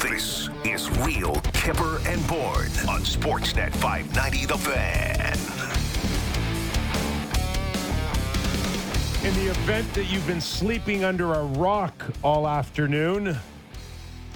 This 0.00 0.48
is 0.64 0.88
Real 1.00 1.34
Kyper 1.34 1.98
and 2.06 2.24
Bourne 2.28 2.70
on 2.88 3.00
Sportsnet 3.00 3.74
590 3.74 4.46
The 4.46 4.56
Fan. 4.56 5.38
In 9.26 9.34
the 9.34 9.50
event 9.50 9.92
that 9.94 10.04
you've 10.04 10.24
been 10.24 10.40
sleeping 10.40 11.02
under 11.02 11.34
a 11.34 11.42
rock 11.42 12.04
all 12.22 12.46
afternoon, 12.46 13.36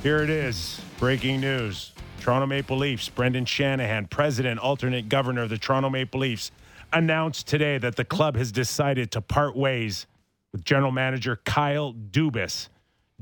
here 0.03 0.25
it 0.25 0.31
is. 0.31 0.81
Breaking 0.99 1.41
news. 1.41 1.93
Toronto 2.21 2.47
Maple 2.47 2.77
Leafs, 2.77 3.09
Brendan 3.09 3.45
Shanahan, 3.45 4.09
president, 4.09 4.59
alternate 4.59 5.09
governor 5.09 5.43
of 5.43 5.51
the 5.51 5.59
Toronto 5.59 5.91
Maple 5.91 6.19
Leafs, 6.19 6.51
announced 6.93 7.47
today 7.47 7.79
that 7.79 7.95
the 7.95 8.05
club 8.05 8.35
has 8.35 8.51
decided 8.51 9.13
to 9.13 9.21
part 9.21 9.57
ways 9.57 10.09
with 10.51 10.65
general 10.65 10.91
manager 10.91 11.37
Kyle 11.45 11.95
Dubas. 11.95 12.69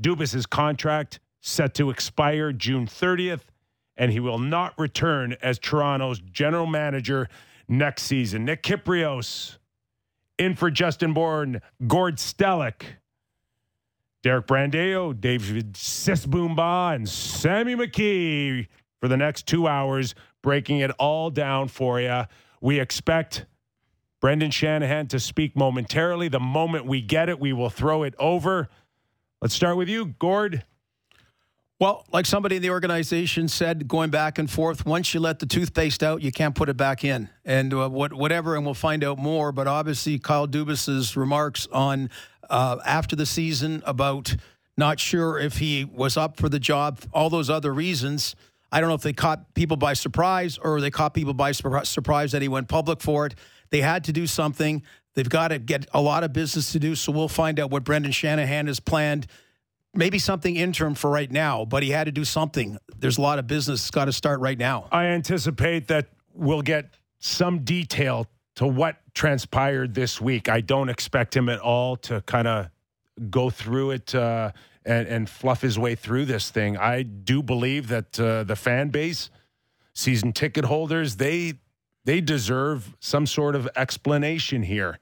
Dubas's 0.01 0.47
contract 0.47 1.19
set 1.41 1.73
to 1.73 1.89
expire 1.89 2.53
June 2.53 2.85
30th, 2.85 3.41
and 3.97 4.11
he 4.11 4.19
will 4.19 4.39
not 4.39 4.73
return 4.77 5.35
as 5.41 5.59
Toronto's 5.59 6.19
general 6.19 6.67
manager 6.67 7.27
next 7.67 8.03
season. 8.03 8.45
Nick 8.45 8.63
Kypreos 8.63 9.57
in 10.37 10.55
for 10.55 10.71
Justin 10.71 11.13
Bourne, 11.13 11.61
Gord 11.85 12.17
Stellick, 12.17 12.83
Derek 14.23 14.47
Brandeo, 14.47 15.19
David 15.19 15.73
Sisboomba, 15.73 16.95
and 16.95 17.09
Sammy 17.09 17.75
McKee 17.75 18.67
for 18.99 19.07
the 19.07 19.17
next 19.17 19.47
two 19.47 19.67
hours, 19.67 20.13
breaking 20.43 20.79
it 20.79 20.91
all 20.99 21.31
down 21.31 21.67
for 21.67 21.99
you. 21.99 22.23
We 22.61 22.79
expect 22.79 23.45
Brendan 24.19 24.51
Shanahan 24.51 25.07
to 25.07 25.19
speak 25.19 25.55
momentarily. 25.55 26.27
The 26.27 26.39
moment 26.39 26.85
we 26.85 27.01
get 27.01 27.29
it, 27.29 27.39
we 27.39 27.51
will 27.53 27.71
throw 27.71 28.03
it 28.03 28.13
over. 28.19 28.69
Let's 29.41 29.55
start 29.55 29.77
with 29.77 29.89
you, 29.89 30.05
Gord. 30.05 30.63
Well, 31.81 32.05
like 32.13 32.27
somebody 32.27 32.57
in 32.57 32.61
the 32.61 32.69
organization 32.69 33.47
said, 33.47 33.87
going 33.87 34.11
back 34.11 34.37
and 34.37 34.47
forth, 34.47 34.85
once 34.85 35.15
you 35.15 35.19
let 35.19 35.39
the 35.39 35.47
toothpaste 35.47 36.03
out, 36.03 36.21
you 36.21 36.31
can't 36.31 36.53
put 36.53 36.69
it 36.69 36.77
back 36.77 37.03
in. 37.03 37.27
And 37.43 37.73
uh, 37.73 37.89
what, 37.89 38.13
whatever, 38.13 38.55
and 38.55 38.63
we'll 38.63 38.75
find 38.75 39.03
out 39.03 39.17
more. 39.17 39.51
But 39.51 39.65
obviously, 39.65 40.19
Kyle 40.19 40.47
Dubas's 40.47 41.17
remarks 41.17 41.67
on 41.71 42.11
uh, 42.51 42.77
after 42.85 43.15
the 43.15 43.25
season 43.25 43.81
about 43.83 44.35
not 44.77 44.99
sure 44.99 45.39
if 45.39 45.57
he 45.57 45.83
was 45.83 46.17
up 46.17 46.37
for 46.37 46.49
the 46.49 46.59
job, 46.59 46.99
all 47.15 47.31
those 47.31 47.49
other 47.49 47.73
reasons. 47.73 48.35
I 48.71 48.79
don't 48.79 48.89
know 48.89 48.95
if 48.95 49.01
they 49.01 49.11
caught 49.11 49.55
people 49.55 49.75
by 49.75 49.93
surprise 49.93 50.59
or 50.59 50.81
they 50.81 50.91
caught 50.91 51.15
people 51.15 51.33
by 51.33 51.51
surprise 51.51 52.31
that 52.33 52.43
he 52.43 52.47
went 52.47 52.67
public 52.67 53.01
for 53.01 53.25
it. 53.25 53.33
They 53.71 53.81
had 53.81 54.03
to 54.03 54.13
do 54.13 54.27
something. 54.27 54.83
They've 55.15 55.27
got 55.27 55.47
to 55.47 55.57
get 55.57 55.87
a 55.95 56.01
lot 56.01 56.23
of 56.23 56.31
business 56.31 56.73
to 56.73 56.79
do. 56.79 56.93
So 56.93 57.11
we'll 57.11 57.27
find 57.27 57.59
out 57.59 57.71
what 57.71 57.83
Brendan 57.83 58.11
Shanahan 58.11 58.67
has 58.67 58.79
planned. 58.79 59.25
Maybe 59.93 60.19
something 60.19 60.55
interim 60.55 60.95
for 60.95 61.09
right 61.09 61.29
now, 61.29 61.65
but 61.65 61.83
he 61.83 61.89
had 61.89 62.05
to 62.05 62.11
do 62.11 62.23
something. 62.23 62.77
There's 62.97 63.17
a 63.17 63.21
lot 63.21 63.39
of 63.39 63.47
business 63.47 63.91
got 63.91 64.05
to 64.05 64.13
start 64.13 64.39
right 64.39 64.57
now. 64.57 64.87
I 64.91 65.05
anticipate 65.05 65.87
that 65.89 66.07
we'll 66.33 66.61
get 66.61 66.93
some 67.19 67.59
detail 67.59 68.27
to 68.55 68.67
what 68.67 68.97
transpired 69.13 69.93
this 69.93 70.21
week. 70.21 70.49
I 70.49 70.61
don't 70.61 70.89
expect 70.89 71.35
him 71.35 71.49
at 71.49 71.59
all 71.59 71.97
to 71.97 72.21
kind 72.21 72.47
of 72.47 72.69
go 73.29 73.49
through 73.49 73.91
it 73.91 74.15
uh, 74.15 74.51
and, 74.85 75.07
and, 75.07 75.29
fluff 75.29 75.61
his 75.61 75.77
way 75.77 75.95
through 75.95 76.25
this 76.25 76.49
thing. 76.49 76.77
I 76.77 77.03
do 77.03 77.43
believe 77.43 77.89
that 77.89 78.19
uh, 78.19 78.43
the 78.43 78.55
fan 78.55 78.89
base, 78.89 79.29
season 79.93 80.33
ticket 80.33 80.65
holders, 80.65 81.17
they 81.17 81.53
they 82.03 82.19
deserve 82.19 82.95
some 82.99 83.27
sort 83.27 83.55
of 83.55 83.69
explanation 83.75 84.63
here. 84.63 84.97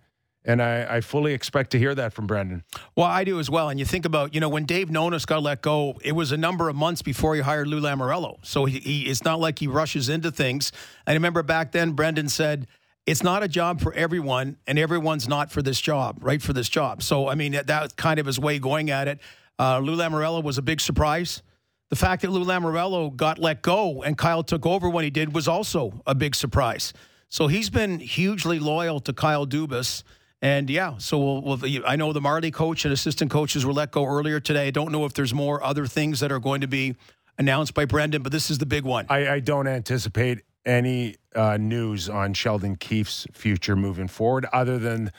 And 0.46 0.62
I, 0.62 0.98
I, 0.98 1.02
fully 1.02 1.34
expect 1.34 1.72
to 1.72 1.80
hear 1.80 1.94
that 1.94 2.14
from 2.14 2.26
Brendan. 2.26 2.64
Well, 2.96 3.08
I 3.08 3.26
do 3.26 3.40
as 3.40 3.50
well. 3.50 3.70
And 3.70 3.78
you 3.78 3.86
think 3.86 4.06
about, 4.06 4.34
you 4.34 4.40
know, 4.40 4.48
when 4.48 4.64
Dave 4.64 4.88
Nonis 4.88 5.28
got 5.28 5.44
let 5.44 5.62
go, 5.62 6.00
it 6.02 6.14
was 6.14 6.32
a 6.32 6.38
number 6.38 6.70
of 6.70 6.78
months 6.78 7.02
before 7.02 7.36
he 7.36 7.42
hired 7.42 7.68
Lou 7.68 7.82
Lamoriello. 7.82 8.38
So 8.42 8.64
he, 8.64 8.80
he, 8.80 9.02
it's 9.04 9.26
not 9.26 9.42
like 9.42 9.60
he 9.60 9.68
rushes 9.68 10.08
into 10.08 10.32
things. 10.32 10.72
I 11.06 11.14
remember 11.14 11.44
back 11.44 11.74
then, 11.74 11.92
Brendan 11.92 12.30
said, 12.30 12.68
it's 13.06 13.24
not 13.24 13.44
a 13.44 13.48
job 13.48 13.82
for 13.82 13.94
everyone, 13.94 14.58
and 14.68 14.78
everyone's 14.78 15.28
not 15.28 15.52
for 15.52 15.62
this 15.62 15.82
job, 15.82 16.20
right? 16.22 16.42
For 16.42 16.54
this 16.54 16.70
job. 16.70 17.02
So, 17.02 17.28
I 17.28 17.36
mean, 17.36 17.54
that, 17.54 17.68
that 17.68 17.96
kind 17.96 18.20
of 18.20 18.26
his 18.26 18.40
way 18.40 18.60
going 18.60 18.92
at 18.92 19.08
it. 19.08 19.20
Uh, 19.58 19.80
Lou 19.80 19.96
Lamoriello 19.96 20.44
was 20.44 20.58
a 20.58 20.62
big 20.62 20.80
surprise. 20.80 21.42
The 21.90 21.96
fact 21.96 22.22
that 22.22 22.30
Lou 22.30 22.46
Lamoriello 22.46 23.16
got 23.16 23.40
let 23.40 23.62
go 23.62 24.04
and 24.04 24.18
Kyle 24.18 24.44
took 24.44 24.66
over 24.66 24.90
when 24.90 25.04
he 25.04 25.10
did 25.10 25.34
was 25.34 25.48
also 25.48 26.02
a 26.06 26.14
big 26.14 26.36
surprise. 26.36 26.94
So 27.30 27.48
he's 27.48 27.70
been 27.70 28.00
hugely 28.00 28.60
loyal 28.60 29.00
to 29.02 29.14
Kyle 29.14 29.46
Dubas. 29.46 30.04
And 30.42 30.70
yeah, 30.70 30.98
so 31.00 31.18
we'll, 31.18 31.42
we'll, 31.42 31.86
I 31.86 31.96
know 31.96 32.14
the 32.14 32.22
Marley 32.22 32.52
coach 32.52 32.86
and 32.86 32.94
assistant 32.94 33.30
coaches 33.30 33.66
were 33.66 33.74
let 33.74 33.92
go 33.92 34.06
earlier 34.06 34.40
today. 34.40 34.68
I 34.68 34.72
don't 34.72 34.92
know 34.92 35.06
if 35.06 35.14
there's 35.14 35.34
more 35.34 35.62
other 35.62 35.86
things 35.86 36.22
that 36.22 36.32
are 36.32 36.40
going 36.40 36.62
to 36.62 36.68
be 36.68 36.96
announced 37.38 37.74
by 37.74 37.86
Brendan, 37.86 38.22
but 38.24 38.32
this 38.32 38.50
is 38.50 38.58
the 38.58 38.66
big 38.66 38.86
one. 38.86 39.06
I, 39.10 39.28
I 39.28 39.40
don't 39.40 39.68
anticipate 39.68 40.44
any 40.66 41.16
uh, 41.36 41.58
news 41.58 42.10
on 42.10 42.34
Sheldon 42.34 42.78
Keefe's 42.78 43.28
future 43.34 43.76
moving 43.76 44.08
forward, 44.08 44.46
other 44.54 44.78
than 44.78 45.12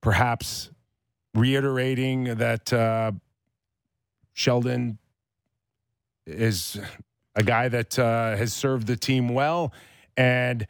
perhaps 0.00 0.70
reiterating 1.34 2.24
that 2.36 2.72
uh, 2.72 3.12
Sheldon 4.32 4.98
is 6.26 6.80
a 7.34 7.42
guy 7.42 7.68
that 7.68 7.98
uh, 7.98 8.36
has 8.36 8.52
served 8.52 8.86
the 8.86 8.96
team 8.96 9.28
well 9.28 9.72
and 10.16 10.66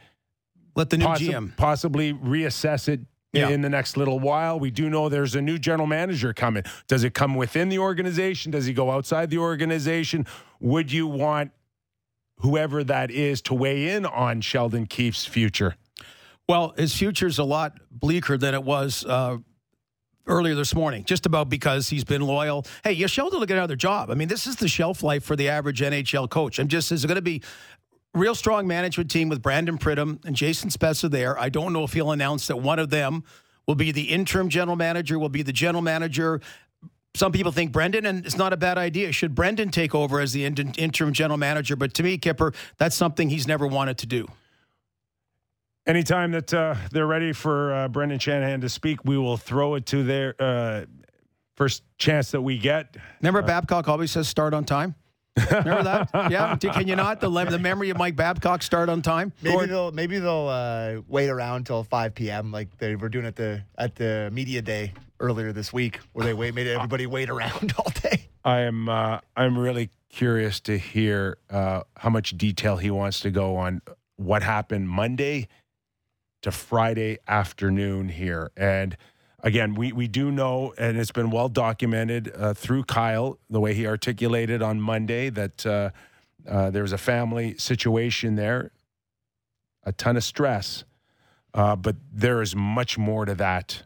let 0.75 0.91
the 0.91 0.99
new 0.99 1.07
possi- 1.07 1.31
GM 1.31 1.57
possibly 1.57 2.15
reassess 2.15 2.89
it 2.89 3.01
yeah. 3.33 3.49
in 3.49 3.63
the 3.63 3.69
next 3.69 3.97
little 3.97 4.21
while. 4.21 4.59
We 4.59 4.71
do 4.71 4.91
know 4.91 5.09
there's 5.09 5.35
a 5.35 5.43
new 5.43 5.59
general 5.59 5.87
manager 5.87 6.33
coming. 6.33 6.65
Does 6.87 7.05
it 7.05 7.15
come 7.15 7.35
within 7.35 7.69
the 7.69 7.79
organization? 7.79 8.53
Does 8.53 8.67
he 8.67 8.73
go 8.73 8.91
outside 8.91 9.31
the 9.31 9.39
organization? 9.39 10.27
Would 10.61 10.93
you 10.93 11.07
want 11.07 11.53
whoever 12.39 12.85
that 12.85 13.11
is 13.11 13.41
to 13.43 13.55
weigh 13.55 13.91
in 13.91 14.05
on 14.05 14.41
Sheldon 14.41 14.87
Keefe's 14.87 15.25
future? 15.25 15.77
Well, 16.49 16.75
his 16.77 16.95
future 16.95 17.27
is 17.27 17.39
a 17.39 17.45
lot 17.45 17.79
bleaker 17.91 18.37
than 18.37 18.53
it 18.53 18.65
was 18.65 19.05
uh, 19.07 19.39
earlier 20.27 20.55
this 20.55 20.75
morning, 20.75 21.05
just 21.05 21.25
about 21.25 21.49
because 21.49 21.89
he's 21.89 22.05
been 22.05 22.23
loyal. 22.23 22.67
Hey, 22.85 22.93
you 22.93 23.09
Sheldon 23.09 23.39
will 23.39 23.47
get 23.47 23.57
another 23.57 23.77
job. 23.77 24.11
I 24.11 24.15
mean, 24.15 24.29
this 24.29 24.47
is 24.47 24.57
the 24.57 24.69
shelf 24.69 25.03
life 25.03 25.25
for 25.25 25.37
the 25.37 25.49
average 25.49 25.81
NHL 25.81 26.29
coach. 26.29 26.59
I'm 26.59 26.69
just, 26.69 26.93
is 26.93 27.05
it 27.05 27.09
going 27.09 27.17
to 27.17 27.23
be 27.23 27.43
real 28.15 28.35
strong 28.35 28.67
management 28.67 29.11
team 29.11 29.29
with 29.29 29.43
Brandon 29.43 29.79
Pridham 29.79 30.25
and 30.25 30.37
Jason 30.37 30.71
Spezza 30.71 31.11
there. 31.11 31.39
I 31.39 31.49
don't 31.49 31.73
know 31.73 31.85
if 31.85 31.93
he'll 31.93 32.13
announce 32.13 32.47
that 32.49 32.57
one 32.57 32.79
of 32.79 32.91
them 32.91 33.25
will 33.67 33.75
be 33.75 33.93
the 33.93 34.11
interim 34.11 34.49
general 34.49 34.77
manager, 34.77 35.19
will 35.19 35.29
be 35.29 35.43
the 35.43 35.53
general 35.53 35.83
manager. 35.83 36.41
Some 37.15 37.33
people 37.33 37.53
think 37.53 37.73
Brendan, 37.73 38.07
and 38.07 38.25
it's 38.25 38.37
not 38.37 38.53
a 38.53 38.57
bad 38.57 38.79
idea. 38.79 39.13
Should 39.13 39.35
Brendan 39.35 39.71
take 39.71 39.95
over 39.95 40.21
as 40.21 40.33
the 40.33 40.45
interim 40.45 41.13
general 41.13 41.39
manager? 41.39 41.77
But 41.77 41.95
to 41.95 42.03
me, 42.03 42.19
Kyper, 42.19 42.55
that's 42.79 42.97
something 42.97 43.29
he's 43.29 43.47
never 43.47 43.67
wanted 43.67 43.99
to 43.99 44.07
do. 44.07 44.29
Anytime 45.87 46.31
that 46.33 46.55
uh, 46.55 46.77
they're 46.91 47.07
ready 47.07 47.33
for 47.33 47.73
uh, 47.73 47.89
Brendan 47.89 48.19
Shanahan 48.19 48.61
to 48.61 48.69
speak, 48.69 49.05
we 49.05 49.19
will 49.19 49.37
throw 49.37 49.75
it 49.75 49.85
to 49.87 50.05
their 50.05 50.35
uh, 50.39 50.85
first 51.57 51.83
chance 51.99 52.31
that 52.31 52.41
we 52.41 52.57
get. 52.57 52.97
Remember, 53.21 53.43
uh, 53.43 53.47
Babcock 53.47 53.89
always 53.89 54.11
says 54.11 54.29
start 54.29 54.55
on 54.55 54.65
time. 54.65 54.95
Remember 55.37 55.83
that? 55.83 56.31
Yeah. 56.31 56.57
Can 56.57 56.87
you 56.87 56.97
not? 56.97 57.21
The 57.21 57.31
the 57.31 57.59
memory 57.59 57.91
of 57.91 57.99
Mike 57.99 58.17
Babcock 58.17 58.63
start 58.63 58.89
on 58.89 59.03
time. 59.03 59.33
Maybe 59.43 59.53
Gordon? 59.55 59.71
they'll 59.71 59.93
maybe 59.93 60.19
they'll 60.19 60.49
uh, 60.49 61.01
wait 61.09 61.29
around 61.29 61.57
until 61.57 61.85
5 61.85 62.15
p.m. 62.15 62.53
like 62.53 62.77
they 62.79 62.97
were 62.97 63.09
doing 63.09 63.27
at 63.27 63.37
the 63.37 63.63
at 63.79 63.95
the 63.97 64.31
media 64.33 64.63
day 64.63 64.93
earlier 65.21 65.53
this 65.53 65.73
week, 65.73 66.01
where 66.13 66.27
they 66.27 66.35
wait 66.35 66.55
made 66.55 66.67
everybody 66.67 67.07
wait 67.07 67.31
around 67.31 67.73
all 67.79 67.91
day. 68.03 68.29
I 68.45 68.61
am 68.61 68.89
uh, 68.89 69.21
I'm 69.37 69.59
really 69.59 69.91
curious 70.11 70.61
to 70.61 70.79
hear 70.79 71.39
uh, 71.51 71.83
how 71.97 72.11
much 72.11 72.37
detail 72.37 72.77
he 72.77 72.91
wants 72.91 73.21
to 73.21 73.31
go 73.31 73.57
on 73.57 73.81
what 74.17 74.43
happened 74.43 74.89
Monday 74.89 75.49
to 76.43 76.51
Friday 76.51 77.19
afternoon 77.27 78.09
here 78.11 78.51
and 78.57 78.97
again, 79.43 79.75
we, 79.75 79.93
we 79.93 80.09
do 80.09 80.31
know, 80.31 80.73
and 80.79 80.97
it's 80.97 81.13
been 81.13 81.31
well 81.31 81.49
documented 81.49 82.33
uh, 82.37 82.55
through 82.55 82.85
Kyle, 82.85 83.39
the 83.51 83.61
way 83.61 83.75
he 83.75 83.87
articulated 83.87 84.63
on 84.63 84.81
Monday, 84.81 85.31
that 85.31 85.67
uh, 85.67 85.91
uh, 86.49 86.71
there 86.71 86.83
was 86.83 86.93
a 86.93 86.99
family 86.99 87.57
situation 87.59 88.37
there, 88.37 88.71
a 89.85 89.93
ton 89.93 90.17
of 90.17 90.25
stress. 90.25 90.85
Uh, 91.55 91.77
but 91.77 91.97
there 92.11 92.41
is 92.41 92.57
much 92.57 92.97
more 92.97 93.25
to 93.27 93.35
that 93.35 93.83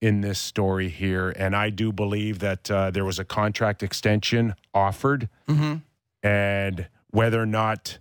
in 0.00 0.20
this 0.20 0.38
story 0.38 0.88
here. 0.88 1.30
And 1.30 1.56
I 1.56 1.70
do 1.70 1.92
believe 1.92 2.38
that 2.38 2.70
uh, 2.70 2.90
there 2.92 3.04
was 3.04 3.18
a 3.18 3.24
contract 3.24 3.82
extension 3.82 4.54
offered. 4.72 5.28
Mm-hmm. 5.48 5.76
And 6.22 6.86
whether 7.10 7.42
or 7.42 7.46
not 7.46 7.98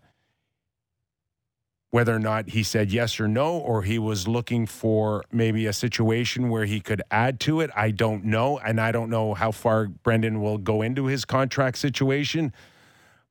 whether 1.90 2.14
or 2.14 2.20
not 2.20 2.50
he 2.50 2.64
said 2.64 2.92
yes 2.92 3.20
or 3.20 3.28
no, 3.28 3.58
or 3.58 3.84
he 3.84 3.98
was 3.98 4.28
looking 4.28 4.66
for 4.66 5.24
maybe 5.32 5.66
a 5.66 5.74
situation 5.74 6.50
where 6.50 6.66
he 6.66 6.80
could 6.80 7.02
add 7.12 7.40
to 7.42 7.62
it. 7.62 7.70
I 7.76 7.92
don't 7.92 8.26
know. 8.26 8.60
And 8.60 8.80
I 8.82 8.92
don't 8.92 9.10
know 9.10 9.34
how 9.34 9.52
far 9.52 9.88
Brendan 9.88 10.42
will 10.42 10.58
go 10.58 10.82
into 10.82 11.06
his 11.06 11.24
contract 11.24 11.78
situation. 11.78 12.54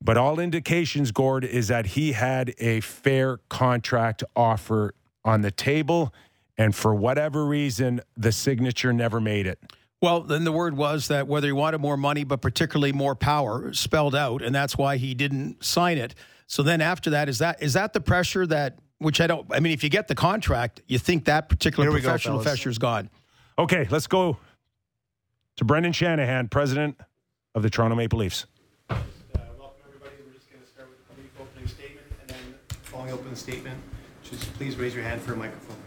But 0.01 0.17
all 0.17 0.39
indications, 0.41 1.13
Gord, 1.13 1.45
is 1.45 1.69
that 1.69 1.87
he 1.87 2.13
had 2.13 2.55
a 2.59 2.81
fair 2.81 3.39
contract 3.49 4.25
offer 4.35 4.95
on 5.25 5.43
the 5.43 5.51
table. 5.51 6.15
And 6.57 6.75
for 6.75 6.95
whatever 6.95 7.45
reason, 7.45 8.01
the 8.17 8.33
signature 8.33 8.93
never 8.93 9.21
made 9.21 9.47
it. 9.47 9.59
Well, 10.01 10.23
then 10.23 10.45
the 10.45 10.53
word 10.53 10.77
was 10.77 11.09
that 11.09 11.27
whether 11.27 11.47
he 11.47 11.53
wanted 11.53 11.79
more 11.79 11.97
money, 11.97 12.25
but 12.25 12.41
particularly 12.41 12.93
more 12.93 13.15
power, 13.15 13.73
spelled 13.73 14.15
out, 14.15 14.43
and 14.43 14.55
that's 14.55 14.77
why 14.77 14.99
he 14.99 15.15
didn't 15.15 15.65
sign 15.65 15.99
it. 15.99 16.15
So 16.47 16.63
then 16.63 16.81
after 16.81 17.11
that, 17.11 17.29
is 17.29 17.39
that 17.39 17.63
is 17.63 17.73
that 17.75 17.93
the 17.93 18.01
pressure 18.01 18.47
that 18.47 18.79
which 18.99 19.21
I 19.21 19.27
don't. 19.27 19.47
I 19.53 19.61
mean, 19.61 19.73
if 19.73 19.85
you 19.85 19.91
get 19.91 20.09
the 20.09 20.15
contract, 20.15 20.81
you 20.87 20.99
think 20.99 21.27
that 21.27 21.49
particular 21.49 21.85
Here 21.85 21.93
we 21.93 22.01
go, 22.01 22.09
professional 22.09 22.43
pressure 22.43 22.71
is 22.71 22.79
gone. 22.79 23.11
Okay, 23.59 23.87
let's 23.91 24.07
go 24.07 24.39
to 25.57 25.65
Brendan 25.65 25.93
Shanahan, 25.93 26.49
president 26.49 27.01
of 27.55 27.63
the 27.63 27.71
Toronto 27.71 27.97
Maple 27.97 28.19
Leafs. 28.19 28.47
Uh, 28.89 28.97
welcome, 29.59 29.81
everybody. 29.87 30.15
We're 30.27 30.35
just 30.35 30.51
going 30.51 30.63
to 30.63 30.69
start 30.69 30.89
with 30.89 30.99
a 31.11 31.15
brief 31.15 31.31
opening 31.41 31.69
statement, 31.69 32.07
and 32.21 32.31
then 32.31 32.55
following 32.83 33.13
opening 33.13 33.35
statement, 33.35 33.81
just 34.23 34.53
please 34.55 34.77
raise 34.77 34.95
your 34.95 35.05
hand 35.05 35.21
for 35.21 35.33
a 35.33 35.37
microphone. 35.37 35.86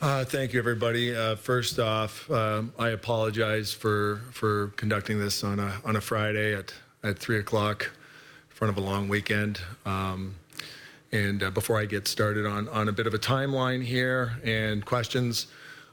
Uh, 0.00 0.24
thank 0.24 0.54
you, 0.54 0.58
everybody. 0.58 1.14
Uh, 1.14 1.36
first 1.36 1.78
off, 1.78 2.30
um, 2.30 2.72
I 2.78 2.88
apologize 2.88 3.74
for 3.74 4.22
for 4.32 4.68
conducting 4.76 5.18
this 5.18 5.44
on 5.44 5.58
a 5.58 5.78
on 5.84 5.94
a 5.94 6.00
Friday 6.00 6.54
at 6.54 6.72
at 7.02 7.18
three 7.18 7.38
o'clock, 7.38 7.84
in 7.84 8.56
front 8.56 8.70
of 8.70 8.82
a 8.82 8.86
long 8.86 9.10
weekend. 9.10 9.60
Um, 9.84 10.36
and 11.12 11.42
uh, 11.42 11.50
before 11.50 11.78
I 11.78 11.84
get 11.84 12.08
started 12.08 12.46
on 12.46 12.66
on 12.70 12.88
a 12.88 12.92
bit 12.92 13.06
of 13.06 13.12
a 13.12 13.18
timeline 13.18 13.84
here 13.84 14.40
and 14.42 14.82
questions, 14.86 15.48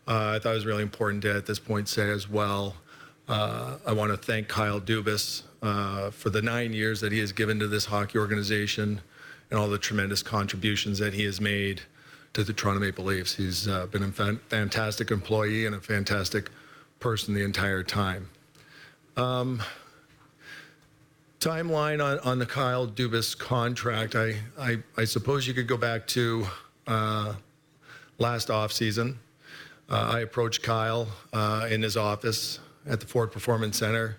uh, 0.07 0.35
I 0.35 0.39
thought 0.39 0.51
it 0.51 0.55
was 0.55 0.65
really 0.65 0.83
important 0.83 1.23
to 1.23 1.35
at 1.35 1.45
this 1.45 1.59
point 1.59 1.89
say 1.89 2.09
as 2.09 2.29
well. 2.29 2.77
Uh, 3.27 3.75
I 3.85 3.91
want 3.91 4.11
to 4.11 4.17
thank 4.17 4.47
Kyle 4.47 4.79
Dubas 4.79 5.41
uh, 5.61 6.11
for 6.11 6.29
the 6.29 6.41
nine 6.41 6.71
years 6.71 7.01
that 7.01 7.11
he 7.11 7.19
has 7.19 7.33
given 7.33 7.59
to 7.59 7.67
this 7.67 7.83
hockey 7.83 8.19
organization 8.19 9.01
and 9.51 9.59
all 9.59 9.67
the 9.67 9.77
tremendous 9.77 10.23
contributions 10.23 10.97
that 10.99 11.13
he 11.13 11.25
has 11.25 11.41
made 11.41 11.81
to 12.37 12.43
the 12.43 12.53
Toronto 12.53 12.79
Maple 12.79 13.03
Leafs. 13.03 13.33
He's 13.33 13.67
uh, 13.67 13.87
been 13.87 14.03
a 14.03 14.11
fan- 14.11 14.39
fantastic 14.47 15.09
employee 15.09 15.65
and 15.65 15.73
a 15.73 15.79
fantastic 15.79 16.51
person 16.99 17.33
the 17.33 17.43
entire 17.43 17.81
time. 17.81 18.29
Um, 19.15 19.63
timeline 21.39 21.99
on, 21.99 22.19
on 22.19 22.37
the 22.37 22.45
Kyle 22.45 22.87
Dubas 22.87 23.35
contract, 23.35 24.15
I, 24.15 24.35
I, 24.59 24.77
I 24.95 25.05
suppose 25.05 25.47
you 25.47 25.55
could 25.55 25.67
go 25.67 25.77
back 25.77 26.05
to 26.09 26.45
uh, 26.85 27.33
last 28.19 28.49
offseason. 28.49 29.15
Uh, 29.89 30.11
I 30.13 30.19
approached 30.19 30.61
Kyle 30.61 31.07
uh, 31.33 31.67
in 31.71 31.81
his 31.81 31.97
office 31.97 32.59
at 32.85 32.99
the 32.99 33.07
Ford 33.07 33.31
Performance 33.31 33.79
Center 33.79 34.17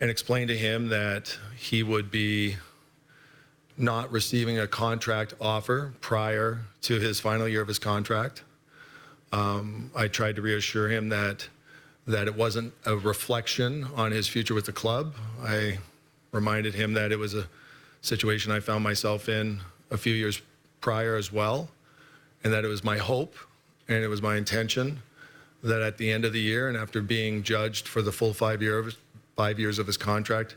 and 0.00 0.08
explained 0.08 0.48
to 0.48 0.56
him 0.56 0.88
that 0.88 1.36
he 1.54 1.82
would 1.82 2.10
be 2.10 2.56
not 3.76 4.10
receiving 4.10 4.58
a 4.58 4.66
contract 4.66 5.34
offer 5.40 5.92
prior 6.00 6.60
to 6.82 6.98
his 6.98 7.20
final 7.20 7.46
year 7.46 7.60
of 7.60 7.68
his 7.68 7.78
contract. 7.78 8.42
Um, 9.32 9.90
I 9.94 10.08
tried 10.08 10.36
to 10.36 10.42
reassure 10.42 10.88
him 10.88 11.08
that 11.10 11.48
that 12.06 12.28
it 12.28 12.36
wasn't 12.36 12.72
a 12.84 12.96
reflection 12.96 13.84
on 13.96 14.12
his 14.12 14.28
future 14.28 14.54
with 14.54 14.64
the 14.64 14.72
club. 14.72 15.14
I 15.42 15.78
reminded 16.30 16.72
him 16.72 16.92
that 16.92 17.10
it 17.10 17.18
was 17.18 17.34
a 17.34 17.48
situation 18.00 18.52
I 18.52 18.60
found 18.60 18.84
myself 18.84 19.28
in 19.28 19.60
a 19.90 19.96
few 19.96 20.14
years 20.14 20.40
prior 20.80 21.16
as 21.16 21.32
well, 21.32 21.68
and 22.44 22.52
that 22.52 22.64
it 22.64 22.68
was 22.68 22.84
my 22.84 22.96
hope 22.96 23.34
and 23.88 24.04
it 24.04 24.08
was 24.08 24.22
my 24.22 24.36
intention 24.36 25.02
that 25.62 25.82
at 25.82 25.98
the 25.98 26.12
end 26.12 26.24
of 26.24 26.32
the 26.32 26.40
year 26.40 26.68
and 26.68 26.76
after 26.76 27.02
being 27.02 27.42
judged 27.42 27.88
for 27.88 28.02
the 28.02 28.12
full 28.12 28.32
five 28.32 28.62
year 28.62 28.88
five 29.36 29.58
years 29.58 29.78
of 29.78 29.86
his 29.86 29.96
contract, 29.96 30.54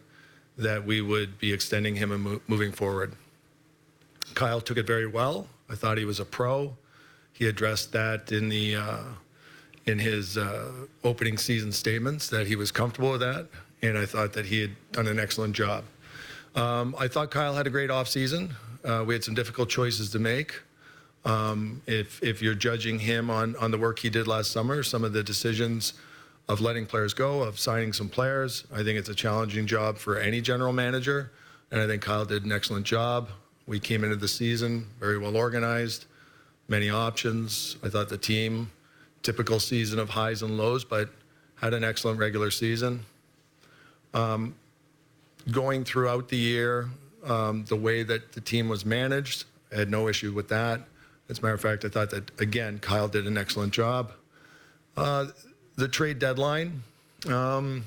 that 0.59 0.85
we 0.85 1.01
would 1.01 1.39
be 1.39 1.53
extending 1.53 1.95
him 1.95 2.11
and 2.11 2.23
mo- 2.23 2.41
moving 2.47 2.71
forward. 2.71 3.13
Kyle 4.35 4.61
took 4.61 4.77
it 4.77 4.85
very 4.85 5.07
well. 5.07 5.47
I 5.69 5.75
thought 5.75 5.97
he 5.97 6.06
was 6.06 6.19
a 6.19 6.25
pro. 6.25 6.75
He 7.33 7.47
addressed 7.47 7.94
that 7.94 8.31
in 8.31 8.50
the 8.50 8.75
uh, 8.75 9.03
in 9.85 9.97
his 10.00 10.38
uh, 10.38 10.71
opening 11.03 11.38
season 11.38 11.71
statements 11.71 12.29
that 12.29 12.47
he 12.47 12.56
was 12.56 12.71
comfortable 12.71 13.11
with 13.11 13.21
that, 13.21 13.47
and 13.81 13.97
I 13.97 14.06
thought 14.06 14.33
that 14.33 14.45
he 14.45 14.61
had 14.61 14.71
done 14.91 15.07
an 15.07 15.19
excellent 15.19 15.56
job. 15.56 15.83
Um, 16.56 16.95
I 17.00 17.07
thought 17.07 17.31
Kyle 17.31 17.53
had 17.53 17.65
a 17.65 17.69
great 17.69 17.89
offseason. 17.89 18.51
Uh, 18.83 19.03
we 19.07 19.13
had 19.13 19.23
some 19.23 19.33
difficult 19.35 19.69
choices 19.69 20.09
to 20.11 20.19
make. 20.19 20.61
Um, 21.23 21.81
if 21.88 22.21
if 22.21 22.41
you're 22.41 22.56
judging 22.56 23.00
him 23.00 23.29
on 23.29 23.56
on 23.56 23.71
the 23.71 23.77
work 23.77 24.00
he 24.00 24.09
did 24.09 24.27
last 24.27 24.51
summer, 24.51 24.83
some 24.83 25.03
of 25.03 25.13
the 25.13 25.23
decisions 25.23 25.94
of 26.50 26.60
letting 26.62 26.88
players 26.88 27.13
go, 27.13 27.44
of 27.44 27.60
signing 27.60 27.94
some 27.94 28.10
players, 28.10 28.66
I 28.74 28.84
think 28.84 28.98
it's 28.98 29.07
a 29.07 29.16
challenging 29.16 29.68
job 29.68 30.00
for 30.00 30.18
any 30.18 30.42
general 30.42 30.74
manager, 30.74 31.31
and 31.69 31.80
I 31.80 31.86
think 31.86 32.01
Kyle 32.01 32.25
did 32.25 32.44
an 32.44 32.51
excellent 32.51 32.88
job. 32.88 33.30
We 33.68 33.80
came 33.80 34.04
into 34.04 34.16
the 34.16 34.28
season 34.28 34.88
very 35.00 35.19
well 35.19 35.38
organized, 35.38 36.06
many 36.68 36.90
options. 36.90 37.78
I 37.84 37.90
thought 37.90 38.10
the 38.10 38.18
team, 38.18 38.72
typical 39.22 39.60
season 39.60 40.00
of 40.00 40.10
highs 40.10 40.42
and 40.42 40.57
lows, 40.57 40.84
but 40.84 41.10
had 41.56 41.75
an 41.75 41.84
excellent 41.84 42.19
regular 42.19 42.50
season. 42.50 43.06
Um, 44.16 44.56
going 45.52 45.84
throughout 45.84 46.30
the 46.30 46.38
year, 46.38 46.90
um, 47.25 47.63
the 47.66 47.75
way 47.75 48.02
that 48.02 48.31
the 48.31 48.42
team 48.42 48.69
was 48.69 48.86
managed, 48.86 49.45
I 49.72 49.75
had 49.75 49.92
no 49.92 50.07
issue 50.07 50.34
with 50.34 50.50
that. 50.50 50.81
As 51.30 51.38
a 51.38 51.42
matter 51.44 51.54
of 51.54 51.62
fact, 51.62 51.86
I 51.86 51.90
thought 51.90 52.10
that, 52.10 52.31
again, 52.42 52.80
Kyle 52.80 53.07
did 53.07 53.28
an 53.28 53.38
excellent 53.38 53.72
job. 53.72 54.13
Uh, 54.98 55.28
the 55.80 55.88
trade 55.88 56.20
deadline, 56.20 56.84
um, 57.28 57.86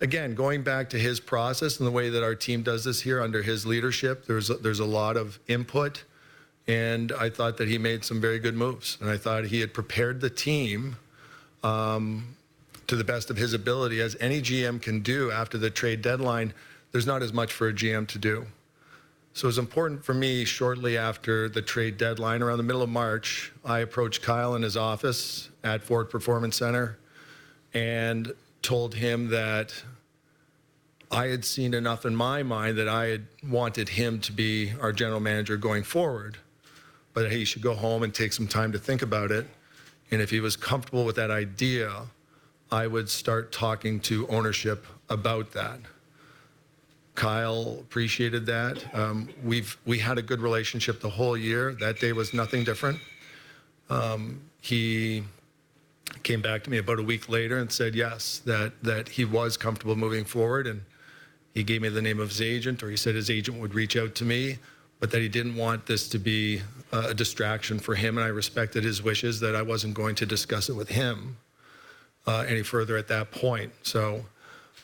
again, 0.00 0.34
going 0.34 0.62
back 0.62 0.88
to 0.90 0.98
his 0.98 1.20
process 1.20 1.78
and 1.78 1.86
the 1.86 1.90
way 1.90 2.08
that 2.08 2.22
our 2.22 2.34
team 2.34 2.62
does 2.62 2.84
this 2.84 3.00
here 3.00 3.20
under 3.20 3.42
his 3.42 3.66
leadership, 3.66 4.26
there's 4.26 4.50
a, 4.50 4.54
there's 4.54 4.80
a 4.80 4.84
lot 4.84 5.16
of 5.16 5.38
input, 5.48 6.04
and 6.68 7.12
I 7.12 7.28
thought 7.28 7.56
that 7.58 7.68
he 7.68 7.76
made 7.76 8.04
some 8.04 8.20
very 8.20 8.38
good 8.38 8.54
moves, 8.54 8.98
and 9.00 9.10
I 9.10 9.16
thought 9.16 9.44
he 9.46 9.60
had 9.60 9.74
prepared 9.74 10.20
the 10.20 10.30
team 10.30 10.96
um, 11.64 12.36
to 12.86 12.96
the 12.96 13.04
best 13.04 13.30
of 13.30 13.36
his 13.36 13.52
ability, 13.52 14.00
as 14.00 14.16
any 14.20 14.40
GM 14.40 14.80
can 14.80 15.00
do 15.00 15.30
after 15.30 15.58
the 15.58 15.70
trade 15.70 16.02
deadline. 16.02 16.54
There's 16.92 17.06
not 17.06 17.22
as 17.22 17.32
much 17.32 17.52
for 17.52 17.68
a 17.68 17.72
GM 17.72 18.06
to 18.08 18.18
do. 18.18 18.46
So 19.34 19.46
it 19.46 19.48
was 19.48 19.58
important 19.58 20.04
for 20.04 20.12
me 20.12 20.44
shortly 20.44 20.98
after 20.98 21.48
the 21.48 21.62
trade 21.62 21.96
deadline, 21.96 22.42
around 22.42 22.58
the 22.58 22.64
middle 22.64 22.82
of 22.82 22.90
March, 22.90 23.50
I 23.64 23.78
approached 23.78 24.20
Kyle 24.20 24.54
in 24.54 24.62
his 24.62 24.76
office 24.76 25.48
at 25.64 25.82
Ford 25.82 26.10
Performance 26.10 26.56
Center 26.56 26.98
and 27.72 28.34
told 28.60 28.94
him 28.94 29.28
that 29.28 29.82
I 31.10 31.28
had 31.28 31.46
seen 31.46 31.72
enough 31.72 32.04
in 32.04 32.14
my 32.14 32.42
mind 32.42 32.76
that 32.76 32.88
I 32.88 33.06
had 33.06 33.26
wanted 33.46 33.88
him 33.88 34.20
to 34.20 34.32
be 34.32 34.72
our 34.80 34.92
general 34.92 35.20
manager 35.20 35.56
going 35.56 35.82
forward, 35.82 36.36
but 37.14 37.32
he 37.32 37.46
should 37.46 37.62
go 37.62 37.74
home 37.74 38.02
and 38.02 38.14
take 38.14 38.34
some 38.34 38.46
time 38.46 38.72
to 38.72 38.78
think 38.78 39.00
about 39.00 39.30
it. 39.30 39.46
And 40.10 40.20
if 40.20 40.30
he 40.30 40.40
was 40.40 40.56
comfortable 40.56 41.06
with 41.06 41.16
that 41.16 41.30
idea, 41.30 42.02
I 42.70 42.86
would 42.86 43.08
start 43.08 43.50
talking 43.50 44.00
to 44.00 44.26
ownership 44.28 44.86
about 45.08 45.52
that. 45.52 45.80
Kyle 47.14 47.76
appreciated 47.80 48.46
that. 48.46 48.82
Um, 48.94 49.28
we've 49.44 49.76
we 49.84 49.98
had 49.98 50.18
a 50.18 50.22
good 50.22 50.40
relationship 50.40 51.00
the 51.00 51.10
whole 51.10 51.36
year. 51.36 51.74
That 51.74 52.00
day 52.00 52.12
was 52.12 52.32
nothing 52.32 52.64
different. 52.64 52.98
Um, 53.90 54.40
he 54.60 55.24
came 56.22 56.40
back 56.40 56.64
to 56.64 56.70
me 56.70 56.78
about 56.78 56.98
a 56.98 57.02
week 57.02 57.28
later 57.28 57.58
and 57.58 57.70
said 57.70 57.94
yes, 57.94 58.40
that 58.46 58.72
that 58.82 59.08
he 59.08 59.24
was 59.24 59.56
comfortable 59.56 59.94
moving 59.94 60.24
forward, 60.24 60.66
and 60.66 60.82
he 61.52 61.62
gave 61.62 61.82
me 61.82 61.90
the 61.90 62.00
name 62.00 62.18
of 62.18 62.30
his 62.30 62.40
agent, 62.40 62.82
or 62.82 62.88
he 62.88 62.96
said 62.96 63.14
his 63.14 63.28
agent 63.28 63.60
would 63.60 63.74
reach 63.74 63.96
out 63.96 64.14
to 64.16 64.24
me, 64.24 64.58
but 64.98 65.10
that 65.10 65.20
he 65.20 65.28
didn't 65.28 65.56
want 65.56 65.84
this 65.84 66.08
to 66.08 66.18
be 66.18 66.62
uh, 66.92 67.08
a 67.08 67.14
distraction 67.14 67.78
for 67.78 67.94
him, 67.94 68.16
and 68.16 68.24
I 68.24 68.30
respected 68.30 68.84
his 68.84 69.02
wishes 69.02 69.38
that 69.40 69.54
I 69.54 69.62
wasn't 69.62 69.92
going 69.92 70.14
to 70.16 70.26
discuss 70.26 70.70
it 70.70 70.74
with 70.74 70.88
him 70.88 71.36
uh, 72.26 72.44
any 72.48 72.62
further 72.62 72.96
at 72.96 73.08
that 73.08 73.30
point. 73.30 73.70
So. 73.82 74.24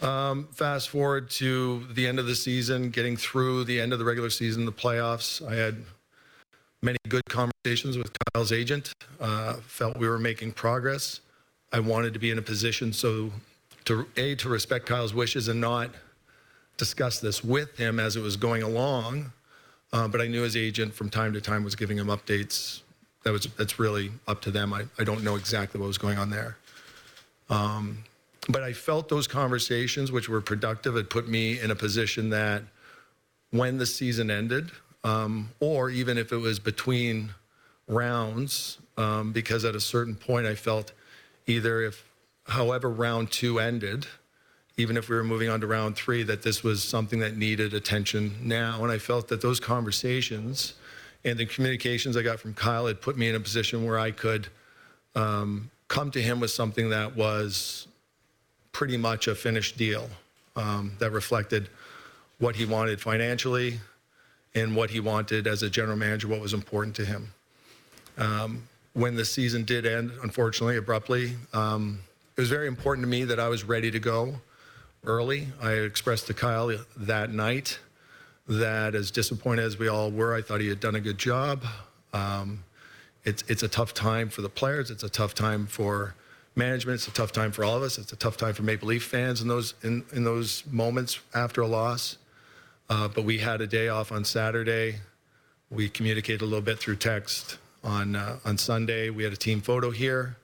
Um, 0.00 0.48
fast 0.52 0.90
forward 0.90 1.28
to 1.30 1.84
the 1.92 2.06
end 2.06 2.18
of 2.18 2.26
the 2.26 2.34
season, 2.34 2.90
getting 2.90 3.16
through 3.16 3.64
the 3.64 3.80
end 3.80 3.92
of 3.92 3.98
the 3.98 4.04
regular 4.04 4.30
season, 4.30 4.64
the 4.64 4.72
playoffs. 4.72 5.46
I 5.46 5.54
had 5.54 5.84
many 6.82 6.98
good 7.08 7.24
conversations 7.28 7.98
with 7.98 8.12
Kyle's 8.32 8.52
agent. 8.52 8.92
Uh, 9.20 9.54
felt 9.54 9.96
we 9.96 10.08
were 10.08 10.18
making 10.18 10.52
progress. 10.52 11.20
I 11.72 11.80
wanted 11.80 12.14
to 12.14 12.20
be 12.20 12.30
in 12.30 12.38
a 12.38 12.42
position 12.42 12.92
so 12.92 13.30
to 13.84 14.06
a 14.16 14.34
to 14.36 14.48
respect 14.48 14.86
Kyle's 14.86 15.12
wishes 15.14 15.48
and 15.48 15.60
not 15.60 15.90
discuss 16.76 17.18
this 17.18 17.42
with 17.42 17.76
him 17.76 17.98
as 17.98 18.16
it 18.16 18.20
was 18.20 18.36
going 18.36 18.62
along. 18.62 19.32
Uh, 19.92 20.06
but 20.06 20.20
I 20.20 20.28
knew 20.28 20.42
his 20.42 20.56
agent 20.56 20.94
from 20.94 21.10
time 21.10 21.32
to 21.32 21.40
time 21.40 21.64
was 21.64 21.74
giving 21.74 21.98
him 21.98 22.08
updates. 22.08 22.82
That 23.24 23.32
was 23.32 23.48
that's 23.56 23.78
really 23.78 24.12
up 24.26 24.40
to 24.42 24.50
them. 24.50 24.72
I, 24.72 24.84
I 24.98 25.04
don't 25.04 25.24
know 25.24 25.34
exactly 25.34 25.80
what 25.80 25.86
was 25.86 25.98
going 25.98 26.18
on 26.18 26.30
there. 26.30 26.56
Um, 27.50 28.04
but 28.48 28.62
I 28.62 28.72
felt 28.72 29.08
those 29.08 29.26
conversations, 29.26 30.10
which 30.10 30.28
were 30.28 30.40
productive, 30.40 30.94
had 30.96 31.10
put 31.10 31.28
me 31.28 31.60
in 31.60 31.70
a 31.70 31.74
position 31.74 32.30
that 32.30 32.62
when 33.50 33.78
the 33.78 33.86
season 33.86 34.30
ended, 34.30 34.70
um, 35.04 35.50
or 35.60 35.90
even 35.90 36.18
if 36.18 36.32
it 36.32 36.38
was 36.38 36.58
between 36.58 37.30
rounds, 37.86 38.78
um, 38.96 39.32
because 39.32 39.64
at 39.64 39.74
a 39.74 39.80
certain 39.80 40.14
point 40.14 40.46
I 40.46 40.54
felt 40.54 40.92
either 41.46 41.82
if, 41.82 42.04
however, 42.46 42.90
round 42.90 43.30
two 43.30 43.58
ended, 43.58 44.06
even 44.76 44.96
if 44.96 45.08
we 45.08 45.16
were 45.16 45.24
moving 45.24 45.48
on 45.48 45.60
to 45.60 45.66
round 45.66 45.96
three, 45.96 46.22
that 46.22 46.42
this 46.42 46.62
was 46.62 46.82
something 46.82 47.18
that 47.18 47.36
needed 47.36 47.74
attention 47.74 48.36
now. 48.42 48.82
And 48.82 48.92
I 48.92 48.98
felt 48.98 49.28
that 49.28 49.40
those 49.40 49.60
conversations 49.60 50.74
and 51.24 51.38
the 51.38 51.46
communications 51.46 52.16
I 52.16 52.22
got 52.22 52.38
from 52.38 52.54
Kyle 52.54 52.86
had 52.86 53.00
put 53.00 53.16
me 53.18 53.28
in 53.28 53.34
a 53.34 53.40
position 53.40 53.84
where 53.84 53.98
I 53.98 54.10
could 54.10 54.48
um, 55.14 55.70
come 55.88 56.10
to 56.12 56.22
him 56.22 56.38
with 56.38 56.50
something 56.50 56.90
that 56.90 57.16
was 57.16 57.88
pretty 58.78 58.96
much 58.96 59.26
a 59.26 59.34
finished 59.34 59.76
deal 59.76 60.08
um, 60.54 60.92
that 61.00 61.10
reflected 61.10 61.68
what 62.38 62.54
he 62.54 62.64
wanted 62.64 63.00
financially 63.00 63.80
and 64.54 64.76
what 64.76 64.88
he 64.88 65.00
wanted 65.00 65.48
as 65.48 65.64
a 65.64 65.68
general 65.68 65.96
manager, 65.96 66.28
what 66.28 66.40
was 66.40 66.54
important 66.54 66.94
to 66.94 67.04
him. 67.04 67.32
Um, 68.18 68.68
when 68.92 69.16
the 69.16 69.24
season 69.24 69.64
did 69.64 69.84
end, 69.84 70.12
unfortunately, 70.22 70.76
abruptly, 70.76 71.32
um, 71.52 71.98
it 72.36 72.40
was 72.40 72.48
very 72.48 72.68
important 72.68 73.04
to 73.04 73.08
me 73.08 73.24
that 73.24 73.40
I 73.40 73.48
was 73.48 73.64
ready 73.64 73.90
to 73.90 73.98
go 73.98 74.36
early. 75.04 75.48
I 75.60 75.72
expressed 75.72 76.28
to 76.28 76.34
Kyle 76.34 76.72
that 76.98 77.32
night 77.32 77.80
that, 78.46 78.94
as 78.94 79.10
disappointed 79.10 79.64
as 79.64 79.76
we 79.76 79.88
all 79.88 80.12
were, 80.12 80.36
I 80.36 80.40
thought 80.40 80.60
he 80.60 80.68
had 80.68 80.78
done 80.78 80.94
a 80.94 81.00
good 81.00 81.18
job. 81.18 81.64
Um, 82.12 82.62
it's 83.24 83.42
it's 83.48 83.64
a 83.64 83.68
tough 83.68 83.92
time 83.92 84.28
for 84.28 84.42
the 84.42 84.48
players. 84.48 84.92
It's 84.92 85.02
a 85.02 85.08
tough 85.08 85.34
time 85.34 85.66
for 85.66 86.14
management. 86.58 86.96
It's 86.96 87.08
a 87.08 87.12
tough 87.12 87.32
time 87.32 87.52
for 87.52 87.64
all 87.64 87.76
of 87.76 87.82
us. 87.82 87.96
It's 87.96 88.12
a 88.12 88.16
tough 88.16 88.36
time 88.36 88.52
for 88.52 88.64
Maple 88.64 88.88
Leaf 88.88 89.04
fans 89.04 89.40
in 89.40 89.48
those 89.48 89.74
in, 89.82 90.04
in 90.12 90.24
those 90.24 90.64
moments 90.70 91.20
after 91.34 91.62
a 91.62 91.66
loss. 91.66 92.18
Uh, 92.90 93.08
but 93.08 93.24
we 93.24 93.38
had 93.38 93.60
a 93.60 93.66
day 93.66 93.88
off 93.88 94.12
on 94.12 94.24
Saturday. 94.24 94.96
We 95.70 95.88
communicated 95.88 96.42
a 96.42 96.46
little 96.46 96.60
bit 96.60 96.78
through 96.78 96.96
text 96.96 97.58
on 97.84 98.16
uh, 98.16 98.38
on 98.44 98.58
Sunday. 98.58 99.08
We 99.08 99.24
had 99.24 99.32
a 99.32 99.36
team 99.36 99.60
photo 99.60 99.90
here. 99.90 100.36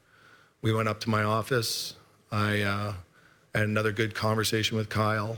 We 0.62 0.72
went 0.72 0.88
up 0.88 1.00
to 1.00 1.10
my 1.10 1.24
office. 1.24 1.94
I 2.32 2.62
uh, 2.62 2.94
had 3.54 3.64
another 3.64 3.92
good 3.92 4.14
conversation 4.14 4.76
with 4.76 4.88
Kyle. 4.88 5.36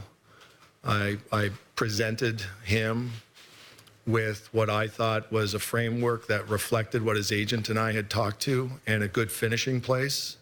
I, 0.84 1.18
I 1.32 1.50
presented 1.74 2.42
him 2.64 3.10
with 4.06 4.48
what 4.52 4.70
I 4.70 4.86
thought 4.86 5.32
was 5.32 5.52
a 5.52 5.58
framework 5.58 6.28
that 6.28 6.48
reflected 6.48 7.04
what 7.04 7.16
his 7.16 7.32
agent 7.32 7.68
and 7.68 7.78
I 7.78 7.90
had 7.90 8.08
talked 8.08 8.40
to 8.42 8.70
and 8.86 9.02
a 9.02 9.08
good 9.08 9.32
finishing 9.32 9.80
place 9.80 10.36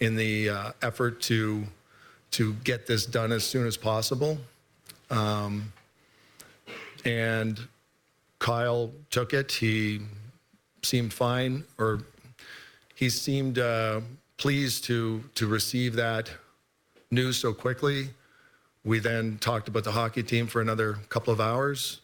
in 0.00 0.16
the 0.16 0.50
uh, 0.50 0.72
effort 0.82 1.20
to 1.22 1.64
to 2.32 2.54
get 2.64 2.86
this 2.86 3.06
done 3.06 3.30
as 3.30 3.44
soon 3.44 3.66
as 3.66 3.76
possible. 3.76 4.36
Um, 5.10 5.72
and 7.04 7.60
Kyle 8.40 8.90
took 9.10 9.32
it. 9.32 9.52
He 9.52 10.00
seemed 10.82 11.12
fine, 11.12 11.64
or 11.78 12.00
he 12.94 13.08
seemed 13.08 13.58
uh, 13.58 14.00
pleased 14.36 14.84
to 14.84 15.22
to 15.34 15.46
receive 15.46 15.94
that 15.94 16.30
news 17.10 17.36
so 17.36 17.52
quickly. 17.52 18.08
We 18.84 18.98
then 18.98 19.38
talked 19.38 19.68
about 19.68 19.84
the 19.84 19.92
hockey 19.92 20.22
team 20.22 20.46
for 20.46 20.60
another 20.60 20.98
couple 21.08 21.32
of 21.32 21.40
hours, 21.40 22.00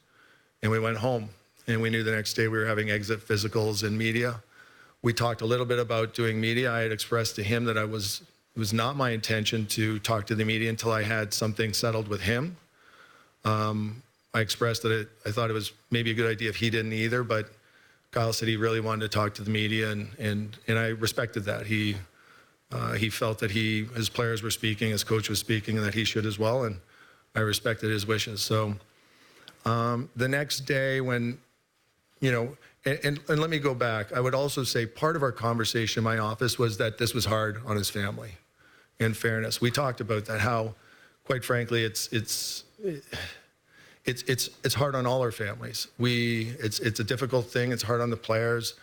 and 0.62 0.70
we 0.70 0.78
went 0.78 0.96
home. 0.96 1.28
And 1.66 1.80
we 1.80 1.90
knew 1.90 2.02
the 2.02 2.10
next 2.10 2.34
day 2.34 2.48
we 2.48 2.58
were 2.58 2.66
having 2.66 2.90
exit 2.90 3.20
physicals 3.20 3.86
and 3.86 3.96
media. 3.96 4.42
We 5.02 5.12
talked 5.12 5.40
a 5.40 5.46
little 5.46 5.66
bit 5.66 5.78
about 5.78 6.14
doing 6.14 6.40
media. 6.40 6.70
I 6.70 6.80
had 6.80 6.92
expressed 6.92 7.36
to 7.36 7.42
him 7.42 7.64
that 7.64 7.78
I 7.78 7.84
was 7.84 8.22
it 8.54 8.58
was 8.58 8.72
not 8.72 8.96
my 8.96 9.10
intention 9.10 9.66
to 9.66 9.98
talk 10.00 10.26
to 10.26 10.34
the 10.34 10.44
media 10.44 10.70
until 10.70 10.90
I 10.90 11.02
had 11.02 11.32
something 11.32 11.72
settled 11.72 12.08
with 12.08 12.20
him. 12.20 12.56
Um, 13.44 14.02
I 14.34 14.40
expressed 14.40 14.82
that 14.82 14.92
it, 14.92 15.08
I 15.24 15.30
thought 15.30 15.50
it 15.50 15.54
was 15.54 15.72
maybe 15.90 16.10
a 16.10 16.14
good 16.14 16.30
idea 16.30 16.48
if 16.48 16.56
he 16.56 16.68
didn't 16.68 16.92
either, 16.92 17.22
but 17.22 17.50
Kyle 18.10 18.32
said 18.32 18.48
he 18.48 18.56
really 18.56 18.80
wanted 18.80 19.02
to 19.02 19.08
talk 19.08 19.34
to 19.34 19.42
the 19.42 19.50
media, 19.50 19.90
and 19.90 20.10
and 20.18 20.58
and 20.66 20.78
I 20.78 20.88
respected 20.88 21.44
that. 21.44 21.66
He 21.66 21.96
uh, 22.72 22.92
he 22.92 23.08
felt 23.08 23.38
that 23.38 23.50
he 23.52 23.84
his 23.94 24.08
players 24.08 24.42
were 24.42 24.50
speaking, 24.50 24.90
his 24.90 25.04
coach 25.04 25.28
was 25.28 25.38
speaking, 25.38 25.76
and 25.76 25.86
that 25.86 25.94
he 25.94 26.04
should 26.04 26.26
as 26.26 26.38
well, 26.38 26.64
and 26.64 26.78
I 27.34 27.40
respected 27.40 27.90
his 27.90 28.06
wishes. 28.06 28.40
So 28.42 28.74
um, 29.64 30.10
the 30.16 30.28
next 30.28 30.60
day, 30.60 31.00
when 31.00 31.38
you 32.20 32.32
know, 32.32 32.56
and, 32.84 32.98
and, 33.04 33.20
and 33.28 33.38
let 33.40 33.50
me 33.50 33.58
go 33.58 33.74
back. 33.74 34.12
I 34.12 34.20
would 34.20 34.34
also 34.34 34.64
say 34.64 34.86
part 34.86 35.16
of 35.16 35.22
our 35.22 35.32
conversation 35.32 36.00
in 36.00 36.04
my 36.04 36.18
office 36.18 36.58
was 36.58 36.78
that 36.78 36.98
this 36.98 37.14
was 37.14 37.24
hard 37.24 37.60
on 37.66 37.76
his 37.76 37.90
family. 37.90 38.32
In 38.98 39.14
fairness, 39.14 39.60
we 39.60 39.70
talked 39.70 40.00
about 40.00 40.26
that. 40.26 40.40
How, 40.40 40.74
quite 41.24 41.44
frankly, 41.44 41.84
it's 41.84 42.08
it's. 42.12 42.64
It's 44.06 44.22
it's 44.22 44.48
it's 44.64 44.74
hard 44.74 44.94
on 44.94 45.06
all 45.06 45.20
our 45.20 45.30
families. 45.30 45.86
We 45.98 46.56
it's 46.58 46.80
it's 46.80 47.00
a 47.00 47.04
difficult 47.04 47.46
thing. 47.46 47.70
It's 47.70 47.82
hard 47.82 48.00
on 48.00 48.08
the 48.08 48.16
players, 48.16 48.74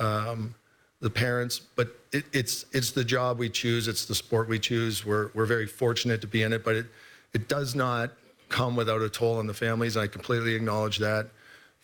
um, 0.00 0.56
the 1.00 1.08
parents, 1.08 1.60
but 1.60 1.96
it, 2.10 2.24
it's 2.32 2.66
it's 2.72 2.90
the 2.90 3.04
job 3.04 3.38
we 3.38 3.48
choose. 3.48 3.86
It's 3.86 4.04
the 4.04 4.16
sport 4.16 4.48
we 4.48 4.58
choose. 4.58 5.06
We're 5.06 5.30
we're 5.32 5.46
very 5.46 5.68
fortunate 5.68 6.20
to 6.22 6.26
be 6.26 6.42
in 6.42 6.52
it, 6.52 6.64
but 6.64 6.74
it 6.74 6.86
it 7.32 7.48
does 7.48 7.76
not 7.76 8.10
come 8.48 8.74
without 8.74 9.00
a 9.00 9.08
toll 9.08 9.38
on 9.38 9.46
the 9.46 9.54
families. 9.54 9.96
I 9.96 10.08
completely 10.08 10.56
acknowledge 10.56 10.98
that, 10.98 11.28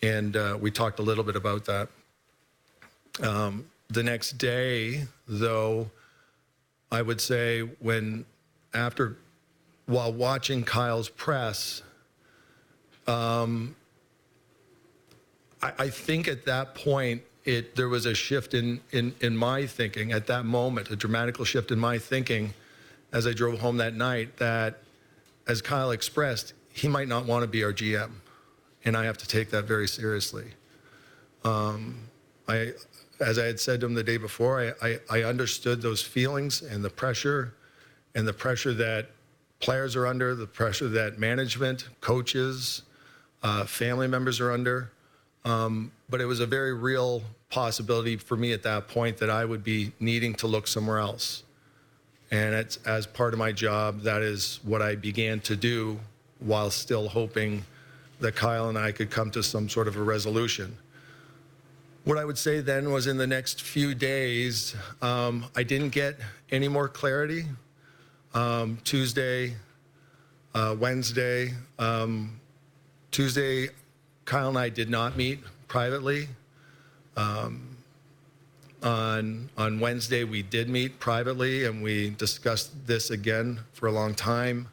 and 0.01 0.35
uh, 0.35 0.57
we 0.59 0.71
talked 0.71 0.99
a 0.99 1.03
little 1.03 1.23
bit 1.23 1.35
about 1.35 1.65
that. 1.65 1.89
Um, 3.21 3.65
the 3.89 4.03
next 4.03 4.33
day, 4.37 5.05
though, 5.27 5.89
I 6.91 7.01
would 7.01 7.21
say 7.21 7.61
when 7.61 8.25
after 8.73 9.17
while 9.85 10.13
watching 10.13 10.63
Kyle's 10.63 11.09
press 11.09 11.81
um, 13.07 13.75
I, 15.61 15.73
I 15.79 15.89
think 15.89 16.27
at 16.27 16.45
that 16.45 16.75
point, 16.75 17.23
it 17.43 17.75
there 17.75 17.89
was 17.89 18.05
a 18.05 18.13
shift 18.13 18.53
in, 18.53 18.81
in 18.91 19.15
in 19.19 19.35
my 19.35 19.65
thinking 19.65 20.11
at 20.11 20.27
that 20.27 20.45
moment, 20.45 20.91
a 20.91 20.95
dramatical 20.95 21.45
shift 21.45 21.71
in 21.71 21.79
my 21.79 21.97
thinking 21.97 22.53
as 23.11 23.25
I 23.25 23.33
drove 23.33 23.59
home 23.59 23.77
that 23.77 23.95
night. 23.95 24.37
That, 24.37 24.79
as 25.47 25.61
Kyle 25.61 25.91
expressed, 25.91 26.53
he 26.71 26.87
might 26.87 27.07
not 27.07 27.25
want 27.25 27.43
to 27.43 27.47
be 27.47 27.63
our 27.63 27.73
GM, 27.73 28.11
and 28.85 28.97
I 28.97 29.05
have 29.05 29.17
to 29.19 29.27
take 29.27 29.49
that 29.51 29.65
very 29.65 29.87
seriously. 29.87 30.47
Um, 31.43 31.99
I, 32.47 32.73
as 33.19 33.37
I 33.37 33.45
had 33.45 33.59
said 33.59 33.79
to 33.81 33.85
him 33.85 33.93
the 33.93 34.03
day 34.03 34.17
before, 34.17 34.73
I, 34.81 34.87
I, 34.87 34.99
I 35.09 35.23
understood 35.23 35.81
those 35.81 36.01
feelings 36.01 36.61
and 36.61 36.83
the 36.83 36.89
pressure, 36.89 37.53
and 38.15 38.27
the 38.27 38.33
pressure 38.33 38.73
that 38.73 39.09
players 39.59 39.95
are 39.95 40.07
under, 40.07 40.35
the 40.35 40.47
pressure 40.47 40.89
that 40.89 41.19
management, 41.19 41.87
coaches, 42.01 42.83
uh, 43.43 43.65
family 43.65 44.07
members 44.07 44.39
are 44.39 44.51
under. 44.51 44.91
Um, 45.45 45.91
but 46.09 46.21
it 46.21 46.25
was 46.25 46.39
a 46.39 46.45
very 46.45 46.73
real 46.73 47.23
possibility 47.49 48.17
for 48.17 48.37
me 48.37 48.53
at 48.53 48.63
that 48.63 48.87
point 48.87 49.17
that 49.17 49.29
I 49.29 49.45
would 49.45 49.63
be 49.63 49.91
needing 49.99 50.33
to 50.35 50.47
look 50.47 50.67
somewhere 50.67 50.99
else. 50.99 51.43
And 52.31 52.55
it's, 52.55 52.77
as 52.85 53.05
part 53.05 53.33
of 53.33 53.39
my 53.39 53.51
job, 53.51 54.01
that 54.01 54.21
is 54.21 54.59
what 54.63 54.81
I 54.81 54.95
began 54.95 55.39
to 55.41 55.55
do 55.55 55.99
while 56.39 56.71
still 56.71 57.09
hoping 57.09 57.65
that 58.21 58.35
Kyle 58.35 58.69
and 58.69 58.77
I 58.77 58.91
could 58.91 59.09
come 59.09 59.31
to 59.31 59.43
some 59.43 59.67
sort 59.67 59.87
of 59.87 59.97
a 59.97 60.03
resolution. 60.03 60.77
What 62.03 62.17
I 62.17 62.25
would 62.25 62.37
say 62.37 62.61
then 62.61 62.91
was 62.91 63.07
in 63.07 63.17
the 63.17 63.27
next 63.27 63.61
few 63.61 63.93
days, 63.93 64.75
um, 65.01 65.45
I 65.55 65.63
didn't 65.63 65.89
get 65.89 66.17
any 66.51 66.67
more 66.67 66.87
clarity. 66.87 67.45
Um, 68.33 68.79
Tuesday, 68.83 69.55
uh, 70.55 70.75
Wednesday, 70.79 71.53
um, 71.77 72.39
Tuesday, 73.11 73.69
Kyle 74.25 74.49
and 74.49 74.57
I 74.57 74.69
did 74.69 74.89
not 74.89 75.17
meet 75.17 75.39
privately. 75.67 76.27
Um, 77.17 77.67
on 78.81 79.49
on 79.57 79.79
Wednesday, 79.79 80.23
we 80.23 80.41
did 80.41 80.69
meet 80.69 80.99
privately, 80.99 81.65
and 81.65 81.83
we 81.83 82.11
discussed 82.11 82.71
this 82.87 83.11
again 83.11 83.59
for 83.73 83.87
a 83.87 83.91
long 83.91 84.15
time. 84.15 84.67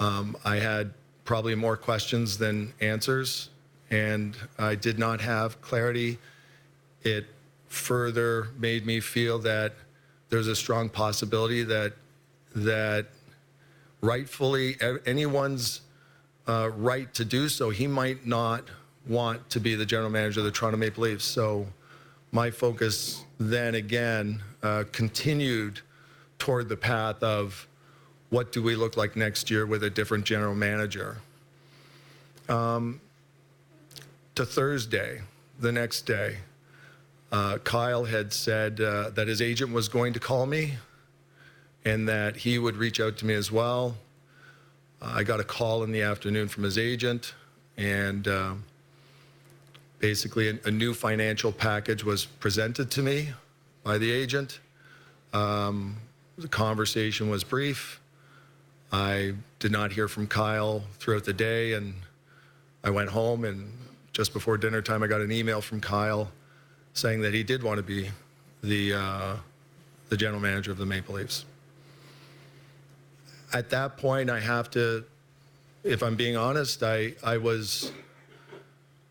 Um, 0.00 0.36
I 0.44 0.56
had 0.56 0.94
probably 1.28 1.54
more 1.54 1.76
questions 1.76 2.38
than 2.38 2.72
answers, 2.80 3.50
and 3.90 4.34
I 4.58 4.74
did 4.74 4.98
not 4.98 5.20
have 5.20 5.60
clarity. 5.60 6.16
It 7.02 7.26
further 7.66 8.48
made 8.58 8.86
me 8.86 8.98
feel 9.00 9.38
that 9.40 9.74
there's 10.30 10.46
a 10.46 10.56
strong 10.56 10.88
possibility 10.88 11.64
that 11.64 11.92
that 12.54 13.08
rightfully 14.00 14.78
anyone's 15.04 15.82
uh, 16.46 16.70
right 16.74 17.12
to 17.12 17.26
do 17.26 17.50
so, 17.50 17.68
he 17.68 17.86
might 17.86 18.26
not 18.26 18.64
want 19.06 19.50
to 19.50 19.60
be 19.60 19.74
the 19.74 19.84
general 19.84 20.08
manager 20.08 20.40
of 20.40 20.46
the 20.46 20.50
Toronto 20.50 20.78
Maple 20.78 21.02
Leafs. 21.02 21.26
So 21.26 21.66
my 22.32 22.50
focus 22.50 23.22
then 23.38 23.74
again 23.74 24.42
uh, 24.62 24.84
continued 24.92 25.80
toward 26.38 26.70
the 26.70 26.76
path 26.78 27.22
of 27.22 27.68
what 28.30 28.52
do 28.52 28.62
we 28.62 28.76
look 28.76 28.96
like 28.96 29.16
next 29.16 29.50
year 29.50 29.66
with 29.66 29.82
a 29.82 29.90
different 29.90 30.24
general 30.24 30.54
manager. 30.54 31.18
Um, 32.48 33.00
to 34.34 34.44
Thursday, 34.44 35.22
the 35.58 35.72
next 35.72 36.02
day, 36.02 36.38
uh, 37.32 37.58
Kyle 37.58 38.04
had 38.04 38.32
said 38.32 38.80
uh, 38.80 39.10
that 39.10 39.28
his 39.28 39.42
agent 39.42 39.72
was 39.72 39.88
going 39.88 40.12
to 40.14 40.20
call 40.20 40.46
me 40.46 40.74
and 41.84 42.08
that 42.08 42.36
he 42.36 42.58
would 42.58 42.76
reach 42.76 43.00
out 43.00 43.16
to 43.18 43.26
me 43.26 43.34
as 43.34 43.50
well. 43.50 43.96
I 45.00 45.22
got 45.22 45.40
a 45.40 45.44
call 45.44 45.84
in 45.84 45.92
the 45.92 46.02
afternoon 46.02 46.48
from 46.48 46.64
his 46.64 46.76
agent, 46.76 47.34
and 47.76 48.26
uh, 48.26 48.54
basically 50.00 50.48
a, 50.48 50.58
a, 50.64 50.70
new 50.70 50.92
financial 50.92 51.52
package 51.52 52.02
was 52.02 52.26
presented 52.26 52.90
to 52.92 53.02
me 53.02 53.30
by 53.84 53.96
the 53.96 54.10
agent. 54.10 54.58
Um, 55.32 55.96
the 56.36 56.48
conversation 56.48 57.30
was 57.30 57.44
brief. 57.44 58.00
I 58.92 59.34
did 59.58 59.72
not 59.72 59.92
hear 59.92 60.08
from 60.08 60.26
Kyle 60.26 60.82
throughout 60.98 61.24
the 61.24 61.32
day, 61.32 61.74
and 61.74 61.94
I 62.82 62.90
went 62.90 63.10
home 63.10 63.44
and 63.44 63.72
just 64.18 64.32
before 64.32 64.58
dinner 64.58 64.82
time, 64.82 65.04
I 65.04 65.06
got 65.06 65.20
an 65.20 65.30
email 65.30 65.60
from 65.60 65.80
Kyle 65.80 66.28
saying 66.92 67.20
that 67.20 67.32
he 67.32 67.44
did 67.44 67.62
want 67.62 67.76
to 67.76 67.84
be 67.84 68.10
the 68.64 68.94
uh, 68.94 69.36
the 70.08 70.16
general 70.16 70.40
manager 70.40 70.72
of 70.72 70.78
the 70.78 70.86
Maple 70.86 71.14
Leafs. 71.14 71.44
At 73.52 73.70
that 73.70 73.96
point, 73.96 74.28
I 74.28 74.40
have 74.40 74.70
to, 74.72 75.04
if 75.84 76.02
I'm 76.02 76.16
being 76.16 76.36
honest, 76.36 76.82
I 76.82 77.14
I 77.22 77.36
was. 77.38 77.92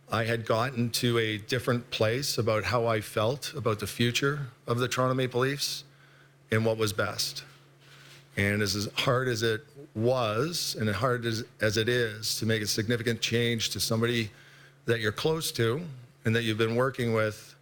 I 0.09 0.23
had 0.23 0.45
gotten 0.45 0.89
to 0.91 1.17
a 1.17 1.37
different 1.37 1.89
place 1.91 2.37
about 2.37 2.63
how 2.63 2.85
I 2.85 3.01
felt 3.01 3.53
about 3.53 3.79
the 3.79 3.87
future 3.87 4.47
of 4.65 4.79
the 4.79 4.87
Toronto 4.87 5.13
Maple 5.13 5.41
Leafs 5.41 5.83
and 6.49 6.65
what 6.65 6.77
was 6.77 6.93
best. 6.93 7.43
And 8.37 8.61
as 8.61 8.87
hard 8.95 9.27
as 9.27 9.41
it 9.41 9.65
was, 9.95 10.77
and 10.79 10.87
as 10.87 10.95
hard 10.95 11.25
as, 11.25 11.43
as 11.59 11.75
it 11.77 11.89
is 11.89 12.37
to 12.39 12.45
make 12.45 12.61
a 12.61 12.67
significant 12.67 13.19
change 13.19 13.71
to 13.71 13.79
somebody 13.79 14.29
that 14.85 14.99
you're 14.99 15.11
close 15.11 15.51
to 15.53 15.81
and 16.23 16.35
that 16.35 16.43
you've 16.43 16.57
been 16.57 16.75
working 16.75 17.13
with 17.13 17.55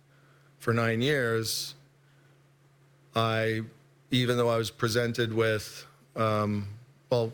for 0.59 0.73
nine 0.73 1.01
years, 1.01 1.75
I, 3.15 3.61
even 4.11 4.35
though 4.35 4.49
I 4.49 4.57
was 4.57 4.69
presented 4.69 5.33
with, 5.33 5.85
um, 6.15 6.67
well, 7.09 7.31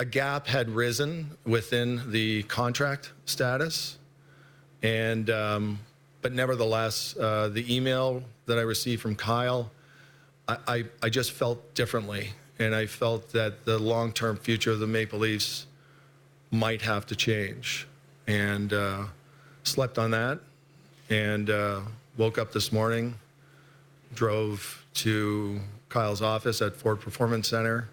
a 0.00 0.04
gap 0.04 0.46
had 0.46 0.70
risen 0.70 1.36
within 1.44 2.10
the 2.10 2.42
contract 2.44 3.12
status, 3.26 3.98
and 4.82 5.28
um, 5.30 5.78
but 6.22 6.32
nevertheless, 6.32 7.14
uh, 7.18 7.50
the 7.52 7.74
email 7.74 8.22
that 8.46 8.58
I 8.58 8.62
received 8.62 9.02
from 9.02 9.14
Kyle, 9.14 9.70
I, 10.48 10.56
I, 10.66 10.84
I 11.02 11.08
just 11.10 11.32
felt 11.32 11.74
differently, 11.74 12.30
and 12.60 12.74
I 12.74 12.84
felt 12.84 13.32
that 13.32 13.64
the 13.64 13.78
long-term 13.78 14.36
future 14.36 14.70
of 14.70 14.80
the 14.80 14.86
Maple 14.86 15.18
Leafs 15.18 15.66
might 16.50 16.82
have 16.82 17.06
to 17.06 17.16
change, 17.16 17.88
and 18.26 18.72
uh, 18.72 19.04
slept 19.64 19.98
on 19.98 20.10
that, 20.10 20.40
and 21.08 21.48
uh, 21.48 21.80
woke 22.18 22.36
up 22.36 22.52
this 22.52 22.70
morning, 22.70 23.14
drove 24.14 24.84
to 24.92 25.58
Kyle's 25.88 26.20
office 26.20 26.60
at 26.60 26.76
Ford 26.76 27.00
Performance 27.00 27.48
Center, 27.48 27.88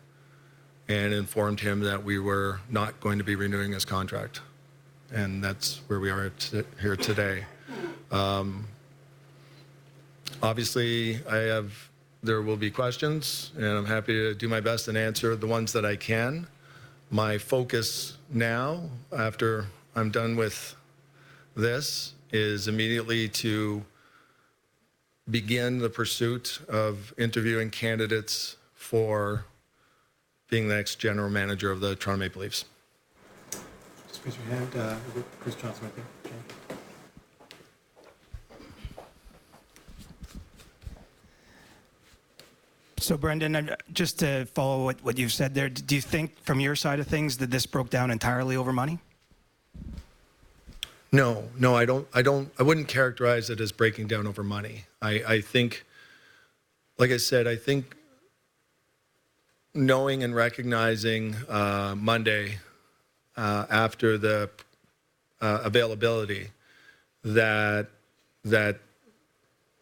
and 0.90 1.14
informed 1.14 1.62
him 1.62 1.80
that 1.82 2.04
we 2.04 2.20
were 2.20 2.60
not 2.70 3.00
going 3.00 3.20
to 3.20 3.24
be 3.24 3.36
renewing 3.36 3.72
his 3.72 3.86
contract, 3.86 4.42
and 5.14 5.42
that's 5.42 5.80
where 5.88 6.02
we 6.02 6.10
are 6.10 6.30
t- 6.32 6.64
here 6.82 6.98
today. 6.98 7.46
Um, 8.12 8.68
obviously, 10.44 11.26
I 11.26 11.38
have 11.38 11.87
there 12.28 12.42
will 12.42 12.58
be 12.58 12.70
questions, 12.70 13.52
and 13.56 13.66
I'm 13.66 13.86
happy 13.86 14.12
to 14.12 14.36
do 14.36 14.50
my 14.50 14.60
best 14.60 14.90
and 14.90 14.98
answer 14.98 15.36
the 15.36 15.48
ones 15.48 15.72
that 15.72 15.86
I 15.86 15.96
can. 15.96 16.46
My 17.10 17.38
focus 17.38 18.18
now, 18.30 18.84
after 19.18 19.68
I'm 19.96 20.12
done 20.12 20.36
with 20.36 20.76
this, 21.56 22.14
is 22.34 22.68
immediately 22.68 23.30
to 23.30 23.82
begin 25.32 25.80
the 25.80 25.90
pursuit 25.90 26.60
of 26.68 27.14
interviewing 27.18 27.70
candidates 27.70 28.58
for 28.76 29.46
being 30.50 30.68
the 30.68 30.76
next 30.76 30.96
general 30.96 31.30
manager 31.30 31.72
of 31.72 31.80
the 31.80 31.96
Toronto 31.96 32.26
Maple 32.26 32.42
Leafs. 32.42 32.66
Just 34.10 34.26
raise 34.26 34.36
your 34.36 34.58
hand. 34.58 34.76
Uh, 34.76 34.96
Chris 35.40 35.56
Johnston, 35.56 35.86
right 35.88 35.96
there. 35.96 36.32
John. 36.32 36.57
So, 43.08 43.16
Brendan, 43.16 43.56
uh, 43.56 43.78
just 43.94 44.20
to 44.20 44.48
follow 44.48 44.84
what, 44.84 45.02
what 45.02 45.18
you've 45.18 45.32
said 45.32 45.56
there, 45.56 45.70
do 45.70 45.96
you 45.96 46.02
think 46.02 46.38
from 46.44 46.60
your 46.60 46.76
side 46.76 47.00
of 47.00 47.08
things 47.08 47.38
that 47.38 47.50
this 47.50 47.66
broke 47.66 47.90
down 47.90 48.12
entirely 48.12 48.58
over 48.58 48.74
money? 48.74 49.00
No, 51.14 51.48
no, 51.58 51.74
I 51.74 51.86
don't. 51.86 52.06
I 52.14 52.22
don't. 52.22 52.52
I 52.60 52.64
wouldn't 52.64 52.90
characterize 52.90 53.50
it 53.50 53.62
as 53.62 53.72
breaking 53.72 54.08
down 54.08 54.28
over 54.28 54.44
money. 54.44 54.88
I, 55.02 55.24
I 55.26 55.40
think, 55.40 55.86
like 56.98 57.12
I 57.12 57.16
said, 57.16 57.48
I 57.48 57.56
think 57.56 57.96
knowing 59.74 60.22
and 60.22 60.36
recognizing 60.36 61.34
uh, 61.48 61.96
Monday 61.98 62.58
uh, 63.38 63.68
after 63.70 64.17
the 64.17 64.50
uh, 65.39 65.62
availability 65.63 66.50
that 67.24 67.88
that 68.43 68.82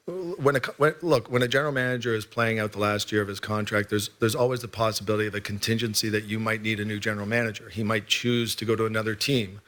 when 0.08 0.56
a 0.56 0.60
when, 0.78 0.94
look 1.02 1.32
when 1.32 1.42
a 1.42 1.48
general 1.48 1.72
manager 1.72 2.14
is 2.14 2.26
playing 2.26 2.60
out 2.60 2.72
the 2.74 2.80
last 2.80 3.12
year 3.12 3.22
of 3.22 3.28
his 3.28 3.40
contract, 3.40 3.90
there's 3.90 4.10
there's 4.20 4.36
always 4.36 4.60
the 4.60 4.68
possibility 4.68 5.28
of 5.28 5.34
a 5.34 5.42
contingency 5.42 6.10
that 6.10 6.26
you 6.26 6.40
might 6.40 6.62
need 6.62 6.80
a 6.80 6.86
new 6.86 7.00
general 7.00 7.26
manager. 7.26 7.70
He 7.70 7.84
might 7.84 8.08
choose 8.08 8.56
to 8.56 8.66
go 8.66 8.76
to 8.76 8.86
another 8.86 9.16
team. 9.16 9.62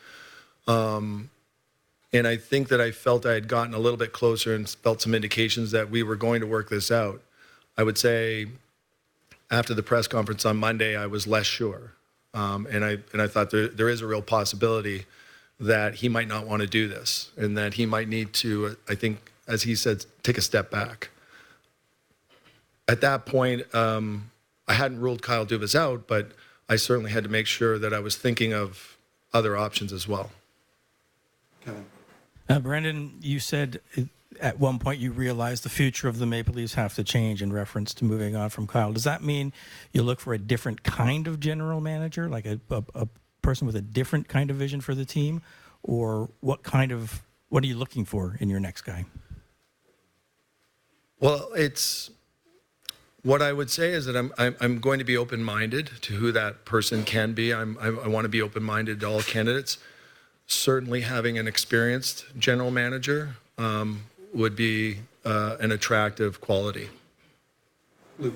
Um, 0.67 1.31
and 2.13 2.27
I 2.27 2.37
think 2.37 2.69
that 2.69 2.79
I 2.79 2.91
felt 2.91 3.25
I 3.25 3.33
had 3.33 3.47
gotten 3.47 3.73
a 3.73 3.79
little 3.79 3.97
bit 3.97 4.13
closer 4.13 4.53
and 4.53 4.69
felt 4.69 5.01
some 5.01 5.13
indications 5.13 5.71
that 5.71 5.89
we 5.89 6.03
were 6.03 6.15
going 6.15 6.41
to 6.41 6.47
work 6.47 6.69
this 6.69 6.91
out. 6.91 7.21
I 7.77 7.83
would 7.83 7.97
say 7.97 8.47
after 9.51 9.73
the 9.73 9.83
press 9.83 10.07
conference 10.07 10.45
on 10.45 10.57
Monday, 10.57 10.95
I 10.95 11.07
was 11.07 11.25
less 11.25 11.45
sure, 11.45 11.93
um, 12.33 12.67
and 12.69 12.85
I 12.85 12.97
and 13.11 13.21
I 13.21 13.27
thought 13.27 13.49
there 13.49 13.67
there 13.67 13.89
is 13.89 14.01
a 14.01 14.07
real 14.07 14.21
possibility 14.21 15.05
that 15.59 15.95
he 15.95 16.09
might 16.09 16.27
not 16.27 16.45
want 16.45 16.61
to 16.61 16.67
do 16.67 16.87
this, 16.87 17.31
and 17.35 17.57
that 17.57 17.73
he 17.73 17.87
might 17.87 18.07
need 18.07 18.33
to. 18.33 18.77
I 18.87 18.93
think, 18.93 19.31
as 19.47 19.63
he 19.63 19.75
said, 19.75 20.05
take 20.23 20.37
a 20.37 20.41
step 20.41 20.69
back. 20.69 21.09
At 22.87 23.01
that 23.01 23.25
point, 23.25 23.73
um, 23.75 24.31
I 24.67 24.73
hadn't 24.73 24.99
ruled 24.99 25.21
Kyle 25.21 25.45
Dubas 25.45 25.75
out, 25.75 26.07
but 26.07 26.31
I 26.69 26.75
certainly 26.75 27.11
had 27.11 27.23
to 27.23 27.29
make 27.29 27.47
sure 27.47 27.79
that 27.79 27.93
I 27.93 27.99
was 27.99 28.15
thinking 28.15 28.53
of 28.53 28.97
other 29.33 29.57
options 29.57 29.93
as 29.93 30.07
well. 30.07 30.31
Kevin. 31.63 31.85
Uh, 32.49 32.59
Brendan, 32.59 33.17
you 33.21 33.39
said 33.39 33.81
at 34.39 34.59
one 34.59 34.79
point 34.79 34.99
you 34.99 35.11
realized 35.11 35.63
the 35.63 35.69
future 35.69 36.07
of 36.07 36.19
the 36.19 36.25
Maple 36.25 36.53
Leafs 36.53 36.75
have 36.75 36.93
to 36.95 37.03
change 37.03 37.41
in 37.41 37.51
reference 37.51 37.93
to 37.95 38.05
moving 38.05 38.35
on 38.35 38.49
from 38.49 38.67
Kyle. 38.67 38.93
Does 38.93 39.03
that 39.03 39.23
mean 39.23 39.51
you 39.91 40.03
look 40.03 40.19
for 40.19 40.33
a 40.33 40.37
different 40.37 40.83
kind 40.83 41.27
of 41.27 41.39
general 41.39 41.81
manager, 41.81 42.29
like 42.29 42.45
a, 42.45 42.59
a, 42.69 42.83
a 42.95 43.07
person 43.41 43.65
with 43.67 43.75
a 43.75 43.81
different 43.81 44.27
kind 44.27 44.49
of 44.49 44.57
vision 44.57 44.81
for 44.81 44.95
the 44.95 45.05
team, 45.05 45.41
or 45.83 46.29
what 46.39 46.63
kind 46.63 46.91
of 46.91 47.23
what 47.49 47.63
are 47.63 47.67
you 47.67 47.77
looking 47.77 48.05
for 48.05 48.37
in 48.39 48.49
your 48.49 48.59
next 48.59 48.81
guy? 48.81 49.05
Well, 51.19 51.49
it's 51.55 52.11
what 53.23 53.41
I 53.41 53.51
would 53.51 53.69
say 53.69 53.89
is 53.91 54.05
that 54.05 54.15
I'm 54.15 54.31
I'm, 54.37 54.55
I'm 54.59 54.79
going 54.79 54.99
to 54.99 55.05
be 55.05 55.17
open 55.17 55.43
minded 55.43 55.89
to 56.01 56.13
who 56.13 56.31
that 56.31 56.65
person 56.65 57.03
can 57.03 57.33
be. 57.33 57.53
I'm 57.53 57.77
I, 57.79 57.87
I 57.87 58.07
want 58.07 58.25
to 58.25 58.29
be 58.29 58.41
open 58.41 58.63
minded 58.63 58.99
to 59.01 59.07
all 59.07 59.21
candidates. 59.21 59.77
Certainly, 60.45 61.01
having 61.01 61.37
an 61.37 61.47
experienced 61.47 62.25
general 62.37 62.71
manager 62.71 63.35
um, 63.57 64.03
would 64.33 64.55
be 64.55 64.99
uh, 65.25 65.57
an 65.59 65.71
attractive 65.71 66.39
quality. 66.39 66.89
Luke. 68.19 68.35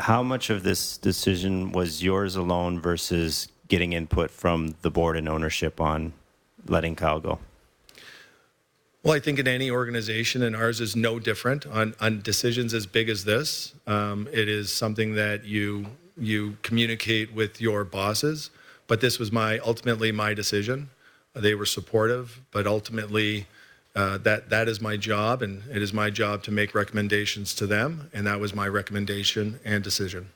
How 0.00 0.24
much 0.24 0.50
of 0.50 0.64
this 0.64 0.98
decision 0.98 1.70
was 1.70 2.02
yours 2.02 2.34
alone 2.34 2.80
versus 2.80 3.46
getting 3.68 3.92
input 3.92 4.30
from 4.32 4.74
the 4.82 4.90
board 4.90 5.16
and 5.16 5.28
ownership 5.28 5.80
on 5.80 6.12
letting 6.66 6.96
Kyle 6.96 7.20
go? 7.20 7.38
Well, 9.04 9.12
I 9.12 9.20
think 9.20 9.38
in 9.38 9.46
any 9.46 9.70
organization, 9.70 10.42
and 10.42 10.56
ours 10.56 10.80
is 10.80 10.96
no 10.96 11.18
different 11.18 11.66
on, 11.66 11.94
on 12.00 12.22
decisions 12.22 12.72
as 12.72 12.86
big 12.86 13.10
as 13.10 13.24
this. 13.24 13.74
Um, 13.86 14.26
it 14.32 14.48
is 14.48 14.72
something 14.72 15.14
that 15.14 15.44
you 15.44 15.86
you 16.16 16.56
communicate 16.62 17.34
with 17.34 17.60
your 17.60 17.84
bosses. 17.84 18.50
But 18.86 19.02
this 19.02 19.18
was 19.18 19.30
my 19.30 19.58
ultimately 19.58 20.10
my 20.10 20.32
decision. 20.32 20.88
They 21.34 21.54
were 21.54 21.66
supportive, 21.66 22.40
but 22.50 22.66
ultimately 22.66 23.46
uh, 23.94 24.18
that 24.18 24.48
that 24.48 24.68
is 24.68 24.80
my 24.80 24.96
job, 24.96 25.42
and 25.42 25.62
it 25.70 25.82
is 25.82 25.92
my 25.92 26.08
job 26.08 26.42
to 26.44 26.50
make 26.50 26.74
recommendations 26.74 27.54
to 27.56 27.66
them, 27.66 28.10
and 28.14 28.26
that 28.26 28.40
was 28.40 28.54
my 28.54 28.66
recommendation 28.66 29.60
and 29.66 29.84
decision. 29.84 30.30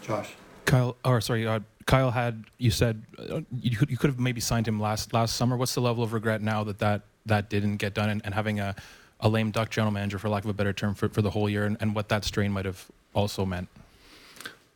Josh. 0.00 0.30
Kyle, 0.64 0.96
or 1.04 1.20
sorry, 1.20 1.46
uh, 1.46 1.60
Kyle 1.86 2.10
had 2.10 2.44
you 2.58 2.70
said 2.70 3.02
uh, 3.18 3.40
you 3.60 3.76
could 3.76 3.90
you 3.90 3.96
could 3.96 4.10
have 4.10 4.20
maybe 4.20 4.40
signed 4.40 4.68
him 4.68 4.78
last 4.78 5.12
last 5.12 5.36
summer. 5.36 5.56
What's 5.56 5.74
the 5.74 5.80
level 5.80 6.04
of 6.04 6.12
regret 6.12 6.40
now 6.40 6.62
that 6.64 6.78
that, 6.78 7.02
that 7.26 7.50
didn't 7.50 7.76
get 7.76 7.94
done, 7.94 8.08
and, 8.08 8.22
and 8.24 8.34
having 8.34 8.60
a, 8.60 8.74
a 9.20 9.28
lame 9.28 9.50
duck 9.50 9.70
general 9.70 9.92
manager, 9.92 10.18
for 10.18 10.28
lack 10.28 10.44
of 10.44 10.50
a 10.50 10.54
better 10.54 10.72
term, 10.72 10.94
for, 10.94 11.08
for 11.08 11.22
the 11.22 11.30
whole 11.30 11.48
year, 11.48 11.64
and, 11.64 11.76
and 11.80 11.94
what 11.94 12.08
that 12.08 12.24
strain 12.24 12.52
might 12.52 12.64
have 12.64 12.86
also 13.14 13.44
meant? 13.44 13.68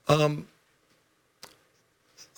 Um, 0.08 0.46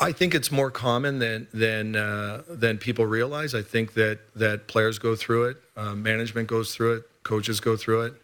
I 0.01 0.13
think 0.13 0.35
it's 0.35 0.51
more 0.51 0.71
common 0.71 1.21
than 1.21 1.47
than 1.55 1.97
uh, 1.97 2.43
than 2.49 2.79
people 2.79 3.07
realize. 3.07 3.55
I 3.55 3.63
think 3.63 3.95
that 3.95 4.19
that 4.35 4.67
players 4.67 4.99
go 4.99 5.15
through 5.15 5.45
it, 5.45 5.57
uh, 5.77 5.95
management 5.95 6.49
goes 6.49 6.75
through 6.75 6.95
it, 6.97 7.11
coaches 7.23 7.61
go 7.61 7.77
through 7.77 8.03
it, 8.03 8.15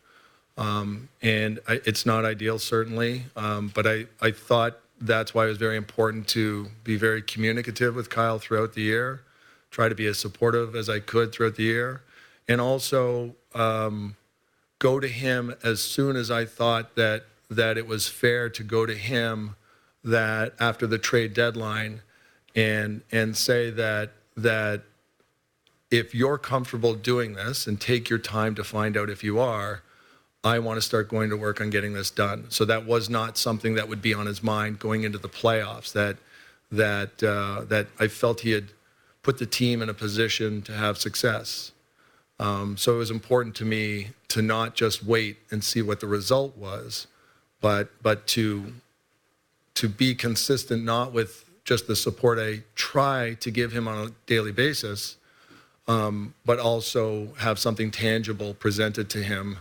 um, 0.56 1.08
and 1.22 1.60
I, 1.68 1.80
it's 1.86 2.04
not 2.04 2.24
ideal 2.24 2.58
certainly. 2.58 3.26
Um, 3.36 3.70
but 3.72 3.86
I 3.86 4.06
I 4.20 4.32
thought 4.32 4.78
that's 5.00 5.32
why 5.32 5.44
it 5.44 5.48
was 5.48 5.58
very 5.58 5.76
important 5.76 6.26
to 6.28 6.68
be 6.82 6.96
very 6.96 7.22
communicative 7.22 7.94
with 7.94 8.10
Kyle 8.10 8.40
throughout 8.40 8.74
the 8.74 8.82
year, 8.82 9.22
try 9.70 9.88
to 9.88 9.94
be 9.94 10.06
as 10.06 10.18
supportive 10.18 10.74
as 10.74 10.88
I 10.88 11.00
could 11.00 11.32
throughout 11.32 11.56
the 11.56 11.64
year, 11.64 12.02
and 12.46 12.60
also 12.60 13.34
um, 13.54 14.16
go 14.78 15.00
to 15.00 15.08
him 15.08 15.54
as 15.62 15.80
soon 15.80 16.16
as 16.16 16.30
I 16.30 16.44
thought 16.44 16.94
that 16.96 17.24
that 17.50 17.78
it 17.78 17.86
was 17.86 18.08
fair 18.08 18.50
to 18.50 18.62
go 18.62 18.84
to 18.84 18.94
him 18.94 19.56
that 20.04 20.54
after 20.60 20.86
the 20.86 20.98
trade 20.98 21.34
deadline 21.34 22.02
and 22.54 23.02
and 23.10 23.36
say 23.36 23.70
that 23.70 24.12
that 24.36 24.82
if 25.90 26.14
you're 26.14 26.38
comfortable 26.38 26.94
doing 26.94 27.34
this 27.34 27.66
and 27.66 27.80
take 27.80 28.10
your 28.10 28.18
time 28.18 28.54
to 28.54 28.62
find 28.62 28.96
out 28.96 29.08
if 29.08 29.24
you 29.24 29.38
are, 29.38 29.82
I 30.44 30.58
want 30.58 30.76
to 30.76 30.82
start 30.82 31.08
going 31.08 31.30
to 31.30 31.36
work 31.36 31.60
on 31.60 31.70
getting 31.70 31.94
this 31.94 32.10
done. 32.10 32.46
So 32.50 32.64
that 32.66 32.84
was 32.84 33.08
not 33.08 33.38
something 33.38 33.74
that 33.74 33.88
would 33.88 34.02
be 34.02 34.12
on 34.12 34.26
his 34.26 34.42
mind 34.42 34.78
going 34.78 35.02
into 35.02 35.18
the 35.18 35.28
playoffs. 35.28 35.92
That 35.92 36.16
that 36.70 37.22
uh, 37.22 37.64
that 37.68 37.88
I 37.98 38.08
felt 38.08 38.40
he 38.40 38.50
had 38.52 38.68
put 39.22 39.38
the 39.38 39.46
team 39.46 39.82
in 39.82 39.88
a 39.88 39.94
position 39.94 40.62
to 40.62 40.72
have 40.72 40.98
success. 40.98 41.72
Um, 42.40 42.76
so 42.76 42.94
it 42.94 42.98
was 42.98 43.10
important 43.10 43.54
to 43.56 43.64
me 43.64 44.08
to 44.28 44.42
not 44.42 44.74
just 44.74 45.04
wait 45.04 45.38
and 45.50 45.62
see 45.62 45.82
what 45.82 46.00
the 46.00 46.06
result 46.06 46.56
was, 46.56 47.06
but 47.60 47.90
but 48.02 48.26
to 48.28 48.74
to 49.74 49.88
be 49.88 50.14
consistent, 50.14 50.84
not 50.84 51.12
with 51.12 51.44
just 51.64 51.86
the 51.86 51.96
support 51.96 52.38
I 52.38 52.62
try 52.74 53.34
to 53.40 53.50
give 53.50 53.72
him 53.72 53.86
on 53.86 54.08
a 54.08 54.10
daily 54.26 54.52
basis, 54.52 55.16
um, 55.86 56.34
but 56.44 56.58
also 56.58 57.34
have 57.38 57.58
something 57.58 57.90
tangible 57.90 58.54
presented 58.54 59.10
to 59.10 59.22
him 59.22 59.58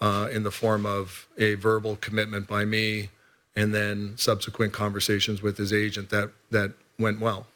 uh, 0.00 0.28
in 0.32 0.44
the 0.44 0.50
form 0.50 0.86
of 0.86 1.26
a 1.38 1.54
verbal 1.54 1.96
commitment 1.96 2.46
by 2.46 2.64
me, 2.64 3.10
and 3.56 3.74
then 3.74 4.14
subsequent 4.16 4.72
conversations 4.72 5.42
with 5.42 5.56
his 5.56 5.72
agent 5.72 6.10
that 6.10 6.30
that 6.50 6.72
went 6.98 7.18
well. 7.18 7.46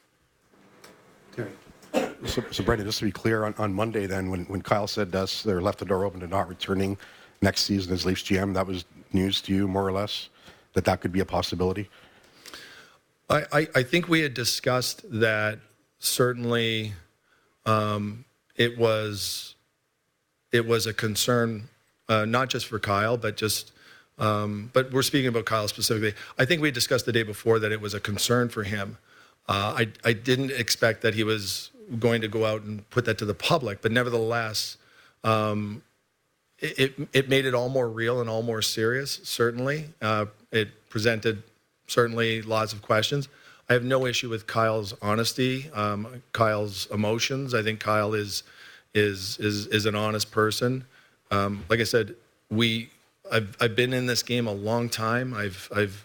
So, 2.27 2.43
so 2.51 2.65
Brendan, 2.65 2.87
just 2.87 3.01
to 3.01 3.05
be 3.05 3.13
clear, 3.13 3.45
on, 3.45 3.55
on 3.59 3.73
Monday, 3.73 4.07
then, 4.07 4.31
when, 4.31 4.45
when 4.45 4.63
Kyle 4.63 4.87
said 4.87 5.13
to 5.13 5.21
us 5.23 5.43
they 5.43 5.53
left 5.53 5.79
the 5.79 5.85
door 5.85 6.05
open 6.05 6.21
to 6.21 6.27
not 6.27 6.49
returning 6.49 6.97
next 7.43 7.63
season 7.63 7.93
as 7.93 8.07
Leafs 8.07 8.23
GM, 8.23 8.55
that 8.55 8.67
was 8.67 8.85
news 9.13 9.41
to 9.43 9.55
you, 9.55 9.69
more 9.69 9.87
or 9.87 9.93
less, 9.93 10.29
that 10.73 10.85
that 10.85 11.01
could 11.01 11.13
be 11.13 11.21
a 11.21 11.25
possibility? 11.25 11.89
I, 13.29 13.45
I, 13.53 13.69
I 13.77 13.83
think 13.83 14.09
we 14.09 14.21
had 14.21 14.35
discussed 14.35 15.05
that 15.21 15.59
certainly 15.99 16.93
um, 17.67 18.25
it 18.57 18.79
was 18.79 19.55
it 20.53 20.67
was 20.67 20.87
a 20.87 20.95
concern 20.95 21.69
uh, 22.09 22.25
not 22.25 22.49
just 22.49 22.67
for 22.67 22.79
Kyle, 22.79 23.17
but 23.17 23.37
just 23.37 23.73
um, 24.19 24.71
but 24.73 24.93
we're 24.93 25.03
speaking 25.03 25.29
about 25.29 25.47
Kyle 25.47 25.67
specifically. 25.67 26.15
I 26.39 26.45
think 26.45 26.63
we 26.63 26.71
discussed 26.71 27.07
the 27.07 27.13
day 27.13 27.23
before 27.23 27.59
that 27.59 27.73
it 27.73 27.81
was 27.81 27.95
a 27.95 28.01
concern 28.01 28.49
for 28.49 28.63
him. 28.63 28.99
Uh, 29.49 29.75
I 29.79 29.89
I 30.05 30.13
didn't 30.13 30.53
expect 30.53 31.03
that 31.03 31.15
he 31.15 31.25
was 31.25 31.71
going 31.99 32.23
to 32.23 32.29
go 32.29 32.47
out 32.47 32.63
and 32.63 32.89
put 32.91 33.05
that 33.05 33.19
to 33.19 33.25
the 33.25 33.35
public, 33.35 33.83
but 33.83 33.93
nevertheless, 33.93 34.79
um, 35.23 35.83
it, 36.59 36.79
it, 36.79 37.09
it 37.13 37.29
made 37.29 37.45
it 37.45 37.55
all 37.55 37.69
more 37.69 37.89
real 37.89 38.21
and 38.21 38.31
all 38.31 38.43
more 38.43 38.63
serious. 38.63 39.21
Certainly, 39.23 39.91
uh, 40.01 40.27
it 40.51 40.89
presented 40.89 41.43
certainly 41.87 42.43
lots 42.43 42.73
of 42.73 42.83
questions. 42.83 43.29
I 43.69 43.73
have 43.73 43.85
no 43.85 44.07
issue 44.07 44.29
with 44.29 44.47
Kyle's 44.47 44.95
honesty, 45.01 45.71
um, 45.73 46.23
Kyle's 46.33 46.87
emotions. 46.91 47.55
I 47.55 47.63
think 47.63 47.81
Kyle 47.81 48.15
is 48.15 48.43
is 48.95 49.39
is 49.39 49.67
is 49.69 49.87
an 49.87 49.95
honest 49.95 50.31
person. 50.31 50.85
Um, 51.31 51.65
like 51.69 51.81
I 51.81 51.85
said, 51.85 52.15
we 52.51 52.91
I've 53.31 53.57
I've 53.61 53.75
been 53.75 53.93
in 53.93 54.07
this 54.07 54.23
game 54.23 54.47
a 54.47 54.53
long 54.53 54.89
time. 54.89 55.35
I've 55.35 55.69
I've 55.75 56.05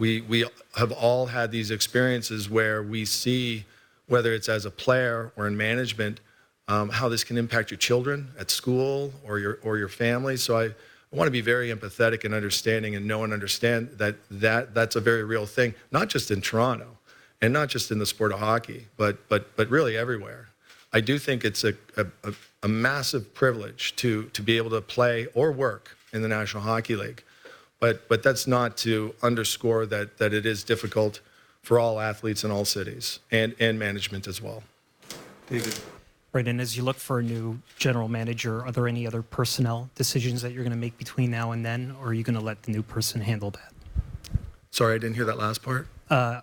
we 0.00 0.22
we 0.22 0.44
have 0.76 0.90
all 0.90 1.26
had 1.26 1.52
these 1.52 1.70
experiences 1.70 2.50
where 2.50 2.82
we 2.82 3.04
see 3.04 3.64
whether 4.08 4.34
it's 4.34 4.48
as 4.48 4.64
a 4.64 4.70
player 4.70 5.30
or 5.36 5.46
in 5.46 5.56
management 5.56 6.20
um, 6.66 6.88
how 6.88 7.08
this 7.08 7.24
can 7.24 7.36
impact 7.36 7.70
your 7.70 7.78
children 7.78 8.30
at 8.38 8.50
school 8.50 9.12
or 9.24 9.38
your 9.38 9.58
or 9.62 9.76
your 9.76 9.88
family. 9.88 10.36
So 10.36 10.56
I, 10.58 10.64
I 10.64 11.16
want 11.16 11.26
to 11.26 11.32
be 11.32 11.40
very 11.40 11.70
empathetic 11.70 12.24
and 12.24 12.32
understanding 12.32 12.96
and 12.96 13.06
know 13.06 13.24
and 13.24 13.32
understand 13.32 13.90
that, 13.98 14.16
that 14.30 14.74
that's 14.74 14.96
a 14.96 15.00
very 15.00 15.24
real 15.24 15.46
thing, 15.46 15.74
not 15.90 16.08
just 16.08 16.30
in 16.30 16.40
Toronto 16.40 16.98
and 17.42 17.52
not 17.52 17.68
just 17.68 17.90
in 17.90 17.98
the 17.98 18.06
sport 18.06 18.32
of 18.32 18.38
hockey, 18.38 18.86
but 18.96 19.28
but 19.28 19.54
but 19.56 19.68
really 19.68 19.96
everywhere. 19.96 20.48
I 20.92 21.00
do 21.00 21.18
think 21.18 21.44
it's 21.44 21.62
a, 21.62 21.74
a, 21.96 22.32
a 22.62 22.68
massive 22.68 23.34
privilege 23.34 23.94
to 23.96 24.24
to 24.24 24.42
be 24.42 24.56
able 24.56 24.70
to 24.70 24.80
play 24.80 25.26
or 25.34 25.52
work 25.52 25.96
in 26.12 26.22
the 26.22 26.28
National 26.28 26.62
Hockey 26.62 26.96
League. 26.96 27.22
But 27.80 28.08
but 28.08 28.22
that's 28.22 28.46
not 28.46 28.76
to 28.78 29.14
underscore 29.22 29.86
that 29.86 30.18
that 30.18 30.32
it 30.32 30.46
is 30.46 30.62
difficult 30.62 31.20
for 31.62 31.78
all 31.78 32.00
athletes 32.00 32.44
in 32.44 32.50
all 32.50 32.64
cities 32.64 33.20
and, 33.30 33.54
and 33.58 33.78
management 33.78 34.26
as 34.26 34.40
well. 34.40 34.62
David. 35.48 35.78
Right, 36.32 36.46
and 36.46 36.60
as 36.60 36.76
you 36.76 36.84
look 36.84 36.96
for 36.96 37.18
a 37.18 37.22
new 37.22 37.60
general 37.76 38.06
manager, 38.06 38.64
are 38.64 38.70
there 38.70 38.86
any 38.86 39.04
other 39.04 39.20
personnel 39.20 39.90
decisions 39.96 40.42
that 40.42 40.52
you're 40.52 40.62
going 40.62 40.70
to 40.70 40.78
make 40.78 40.96
between 40.96 41.30
now 41.30 41.50
and 41.50 41.66
then, 41.66 41.96
or 42.00 42.08
are 42.08 42.14
you 42.14 42.22
going 42.22 42.38
to 42.38 42.44
let 42.44 42.62
the 42.62 42.70
new 42.70 42.82
person 42.82 43.20
handle 43.20 43.50
that? 43.50 43.72
Sorry, 44.70 44.94
I 44.94 44.98
didn't 44.98 45.16
hear 45.16 45.24
that 45.24 45.38
last 45.38 45.60
part. 45.60 45.88
Uh, 46.08 46.42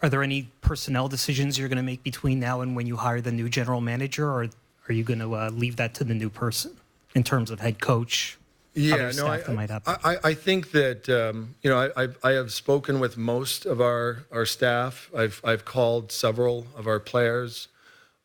are 0.00 0.08
there 0.08 0.22
any 0.22 0.48
personnel 0.62 1.08
decisions 1.08 1.58
you're 1.58 1.68
going 1.68 1.76
to 1.76 1.82
make 1.82 2.02
between 2.02 2.40
now 2.40 2.62
and 2.62 2.74
when 2.74 2.86
you 2.86 2.96
hire 2.96 3.20
the 3.20 3.32
new 3.32 3.50
general 3.50 3.82
manager, 3.82 4.26
or 4.26 4.48
are 4.88 4.92
you 4.92 5.04
going 5.04 5.20
to 5.20 5.34
uh, 5.34 5.50
leave 5.50 5.76
that 5.76 5.92
to 5.94 6.04
the 6.04 6.14
new 6.14 6.30
person 6.30 6.74
in 7.14 7.22
terms 7.22 7.50
of 7.50 7.60
head 7.60 7.78
coach? 7.78 8.38
Yeah, 8.76 9.10
no, 9.16 9.26
I, 9.26 9.42
I, 9.86 10.16
I, 10.22 10.34
think 10.34 10.72
that 10.72 11.08
um, 11.08 11.54
you 11.62 11.70
know 11.70 11.78
I, 11.78 12.04
I, 12.04 12.08
I, 12.22 12.30
have 12.32 12.52
spoken 12.52 13.00
with 13.00 13.16
most 13.16 13.64
of 13.64 13.80
our, 13.80 14.24
our 14.30 14.44
staff. 14.44 15.10
I've 15.16 15.40
I've 15.42 15.64
called 15.64 16.12
several 16.12 16.66
of 16.76 16.86
our 16.86 17.00
players, 17.00 17.68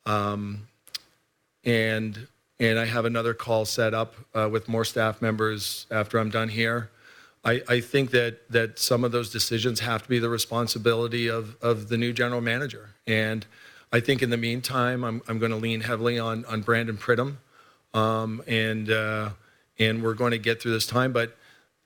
um, 0.06 0.68
and 1.64 2.28
and 2.60 2.78
I 2.78 2.84
have 2.84 3.06
another 3.06 3.34
call 3.34 3.64
set 3.64 3.94
up 3.94 4.16
uh, 4.36 4.50
with 4.52 4.68
more 4.68 4.84
staff 4.84 5.22
members 5.22 5.88
after 5.90 6.20
I'm 6.20 6.30
done 6.30 6.50
here. 6.50 6.92
I, 7.46 7.62
I 7.70 7.80
think 7.80 8.12
that 8.12 8.42
that 8.50 8.78
some 8.78 9.06
of 9.06 9.14
those 9.14 9.30
decisions 9.30 9.80
have 9.80 10.04
to 10.04 10.10
be 10.10 10.20
the 10.20 10.30
responsibility 10.30 11.30
of 11.30 11.56
of 11.62 11.88
the 11.88 11.98
new 11.98 12.12
general 12.12 12.42
manager, 12.42 12.90
and 13.08 13.46
I 13.94 14.02
think 14.02 14.22
in 14.22 14.32
the 14.32 14.38
meantime 14.38 15.06
I'm 15.06 15.22
I'm 15.30 15.40
going 15.40 15.52
to 15.52 15.58
lean 15.58 15.80
heavily 15.80 16.20
on 16.20 16.44
on 16.44 16.60
Brandon 16.60 16.98
Pridham, 16.98 17.38
um, 17.94 18.44
and. 18.48 18.90
Uh, 18.90 19.30
and 19.80 20.04
we're 20.04 20.14
going 20.14 20.32
to 20.32 20.38
get 20.38 20.62
through 20.62 20.72
this 20.72 20.88
time. 20.88 21.12
But 21.12 21.38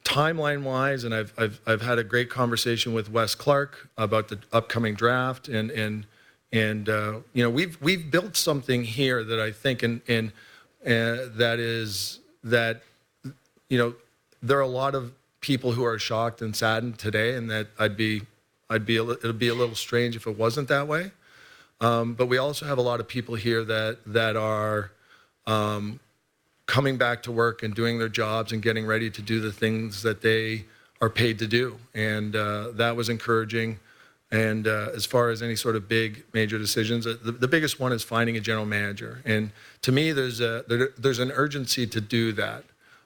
timeline 0.04 0.64
wise, 0.64 1.04
and 1.04 1.14
I've, 1.14 1.34
I've, 1.38 1.60
I've 1.66 1.82
had 1.82 1.98
a 1.98 2.04
great 2.04 2.30
conversation 2.30 2.94
with 2.94 3.10
Wes 3.10 3.36
Clark 3.36 3.90
about 3.98 4.30
the 4.30 4.40
upcoming 4.54 4.94
draft, 4.94 5.48
and 5.48 5.72
and 5.72 6.06
and 6.52 6.88
uh, 6.88 7.20
you 7.34 7.44
know 7.44 7.50
we've 7.50 7.78
we've 7.82 8.10
built 8.10 8.38
something 8.38 8.84
here 8.84 9.24
that 9.24 9.40
I 9.40 9.52
think 9.52 9.84
and 9.84 10.02
and 10.08 10.32
uh, 10.86 11.26
that 11.36 11.60
is 11.60 12.20
that 12.44 12.84
you 13.70 13.78
know 13.78 13.96
there 14.42 14.58
are 14.58 14.62
a 14.62 14.68
lot 14.68 14.96
of 14.96 15.12
people 15.42 15.74
who 15.74 15.84
are 15.84 16.00
shocked 16.00 16.42
and 16.42 16.56
saddened 16.56 16.98
today, 17.00 17.36
and 17.36 17.50
that 17.50 17.68
I'd 17.78 17.98
be 17.98 18.22
I'd 18.70 18.86
be 18.86 18.98
it'd 18.98 19.40
be 19.40 19.48
a 19.48 19.56
little 19.56 19.76
strange 19.76 20.16
if 20.16 20.28
it 20.28 20.38
wasn't 20.38 20.68
that 20.70 20.88
way. 20.88 21.12
Um, 21.82 22.14
but 22.14 22.28
we 22.28 22.38
also 22.38 22.66
have 22.66 22.78
a 22.78 22.82
lot 22.82 23.00
of 23.00 23.08
people 23.08 23.36
here 23.36 23.64
that 23.64 23.98
that 24.06 24.36
are 24.36 24.92
um, 25.46 26.00
coming 26.66 26.98
back 26.98 27.24
to 27.24 27.32
work 27.32 27.64
and 27.64 27.76
doing 27.76 28.00
their 28.00 28.10
jobs 28.10 28.52
and 28.52 28.62
getting 28.62 28.86
ready 28.86 29.10
to 29.10 29.22
do 29.22 29.40
the 29.40 29.52
things 29.52 30.02
that 30.04 30.22
they 30.22 30.66
are 31.02 31.10
paid 31.10 31.40
to 31.40 31.48
do. 31.48 31.78
And 31.94 32.36
uh, 32.36 32.72
that 32.74 32.96
was 32.96 33.10
encouraging. 33.10 33.80
And 34.32 34.68
uh, 34.68 34.90
as 34.96 35.06
far 35.06 35.30
as 35.30 35.44
any 35.44 35.56
sort 35.56 35.76
of 35.76 35.88
big 35.88 36.24
major 36.34 36.58
decisions, 36.58 37.06
uh, 37.06 37.16
the, 37.24 37.32
the, 37.32 37.48
biggest 37.48 37.80
one 37.80 37.92
is 37.94 38.04
finding 38.04 38.38
a 38.38 38.40
general 38.40 38.66
manager. 38.66 39.22
And 39.24 39.52
to 39.84 39.92
me, 39.92 40.12
there's 40.12 40.42
a 40.42 40.66
there, 40.68 40.90
there's 40.98 41.20
an 41.20 41.32
urgency 41.32 41.86
to 41.88 42.02
do 42.02 42.32
that. 42.34 42.64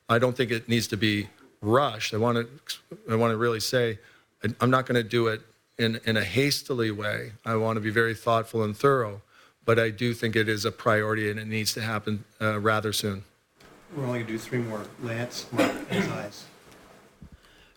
I 0.08 0.18
don't 0.18 0.36
think 0.36 0.50
it 0.50 0.70
needs 0.70 0.88
to 0.88 0.98
be 0.98 1.28
rushed. 1.62 2.14
I 2.14 2.18
want 2.18 2.38
to 2.38 2.78
I 3.12 3.16
want 3.16 3.32
to 3.32 3.38
really 3.38 3.60
say 3.60 4.00
I'm 4.62 4.72
not 4.72 4.86
going 4.86 4.96
to 4.96 5.08
do 5.08 5.28
it 5.28 5.42
in 5.78 6.00
in 6.06 6.16
a 6.16 6.24
hastily 6.24 6.90
way. 6.90 7.34
I 7.46 7.58
want 7.58 7.76
to 7.76 7.82
be 7.82 7.90
very 7.90 8.16
thoughtful 8.16 8.64
and 8.64 8.76
thorough. 8.76 9.22
But 9.66 9.78
I 9.78 9.90
do 9.92 10.14
think 10.14 10.36
it 10.36 10.50
is 10.50 10.66
a 10.66 10.72
priority 10.72 11.30
and 11.30 11.40
it 11.40 11.48
needs 11.48 11.74
to 11.74 11.82
happen 11.82 12.24
uh, 12.42 12.60
rather 12.60 12.92
soon. 12.92 13.24
We're 13.96 14.06
only 14.06 14.20
going 14.20 14.28
to 14.28 14.34
do 14.34 14.40
three 14.40 14.60
more. 14.60 14.84
Lance, 15.02 15.48
Mark, 15.52 15.72
and 15.90 16.12
Eyes. 16.14 16.46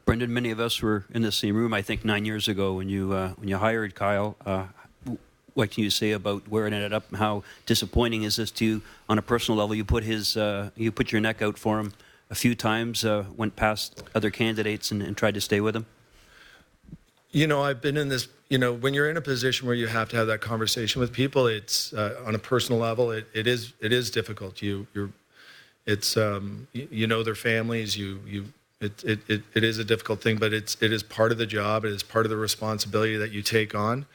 Brendan, 0.05 0.33
many 0.33 0.51
of 0.51 0.61
us 0.61 0.83
were 0.83 1.05
in 1.15 1.23
the 1.23 1.33
same 1.33 1.57
room. 1.57 1.73
I 1.73 1.81
think 1.81 2.05
nine 2.05 2.25
years 2.25 2.49
ago 2.49 2.75
when 2.75 2.89
you 2.89 3.13
uh, 3.13 3.31
when 3.31 3.49
you 3.49 3.57
hired 3.57 3.95
Kyle. 3.95 4.37
Uh, 4.45 4.67
what 5.55 5.71
can 5.71 5.85
you 5.85 5.91
say 5.91 6.13
about 6.13 6.49
where 6.49 6.67
it 6.67 6.73
ended 6.73 6.93
up? 6.93 7.09
And 7.09 7.19
how 7.19 7.45
disappointing 7.67 8.23
is 8.23 8.37
this 8.37 8.51
to 8.53 8.65
you 8.65 8.83
on 9.09 9.19
a 9.19 9.23
personal 9.23 9.59
level? 9.59 9.75
You 9.75 9.85
put 9.85 10.03
his 10.03 10.37
uh, 10.37 10.71
you 10.77 10.91
put 10.91 11.13
your 11.13 11.21
neck 11.21 11.41
out 11.43 11.59
for 11.59 11.79
him 11.79 11.93
a 12.31 12.35
few 12.35 12.55
times, 12.55 13.05
uh, 13.05 13.25
went 13.37 13.57
past 13.57 14.03
other 14.15 14.31
candidates, 14.31 14.91
and, 14.91 15.03
and 15.03 15.17
tried 15.17 15.35
to 15.35 15.41
stay 15.41 15.61
with 15.61 15.77
him. 15.77 15.87
You 17.31 17.47
know, 17.47 17.63
I've 17.63 17.81
been 17.81 17.97
in 17.97 18.09
this. 18.09 18.29
You 18.49 18.59
know, 18.59 18.73
when 18.73 18.93
you're 18.93 19.09
in 19.09 19.17
a 19.17 19.23
position 19.23 19.67
where 19.67 19.77
you 19.77 19.87
have 19.87 20.11
to 20.11 20.17
have 20.17 20.27
that 20.27 20.43
conversation 20.43 21.01
with 21.01 21.13
people, 21.13 21.47
it's 21.47 21.93
uh, 21.95 22.23
on 22.27 22.35
a 22.35 22.39
personal 22.39 22.81
level. 22.81 23.11
It, 23.11 23.27
it 23.33 23.47
is 23.47 23.73
it 23.81 23.93
is 23.93 24.11
difficult. 24.11 24.61
You 24.61 24.87
you're 24.95 25.11
it's 25.87 26.17
um, 26.17 26.69
you, 26.73 26.89
you, 26.91 27.07
know 27.07 27.23
their 27.23 27.35
families. 27.35 27.97
You 27.97 28.21
you 28.27 28.53
it, 28.81 29.03
it, 29.05 29.21
it, 29.29 29.43
it 29.55 29.65
is 29.65 29.79
a 29.79 29.85
difficult 29.85 30.23
thing, 30.23 30.37
but 30.37 30.53
it's 30.53 30.77
it 30.81 30.93
is 30.93 31.03
part 31.03 31.33
of 31.33 31.39
the 31.39 31.47
job. 31.47 31.85
It 31.85 31.93
is 31.93 32.03
part 32.03 32.27
of 32.27 32.31
the 32.31 32.37
responsibility 32.37 33.17
that 33.17 33.33
you 33.33 33.43
take 33.43 33.75
on, 33.75 34.07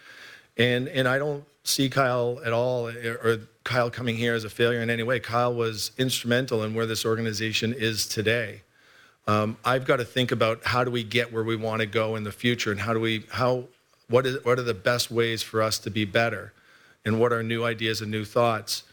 and 0.57 0.87
and 0.87 1.07
I 1.07 1.17
don't 1.17 1.43
see 1.63 1.89
Kyle 1.89 2.39
at 2.45 2.53
all 2.53 2.87
or 2.87 3.41
Kyle 3.63 3.89
coming 3.89 4.15
here 4.15 4.33
as 4.33 4.45
a 4.45 4.49
failure 4.49 4.81
in 4.81 4.89
any 4.89 5.03
way. 5.03 5.19
Kyle 5.19 5.53
was 5.53 5.91
instrumental 5.97 6.63
in 6.63 6.73
where 6.73 6.85
this 6.85 7.05
organization 7.05 7.73
is 7.73 8.07
today. 8.07 8.61
Um, 9.27 9.57
I've 9.65 9.85
got 9.85 9.97
to 9.97 10.05
think 10.05 10.31
about 10.31 10.63
how 10.63 10.85
do 10.85 10.91
we 10.91 11.03
get 11.03 11.33
where 11.33 11.43
we 11.43 11.57
want 11.57 11.81
to 11.81 11.85
go 11.85 12.15
in 12.15 12.23
the 12.23 12.31
future, 12.31 12.71
and 12.71 12.79
how 12.79 12.93
do 12.93 12.99
we 12.99 13.25
how 13.29 13.65
what 14.09 14.25
is 14.25 14.43
what 14.45 14.57
are 14.57 14.63
the 14.63 14.73
best 14.73 15.11
ways 15.11 15.43
for 15.43 15.61
us 15.61 15.79
to 15.79 15.89
be 15.89 16.05
better, 16.05 16.53
and 17.03 17.19
what 17.19 17.33
are 17.33 17.43
new 17.43 17.65
ideas 17.65 18.01
and 18.01 18.09
new 18.09 18.23
thoughts. 18.23 18.83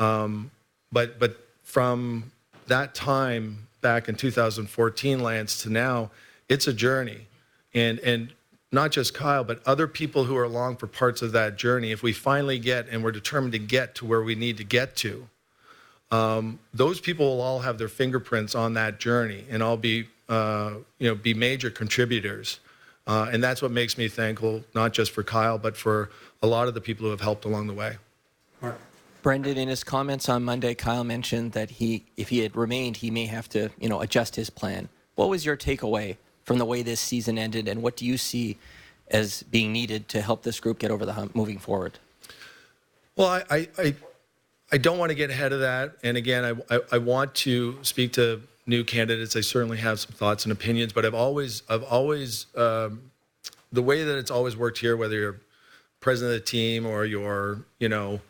Um, 0.00 0.50
but 0.90 1.20
but 1.20 1.43
from 1.64 2.30
that 2.68 2.94
time 2.94 3.66
back 3.80 4.08
in 4.08 4.14
2014, 4.14 5.20
Lance, 5.20 5.62
to 5.62 5.70
now, 5.70 6.10
it's 6.48 6.66
a 6.66 6.72
journey, 6.72 7.26
and 7.74 7.98
and 8.00 8.32
not 8.70 8.90
just 8.90 9.14
Kyle, 9.14 9.44
but 9.44 9.60
other 9.66 9.86
people 9.86 10.24
who 10.24 10.36
are 10.36 10.44
along 10.44 10.76
for 10.76 10.86
parts 10.86 11.22
of 11.22 11.32
that 11.32 11.56
journey. 11.56 11.92
If 11.92 12.02
we 12.02 12.12
finally 12.12 12.58
get 12.58 12.88
and 12.88 13.04
we're 13.04 13.12
determined 13.12 13.52
to 13.52 13.58
get 13.58 13.94
to 13.96 14.04
where 14.04 14.22
we 14.22 14.34
need 14.34 14.56
to 14.56 14.64
get 14.64 14.96
to, 14.96 15.28
um, 16.10 16.58
those 16.72 17.00
people 17.00 17.26
will 17.26 17.40
all 17.40 17.60
have 17.60 17.78
their 17.78 17.88
fingerprints 17.88 18.54
on 18.54 18.74
that 18.74 18.98
journey 18.98 19.44
and 19.48 19.62
all 19.62 19.76
be 19.76 20.08
uh, 20.28 20.74
you 20.98 21.08
know 21.08 21.14
be 21.14 21.34
major 21.34 21.70
contributors. 21.70 22.60
Uh, 23.06 23.28
and 23.30 23.44
that's 23.44 23.60
what 23.60 23.70
makes 23.70 23.98
me 23.98 24.08
thankful, 24.08 24.64
not 24.74 24.92
just 24.92 25.12
for 25.12 25.22
Kyle, 25.22 25.58
but 25.58 25.76
for 25.76 26.08
a 26.42 26.46
lot 26.46 26.68
of 26.68 26.74
the 26.74 26.80
people 26.80 27.04
who 27.04 27.10
have 27.10 27.20
helped 27.20 27.44
along 27.44 27.66
the 27.66 27.74
way. 27.74 27.98
Brendan, 29.24 29.56
in 29.56 29.68
his 29.68 29.82
comments 29.82 30.28
on 30.28 30.44
Monday, 30.44 30.74
Kyle 30.74 31.02
mentioned 31.02 31.52
that 31.52 31.70
he, 31.70 32.04
if 32.14 32.28
he 32.28 32.40
had 32.40 32.54
remained, 32.54 32.98
he 32.98 33.10
may 33.10 33.24
have 33.24 33.48
to, 33.48 33.70
you 33.80 33.88
know, 33.88 34.02
adjust 34.02 34.36
his 34.36 34.50
plan. 34.50 34.90
What 35.14 35.30
was 35.30 35.46
your 35.46 35.56
takeaway 35.56 36.18
from 36.44 36.58
the 36.58 36.66
way 36.66 36.82
this 36.82 37.00
season 37.00 37.38
ended, 37.38 37.66
and 37.66 37.82
what 37.82 37.96
do 37.96 38.04
you 38.04 38.18
see 38.18 38.58
as 39.08 39.42
being 39.44 39.72
needed 39.72 40.10
to 40.10 40.20
help 40.20 40.42
this 40.42 40.60
group 40.60 40.78
get 40.78 40.90
over 40.90 41.06
the 41.06 41.14
hump 41.14 41.34
moving 41.34 41.58
forward? 41.58 41.98
Well, 43.16 43.28
I, 43.28 43.44
I, 43.50 43.68
I, 43.78 43.94
I 44.72 44.76
don't 44.76 44.98
want 44.98 45.08
to 45.08 45.14
get 45.14 45.30
ahead 45.30 45.54
of 45.54 45.60
that. 45.60 45.96
And 46.02 46.18
again, 46.18 46.44
I, 46.44 46.76
I, 46.76 46.80
I 46.92 46.98
want 46.98 47.34
to 47.36 47.78
speak 47.80 48.12
to 48.12 48.42
new 48.66 48.84
candidates. 48.84 49.36
I 49.36 49.40
certainly 49.40 49.78
have 49.78 50.00
some 50.00 50.12
thoughts 50.12 50.44
and 50.44 50.52
opinions, 50.52 50.92
but 50.92 51.06
I've 51.06 51.14
always, 51.14 51.62
I've 51.70 51.84
always, 51.84 52.44
um, 52.56 53.10
the 53.72 53.82
way 53.82 54.04
that 54.04 54.18
it's 54.18 54.30
always 54.30 54.54
worked 54.54 54.76
here, 54.76 54.98
whether 54.98 55.16
you're 55.16 55.40
president 56.00 56.36
of 56.36 56.44
the 56.44 56.46
team 56.46 56.84
or 56.84 57.06
you're, 57.06 57.64
you 57.78 57.88
know, 57.88 58.20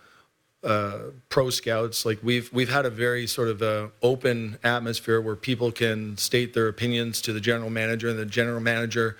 uh, 0.65 0.99
pro 1.29 1.51
scouts, 1.51 2.07
like 2.07 2.19
we've 2.23 2.53
we've 2.53 2.71
had 2.71 2.87
a 2.87 2.91
very 2.91 3.27
sort 3.27 3.49
of 3.49 3.63
uh, 3.63 3.89
open 4.03 4.59
atmosphere 4.65 5.21
where 5.21 5.37
people 5.37 5.71
can 5.71 6.17
state 6.17 6.55
their 6.55 6.69
opinions 6.69 7.21
to 7.23 7.33
the 7.33 7.41
general 7.41 7.71
manager, 7.71 8.09
and 8.09 8.19
the 8.19 8.27
general 8.27 8.61
manager 8.61 9.17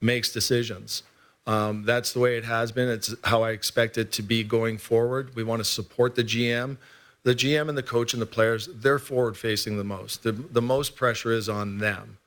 makes 0.00 0.32
decisions. 0.32 1.02
Um, 1.46 1.84
that's 1.84 2.12
the 2.12 2.18
way 2.18 2.36
it 2.36 2.44
has 2.44 2.72
been. 2.72 2.88
It's 2.88 3.14
how 3.24 3.42
I 3.42 3.50
expect 3.50 3.98
it 3.98 4.10
to 4.12 4.22
be 4.22 4.42
going 4.42 4.78
forward. 4.78 5.36
We 5.36 5.44
want 5.44 5.60
to 5.60 5.64
support 5.64 6.14
the 6.14 6.24
GM. 6.24 6.76
The 7.22 7.34
GM 7.34 7.68
and 7.68 7.76
the 7.76 7.82
coach 7.82 8.12
and 8.12 8.22
the 8.22 8.26
players, 8.26 8.68
they're 8.72 8.98
forward 8.98 9.36
facing 9.36 9.76
the 9.76 9.84
most. 9.84 10.22
The, 10.22 10.32
the 10.32 10.62
most 10.62 10.94
pressure 10.96 11.32
is 11.32 11.48
on 11.48 11.78
them. 11.78 12.18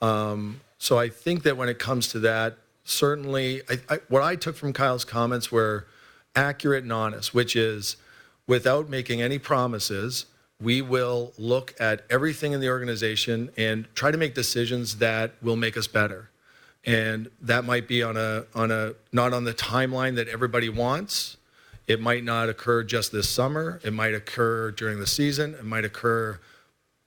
Um, 0.00 0.60
so 0.78 0.98
I 0.98 1.08
think 1.08 1.42
that 1.42 1.56
when 1.56 1.68
it 1.68 1.78
comes 1.78 2.08
to 2.08 2.18
that, 2.20 2.56
certainly 2.84 3.62
I, 3.68 3.78
I, 3.88 3.98
what 4.08 4.22
I 4.22 4.36
took 4.36 4.56
from 4.56 4.72
Kyle's 4.72 5.04
comments 5.04 5.52
were 5.52 5.86
accurate 6.34 6.84
and 6.84 6.92
honest, 6.92 7.34
which 7.34 7.56
is 7.56 7.96
without 8.46 8.88
making 8.88 9.22
any 9.22 9.38
promises, 9.38 10.26
we 10.60 10.80
will 10.80 11.32
look 11.36 11.74
at 11.78 12.04
everything 12.08 12.52
in 12.52 12.60
the 12.60 12.68
organization 12.68 13.50
and 13.56 13.86
try 13.94 14.10
to 14.10 14.16
make 14.16 14.34
decisions 14.34 14.98
that 14.98 15.32
will 15.42 15.56
make 15.56 15.76
us 15.76 15.86
better. 15.86 16.30
And 16.84 17.30
that 17.42 17.64
might 17.64 17.88
be 17.88 18.02
on 18.02 18.16
a 18.16 18.44
on 18.54 18.70
a 18.70 18.94
not 19.12 19.32
on 19.32 19.44
the 19.44 19.52
timeline 19.52 20.14
that 20.16 20.28
everybody 20.28 20.68
wants. 20.68 21.36
It 21.88 22.00
might 22.00 22.24
not 22.24 22.48
occur 22.48 22.84
just 22.84 23.12
this 23.12 23.28
summer. 23.28 23.80
It 23.84 23.92
might 23.92 24.14
occur 24.14 24.70
during 24.70 24.98
the 24.98 25.06
season. 25.06 25.54
It 25.54 25.64
might 25.64 25.84
occur 25.84 26.38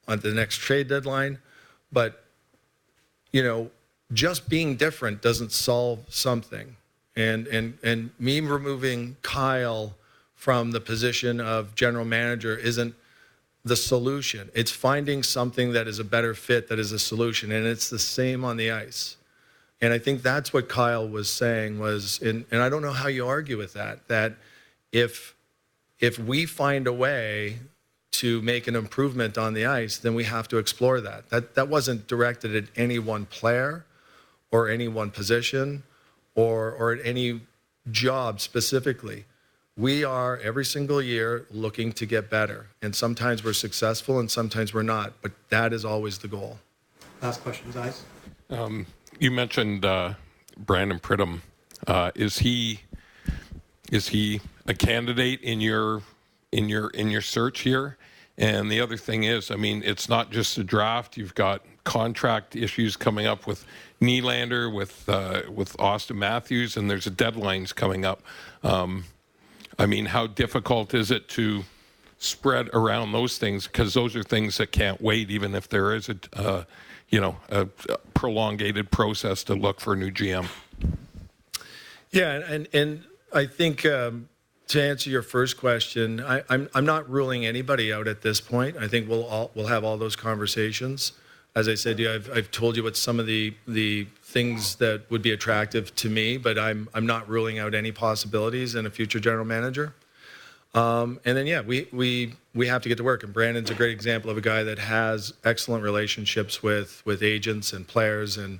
on 0.07 0.19
the 0.19 0.33
next 0.33 0.57
trade 0.57 0.87
deadline. 0.89 1.39
But 1.91 2.23
you 3.31 3.41
know, 3.41 3.71
just 4.11 4.49
being 4.49 4.75
different 4.75 5.21
doesn't 5.21 5.51
solve 5.51 5.99
something. 6.09 6.75
And 7.15 7.47
and 7.47 7.77
and 7.81 8.11
me 8.19 8.41
removing 8.41 9.15
Kyle 9.21 9.95
from 10.39 10.71
the 10.71 10.79
position 10.79 11.41
of 11.41 11.75
general 11.75 12.05
manager 12.05 12.55
isn't 12.55 12.95
the 13.65 13.75
solution. 13.75 14.49
It's 14.55 14.71
finding 14.71 15.21
something 15.21 15.73
that 15.73 15.85
is 15.85 15.99
a 15.99 16.05
better 16.05 16.33
fit 16.33 16.69
that 16.69 16.79
is 16.79 16.93
a 16.93 16.97
solution. 16.97 17.51
And 17.51 17.67
it's 17.67 17.89
the 17.89 17.99
same 17.99 18.45
on 18.45 18.55
the 18.55 18.71
ice. 18.71 19.17
And 19.81 19.91
I 19.91 19.99
think 19.99 20.21
that's 20.21 20.53
what 20.53 20.69
Kyle 20.69 21.05
was 21.05 21.29
saying 21.29 21.77
was, 21.77 22.21
and, 22.21 22.45
and 22.51 22.61
I 22.61 22.69
don't 22.69 22.81
know 22.81 22.93
how 22.93 23.09
you 23.09 23.27
argue 23.27 23.57
with 23.57 23.73
that, 23.73 24.07
that 24.07 24.37
if 24.93 25.35
if 25.99 26.17
we 26.17 26.45
find 26.45 26.87
a 26.87 26.93
way 26.93 27.59
to 28.11 28.41
make 28.41 28.69
an 28.69 28.77
improvement 28.77 29.37
on 29.37 29.53
the 29.53 29.65
ice, 29.65 29.97
then 29.97 30.15
we 30.15 30.23
have 30.23 30.47
to 30.47 30.57
explore 30.57 31.01
that. 31.01 31.29
That 31.31 31.55
that 31.55 31.67
wasn't 31.67 32.07
directed 32.07 32.55
at 32.55 32.63
any 32.77 32.97
one 32.97 33.25
player 33.25 33.83
or 34.51 34.69
any 34.69 34.87
one 34.87 35.11
position 35.11 35.83
or 36.33 36.71
or 36.71 36.93
at 36.93 37.05
any 37.05 37.41
job 37.91 38.39
specifically 38.39 39.25
we 39.79 40.03
are 40.03 40.37
every 40.39 40.65
single 40.65 41.01
year 41.01 41.45
looking 41.49 41.93
to 41.93 42.05
get 42.05 42.29
better. 42.29 42.67
And 42.81 42.93
sometimes 42.93 43.45
we're 43.45 43.53
successful 43.53 44.19
and 44.19 44.29
sometimes 44.29 44.73
we're 44.73 44.83
not, 44.83 45.13
but 45.21 45.31
that 45.49 45.71
is 45.71 45.85
always 45.85 46.17
the 46.17 46.27
goal. 46.27 46.59
Last 47.21 47.41
question, 47.41 47.71
guys. 47.71 48.03
Um, 48.49 48.85
you 49.19 49.31
mentioned 49.31 49.85
uh, 49.85 50.15
Brandon 50.57 50.99
Pridham. 50.99 51.39
Uh, 51.87 52.11
is 52.13 52.39
he 52.39 52.81
is 53.89 54.09
he 54.09 54.41
a 54.67 54.73
candidate 54.73 55.41
in 55.41 55.61
your 55.61 56.01
in 56.51 56.67
your 56.67 56.89
in 56.89 57.09
your 57.09 57.21
search 57.21 57.61
here? 57.61 57.97
And 58.37 58.71
the 58.71 58.79
other 58.81 58.97
thing 58.97 59.23
is, 59.23 59.49
I 59.51 59.55
mean, 59.55 59.81
it's 59.85 60.07
not 60.07 60.29
just 60.31 60.57
a 60.57 60.63
draft. 60.63 61.17
You've 61.17 61.35
got 61.35 61.61
contract 61.83 62.55
issues 62.55 62.95
coming 62.95 63.27
up 63.27 63.47
with 63.47 63.65
Nylander, 64.01 64.73
with 64.73 65.07
uh, 65.07 65.43
with 65.49 65.75
Auston 65.77 66.17
Matthews, 66.17 66.75
and 66.75 66.89
there's 66.89 67.05
deadlines 67.05 67.73
coming 67.73 68.03
up. 68.05 68.21
Um, 68.63 69.05
I 69.79 69.85
mean, 69.85 70.07
how 70.07 70.27
difficult 70.27 70.93
is 70.93 71.09
it 71.09 71.29
to 71.29 71.63
spread 72.17 72.69
around 72.73 73.13
those 73.13 73.37
things? 73.37 73.65
Because 73.65 73.93
those 73.93 74.13
are 74.15 74.23
things 74.23 74.57
that 74.57 74.73
can't 74.73 75.01
wait, 75.01 75.31
even 75.31 75.55
if 75.55 75.69
there 75.69 75.95
is 75.95 76.09
a, 76.09 76.17
uh, 76.33 76.63
you 77.07 77.21
know, 77.21 77.37
a, 77.49 77.65
prolongated 78.13 78.91
process 78.91 79.45
to 79.45 79.55
look 79.55 79.79
for 79.79 79.93
a 79.93 79.95
new 79.95 80.11
GM. 80.11 80.47
Yeah, 82.11 82.41
and 82.49 82.67
and 82.73 83.05
I 83.33 83.45
think 83.45 83.85
um, 83.85 84.27
to 84.67 84.81
answer 84.81 85.09
your 85.09 85.21
first 85.21 85.57
question, 85.57 86.19
I, 86.19 86.43
I'm 86.49 86.69
I'm 86.75 86.85
not 86.85 87.09
ruling 87.09 87.45
anybody 87.45 87.93
out 87.93 88.07
at 88.07 88.21
this 88.21 88.41
point. 88.41 88.75
I 88.75 88.89
think 88.89 89.07
we'll 89.07 89.25
all 89.25 89.51
we'll 89.55 89.67
have 89.67 89.85
all 89.85 89.97
those 89.97 90.17
conversations. 90.17 91.13
As 91.59 91.67
I 91.67 91.75
said, 91.75 91.99
yeah, 91.99 92.13
I've 92.13 92.29
I've 92.33 92.51
told 92.51 92.77
you 92.77 92.83
what 92.83 92.95
some 92.95 93.19
of 93.19 93.25
the 93.25 93.53
the 93.67 94.07
things 94.23 94.75
that 94.75 95.09
would 95.11 95.21
be 95.21 95.31
attractive 95.31 95.93
to 95.95 96.09
me, 96.09 96.37
but 96.37 96.57
I'm 96.57 96.87
I'm 96.93 97.05
not 97.05 97.27
ruling 97.27 97.59
out 97.59 97.75
any 97.75 97.91
possibilities 97.91 98.75
in 98.75 98.85
a 98.85 98.89
future 98.89 99.19
general 99.19 99.43
manager. 99.45 99.93
Um, 100.73 101.19
and 101.25 101.35
then 101.35 101.47
yeah, 101.47 101.61
we 101.61 101.87
we 101.91 102.35
we 102.55 102.67
have 102.67 102.81
to 102.83 102.89
get 102.89 102.97
to 102.99 103.03
work. 103.03 103.23
And 103.23 103.33
Brandon's 103.33 103.69
a 103.69 103.75
great 103.75 103.91
example 103.91 104.29
of 104.29 104.37
a 104.37 104.41
guy 104.41 104.63
that 104.63 104.79
has 104.79 105.33
excellent 105.43 105.83
relationships 105.83 106.63
with 106.63 107.01
with 107.05 107.21
agents 107.21 107.73
and 107.73 107.85
players 107.85 108.37
and 108.37 108.59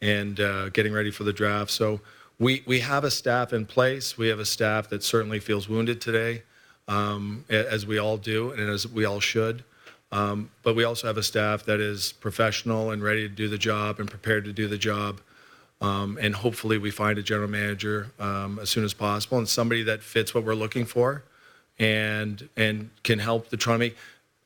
and 0.00 0.40
uh, 0.40 0.68
getting 0.70 0.92
ready 0.92 1.10
for 1.10 1.24
the 1.24 1.32
draft. 1.32 1.70
So 1.70 2.00
we 2.38 2.62
we 2.66 2.80
have 2.80 3.04
a 3.04 3.10
staff 3.10 3.52
in 3.52 3.66
place. 3.66 4.16
We 4.16 4.28
have 4.28 4.38
a 4.38 4.46
staff 4.46 4.88
that 4.88 5.02
certainly 5.02 5.40
feels 5.40 5.68
wounded 5.68 6.00
today, 6.00 6.44
um, 6.86 7.44
as 7.50 7.86
we 7.86 7.98
all 7.98 8.16
do, 8.16 8.52
and 8.52 8.70
as 8.70 8.86
we 8.86 9.04
all 9.04 9.20
should. 9.20 9.64
Um, 10.10 10.50
but 10.62 10.74
we 10.74 10.84
also 10.84 11.06
have 11.06 11.18
a 11.18 11.22
staff 11.22 11.64
that 11.64 11.80
is 11.80 12.12
professional 12.12 12.90
and 12.90 13.02
ready 13.02 13.28
to 13.28 13.34
do 13.34 13.48
the 13.48 13.58
job 13.58 14.00
and 14.00 14.08
prepared 14.10 14.44
to 14.46 14.52
do 14.52 14.66
the 14.66 14.78
job. 14.78 15.20
Um, 15.80 16.18
and 16.20 16.34
hopefully, 16.34 16.78
we 16.78 16.90
find 16.90 17.18
a 17.18 17.22
general 17.22 17.48
manager 17.48 18.08
um, 18.18 18.58
as 18.58 18.70
soon 18.70 18.84
as 18.84 18.94
possible 18.94 19.38
and 19.38 19.48
somebody 19.48 19.82
that 19.84 20.02
fits 20.02 20.34
what 20.34 20.44
we're 20.44 20.54
looking 20.54 20.86
for, 20.86 21.22
and 21.78 22.48
and 22.56 22.90
can 23.04 23.20
help 23.20 23.50
the 23.50 23.56
Toronto, 23.56 23.90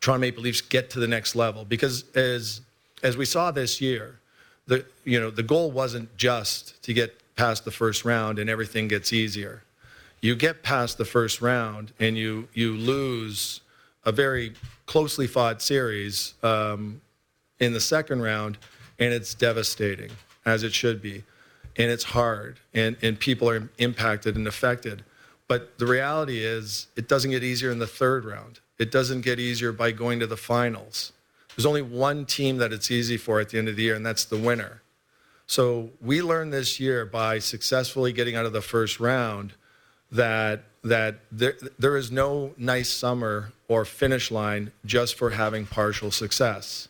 Toronto 0.00 0.20
Maple 0.20 0.42
Leafs 0.42 0.60
get 0.60 0.90
to 0.90 0.98
the 0.98 1.08
next 1.08 1.34
level. 1.34 1.64
Because 1.64 2.04
as 2.14 2.60
as 3.02 3.16
we 3.16 3.24
saw 3.24 3.50
this 3.50 3.80
year, 3.80 4.18
the 4.66 4.84
you 5.04 5.18
know 5.18 5.30
the 5.30 5.42
goal 5.42 5.70
wasn't 5.70 6.14
just 6.18 6.82
to 6.82 6.92
get 6.92 7.18
past 7.36 7.64
the 7.64 7.70
first 7.70 8.04
round 8.04 8.38
and 8.38 8.50
everything 8.50 8.88
gets 8.88 9.12
easier. 9.12 9.62
You 10.20 10.36
get 10.36 10.62
past 10.62 10.98
the 10.98 11.04
first 11.04 11.40
round 11.40 11.92
and 11.98 12.18
you 12.18 12.48
you 12.52 12.74
lose 12.74 13.60
a 14.04 14.12
very 14.12 14.52
closely 14.92 15.26
fought 15.26 15.62
series 15.62 16.34
um, 16.42 17.00
in 17.58 17.72
the 17.72 17.80
second 17.80 18.20
round, 18.20 18.58
and 18.98 19.14
it's 19.14 19.32
devastating, 19.32 20.10
as 20.44 20.62
it 20.62 20.74
should 20.74 21.00
be. 21.00 21.24
And 21.78 21.90
it's 21.90 22.04
hard, 22.04 22.60
and, 22.74 22.98
and 23.00 23.18
people 23.18 23.48
are 23.48 23.70
impacted 23.78 24.36
and 24.36 24.46
affected. 24.46 25.02
But 25.48 25.78
the 25.78 25.86
reality 25.86 26.44
is, 26.44 26.88
it 26.94 27.08
doesn't 27.08 27.30
get 27.30 27.42
easier 27.42 27.70
in 27.70 27.78
the 27.78 27.86
third 27.86 28.26
round. 28.26 28.60
It 28.78 28.90
doesn't 28.90 29.22
get 29.22 29.40
easier 29.40 29.72
by 29.72 29.92
going 29.92 30.20
to 30.20 30.26
the 30.26 30.36
finals. 30.36 31.12
There's 31.56 31.64
only 31.64 31.80
one 31.80 32.26
team 32.26 32.58
that 32.58 32.70
it's 32.70 32.90
easy 32.90 33.16
for 33.16 33.40
at 33.40 33.48
the 33.48 33.56
end 33.56 33.68
of 33.70 33.76
the 33.76 33.84
year, 33.84 33.94
and 33.94 34.04
that's 34.04 34.26
the 34.26 34.36
winner. 34.36 34.82
So 35.46 35.88
we 36.02 36.20
learned 36.20 36.52
this 36.52 36.78
year 36.78 37.06
by 37.06 37.38
successfully 37.38 38.12
getting 38.12 38.36
out 38.36 38.44
of 38.44 38.52
the 38.52 38.60
first 38.60 39.00
round 39.00 39.54
that 40.10 40.64
that 40.82 41.20
there, 41.30 41.56
there 41.78 41.96
is 41.96 42.10
no 42.10 42.52
nice 42.56 42.90
summer 42.90 43.52
or 43.68 43.84
finish 43.84 44.30
line 44.30 44.72
just 44.84 45.16
for 45.16 45.30
having 45.30 45.66
partial 45.66 46.10
success. 46.10 46.88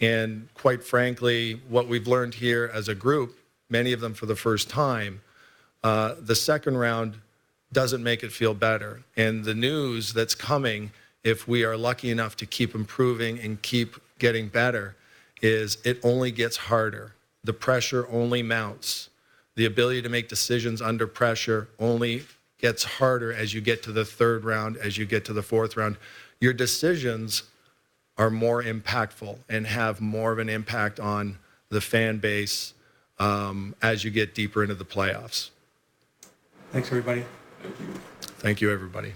And 0.00 0.48
quite 0.54 0.82
frankly, 0.82 1.60
what 1.68 1.86
we've 1.86 2.08
learned 2.08 2.34
here 2.34 2.70
as 2.74 2.88
a 2.88 2.94
group, 2.94 3.38
many 3.70 3.92
of 3.92 4.00
them 4.00 4.14
for 4.14 4.26
the 4.26 4.34
first 4.34 4.68
time, 4.68 5.20
uh, 5.84 6.16
the 6.18 6.34
second 6.34 6.76
round 6.76 7.16
doesn't 7.72 8.02
make 8.02 8.22
it 8.22 8.32
feel 8.32 8.54
better. 8.54 9.02
And 9.16 9.44
the 9.44 9.54
news 9.54 10.12
that's 10.12 10.34
coming, 10.34 10.90
if 11.22 11.46
we 11.46 11.64
are 11.64 11.76
lucky 11.76 12.10
enough 12.10 12.36
to 12.36 12.46
keep 12.46 12.74
improving 12.74 13.38
and 13.38 13.62
keep 13.62 13.96
getting 14.18 14.48
better, 14.48 14.96
is 15.40 15.78
it 15.84 16.00
only 16.02 16.30
gets 16.30 16.56
harder. 16.56 17.14
The 17.44 17.52
pressure 17.52 18.06
only 18.10 18.42
mounts. 18.42 19.08
The 19.54 19.66
ability 19.66 20.02
to 20.02 20.08
make 20.08 20.28
decisions 20.28 20.82
under 20.82 21.06
pressure 21.06 21.68
only 21.78 22.22
gets 22.62 22.84
harder 22.84 23.32
as 23.32 23.52
you 23.52 23.60
get 23.60 23.82
to 23.82 23.92
the 23.92 24.04
third 24.04 24.44
round, 24.44 24.76
as 24.78 24.96
you 24.96 25.04
get 25.04 25.24
to 25.26 25.32
the 25.32 25.42
fourth 25.42 25.76
round. 25.76 25.96
Your 26.40 26.52
decisions 26.52 27.42
are 28.16 28.30
more 28.30 28.62
impactful 28.62 29.36
and 29.48 29.66
have 29.66 30.00
more 30.00 30.32
of 30.32 30.38
an 30.38 30.48
impact 30.48 31.00
on 31.00 31.38
the 31.68 31.80
fan 31.80 32.18
base 32.18 32.72
um, 33.18 33.74
as 33.82 34.04
you 34.04 34.10
get 34.10 34.34
deeper 34.34 34.62
into 34.62 34.74
the 34.76 34.84
playoffs. 34.84 35.50
Thanks, 36.70 36.88
everybody. 36.88 37.24
Thank 37.62 37.80
you, 37.80 37.86
Thank 38.38 38.60
you, 38.60 38.70
everybody. 38.72 39.12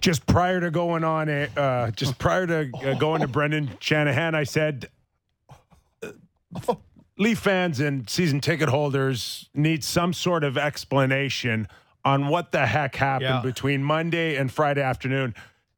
Just 0.00 0.26
prior 0.26 0.60
to 0.60 0.70
going 0.70 1.04
on, 1.04 1.28
a- 1.28 1.50
uh, 1.56 1.90
just 1.90 2.18
prior 2.18 2.46
to 2.46 2.70
uh, 2.82 2.94
going 2.94 3.20
to 3.20 3.28
Brendan 3.28 3.70
Shanahan, 3.78 4.34
I 4.34 4.44
said, 4.44 4.88
uh, 6.02 6.74
Leaf 7.18 7.38
fans 7.38 7.80
and 7.80 8.08
season 8.10 8.40
ticket 8.40 8.68
holders 8.68 9.48
need 9.54 9.82
some 9.82 10.12
sort 10.12 10.44
of 10.44 10.58
explanation 10.58 11.66
on 12.04 12.28
what 12.28 12.52
the 12.52 12.66
heck 12.66 12.96
happened 12.96 13.28
Yeah. 13.30 13.40
between 13.42 13.82
Monday 13.82 14.36
and 14.36 14.52
Friday 14.52 14.82
afternoon, 14.82 15.34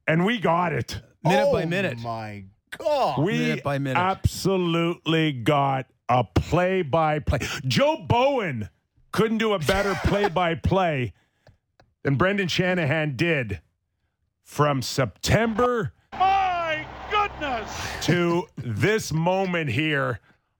and 0.07 0.25
we 0.25 0.39
got 0.39 0.73
it 0.73 1.01
Minute 1.25 1.53
by 1.53 1.63
oh 1.63 1.67
minute. 1.67 1.97
Oh 2.01 2.03
My 2.03 2.45
God. 2.77 3.19
We 3.25 3.39
Minute 3.39 3.63
by 3.65 3.79
minute. 3.79 3.99
absolutely 4.01 5.33
got 5.33 5.87
a 6.09 6.25
play 6.25 6.83
by 6.83 7.19
play. 7.21 7.39
Joe 7.67 8.05
Bowen 8.09 8.69
couldn't 9.13 9.39
do 9.39 9.53
a 9.53 9.59
better 9.59 9.95
play 10.05 10.29
by 10.29 10.55
play 10.57 11.13
than 12.03 12.17
Brendan 12.17 12.49
Shanahan 12.49 13.15
did 13.17 13.61
from 14.43 14.83
September 14.83 15.93
My 16.13 16.85
goodness! 17.11 17.71
to 18.07 18.47
this 18.57 19.13
moment 19.13 19.71
here 19.71 20.19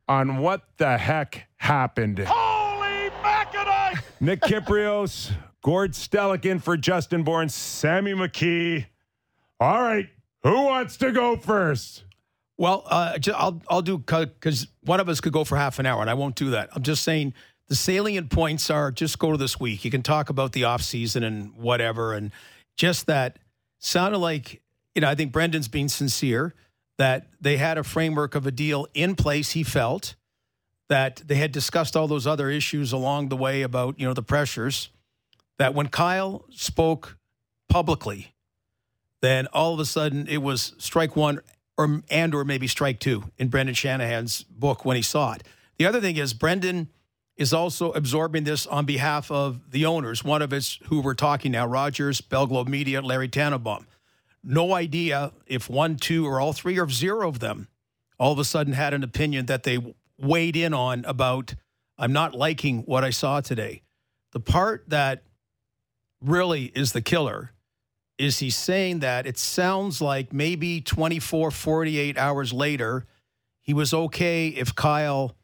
on 0.09 0.39
what 0.39 0.63
the 0.79 0.97
heck 0.97 1.49
happened. 1.57 2.21
Holy 2.27 3.11
Mackinac! 3.23 4.05
Nick 4.21 4.41
Kypreos, 4.41 5.31
Gord 5.63 5.93
Stellick 5.93 6.45
in 6.45 6.59
for 6.59 6.77
Justin 6.77 7.23
Bourne, 7.23 7.49
Sammy 7.49 8.13
McKee. 8.13 8.87
All 9.61 9.83
right, 9.83 10.09
who 10.43 10.65
wants 10.65 10.97
to 10.99 11.13
go 11.13 11.37
first? 11.37 12.05
Well, 12.57 12.85
uh, 12.87 13.19
I'll 13.35 13.61
I'll 13.69 13.83
do 13.83 13.99
because 13.99 14.67
one 14.83 14.99
of 14.99 15.09
us 15.09 15.21
could 15.21 15.33
go 15.33 15.45
for 15.45 15.57
half 15.57 15.79
an 15.79 15.87
hour, 15.87 16.01
and 16.01 16.11
I 16.11 16.15
won't 16.15 16.35
do 16.35 16.51
that. 16.51 16.71
I'm 16.73 16.83
just 16.83 17.05
saying 17.05 17.35
the 17.69 17.77
salient 17.77 18.31
points 18.31 18.71
are 18.71 18.91
just 18.91 19.19
go 19.19 19.31
to 19.31 19.37
this 19.37 19.61
week. 19.61 19.85
You 19.85 19.91
can 19.91 20.03
talk 20.03 20.31
about 20.31 20.53
the 20.53 20.65
off 20.65 20.83
season 20.83 21.23
and 21.23 21.55
whatever, 21.55 22.15
and 22.15 22.33
just 22.77 23.07
that 23.07 23.39
sounded 23.79 24.19
like 24.19 24.61
you 24.95 25.01
know. 25.01 25.09
I 25.09 25.15
think 25.15 25.33
Brendan's 25.33 25.69
being 25.69 25.89
sincere 25.89 26.55
that 26.99 27.29
they 27.41 27.57
had 27.57 27.79
a 27.79 27.85
framework 27.85 28.35
of 28.35 28.47
a 28.47 28.51
deal 28.51 28.87
in 28.93 29.15
place. 29.15 29.53
He 29.53 29.63
felt 29.63 30.15
that 30.89 31.23
they 31.27 31.37
had 31.37 31.53
discussed 31.53 31.97
all 31.97 32.09
those 32.09 32.27
other 32.27 32.51
issues 32.51 32.93
along 32.93 33.29
the 33.29 33.37
way 33.37 33.63
about 33.63 33.99
you 33.99 34.07
know 34.07 34.15
the 34.15 34.23
pressures. 34.23 34.91
That 35.59 35.75
when 35.75 35.89
Kyle 35.89 36.45
spoke 36.51 37.17
publicly, 37.69 38.35
then 39.23 39.47
all 39.49 39.75
of 39.75 39.81
a 39.81 39.85
sudden 39.85 40.27
it 40.29 40.39
was 40.39 40.75
strike 40.79 41.17
one 41.17 41.41
or 41.77 42.03
and 42.11 42.35
or 42.35 42.45
maybe 42.45 42.67
strike 42.67 43.01
two 43.01 43.25
in 43.39 43.49
Brendan 43.49 43.75
Shanahan's 43.75 44.43
book 44.45 44.85
when 44.85 44.97
he 44.97 45.03
saw 45.03 45.33
it. 45.33 45.43
The 45.79 45.87
other 45.87 46.01
thing 46.01 46.17
is 46.17 46.35
Brendan 46.35 46.89
is 47.37 47.53
also 47.53 47.93
absorbing 47.93 48.45
this 48.45 48.67
on 48.67 48.85
behalf 48.85 49.31
of 49.31 49.71
the 49.71 49.87
owners. 49.87 50.25
One 50.25 50.43
of 50.43 50.53
us 50.53 50.79
who 50.87 51.01
we're 51.01 51.15
talking 51.15 51.53
now, 51.53 51.67
Rogers, 51.67 52.21
Bell 52.21 52.49
Globe 52.49 52.69
Media, 52.69 53.01
Larry 53.01 53.29
Tannenbaum. 53.29 53.87
No 54.43 54.75
idea 54.75 55.33
if 55.47 55.69
one, 55.69 55.97
two, 55.97 56.27
or 56.27 56.41
all 56.41 56.53
three 56.53 56.79
or 56.79 56.89
zero 56.89 57.29
of 57.29 57.41
them 57.41 57.69
all 58.19 58.33
of 58.33 58.39
a 58.39 58.45
sudden 58.45 58.73
had 58.73 58.95
an 58.95 59.05
opinion 59.05 59.47
that 59.47 59.63
they 59.63 59.79
weighed 60.19 60.57
in 60.57 60.75
on 60.75 61.05
about 61.05 61.55
I'm 61.97 62.13
not 62.13 62.35
liking 62.35 62.81
what 62.83 63.05
I 63.05 63.11
saw 63.11 63.41
today. 63.41 63.83
The 64.33 64.41
part 64.41 64.85
that 64.89 65.25
really 66.21 66.67
is 66.75 66.93
the 66.93 67.01
killer 67.01 67.53
is 68.19 68.39
he's 68.39 68.57
saying 68.57 69.01
that 69.01 69.27
it 69.27 69.39
sounds 69.39 70.01
like 70.01 70.33
maybe 70.33 70.81
24, 70.81 71.51
48 71.51 72.19
hours 72.19 72.53
later, 72.53 73.07
he 73.61 73.73
was 73.73 73.95
okay 73.95 74.49
if 74.49 74.75
Kyle 74.75 75.37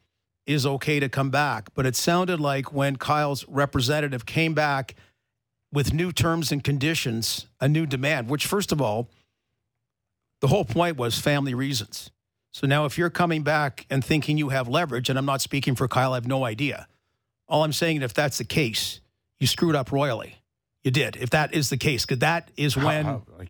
is 0.45 0.65
okay 0.65 0.99
to 0.99 1.09
come 1.09 1.29
back. 1.29 1.69
But 1.73 1.85
it 1.85 1.95
sounded 1.95 2.39
like 2.39 2.73
when 2.73 2.97
Kyle's 2.97 3.45
representative 3.47 4.25
came 4.25 4.53
back 4.53 4.95
with 5.75 5.93
new 5.93 6.11
terms 6.11 6.51
and 6.51 6.63
conditions, 6.63 7.47
a 7.59 7.67
new 7.67 7.85
demand, 7.85 8.29
which, 8.29 8.47
first 8.47 8.71
of 8.71 8.81
all, 8.81 9.09
the 10.39 10.47
whole 10.47 10.63
point 10.65 10.95
was 10.97 11.19
family 11.19 11.53
reasons. 11.53 12.09
So 12.51 12.65
now, 12.65 12.85
if 12.85 12.97
you're 12.97 13.09
coming 13.09 13.43
back 13.43 13.85
and 13.89 14.03
thinking 14.03 14.37
you 14.37 14.49
have 14.49 14.69
leverage, 14.69 15.09
and 15.09 15.19
I'm 15.19 15.25
not 15.25 15.41
speaking 15.41 15.75
for 15.75 15.89
Kyle, 15.89 16.13
I 16.13 16.15
have 16.15 16.27
no 16.27 16.45
idea. 16.45 16.87
All 17.49 17.63
I'm 17.63 17.73
saying, 17.73 18.01
if 18.01 18.13
that's 18.13 18.37
the 18.37 18.45
case, 18.45 19.01
you 19.37 19.47
screwed 19.47 19.75
up 19.75 19.91
royally. 19.91 20.37
You 20.83 20.91
did. 20.91 21.17
If 21.17 21.31
that 21.31 21.53
is 21.53 21.69
the 21.69 21.77
case, 21.77 22.05
because 22.05 22.19
that 22.19 22.49
is 22.55 22.77
when. 22.77 23.05
how- 23.05 23.23
like, 23.37 23.49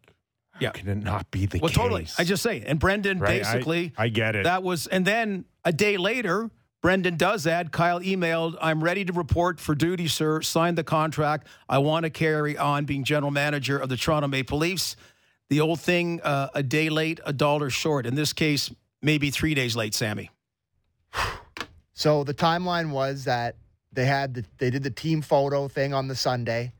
yeah. 0.59 0.71
Can 0.71 0.87
it 0.87 0.95
not 1.03 1.29
be 1.31 1.45
the 1.45 1.59
well, 1.59 1.69
case? 1.69 1.77
totally. 1.77 2.07
I 2.17 2.23
just 2.23 2.41
say, 2.41 2.63
and 2.65 2.79
Brendan 2.79 3.19
Right, 3.19 3.45
I- 3.45 3.53
basically. 3.53 3.93
I 3.97 4.07
get 4.07 4.35
it. 4.35 4.45
That 4.45 4.63
was, 4.63 4.87
and 4.87 5.05
then 5.05 5.45
a 5.63 5.71
day 5.71 5.97
later, 5.97 6.49
Brendan 6.85 7.17
does 7.17 7.47
add. 7.47 7.71
Kyle 7.71 7.99
emailed, 7.99 8.55
"I'm 8.61 8.83
ready 8.83 9.03
to 9.05 9.11
report 9.11 9.59
for 9.59 9.73
duty, 9.73 10.07
sir. 10.07 10.43
Signed 10.43 10.77
the 10.77 10.83
contract. 10.83 11.47
I 11.67 11.79
want 11.79 12.03
to 12.03 12.11
carry 12.11 12.59
on 12.59 12.85
being 12.85 13.03
general 13.03 13.31
manager 13.31 13.79
of 13.79 13.89
the 13.89 13.97
Toronto 13.97 14.27
Maple 14.27 14.59
Leafs." 14.59 14.95
The 15.49 15.61
old 15.61 15.81
thing: 15.81 16.21
uh, 16.21 16.49
a 16.53 16.61
day 16.61 16.89
late, 16.89 17.19
a 17.25 17.33
dollar 17.33 17.71
short. 17.71 18.05
In 18.05 18.13
this 18.13 18.33
case, 18.33 18.69
maybe 19.01 19.31
three 19.31 19.55
days 19.55 19.75
late. 19.75 19.95
Sammy. 19.95 20.29
So 21.95 22.23
the 22.23 22.35
timeline 22.35 22.91
was 22.91 23.23
that 23.23 23.55
they 23.93 24.05
had 24.05 24.35
the, 24.35 24.45
they 24.59 24.69
did 24.69 24.83
the 24.83 24.91
team 24.91 25.23
photo 25.23 25.67
thing 25.69 25.93
on 25.93 26.07
the 26.09 26.15
Sunday. 26.15 26.73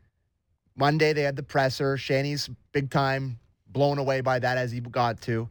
Monday 0.75 1.13
they 1.13 1.21
had 1.21 1.37
the 1.37 1.41
presser. 1.41 1.97
Shanny's 1.97 2.47
big 2.73 2.91
time 2.91 3.39
blown 3.65 3.97
away 3.97 4.21
by 4.21 4.37
that 4.37 4.59
as 4.59 4.71
he 4.73 4.81
got 4.81 5.21
to. 5.21 5.49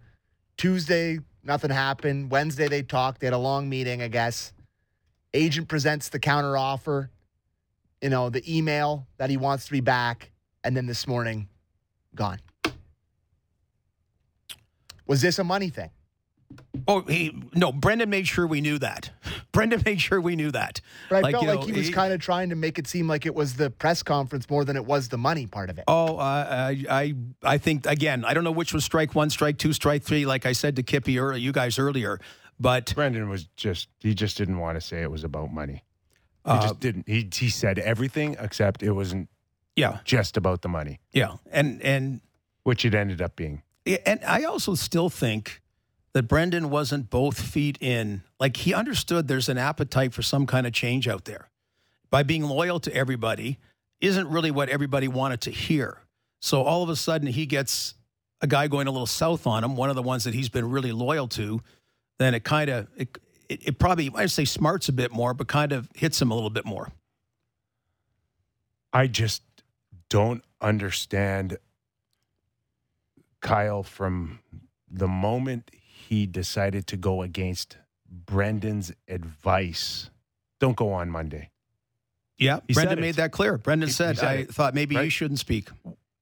Tuesday 0.59 1.19
nothing 1.45 1.71
happened. 1.71 2.31
Wednesday 2.31 2.69
they 2.69 2.83
talked. 2.83 3.21
They 3.21 3.27
had 3.27 3.35
a 3.35 3.39
long 3.39 3.69
meeting, 3.69 4.03
I 4.03 4.09
guess. 4.09 4.53
Agent 5.33 5.69
presents 5.69 6.09
the 6.09 6.19
counter 6.19 6.57
offer. 6.57 7.11
You 8.03 8.11
know 8.11 8.31
the 8.31 8.43
email 8.57 9.07
that 9.17 9.31
he 9.31 9.37
wants 9.37 9.67
to 9.67 9.73
be 9.73 9.81
back, 9.81 10.31
and 10.63 10.77
then 10.77 10.87
this 10.87 11.07
morning, 11.07 11.49
gone. 12.15 12.39
Was 15.07 15.23
this 15.23 15.39
a 15.39 15.45
money 15.45 15.71
thing? 15.71 15.91
Oh, 16.87 17.01
he 17.03 17.35
no. 17.55 17.73
Brendan 17.73 18.11
made 18.11 18.27
sure 18.29 18.47
we 18.47 18.61
knew 18.61 18.79
that. 18.79 19.11
Brendan 19.53 19.83
made 19.85 20.01
sure 20.01 20.21
we 20.21 20.37
knew 20.37 20.51
that. 20.51 20.81
But 21.09 21.25
I 21.25 21.31
felt 21.33 21.45
you 21.45 21.55
like 21.55 21.65
he 21.65 21.73
was 21.73 21.91
kind 21.91 22.13
of 22.13 22.21
trying 22.21 22.51
to 22.51 22.57
make 22.57 22.79
it 22.79 22.87
seem 22.87 23.07
like 23.09 23.25
it 23.27 23.35
was 23.35 23.55
the 23.55 23.71
press 23.71 24.03
conference 24.03 24.49
more 24.51 24.65
than 24.65 24.77
it 24.77 24.85
was 24.85 25.09
the 25.09 25.17
money 25.19 25.47
part 25.47 25.71
of 25.71 25.79
it. 25.79 25.85
Oh, 25.89 26.17
uh, 26.19 26.21
I, 26.21 26.85
I, 26.91 27.15
I 27.43 27.59
think 27.59 27.87
again. 27.87 28.25
I 28.25 28.35
don't 28.35 28.45
know 28.45 28.51
which 28.53 28.75
was 28.75 28.85
strike 28.85 29.15
one, 29.15 29.31
strike 29.31 29.59
two, 29.59 29.73
strike 29.73 30.03
three. 30.03 30.27
Like 30.27 30.47
I 30.47 30.53
said 30.53 30.77
to 30.77 30.83
Kippy 30.83 31.19
earlier, 31.19 31.39
you 31.39 31.53
guys 31.53 31.79
earlier, 31.79 32.19
but 32.61 32.93
Brendan 32.95 33.29
was 33.29 33.45
just 33.57 33.89
he 34.01 34.15
just 34.15 34.37
didn't 34.37 34.59
want 34.59 34.77
to 34.77 34.81
say 34.81 35.01
it 35.03 35.11
was 35.11 35.25
about 35.25 35.53
money. 35.53 35.85
He 36.45 36.51
Uh, 36.51 36.63
just 36.63 36.81
didn't. 36.81 37.09
He 37.09 37.29
he 37.33 37.49
said 37.49 37.79
everything 37.79 38.37
except 38.39 38.83
it 38.83 38.93
wasn't. 38.93 39.29
Yeah, 39.77 39.99
just 40.05 40.37
about 40.37 40.63
the 40.63 40.69
money. 40.69 41.01
Yeah, 41.13 41.37
and 41.51 41.81
and 41.83 42.21
which 42.65 42.85
it 42.85 42.95
ended 42.95 43.23
up 43.23 43.37
being. 43.37 43.63
And 44.07 44.25
I 44.25 44.45
also 44.45 44.75
still 44.75 45.11
think 45.11 45.61
that 46.15 46.29
Brendan 46.29 46.71
wasn't 46.71 47.11
both 47.11 47.41
feet 47.41 47.77
in. 47.81 48.23
Like 48.41 48.57
he 48.57 48.73
understood 48.73 49.29
there's 49.29 49.49
an 49.49 49.59
appetite 49.59 50.15
for 50.15 50.23
some 50.23 50.47
kind 50.47 50.67
of 50.67 50.73
change 50.73 51.07
out 51.07 51.27
there. 51.27 51.51
By 52.11 52.23
being 52.23 52.45
loyal 52.45 52.81
to 52.81 52.95
everybody 52.95 53.59
isn't 54.01 54.29
really 54.29 54.53
what 54.53 54.69
everybody 54.69 55.09
wanted 55.09 55.41
to 55.43 55.51
hear. 55.51 55.99
So 56.41 56.63
all 56.63 56.83
of 56.83 56.89
a 56.89 56.97
sudden 56.97 57.27
he 57.27 57.47
gets 57.47 57.95
a 58.41 58.47
guy 58.47 58.69
going 58.69 58.87
a 58.87 58.91
little 58.91 59.07
south 59.07 59.47
on 59.47 59.65
him, 59.65 59.77
one 59.77 59.91
of 59.91 59.97
the 59.97 60.03
ones 60.03 60.25
that 60.25 60.35
he's 60.35 60.49
been 60.49 60.71
really 60.71 60.93
loyal 60.93 61.27
to, 61.29 61.61
then 62.19 62.35
it 62.35 62.45
kind 62.45 62.71
of 62.71 62.89
it, 62.97 63.19
it, 63.49 63.69
it 63.69 63.79
probably 63.79 64.11
I'd 64.15 64.31
say 64.31 64.45
smarts 64.45 64.89
a 64.89 64.93
bit 64.93 65.11
more, 65.11 65.35
but 65.35 65.49
kind 65.49 65.73
of 65.73 65.89
hits 65.95 66.21
him 66.23 66.31
a 66.31 66.35
little 66.35 66.51
bit 66.51 66.65
more. 66.65 66.93
I 68.93 69.09
just 69.09 69.43
don't 70.09 70.45
understand 70.61 71.59
Kyle 73.41 73.83
from 73.83 74.39
the 74.89 75.09
moment 75.09 75.71
he 76.09 76.27
decided 76.27 76.87
to 76.89 76.97
go 76.97 77.23
against 77.23 77.79
Brendan's 78.09 78.93
advice. 79.09 80.11
Don't 80.61 80.77
go 80.77 80.93
on 80.93 81.11
Monday. 81.11 81.51
Yeah, 82.39 82.61
He 82.67 82.75
Brendan 82.75 83.01
made 83.01 83.15
that 83.17 83.33
clear. 83.33 83.59
Brendan 83.59 83.89
He- 83.89 83.93
he 83.93 83.95
said, 83.95 84.19
said 84.19 84.29
I 84.29 84.33
it, 84.43 84.55
thought 84.55 84.75
maybe 84.75 84.95
you 84.97 85.11
shouldn't 85.11 85.39
speak. 85.41 85.69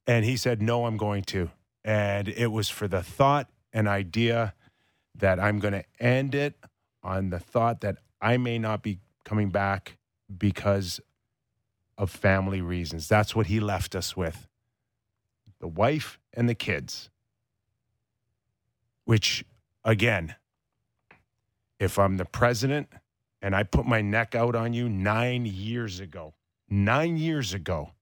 And 0.07 0.24
he 0.24 0.37
said, 0.37 0.61
No, 0.61 0.87
I'm 0.87 0.97
going 0.97 1.22
to. 1.24 1.51
And 1.85 2.28
it 2.28 2.49
was 2.49 2.68
for 2.68 2.87
the 2.89 3.03
thought 3.03 3.49
and 3.72 3.89
idea 3.89 4.55
that 5.16 5.41
I'm 5.41 5.59
going 5.59 5.72
to 5.74 5.85
end 5.99 6.35
it 6.35 6.55
on 7.03 7.30
the 7.30 7.39
thought 7.39 7.80
that 7.80 7.99
I 8.20 8.37
may 8.37 8.59
not 8.59 8.83
be 8.83 8.99
coming 9.24 9.51
back 9.51 9.97
because 10.37 11.01
of 11.99 12.11
family 12.11 12.61
reasons. 12.61 13.09
That's 13.09 13.35
what 13.35 13.47
he 13.47 13.59
left 13.61 13.95
us 13.95 14.16
with 14.16 14.49
the 15.61 15.68
wife 15.68 16.18
and 16.35 16.49
the 16.49 16.55
kids. 16.55 17.09
Which, 19.05 19.45
again, 19.85 20.35
if 21.78 21.99
I'm 21.99 22.16
the 22.16 22.24
president 22.24 22.89
and 23.41 23.55
I 23.57 23.62
put 23.64 23.87
my 23.87 24.01
neck 24.01 24.35
out 24.35 24.55
on 24.55 24.72
you 24.72 24.89
nine 24.89 25.47
years 25.47 26.01
ago, 26.01 26.35
nine 26.68 27.16
years 27.16 27.53
ago, 27.53 27.93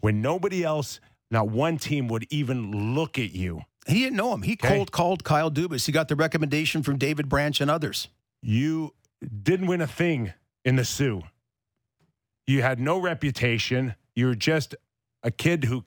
when 0.00 0.20
nobody 0.20 0.62
else, 0.64 1.00
not 1.30 1.48
one 1.48 1.78
team 1.78 2.08
would 2.08 2.26
even 2.30 2.94
look 2.94 3.18
at 3.18 3.32
you. 3.32 3.62
He 3.86 4.00
didn't 4.00 4.16
know 4.16 4.34
him. 4.34 4.42
He 4.42 4.56
cold 4.56 4.92
called 4.92 5.24
Kyle 5.24 5.50
Dubas. 5.50 5.86
He 5.86 5.92
got 5.92 6.08
the 6.08 6.16
recommendation 6.16 6.82
from 6.82 6.98
David 6.98 7.28
Branch 7.28 7.60
and 7.60 7.70
others. 7.70 8.08
You 8.42 8.94
didn't 9.42 9.66
win 9.66 9.80
a 9.80 9.86
thing 9.86 10.32
in 10.64 10.76
the 10.76 10.84
Soo. 10.84 11.22
You 12.46 12.62
had 12.62 12.78
no 12.78 12.98
reputation. 12.98 13.94
You 14.14 14.26
were 14.26 14.34
just 14.34 14.74
a 15.22 15.30
kid 15.30 15.64
who 15.64 15.84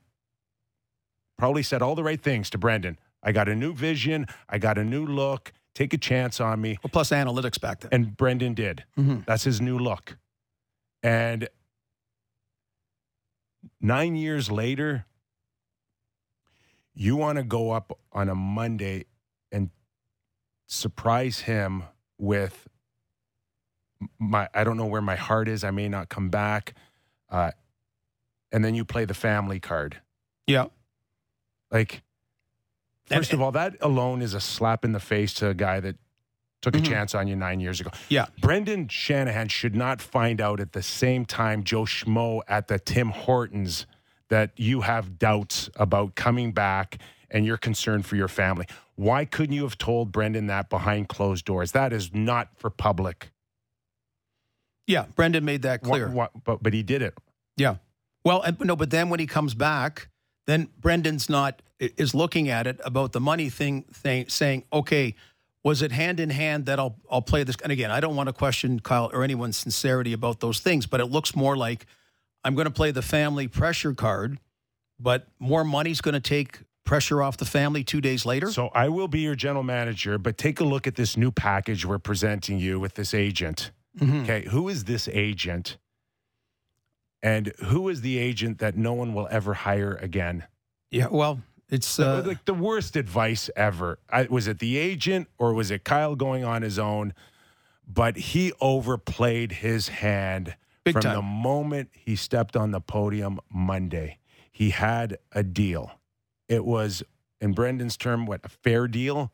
probably 1.38 1.64
said 1.64 1.82
all 1.82 1.95
the 1.95 2.04
right 2.04 2.22
things 2.22 2.49
to 2.51 2.58
Brendan. 2.58 2.97
I 3.24 3.32
got 3.32 3.47
a 3.47 3.55
new 3.55 3.74
vision. 3.74 4.28
I 4.49 4.57
got 4.59 4.78
a 4.78 4.84
new 4.84 5.05
look. 5.05 5.53
Take 5.74 5.93
a 5.93 5.97
chance 5.97 6.39
on 6.41 6.61
me. 6.61 6.78
Well, 6.84 6.91
plus 6.91 7.09
analytics 7.09 7.59
back 7.59 7.80
then. 7.80 7.89
And 7.91 8.17
Brendan 8.17 8.53
did. 8.53 8.84
Mhm. 8.97 9.26
That's 9.26 9.43
his 9.43 9.59
new 9.61 9.80
look. 9.80 10.17
And 11.01 11.47
nine 13.82 14.15
years 14.15 14.51
later, 14.51 15.05
you 16.93 17.15
want 17.15 17.38
to 17.38 17.43
go 17.43 17.71
up 17.71 17.97
on 18.11 18.30
a 18.30 18.36
Monday 18.36 19.05
and 19.51 19.69
surprise 20.67 21.39
him 21.41 21.84
with 22.19 22.67
my 24.19 24.47
I 24.53 24.63
don't 24.63 24.78
know 24.78 24.86
where 24.86 25.01
my 25.01 25.15
heart 25.15 25.47
is. 25.47 25.63
I 25.63 25.71
may 25.71 25.89
not 25.89 26.09
come 26.09 26.30
back. 26.30 26.74
Uh, 27.30 27.51
and 28.51 28.63
then 28.63 28.76
you 28.76 28.86
play 28.86 29.05
the 29.05 29.13
family 29.15 29.59
card. 29.59 30.01
Yeah. 30.45 30.65
Like, 31.71 32.03
first 33.14 33.34
of 33.34 33.41
all, 33.41 33.51
that 33.51 33.76
alone 33.82 34.22
is 34.22 34.34
a 34.34 34.39
slap 34.39 34.86
in 34.86 34.91
the 34.91 34.99
face 34.99 35.34
to 35.36 35.49
a 35.49 35.53
guy 35.53 35.80
that 35.80 35.95
took 36.61 36.76
a 36.76 36.80
mm-hmm. 36.80 36.91
chance 36.91 37.14
on 37.14 37.28
you 37.28 37.36
nine 37.36 37.59
years 37.59 37.82
ago. 37.82 37.91
Yeah. 38.09 38.28
Brendan 38.39 38.88
Shanahan 38.88 39.49
should 39.49 39.76
not 39.76 40.01
find 40.01 40.39
out 40.39 40.59
at 40.59 40.72
the 40.72 40.82
same 40.82 41.26
time 41.26 41.64
Joe 41.64 41.84
Schmo 41.84 42.41
at 42.47 42.70
the 42.70 42.80
Tim 42.80 43.09
Hortons 43.09 43.86
that 44.30 44.51
you 44.55 44.82
have 44.82 45.20
doubts 45.20 45.70
about 45.76 46.16
coming 46.16 46.53
back 46.53 46.97
and 47.30 47.45
you're 47.45 47.57
concerned 47.57 48.05
for 48.05 48.16
your 48.16 48.30
family. 48.30 48.66
Why 48.95 49.26
couldn't 49.26 49.55
you 49.55 49.64
have 49.64 49.78
told 49.78 50.11
Brendan 50.11 50.47
that 50.47 50.70
behind 50.70 51.09
closed 51.09 51.45
doors? 51.45 51.74
That 51.74 51.91
is 51.91 52.14
not 52.14 52.49
for 52.55 52.70
public. 52.70 53.32
Yeah, 54.88 55.05
Brendan 55.16 55.43
made 55.45 55.64
that 55.64 55.82
clear. 55.82 56.07
Wha- 56.07 56.30
wha- 56.34 56.41
but 56.43 56.64
but 56.64 56.74
he 56.74 56.84
did 56.84 57.01
it. 57.01 57.18
Yeah. 57.57 57.76
Well, 58.24 58.41
and, 58.41 58.59
no, 58.61 58.76
but 58.76 58.89
then 58.89 59.09
when 59.09 59.20
he 59.20 59.28
comes 59.28 59.53
back, 59.53 60.09
then 60.45 60.70
Brendan's 60.80 61.30
not 61.30 61.61
is 61.97 62.13
looking 62.13 62.49
at 62.49 62.67
it 62.67 62.79
about 62.84 63.11
the 63.11 63.19
money 63.19 63.49
thing, 63.49 63.84
thing 63.91 64.27
saying, 64.29 64.63
okay, 64.71 65.15
was 65.63 65.81
it 65.81 65.91
hand 65.91 66.19
in 66.19 66.29
hand 66.29 66.65
that 66.65 66.79
I'll 66.79 66.97
I'll 67.09 67.21
play 67.21 67.43
this? 67.43 67.55
And 67.63 67.71
again, 67.71 67.91
I 67.91 67.99
don't 67.99 68.15
want 68.15 68.27
to 68.27 68.34
question 68.34 68.79
Kyle 68.79 69.09
or 69.13 69.23
anyone's 69.23 69.57
sincerity 69.57 70.13
about 70.13 70.39
those 70.39 70.59
things, 70.59 70.86
but 70.86 70.99
it 70.99 71.05
looks 71.05 71.36
more 71.36 71.55
like 71.55 71.86
I'm 72.43 72.55
going 72.55 72.65
to 72.65 72.71
play 72.71 72.91
the 72.91 73.01
family 73.01 73.47
pressure 73.47 73.93
card, 73.93 74.39
but 74.99 75.27
more 75.39 75.63
money's 75.63 76.01
going 76.01 76.13
to 76.13 76.19
take 76.19 76.59
pressure 76.86 77.21
off 77.21 77.38
the 77.38 77.45
family 77.45 77.81
two 77.84 78.01
days 78.01 78.25
later. 78.25 78.51
So 78.51 78.67
I 78.73 78.89
will 78.89 79.07
be 79.07 79.21
your 79.21 79.36
general 79.36 79.63
manager, 79.63 80.17
but 80.17 80.38
take 80.38 80.59
a 80.59 80.65
look 80.65 80.86
at 80.86 80.95
this 80.95 81.15
new 81.15 81.31
package 81.31 81.86
we're 81.86 81.97
presenting 81.97 82.59
you 82.59 82.77
with 82.79 82.95
this 82.95 83.13
agent. 83.13 83.71
Mhm. 83.97 84.23
Okay, 84.23 84.49
who 84.49 84.67
is 84.67 84.84
this 84.84 85.07
agent? 85.13 85.77
And 87.21 87.53
who 87.67 87.88
is 87.88 88.01
the 88.01 88.17
agent 88.17 88.59
that 88.59 88.75
no 88.75 88.91
one 88.91 89.13
will 89.13 89.29
ever 89.31 89.53
hire 89.53 89.93
again? 89.95 90.43
Yeah, 90.91 91.07
well, 91.09 91.41
it's 91.70 91.99
uh, 91.99 92.24
like 92.26 92.45
the 92.45 92.53
worst 92.53 92.95
advice 92.95 93.49
ever. 93.55 93.99
I, 94.09 94.24
was 94.24 94.47
it 94.47 94.59
the 94.59 94.78
agent 94.78 95.28
or 95.38 95.53
was 95.53 95.72
it 95.72 95.84
Kyle 95.84 96.16
going 96.16 96.43
on 96.43 96.61
his 96.61 96.78
own? 96.78 97.14
But 97.88 98.16
he 98.16 98.53
overplayed 98.61 99.51
his 99.53 99.89
hand 99.89 100.55
from 100.91 101.01
time. 101.01 101.16
the 101.16 101.22
moment 101.22 101.89
he 101.93 102.16
stepped 102.16 102.55
on 102.55 102.72
the 102.72 102.82
podium 102.82 103.39
Monday. 103.51 104.20
He 104.51 104.70
had 104.70 105.18
a 105.32 105.43
deal. 105.43 105.91
It 106.47 106.64
was, 106.64 107.03
in 107.41 107.53
Brendan's 107.53 107.97
term, 107.97 108.26
what 108.26 108.41
a 108.43 108.49
fair 108.49 108.88
deal. 108.88 109.32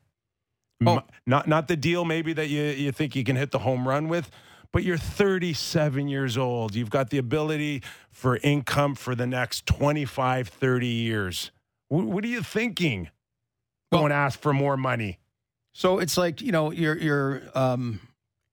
Oh. 0.86 1.02
Not 1.26 1.48
not 1.48 1.68
the 1.68 1.76
deal 1.76 2.06
maybe 2.06 2.32
that 2.34 2.48
you 2.48 2.64
you 2.64 2.94
think 2.94 3.14
you 3.14 3.26
can 3.26 3.36
hit 3.36 3.52
the 3.52 3.60
home 3.60 3.86
run 3.86 4.08
with, 4.08 4.32
but 4.72 4.84
you're 4.84 4.98
37 4.98 6.08
years 6.08 6.38
old. 6.38 6.74
You've 6.74 6.90
got 6.90 7.10
the 7.10 7.18
ability 7.18 7.84
for 8.12 8.38
income 8.38 8.96
for 8.96 9.14
the 9.14 9.28
next 9.28 9.66
25, 9.66 10.48
30 10.48 10.88
years. 10.88 11.52
Wh- 11.90 12.08
what 12.08 12.24
are 12.24 12.28
you 12.28 12.42
thinking? 12.42 13.10
Going 13.92 14.10
to 14.10 14.16
ask 14.16 14.40
for 14.40 14.54
more 14.54 14.78
money. 14.78 15.20
So 15.74 16.00
it's 16.00 16.18
like 16.18 16.42
you 16.42 16.52
know 16.52 16.72
you're 16.72 16.98
you're 16.98 17.42
um, 17.56 18.00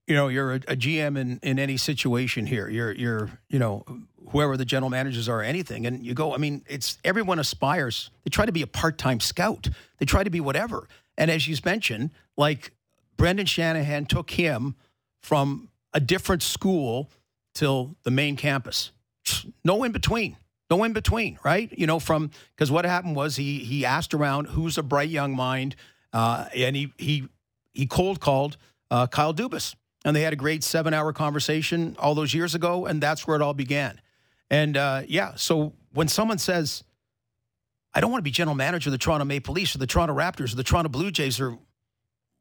you 0.06 0.14
know 0.14 0.28
you're 0.28 0.52
a, 0.52 0.56
a 0.56 0.76
GM 0.76 1.18
in 1.18 1.38
in 1.42 1.58
any 1.58 1.76
situation 1.76 2.46
here. 2.46 2.68
You're 2.68 2.92
you're 2.92 3.30
you 3.48 3.58
know 3.58 3.84
whoever 4.30 4.56
the 4.56 4.64
general 4.64 4.90
managers 4.90 5.28
are, 5.28 5.40
or 5.40 5.42
anything, 5.42 5.86
and 5.86 6.04
you 6.04 6.14
go. 6.14 6.34
I 6.34 6.38
mean, 6.38 6.64
it's 6.66 6.98
everyone 7.04 7.38
aspires. 7.38 8.10
They 8.24 8.30
try 8.30 8.46
to 8.46 8.52
be 8.52 8.62
a 8.62 8.66
part 8.66 8.98
time 8.98 9.20
scout. 9.20 9.68
They 9.98 10.06
try 10.06 10.24
to 10.24 10.30
be 10.30 10.40
whatever. 10.40 10.88
And 11.18 11.30
as 11.30 11.48
you 11.48 11.56
mentioned, 11.64 12.10
like 12.36 12.72
Brendan 13.16 13.46
Shanahan 13.46 14.06
took 14.06 14.30
him 14.30 14.74
from 15.22 15.68
a 15.92 16.00
different 16.00 16.42
school 16.42 17.10
till 17.54 17.96
the 18.04 18.10
main 18.10 18.36
campus. 18.36 18.92
No 19.64 19.82
in 19.82 19.92
between. 19.92 20.36
No 20.70 20.82
in 20.82 20.92
between, 20.92 21.38
right? 21.44 21.72
You 21.76 21.86
know, 21.86 22.00
from 22.00 22.30
because 22.54 22.70
what 22.70 22.84
happened 22.84 23.14
was 23.14 23.36
he 23.36 23.60
he 23.60 23.84
asked 23.84 24.14
around 24.14 24.46
who's 24.46 24.78
a 24.78 24.82
bright 24.82 25.10
young 25.10 25.34
mind, 25.36 25.76
uh, 26.12 26.46
and 26.54 26.74
he 26.74 26.92
he 26.98 27.28
he 27.72 27.86
cold 27.86 28.20
called 28.20 28.56
uh, 28.90 29.06
Kyle 29.06 29.32
Dubas, 29.32 29.76
and 30.04 30.16
they 30.16 30.22
had 30.22 30.32
a 30.32 30.36
great 30.36 30.64
seven 30.64 30.92
hour 30.92 31.12
conversation 31.12 31.96
all 31.98 32.14
those 32.14 32.34
years 32.34 32.54
ago, 32.54 32.86
and 32.86 33.00
that's 33.00 33.26
where 33.26 33.36
it 33.36 33.42
all 33.42 33.54
began. 33.54 34.00
And 34.50 34.76
uh, 34.76 35.02
yeah, 35.06 35.34
so 35.36 35.72
when 35.92 36.08
someone 36.08 36.38
says, 36.38 36.82
"I 37.94 38.00
don't 38.00 38.10
want 38.10 38.20
to 38.20 38.24
be 38.24 38.32
general 38.32 38.56
manager 38.56 38.88
of 38.88 38.92
the 38.92 38.98
Toronto 38.98 39.24
Maple 39.24 39.54
Leafs 39.54 39.74
or 39.74 39.78
the 39.78 39.86
Toronto 39.86 40.14
Raptors 40.14 40.52
or 40.52 40.56
the 40.56 40.64
Toronto 40.64 40.88
Blue 40.88 41.12
Jays," 41.12 41.40
or 41.40 41.58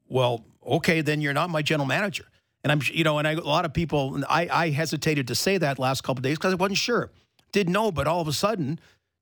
well, 0.07 0.45
okay, 0.65 1.01
then 1.01 1.21
you're 1.21 1.33
not 1.33 1.49
my 1.49 1.61
general 1.61 1.87
manager. 1.87 2.25
And 2.63 2.71
I'm, 2.71 2.81
you 2.91 3.03
know, 3.03 3.19
and 3.19 3.27
I, 3.27 3.33
a 3.33 3.41
lot 3.41 3.65
of 3.65 3.73
people, 3.73 4.23
I, 4.27 4.47
I 4.51 4.69
hesitated 4.71 5.27
to 5.27 5.35
say 5.35 5.59
that 5.59 5.77
last 5.77 6.03
couple 6.03 6.21
days 6.23 6.37
because 6.37 6.53
I 6.53 6.55
wasn't 6.55 6.79
sure, 6.79 7.11
didn't 7.55 7.73
know, 7.73 7.91
but 7.91 8.05
all 8.05 8.21
of 8.21 8.27
a 8.27 8.33
sudden, 8.33 8.79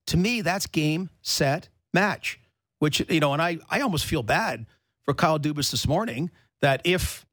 to 0.08 0.18
me, 0.18 0.42
that's 0.42 0.66
game, 0.66 1.10
set, 1.22 1.70
match. 1.94 2.40
Which 2.80 3.06
you 3.10 3.20
know, 3.20 3.32
and 3.32 3.42
I, 3.42 3.60
I 3.70 3.80
almost 3.80 4.06
feel 4.06 4.24
bad 4.24 4.66
for 5.06 5.14
Kyle 5.14 5.40
Dubas 5.40 5.72
this 5.72 5.88
morning 5.88 6.32
that 6.62 6.82
if, 6.84 7.26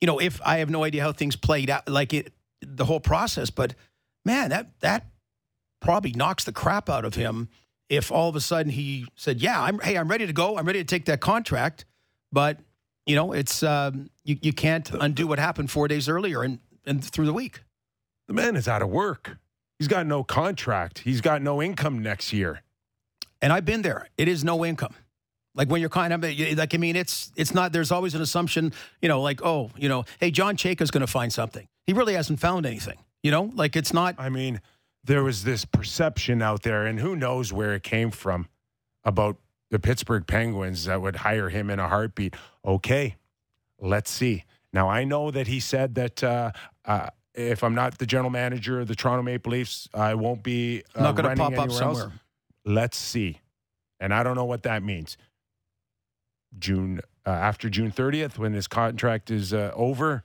you 0.00 0.06
know, 0.06 0.18
if 0.18 0.40
I 0.44 0.58
have 0.58 0.70
no 0.70 0.82
idea 0.82 1.02
how 1.02 1.12
things 1.12 1.36
played 1.36 1.70
out, 1.70 1.88
like 1.88 2.12
it, 2.12 2.32
the 2.60 2.84
whole 2.84 2.98
process, 2.98 3.50
but 3.50 3.74
man, 4.24 4.50
that 4.50 4.80
that 4.80 5.06
probably 5.80 6.12
knocks 6.12 6.42
the 6.44 6.52
crap 6.52 6.88
out 6.88 7.04
of 7.04 7.14
him 7.14 7.48
if 7.88 8.10
all 8.10 8.28
of 8.28 8.34
a 8.34 8.40
sudden 8.40 8.72
he 8.72 9.06
said, 9.14 9.40
"Yeah, 9.40 9.62
I'm 9.62 9.78
hey, 9.78 9.96
I'm 9.96 10.08
ready 10.08 10.26
to 10.26 10.32
go. 10.32 10.56
I'm 10.56 10.66
ready 10.66 10.80
to 10.80 10.84
take 10.84 11.04
that 11.04 11.20
contract." 11.20 11.84
But 12.32 12.58
you 13.06 13.14
know, 13.14 13.32
it's 13.32 13.62
um, 13.62 14.10
you 14.24 14.38
you 14.42 14.52
can't 14.52 14.90
undo 14.90 15.26
what 15.26 15.38
happened 15.38 15.70
four 15.70 15.86
days 15.86 16.08
earlier 16.08 16.42
and 16.42 16.58
and 16.86 17.04
through 17.04 17.26
the 17.26 17.32
week. 17.32 17.62
The 18.26 18.34
man 18.34 18.56
is 18.56 18.66
out 18.66 18.82
of 18.82 18.88
work. 18.88 19.38
He's 19.78 19.88
got 19.88 20.06
no 20.06 20.24
contract. 20.24 21.00
He's 21.00 21.20
got 21.20 21.42
no 21.42 21.62
income 21.62 22.02
next 22.02 22.32
year. 22.32 22.62
And 23.40 23.52
I've 23.52 23.64
been 23.64 23.82
there. 23.82 24.08
It 24.16 24.26
is 24.28 24.42
no 24.42 24.64
income. 24.64 24.94
Like 25.54 25.68
when 25.68 25.80
you're 25.80 25.90
kind 25.90 26.12
of 26.12 26.22
like, 26.22 26.74
I 26.74 26.78
mean, 26.78 26.96
it's 26.96 27.32
it's 27.36 27.52
not. 27.52 27.72
There's 27.72 27.90
always 27.90 28.14
an 28.14 28.22
assumption, 28.22 28.72
you 29.02 29.08
know, 29.08 29.20
like 29.20 29.42
oh, 29.42 29.70
you 29.76 29.88
know, 29.88 30.04
hey, 30.20 30.30
John 30.30 30.56
Chayka's 30.56 30.90
going 30.90 31.00
to 31.00 31.08
find 31.08 31.32
something. 31.32 31.66
He 31.84 31.92
really 31.92 32.14
hasn't 32.14 32.38
found 32.38 32.66
anything. 32.66 32.98
You 33.22 33.32
know, 33.32 33.50
like 33.54 33.74
it's 33.74 33.92
not. 33.92 34.14
I 34.18 34.28
mean, 34.28 34.60
there 35.02 35.24
was 35.24 35.42
this 35.42 35.64
perception 35.64 36.42
out 36.42 36.62
there, 36.62 36.86
and 36.86 37.00
who 37.00 37.16
knows 37.16 37.52
where 37.52 37.74
it 37.74 37.82
came 37.82 38.10
from 38.10 38.48
about 39.04 39.36
the 39.70 39.78
Pittsburgh 39.78 40.26
Penguins 40.26 40.84
that 40.84 41.02
would 41.02 41.16
hire 41.16 41.48
him 41.48 41.70
in 41.70 41.78
a 41.78 41.88
heartbeat. 41.88 42.34
Okay, 42.64 43.16
let's 43.80 44.10
see. 44.10 44.44
Now, 44.72 44.88
I 44.88 45.04
know 45.04 45.30
that 45.30 45.46
he 45.46 45.60
said 45.60 45.94
that 45.96 46.22
uh, 46.22 46.52
uh, 46.84 47.08
if 47.38 47.62
I'm 47.62 47.74
not 47.74 47.98
the 47.98 48.06
general 48.06 48.30
manager 48.30 48.80
of 48.80 48.88
the 48.88 48.94
Toronto 48.96 49.22
Maple 49.22 49.52
Leafs, 49.52 49.88
I 49.94 50.14
won't 50.14 50.42
be 50.42 50.82
uh, 50.94 51.02
Not 51.02 51.16
gonna 51.16 51.36
pop 51.36 51.52
up 51.52 51.58
anywhere 51.58 51.62
else. 51.68 51.78
somewhere. 51.78 52.12
Let's 52.64 52.96
see. 52.98 53.40
And 54.00 54.12
I 54.12 54.22
don't 54.22 54.34
know 54.34 54.44
what 54.44 54.64
that 54.64 54.82
means. 54.82 55.16
June 56.58 57.00
uh, 57.26 57.30
after 57.30 57.68
June 57.68 57.92
30th, 57.92 58.38
when 58.38 58.54
his 58.54 58.66
contract 58.66 59.30
is 59.30 59.52
uh, 59.52 59.70
over, 59.74 60.24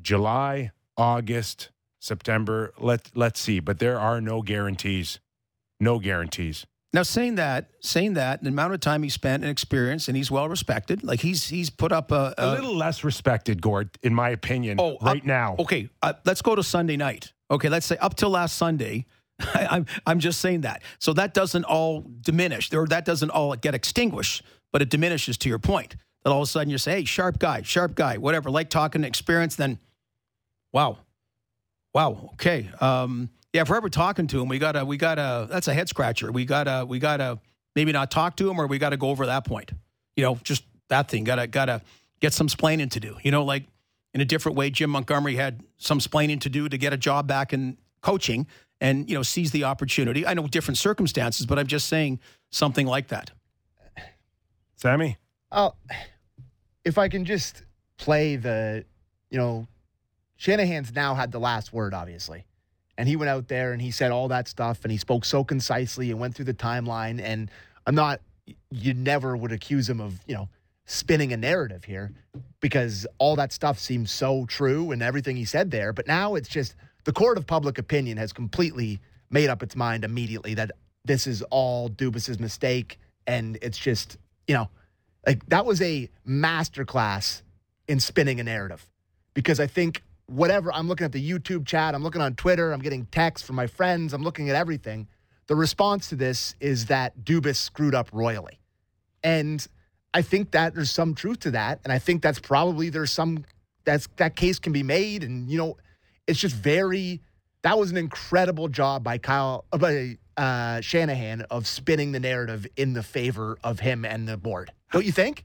July, 0.00 0.70
August, 0.96 1.70
September. 1.98 2.72
Let 2.78 3.10
let's 3.14 3.40
see. 3.40 3.60
But 3.60 3.78
there 3.78 3.98
are 3.98 4.20
no 4.20 4.42
guarantees. 4.42 5.18
No 5.78 5.98
guarantees. 5.98 6.66
Now, 6.92 7.04
saying 7.04 7.36
that, 7.36 7.70
saying 7.80 8.14
that, 8.14 8.42
the 8.42 8.48
amount 8.48 8.74
of 8.74 8.80
time 8.80 9.04
he 9.04 9.10
spent 9.10 9.44
and 9.44 9.50
experience, 9.50 10.08
and 10.08 10.16
he's 10.16 10.30
well 10.30 10.48
respected. 10.48 11.04
Like 11.04 11.20
he's 11.20 11.48
he's 11.48 11.70
put 11.70 11.92
up 11.92 12.10
a, 12.10 12.34
A 12.36 12.50
little 12.50 12.76
less 12.76 13.04
respected, 13.04 13.62
Gord, 13.62 13.90
in 14.02 14.12
my 14.12 14.30
opinion, 14.30 14.78
Oh, 14.80 14.98
right 15.00 15.22
uh, 15.22 15.26
now. 15.26 15.56
Okay, 15.60 15.88
uh, 16.02 16.14
let's 16.24 16.42
go 16.42 16.56
to 16.56 16.62
Sunday 16.64 16.96
night. 16.96 17.32
Okay, 17.50 17.68
let's 17.68 17.86
say 17.86 17.96
up 17.98 18.16
till 18.16 18.30
last 18.30 18.56
Sunday. 18.56 19.06
I'm 19.54 19.86
I'm 20.04 20.18
just 20.18 20.40
saying 20.40 20.62
that. 20.62 20.82
So 20.98 21.12
that 21.12 21.32
doesn't 21.32 21.64
all 21.64 22.04
diminish, 22.22 22.72
or 22.72 22.86
that 22.88 23.04
doesn't 23.04 23.30
all 23.30 23.54
get 23.54 23.74
extinguished, 23.74 24.42
but 24.72 24.82
it 24.82 24.90
diminishes 24.90 25.38
to 25.38 25.48
your 25.48 25.60
point. 25.60 25.94
That 26.24 26.30
all 26.30 26.42
of 26.42 26.48
a 26.48 26.50
sudden 26.50 26.70
you 26.70 26.78
say, 26.78 26.92
"Hey, 26.92 27.04
sharp 27.04 27.38
guy, 27.38 27.62
sharp 27.62 27.94
guy, 27.94 28.18
whatever." 28.18 28.50
Like 28.50 28.68
talking 28.68 29.04
experience, 29.04 29.54
then, 29.54 29.78
wow, 30.72 30.98
wow, 31.94 32.30
okay, 32.34 32.68
um, 32.80 33.30
yeah. 33.52 33.62
If 33.62 33.68
we're 33.68 33.76
ever 33.76 33.88
talking 33.88 34.26
to 34.28 34.40
him, 34.40 34.48
we 34.48 34.58
gotta 34.58 34.84
we 34.84 34.96
gotta. 34.96 35.46
That's 35.50 35.68
a 35.68 35.74
head 35.74 35.88
scratcher. 35.88 36.30
We 36.32 36.44
gotta 36.44 36.84
we 36.86 36.98
gotta 36.98 37.38
maybe 37.74 37.92
not 37.92 38.10
talk 38.10 38.36
to 38.36 38.50
him, 38.50 38.60
or 38.60 38.66
we 38.66 38.78
gotta 38.78 38.96
go 38.96 39.08
over 39.08 39.26
that 39.26 39.44
point. 39.44 39.72
You 40.16 40.24
know, 40.24 40.38
just 40.42 40.64
that 40.88 41.08
thing. 41.08 41.24
Gotta 41.24 41.46
gotta 41.46 41.82
get 42.20 42.32
some 42.32 42.48
splaining 42.48 42.90
to 42.90 43.00
do. 43.00 43.16
You 43.22 43.30
know, 43.30 43.44
like 43.44 43.64
in 44.14 44.20
a 44.20 44.24
different 44.24 44.56
way, 44.56 44.70
Jim 44.70 44.90
Montgomery 44.90 45.36
had 45.36 45.62
some 45.78 45.98
splaining 45.98 46.40
to 46.40 46.48
do 46.48 46.68
to 46.68 46.76
get 46.76 46.92
a 46.92 46.96
job 46.96 47.26
back 47.26 47.52
in 47.52 47.76
coaching 48.00 48.46
and, 48.80 49.08
you 49.08 49.14
know, 49.14 49.22
seize 49.22 49.50
the 49.50 49.64
opportunity. 49.64 50.26
I 50.26 50.34
know 50.34 50.46
different 50.46 50.78
circumstances, 50.78 51.46
but 51.46 51.58
I'm 51.58 51.66
just 51.66 51.88
saying 51.88 52.18
something 52.50 52.86
like 52.86 53.08
that. 53.08 53.30
Sammy? 54.76 55.18
Oh, 55.52 55.74
if 56.84 56.96
I 56.96 57.08
can 57.08 57.24
just 57.24 57.64
play 57.98 58.36
the, 58.36 58.84
you 59.30 59.38
know, 59.38 59.66
Shanahan's 60.36 60.94
now 60.94 61.14
had 61.14 61.32
the 61.32 61.40
last 61.40 61.72
word, 61.72 61.92
obviously. 61.92 62.46
And 63.00 63.08
he 63.08 63.16
went 63.16 63.30
out 63.30 63.48
there 63.48 63.72
and 63.72 63.80
he 63.80 63.90
said 63.92 64.12
all 64.12 64.28
that 64.28 64.46
stuff 64.46 64.80
and 64.82 64.92
he 64.92 64.98
spoke 64.98 65.24
so 65.24 65.42
concisely 65.42 66.10
and 66.10 66.20
went 66.20 66.34
through 66.34 66.44
the 66.44 66.52
timeline. 66.52 67.18
And 67.18 67.50
I'm 67.86 67.94
not, 67.94 68.20
you 68.70 68.92
never 68.92 69.34
would 69.38 69.52
accuse 69.52 69.88
him 69.88 70.02
of, 70.02 70.20
you 70.26 70.34
know, 70.34 70.50
spinning 70.84 71.32
a 71.32 71.38
narrative 71.38 71.84
here 71.84 72.12
because 72.60 73.06
all 73.16 73.36
that 73.36 73.54
stuff 73.54 73.78
seems 73.78 74.10
so 74.10 74.44
true 74.44 74.90
and 74.90 75.02
everything 75.02 75.34
he 75.34 75.46
said 75.46 75.70
there. 75.70 75.94
But 75.94 76.08
now 76.08 76.34
it's 76.34 76.50
just 76.50 76.74
the 77.04 77.12
court 77.14 77.38
of 77.38 77.46
public 77.46 77.78
opinion 77.78 78.18
has 78.18 78.34
completely 78.34 79.00
made 79.30 79.48
up 79.48 79.62
its 79.62 79.74
mind 79.74 80.04
immediately 80.04 80.52
that 80.52 80.72
this 81.06 81.26
is 81.26 81.40
all 81.44 81.88
Dubas's 81.88 82.38
mistake. 82.38 82.98
And 83.26 83.56
it's 83.62 83.78
just, 83.78 84.18
you 84.46 84.52
know, 84.52 84.68
like 85.26 85.46
that 85.46 85.64
was 85.64 85.80
a 85.80 86.10
masterclass 86.28 87.40
in 87.88 87.98
spinning 87.98 88.40
a 88.40 88.44
narrative 88.44 88.86
because 89.32 89.58
I 89.58 89.68
think 89.68 90.02
whatever 90.30 90.72
I'm 90.72 90.88
looking 90.88 91.04
at 91.04 91.12
the 91.12 91.30
YouTube 91.30 91.66
chat, 91.66 91.94
I'm 91.94 92.02
looking 92.02 92.22
on 92.22 92.34
Twitter, 92.34 92.72
I'm 92.72 92.80
getting 92.80 93.06
texts 93.06 93.46
from 93.46 93.56
my 93.56 93.66
friends, 93.66 94.12
I'm 94.12 94.22
looking 94.22 94.48
at 94.48 94.56
everything. 94.56 95.08
The 95.48 95.56
response 95.56 96.08
to 96.10 96.16
this 96.16 96.54
is 96.60 96.86
that 96.86 97.24
Dubas 97.24 97.56
screwed 97.56 97.94
up 97.94 98.08
royally. 98.12 98.60
And 99.24 99.66
I 100.14 100.22
think 100.22 100.52
that 100.52 100.74
there's 100.74 100.90
some 100.90 101.14
truth 101.14 101.40
to 101.40 101.50
that. 101.52 101.80
And 101.84 101.92
I 101.92 101.98
think 101.98 102.22
that's 102.22 102.38
probably 102.38 102.88
there's 102.88 103.10
some 103.10 103.44
that's 103.84 104.08
that 104.16 104.36
case 104.36 104.58
can 104.58 104.72
be 104.72 104.82
made. 104.82 105.24
And 105.24 105.50
you 105.50 105.58
know, 105.58 105.76
it's 106.26 106.38
just 106.38 106.54
very 106.54 107.20
that 107.62 107.78
was 107.78 107.90
an 107.90 107.96
incredible 107.96 108.68
job 108.68 109.02
by 109.04 109.18
Kyle 109.18 109.64
uh, 109.72 109.78
by 109.78 110.18
uh, 110.36 110.80
Shanahan 110.80 111.42
of 111.50 111.66
spinning 111.66 112.12
the 112.12 112.20
narrative 112.20 112.66
in 112.76 112.92
the 112.92 113.02
favor 113.02 113.58
of 113.62 113.80
him 113.80 114.04
and 114.04 114.28
the 114.28 114.36
board. 114.36 114.72
Don't 114.92 115.04
you 115.04 115.12
think? 115.12 115.44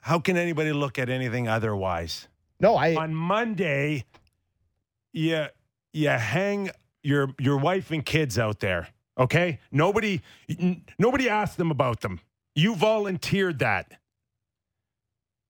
How 0.00 0.18
can 0.18 0.36
anybody 0.36 0.72
look 0.72 0.98
at 0.98 1.08
anything 1.08 1.48
otherwise? 1.48 2.28
No, 2.64 2.76
I 2.76 2.94
on 2.94 3.14
Monday, 3.14 4.06
you 5.12 5.44
you 5.92 6.08
hang 6.08 6.70
your 7.02 7.28
your 7.38 7.58
wife 7.58 7.90
and 7.90 8.02
kids 8.02 8.38
out 8.38 8.60
there. 8.60 8.88
Okay, 9.18 9.60
nobody 9.70 10.22
n- 10.48 10.82
nobody 10.98 11.28
asked 11.28 11.58
them 11.58 11.70
about 11.70 12.00
them. 12.00 12.20
You 12.54 12.74
volunteered 12.74 13.58
that. 13.58 13.92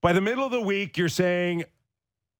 By 0.02 0.12
the 0.12 0.20
middle 0.20 0.44
of 0.44 0.50
the 0.50 0.60
week, 0.60 0.98
you're 0.98 1.08
saying 1.08 1.62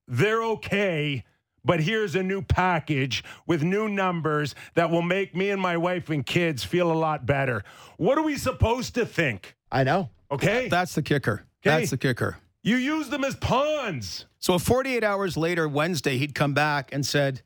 they're 0.08 0.42
okay, 0.42 1.22
but 1.64 1.78
here's 1.78 2.16
a 2.16 2.24
new 2.24 2.42
package 2.42 3.22
with 3.46 3.62
new 3.62 3.88
numbers 3.88 4.56
that 4.74 4.90
will 4.90 5.02
make 5.02 5.36
me 5.36 5.50
and 5.50 5.62
my 5.62 5.76
wife 5.76 6.10
and 6.10 6.26
kids 6.26 6.64
feel 6.64 6.90
a 6.90 6.98
lot 6.98 7.26
better. 7.26 7.62
What 7.96 8.18
are 8.18 8.24
we 8.24 8.36
supposed 8.36 8.96
to 8.96 9.06
think? 9.06 9.54
I 9.70 9.84
know. 9.84 10.10
Okay. 10.32 10.66
That's 10.68 10.96
the 10.96 11.02
kicker. 11.02 11.44
Okay. 11.64 11.78
That's 11.78 11.90
the 11.90 11.96
kicker. 11.96 12.38
You 12.64 12.76
use 12.76 13.10
them 13.10 13.24
as 13.24 13.36
pawns. 13.36 14.24
So 14.38 14.58
48 14.58 15.04
hours 15.04 15.36
later, 15.36 15.68
Wednesday, 15.68 16.16
he'd 16.16 16.34
come 16.34 16.54
back 16.54 16.94
and 16.94 17.04
said, 17.04 17.42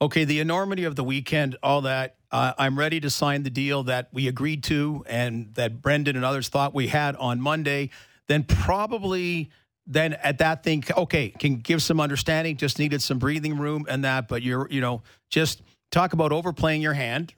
okay, 0.00 0.24
the 0.24 0.38
enormity 0.38 0.84
of 0.84 0.94
the 0.94 1.02
weekend, 1.02 1.56
all 1.64 1.80
that, 1.82 2.14
uh, 2.30 2.52
I'm 2.56 2.78
ready 2.78 3.00
to 3.00 3.10
sign 3.10 3.42
the 3.42 3.50
deal 3.50 3.82
that 3.82 4.08
we 4.12 4.28
agreed 4.28 4.62
to 4.64 5.04
and 5.08 5.52
that 5.54 5.82
Brendan 5.82 6.14
and 6.14 6.24
others 6.24 6.48
thought 6.48 6.74
we 6.74 6.86
had 6.86 7.16
on 7.16 7.40
Monday. 7.40 7.90
Then 8.28 8.44
probably 8.44 9.50
then 9.84 10.12
at 10.14 10.38
that 10.38 10.62
thing, 10.62 10.84
okay, 10.96 11.30
can 11.30 11.56
give 11.56 11.82
some 11.82 12.00
understanding, 12.00 12.56
just 12.56 12.78
needed 12.78 13.02
some 13.02 13.18
breathing 13.18 13.58
room 13.58 13.84
and 13.88 14.04
that, 14.04 14.28
but 14.28 14.42
you're, 14.42 14.68
you 14.70 14.80
know, 14.80 15.02
just 15.28 15.60
talk 15.90 16.12
about 16.12 16.30
overplaying 16.30 16.80
your 16.80 16.92
hand. 16.92 17.34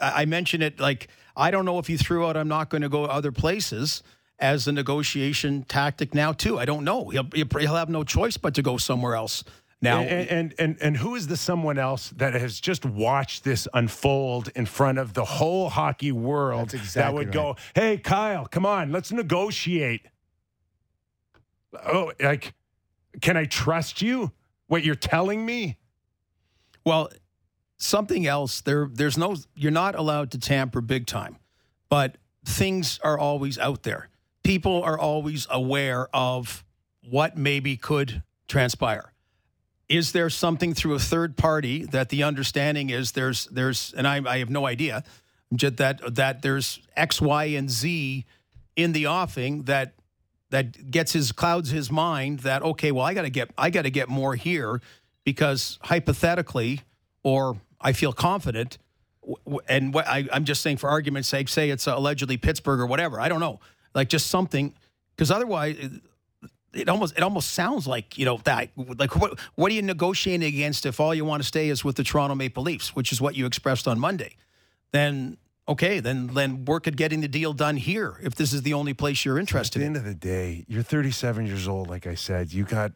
I, 0.00 0.22
I 0.22 0.24
mentioned 0.24 0.62
it 0.62 0.80
like, 0.80 1.08
I 1.36 1.50
don't 1.50 1.66
know 1.66 1.78
if 1.78 1.90
you 1.90 1.98
threw 1.98 2.26
out, 2.26 2.38
I'm 2.38 2.48
not 2.48 2.70
going 2.70 2.80
to 2.80 2.88
go 2.88 3.04
other 3.04 3.30
places 3.30 4.02
as 4.40 4.66
a 4.66 4.72
negotiation 4.72 5.64
tactic 5.64 6.14
now 6.14 6.32
too. 6.32 6.58
I 6.58 6.64
don't 6.64 6.84
know. 6.84 7.08
He'll, 7.10 7.28
he'll 7.34 7.74
have 7.74 7.88
no 7.88 8.04
choice 8.04 8.36
but 8.36 8.54
to 8.54 8.62
go 8.62 8.76
somewhere 8.76 9.14
else. 9.14 9.44
Now, 9.82 10.00
and, 10.00 10.28
and 10.28 10.54
and 10.58 10.76
and 10.82 10.96
who 10.96 11.14
is 11.14 11.26
the 11.26 11.38
someone 11.38 11.78
else 11.78 12.10
that 12.10 12.34
has 12.34 12.60
just 12.60 12.84
watched 12.84 13.44
this 13.44 13.66
unfold 13.72 14.50
in 14.54 14.66
front 14.66 14.98
of 14.98 15.14
the 15.14 15.24
whole 15.24 15.70
hockey 15.70 16.12
world 16.12 16.74
exactly 16.74 17.00
that 17.00 17.14
would 17.14 17.26
right. 17.28 17.32
go, 17.32 17.56
"Hey, 17.74 17.96
Kyle, 17.96 18.44
come 18.44 18.66
on, 18.66 18.92
let's 18.92 19.10
negotiate." 19.10 20.02
Oh, 21.86 22.12
like, 22.20 22.52
can 23.22 23.38
I 23.38 23.46
trust 23.46 24.02
you? 24.02 24.32
What 24.66 24.84
you're 24.84 24.94
telling 24.94 25.46
me? 25.46 25.78
Well, 26.84 27.08
something 27.78 28.26
else. 28.26 28.60
There, 28.60 28.86
there's 28.92 29.16
no. 29.16 29.36
You're 29.54 29.72
not 29.72 29.94
allowed 29.94 30.30
to 30.32 30.38
tamper 30.38 30.82
big 30.82 31.06
time, 31.06 31.38
but 31.88 32.18
things 32.44 33.00
are 33.02 33.18
always 33.18 33.58
out 33.58 33.82
there. 33.82 34.09
People 34.42 34.82
are 34.82 34.98
always 34.98 35.46
aware 35.50 36.08
of 36.14 36.64
what 37.08 37.36
maybe 37.36 37.76
could 37.76 38.22
transpire. 38.48 39.12
Is 39.88 40.12
there 40.12 40.30
something 40.30 40.74
through 40.74 40.94
a 40.94 40.98
third 40.98 41.36
party 41.36 41.84
that 41.86 42.10
the 42.10 42.22
understanding 42.22 42.90
is 42.90 43.12
there's 43.12 43.46
there's 43.46 43.92
and 43.96 44.06
I, 44.06 44.22
I 44.24 44.38
have 44.38 44.50
no 44.50 44.66
idea 44.66 45.02
that 45.50 46.14
that 46.14 46.42
there's 46.42 46.80
X, 46.96 47.20
Y, 47.20 47.44
and 47.44 47.68
Z 47.68 48.24
in 48.76 48.92
the 48.92 49.06
offing 49.06 49.64
that 49.64 49.94
that 50.50 50.90
gets 50.90 51.12
his 51.12 51.32
clouds 51.32 51.70
his 51.70 51.90
mind 51.90 52.40
that 52.40 52.62
okay, 52.62 52.92
well 52.92 53.04
I 53.04 53.14
got 53.14 53.22
to 53.22 53.30
get 53.30 53.50
I 53.58 53.70
got 53.70 53.82
to 53.82 53.90
get 53.90 54.08
more 54.08 54.36
here 54.36 54.80
because 55.24 55.78
hypothetically 55.82 56.82
or 57.22 57.60
I 57.80 57.92
feel 57.92 58.12
confident 58.12 58.78
and 59.68 59.92
what 59.92 60.06
I, 60.06 60.28
I'm 60.32 60.44
just 60.44 60.62
saying 60.62 60.78
for 60.78 60.88
argument's 60.88 61.28
sake, 61.28 61.48
say 61.48 61.70
it's 61.70 61.86
allegedly 61.86 62.36
Pittsburgh 62.36 62.80
or 62.80 62.86
whatever. 62.86 63.20
I 63.20 63.28
don't 63.28 63.40
know, 63.40 63.60
like 63.94 64.08
just 64.08 64.28
something 64.28 64.74
because 65.16 65.30
otherwise. 65.30 65.76
It, 65.78 65.90
it 66.72 66.88
almost 66.88 67.16
it 67.16 67.22
almost 67.24 67.50
sounds 67.50 67.88
like 67.88 68.16
you 68.16 68.24
know 68.24 68.38
that 68.44 68.68
like 68.76 69.16
what 69.16 69.36
what 69.56 69.72
are 69.72 69.74
you 69.74 69.82
negotiating 69.82 70.46
against 70.46 70.86
if 70.86 71.00
all 71.00 71.12
you 71.12 71.24
want 71.24 71.42
to 71.42 71.46
stay 71.48 71.68
is 71.68 71.84
with 71.84 71.96
the 71.96 72.04
Toronto 72.04 72.36
Maple 72.36 72.62
Leafs, 72.62 72.94
which 72.94 73.10
is 73.10 73.20
what 73.20 73.34
you 73.34 73.44
expressed 73.44 73.88
on 73.88 73.98
Monday. 73.98 74.36
Then 74.92 75.36
okay, 75.66 75.98
then 75.98 76.28
then 76.28 76.64
work 76.64 76.86
at 76.86 76.94
getting 76.94 77.22
the 77.22 77.26
deal 77.28 77.52
done 77.54 77.76
here 77.76 78.20
if 78.22 78.36
this 78.36 78.52
is 78.52 78.62
the 78.62 78.72
only 78.74 78.94
place 78.94 79.24
you're 79.24 79.36
interested. 79.36 79.78
At 79.78 79.80
the 79.80 79.86
in. 79.86 79.96
end 79.96 79.96
of 79.96 80.04
the 80.04 80.14
day, 80.14 80.64
you're 80.68 80.84
37 80.84 81.44
years 81.44 81.66
old. 81.66 81.88
Like 81.88 82.06
I 82.06 82.14
said, 82.14 82.52
you 82.52 82.62
got 82.62 82.92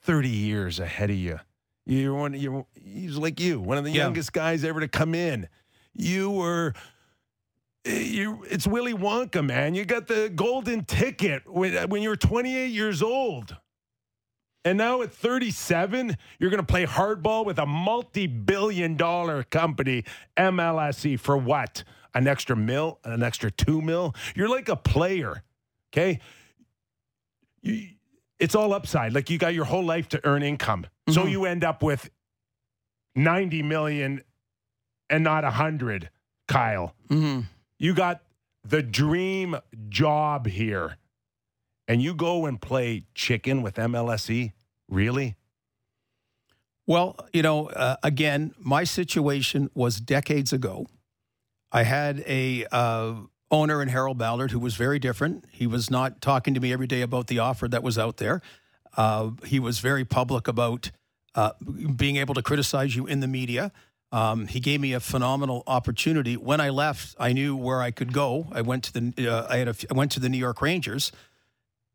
30 0.00 0.30
years 0.30 0.80
ahead 0.80 1.10
of 1.10 1.16
you. 1.16 1.40
You're 1.84 2.14
one. 2.14 2.32
You're 2.32 2.64
he's 2.74 3.18
like 3.18 3.38
you, 3.38 3.60
one 3.60 3.76
of 3.76 3.84
the 3.84 3.90
Yeah. 3.90 4.04
youngest 4.04 4.32
guys 4.32 4.64
ever 4.64 4.80
to 4.80 4.88
come 4.88 5.14
in. 5.14 5.46
You 5.92 6.30
were. 6.30 6.72
You, 7.84 8.44
it's 8.50 8.66
Willy 8.66 8.94
Wonka, 8.94 9.44
man. 9.44 9.74
You 9.74 9.84
got 9.84 10.06
the 10.06 10.30
golden 10.34 10.84
ticket 10.84 11.42
when, 11.46 11.88
when 11.90 12.00
you 12.02 12.08
were 12.08 12.16
28 12.16 12.68
years 12.70 13.02
old. 13.02 13.56
And 14.64 14.78
now 14.78 15.02
at 15.02 15.12
37, 15.12 16.16
you're 16.38 16.48
going 16.48 16.62
to 16.62 16.66
play 16.66 16.86
hardball 16.86 17.44
with 17.44 17.58
a 17.58 17.66
multi 17.66 18.26
billion 18.26 18.96
dollar 18.96 19.42
company, 19.42 20.04
MLSE, 20.38 21.20
for 21.20 21.36
what? 21.36 21.84
An 22.14 22.26
extra 22.26 22.56
mil? 22.56 22.98
An 23.04 23.22
extra 23.22 23.50
two 23.50 23.82
mil? 23.82 24.14
You're 24.34 24.48
like 24.48 24.70
a 24.70 24.76
player, 24.76 25.42
okay? 25.92 26.20
You, 27.60 27.88
it's 28.38 28.54
all 28.54 28.72
upside. 28.72 29.12
Like 29.12 29.28
you 29.28 29.36
got 29.36 29.52
your 29.52 29.66
whole 29.66 29.84
life 29.84 30.08
to 30.10 30.20
earn 30.24 30.42
income. 30.42 30.86
So 31.10 31.24
Mhm. 31.24 31.30
you 31.30 31.44
end 31.44 31.62
up 31.64 31.82
with 31.82 32.08
90 33.14 33.62
million 33.62 34.22
and 35.10 35.22
not 35.22 35.44
100, 35.44 36.08
Kyle. 36.48 36.94
hmm 37.08 37.40
You 37.78 37.94
got 37.94 38.22
the 38.64 38.82
dream 38.82 39.56
job 39.88 40.46
here. 40.46 40.96
And 41.86 42.00
you 42.00 42.14
go 42.14 42.46
and 42.46 42.60
play 42.60 43.04
chicken 43.14 43.62
with 43.62 43.74
MLSE? 43.74 44.52
Really? 44.88 45.36
Well, 46.86 47.16
you 47.32 47.42
know, 47.42 47.68
uh, 47.68 47.96
again, 48.02 48.54
my 48.58 48.84
situation 48.84 49.70
was 49.74 50.00
decades 50.00 50.52
ago. 50.52 50.86
I 51.72 51.82
had 51.82 52.22
a 52.26 52.66
uh, 52.70 53.14
owner 53.50 53.82
in 53.82 53.88
Harold 53.88 54.18
Ballard 54.18 54.50
who 54.50 54.58
was 54.58 54.76
very 54.76 54.98
different. 54.98 55.44
He 55.50 55.66
was 55.66 55.90
not 55.90 56.20
talking 56.20 56.54
to 56.54 56.60
me 56.60 56.72
every 56.72 56.86
day 56.86 57.02
about 57.02 57.26
the 57.26 57.38
offer 57.38 57.68
that 57.68 57.82
was 57.82 57.98
out 57.98 58.18
there. 58.18 58.40
Uh, 58.96 59.30
he 59.44 59.58
was 59.58 59.80
very 59.80 60.04
public 60.04 60.46
about 60.46 60.90
uh, 61.34 61.52
being 61.96 62.16
able 62.16 62.34
to 62.34 62.42
criticize 62.42 62.94
you 62.94 63.06
in 63.06 63.20
the 63.20 63.26
media. 63.26 63.72
Um, 64.14 64.46
he 64.46 64.60
gave 64.60 64.80
me 64.80 64.92
a 64.92 65.00
phenomenal 65.00 65.64
opportunity. 65.66 66.36
When 66.36 66.60
I 66.60 66.70
left, 66.70 67.16
I 67.18 67.32
knew 67.32 67.56
where 67.56 67.82
I 67.82 67.90
could 67.90 68.12
go. 68.12 68.46
I 68.52 68.60
went 68.60 68.84
to 68.84 68.92
the 68.92 69.28
uh, 69.28 69.48
I 69.50 69.56
had 69.56 69.66
a, 69.66 69.74
I 69.90 69.94
went 69.94 70.12
to 70.12 70.20
the 70.20 70.28
New 70.28 70.38
York 70.38 70.62
Rangers, 70.62 71.10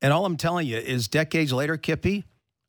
and 0.01 0.11
all 0.11 0.25
I'm 0.25 0.35
telling 0.35 0.67
you 0.67 0.75
is, 0.75 1.07
decades 1.07 1.53
later, 1.53 1.77
Kippy, 1.77 2.25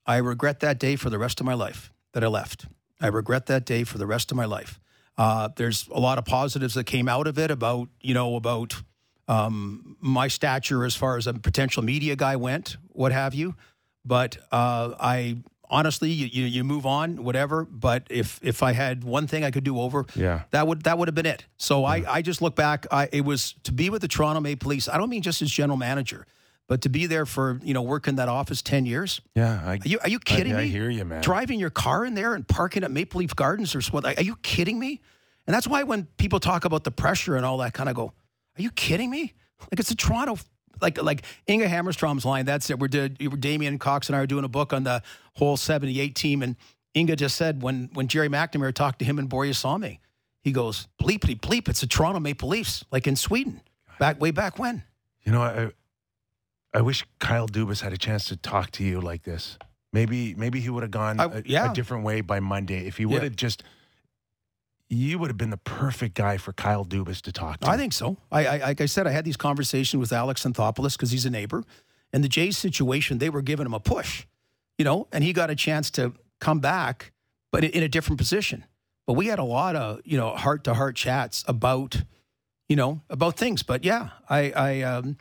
I 0.06 0.18
regret 0.18 0.60
that 0.60 0.78
day 0.78 0.94
for 0.94 1.10
the 1.10 1.18
rest 1.18 1.40
of 1.40 1.46
my 1.46 1.54
life 1.54 1.92
that 2.12 2.22
I 2.22 2.28
left. 2.28 2.66
I 3.00 3.08
regret 3.08 3.46
that 3.46 3.66
day 3.66 3.82
for 3.82 3.98
the 3.98 4.06
rest 4.06 4.30
of 4.30 4.36
my 4.36 4.44
life. 4.44 4.78
Uh, 5.18 5.48
there's 5.56 5.88
a 5.88 5.98
lot 5.98 6.18
of 6.18 6.24
positives 6.24 6.74
that 6.74 6.84
came 6.84 7.08
out 7.08 7.26
of 7.26 7.36
it 7.36 7.50
about 7.50 7.88
you 8.00 8.14
know 8.14 8.36
about 8.36 8.80
um, 9.26 9.96
my 10.00 10.28
stature 10.28 10.84
as 10.84 10.94
far 10.94 11.16
as 11.16 11.26
a 11.26 11.34
potential 11.34 11.82
media 11.82 12.14
guy 12.14 12.36
went, 12.36 12.76
what 12.90 13.10
have 13.10 13.34
you. 13.34 13.56
But 14.04 14.36
uh, 14.52 14.94
I 15.00 15.42
honestly, 15.70 16.10
you, 16.10 16.26
you, 16.26 16.44
you 16.46 16.64
move 16.64 16.84
on, 16.84 17.22
whatever. 17.24 17.64
But 17.64 18.06
if 18.10 18.38
if 18.42 18.62
I 18.62 18.72
had 18.72 19.04
one 19.04 19.26
thing 19.26 19.44
I 19.44 19.50
could 19.50 19.64
do 19.64 19.80
over, 19.80 20.04
Yeah. 20.14 20.42
that 20.50 20.66
would 20.66 20.82
that 20.82 20.98
would 20.98 21.08
have 21.08 21.14
been 21.14 21.26
it. 21.26 21.46
So 21.56 21.84
I, 21.84 22.04
I 22.08 22.22
just 22.22 22.42
look 22.42 22.56
back. 22.56 22.86
I, 22.90 23.08
it 23.12 23.22
was 23.24 23.54
to 23.62 23.72
be 23.72 23.88
with 23.90 24.02
the 24.02 24.08
Toronto 24.08 24.40
Maple 24.40 24.68
Leafs. 24.68 24.88
I 24.88 24.98
don't 24.98 25.08
mean 25.10 25.22
just 25.22 25.40
as 25.42 25.50
general 25.50 25.76
manager, 25.78 26.26
but 26.66 26.82
to 26.82 26.88
be 26.88 27.06
there 27.06 27.24
for 27.26 27.60
you 27.62 27.72
know 27.72 27.82
working 27.82 28.16
that 28.16 28.28
office 28.28 28.60
ten 28.62 28.84
years. 28.84 29.20
Yeah, 29.34 29.60
I, 29.64 29.72
Are 29.74 29.78
you 29.84 29.98
are 30.02 30.08
you 30.08 30.18
kidding 30.18 30.52
I, 30.54 30.58
me? 30.58 30.62
I 30.64 30.66
hear 30.66 30.90
you, 30.90 31.04
man. 31.04 31.22
Driving 31.22 31.58
your 31.60 31.70
car 31.70 32.04
in 32.04 32.14
there 32.14 32.34
and 32.34 32.46
parking 32.46 32.84
at 32.84 32.90
Maple 32.90 33.20
Leaf 33.20 33.34
Gardens 33.36 33.74
or 33.74 33.80
what? 33.92 34.04
Are 34.04 34.22
you 34.22 34.36
kidding 34.42 34.78
me? 34.78 35.00
And 35.46 35.54
that's 35.54 35.66
why 35.66 35.82
when 35.84 36.06
people 36.16 36.38
talk 36.40 36.64
about 36.64 36.84
the 36.84 36.90
pressure 36.92 37.36
and 37.36 37.44
all 37.46 37.58
that, 37.58 37.72
kind 37.72 37.88
of 37.88 37.94
go, 37.96 38.12
"Are 38.58 38.62
you 38.62 38.70
kidding 38.70 39.10
me?" 39.10 39.34
Like 39.70 39.78
it's 39.80 39.90
a 39.90 39.96
Toronto. 39.96 40.36
Like 40.80 41.00
like 41.02 41.22
Inge 41.46 41.64
Hammarstrom's 41.64 42.24
line. 42.24 42.44
That's 42.46 42.70
it. 42.70 42.78
We're 42.78 42.88
did 42.88 43.18
Damien 43.40 43.78
Cox 43.78 44.08
and 44.08 44.16
I 44.16 44.20
are 44.20 44.26
doing 44.26 44.44
a 44.44 44.48
book 44.48 44.72
on 44.72 44.84
the 44.84 45.02
whole 45.34 45.56
'78 45.56 46.14
team, 46.14 46.42
and 46.42 46.56
Inge 46.94 47.16
just 47.18 47.36
said 47.36 47.62
when 47.62 47.90
when 47.94 48.08
Gerry 48.08 48.28
McNamara 48.28 48.74
talked 48.74 48.98
to 49.00 49.04
him 49.04 49.18
and 49.18 49.28
Borje 49.28 49.54
Salming, 49.54 49.98
he 50.42 50.52
goes 50.52 50.88
bleepity 51.00 51.38
bleep. 51.40 51.68
It's 51.68 51.80
the 51.80 51.86
Toronto 51.86 52.20
Maple 52.20 52.48
Leafs, 52.48 52.84
like 52.90 53.06
in 53.06 53.16
Sweden, 53.16 53.60
back 53.98 54.20
way 54.20 54.30
back 54.30 54.58
when. 54.58 54.82
You 55.24 55.32
know, 55.32 55.42
I 55.42 55.70
I 56.72 56.80
wish 56.82 57.06
Kyle 57.18 57.48
Dubas 57.48 57.80
had 57.80 57.92
a 57.92 57.98
chance 57.98 58.24
to 58.26 58.36
talk 58.36 58.70
to 58.72 58.84
you 58.84 59.00
like 59.00 59.22
this. 59.24 59.58
Maybe 59.92 60.34
maybe 60.34 60.60
he 60.60 60.70
would 60.70 60.82
have 60.82 60.90
gone 60.92 61.18
I- 61.20 61.24
a, 61.24 61.42
yeah. 61.44 61.70
a 61.70 61.74
different 61.74 62.04
way 62.04 62.20
by 62.20 62.40
Monday 62.40 62.86
if 62.86 62.96
he 62.96 63.06
would 63.06 63.16
Yeah. 63.18 63.24
have 63.24 63.36
just. 63.36 63.62
You 64.92 65.20
would 65.20 65.30
have 65.30 65.38
been 65.38 65.50
the 65.50 65.56
perfect 65.56 66.16
guy 66.16 66.36
for 66.36 66.52
Kyle 66.52 66.84
Dubas 66.84 67.20
to 67.22 67.32
talk 67.32 67.60
to. 67.60 67.68
I 67.68 67.76
think 67.76 67.92
so. 67.92 68.16
I, 68.32 68.46
I 68.46 68.56
like 68.58 68.80
I 68.80 68.86
said, 68.86 69.06
I 69.06 69.12
had 69.12 69.24
these 69.24 69.36
conversations 69.36 70.00
with 70.00 70.12
Alex 70.12 70.42
Anthopoulos 70.42 70.96
because 70.96 71.12
he's 71.12 71.24
a 71.24 71.30
neighbor, 71.30 71.62
and 72.12 72.24
the 72.24 72.28
Jays 72.28 72.58
situation, 72.58 73.18
they 73.18 73.30
were 73.30 73.40
giving 73.40 73.66
him 73.66 73.72
a 73.72 73.78
push, 73.78 74.26
you 74.78 74.84
know, 74.84 75.06
and 75.12 75.22
he 75.22 75.32
got 75.32 75.48
a 75.48 75.54
chance 75.54 75.92
to 75.92 76.12
come 76.40 76.58
back, 76.58 77.12
but 77.52 77.62
in 77.62 77.84
a 77.84 77.88
different 77.88 78.18
position. 78.18 78.64
But 79.06 79.12
we 79.12 79.26
had 79.26 79.38
a 79.38 79.44
lot 79.44 79.76
of 79.76 80.00
you 80.04 80.16
know 80.16 80.34
heart 80.34 80.64
to 80.64 80.74
heart 80.74 80.96
chats 80.96 81.44
about, 81.46 82.02
you 82.68 82.74
know, 82.74 83.00
about 83.08 83.36
things. 83.36 83.62
But 83.62 83.84
yeah, 83.84 84.08
I, 84.28 84.50
I 84.50 84.82
um, 84.82 85.18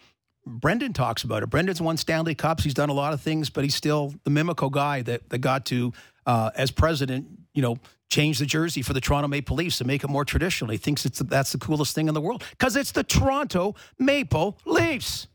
Brendan 0.48 0.94
talks 0.94 1.24
about 1.24 1.44
it. 1.44 1.52
Brendan's 1.52 1.80
won 1.80 1.98
Stanley 1.98 2.34
Cups. 2.34 2.64
He's 2.64 2.74
done 2.74 2.90
a 2.90 2.94
lot 2.94 3.14
of 3.14 3.22
things, 3.22 3.52
but 3.52 3.64
he's 3.64 3.76
still 3.76 4.16
the 4.24 4.32
Mimico 4.32 4.72
guy 4.72 5.04
that 5.04 5.30
that 5.30 5.40
got 5.40 5.66
to, 5.68 5.94
uh, 6.30 6.52
as 6.56 6.70
president, 6.70 7.26
you 7.56 7.62
know, 7.64 7.80
change 8.08 8.38
the 8.38 8.46
jersey 8.46 8.84
for 8.84 8.94
the 8.94 9.02
Toronto 9.02 9.28
Maple 9.28 9.56
Leafs 9.56 9.82
and 9.82 9.88
make 9.88 10.04
it 10.04 10.10
more 10.10 10.24
traditional. 10.24 10.70
He 10.70 10.78
thinks 10.78 11.04
it's 11.04 11.18
that's 11.20 11.52
the 11.52 11.58
coolest 11.58 11.96
thing 11.96 12.08
in 12.08 12.14
the 12.14 12.22
world 12.22 12.44
because 12.52 12.76
it's 12.76 12.92
the 12.92 13.04
Toronto 13.04 13.74
Maple 13.98 14.56
Leafs. 14.64 15.28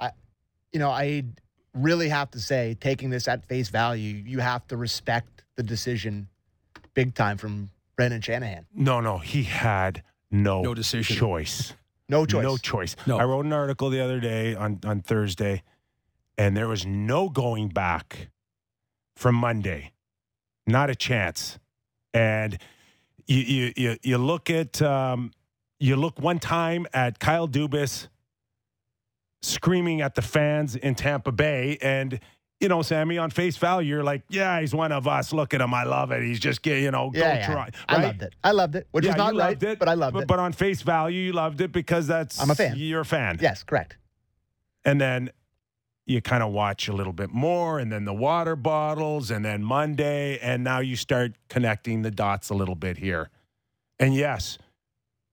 I, 0.00 0.10
you 0.72 0.80
know, 0.80 0.90
I 0.90 1.22
really 1.74 2.08
have 2.08 2.32
to 2.32 2.40
say, 2.40 2.76
taking 2.80 3.08
this 3.10 3.28
at 3.28 3.46
face 3.46 3.68
value, 3.68 4.14
you 4.26 4.40
have 4.40 4.66
to 4.66 4.76
respect 4.76 5.44
the 5.54 5.62
decision 5.62 6.26
big 6.94 7.14
time 7.14 7.36
from 7.38 7.70
Brendan 7.96 8.20
Shanahan. 8.20 8.66
No, 8.74 9.00
no, 9.00 9.18
he 9.18 9.44
had 9.44 10.02
no, 10.32 10.62
No 10.62 10.74
decision. 10.74 11.14
choice. 11.16 11.72
No 12.08 12.26
choice. 12.26 12.42
No 12.42 12.56
choice. 12.56 12.96
No. 13.06 13.18
I 13.18 13.24
wrote 13.24 13.44
an 13.44 13.52
article 13.52 13.90
the 13.90 14.00
other 14.00 14.18
day 14.18 14.56
on, 14.56 14.80
on 14.84 15.02
Thursday, 15.02 15.62
and 16.36 16.56
there 16.56 16.66
was 16.66 16.84
no 16.84 17.28
going 17.28 17.68
back 17.68 18.30
from 19.18 19.34
Monday. 19.34 19.92
Not 20.66 20.90
a 20.90 20.94
chance. 20.94 21.58
And 22.14 22.56
you 23.26 23.38
you 23.38 23.72
you, 23.76 23.96
you 24.02 24.18
look 24.18 24.48
at 24.48 24.80
um, 24.80 25.32
you 25.80 25.96
look 25.96 26.20
one 26.20 26.38
time 26.38 26.86
at 26.94 27.18
Kyle 27.18 27.48
Dubas 27.48 28.08
screaming 29.42 30.00
at 30.00 30.14
the 30.14 30.22
fans 30.22 30.76
in 30.76 30.94
Tampa 30.94 31.32
Bay 31.32 31.78
and 31.82 32.20
you 32.60 32.68
know, 32.68 32.82
Sammy, 32.82 33.18
on 33.18 33.30
face 33.30 33.56
value, 33.56 33.88
you're 33.94 34.02
like, 34.02 34.22
yeah, 34.28 34.58
he's 34.60 34.74
one 34.74 34.90
of 34.90 35.06
us. 35.06 35.32
Look 35.32 35.54
at 35.54 35.60
him. 35.60 35.72
I 35.72 35.84
love 35.84 36.10
it. 36.10 36.24
He's 36.24 36.40
just, 36.40 36.66
you 36.66 36.90
know, 36.90 37.08
go 37.10 37.20
Yeah, 37.20 37.34
yeah. 37.34 37.46
try. 37.46 37.70
I 37.88 38.02
loved 38.02 38.22
it. 38.22 38.34
I 38.42 38.50
loved 38.50 38.74
it, 38.74 38.88
which 38.90 39.04
Yeah, 39.04 39.10
was 39.12 39.16
not 39.16 39.26
right, 39.26 39.50
loved 39.50 39.62
it, 39.62 39.78
but 39.78 39.88
I 39.88 39.94
loved 39.94 40.14
but, 40.14 40.22
it. 40.22 40.26
But 40.26 40.40
on 40.40 40.52
face 40.52 40.82
value, 40.82 41.20
you 41.20 41.32
loved 41.32 41.60
it 41.60 41.70
because 41.70 42.08
that's 42.08 42.40
I'm 42.40 42.50
a 42.50 42.56
fan. 42.56 42.74
You're 42.76 43.02
a 43.02 43.04
fan. 43.04 43.38
yes, 43.40 43.62
correct. 43.62 43.96
And 44.84 45.00
then 45.00 45.30
you 46.08 46.22
kind 46.22 46.42
of 46.42 46.52
watch 46.52 46.88
a 46.88 46.92
little 46.92 47.12
bit 47.12 47.30
more, 47.30 47.78
and 47.78 47.92
then 47.92 48.06
the 48.06 48.14
water 48.14 48.56
bottles, 48.56 49.30
and 49.30 49.44
then 49.44 49.62
Monday, 49.62 50.38
and 50.38 50.64
now 50.64 50.78
you 50.78 50.96
start 50.96 51.34
connecting 51.48 52.00
the 52.00 52.10
dots 52.10 52.48
a 52.48 52.54
little 52.54 52.74
bit 52.74 52.96
here. 52.96 53.28
And 53.98 54.14
yes, 54.14 54.56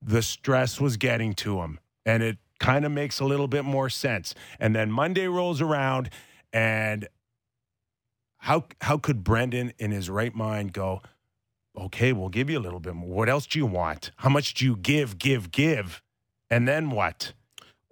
the 0.01 0.21
stress 0.21 0.81
was 0.81 0.97
getting 0.97 1.33
to 1.35 1.61
him, 1.61 1.79
and 2.05 2.21
it 2.21 2.37
kind 2.59 2.83
of 2.85 2.91
makes 2.91 3.21
a 3.21 3.25
little 3.25 3.47
bit 3.47 3.63
more 3.63 3.89
sense. 3.89 4.35
And 4.59 4.75
then 4.75 4.91
Monday 4.91 5.27
rolls 5.27 5.61
around, 5.61 6.09
and 6.51 7.07
how 8.37 8.65
how 8.81 8.97
could 8.97 9.23
Brendan, 9.23 9.71
in 9.79 9.91
his 9.91 10.09
right 10.09 10.35
mind, 10.35 10.73
go? 10.73 11.01
Okay, 11.77 12.11
we'll 12.11 12.29
give 12.29 12.49
you 12.49 12.59
a 12.59 12.61
little 12.61 12.79
bit 12.81 12.95
more. 12.95 13.09
What 13.09 13.29
else 13.29 13.47
do 13.47 13.59
you 13.59 13.65
want? 13.65 14.11
How 14.17 14.29
much 14.29 14.53
do 14.53 14.65
you 14.65 14.75
give, 14.75 15.17
give, 15.17 15.51
give? 15.51 16.01
And 16.49 16.67
then 16.67 16.89
what? 16.89 17.33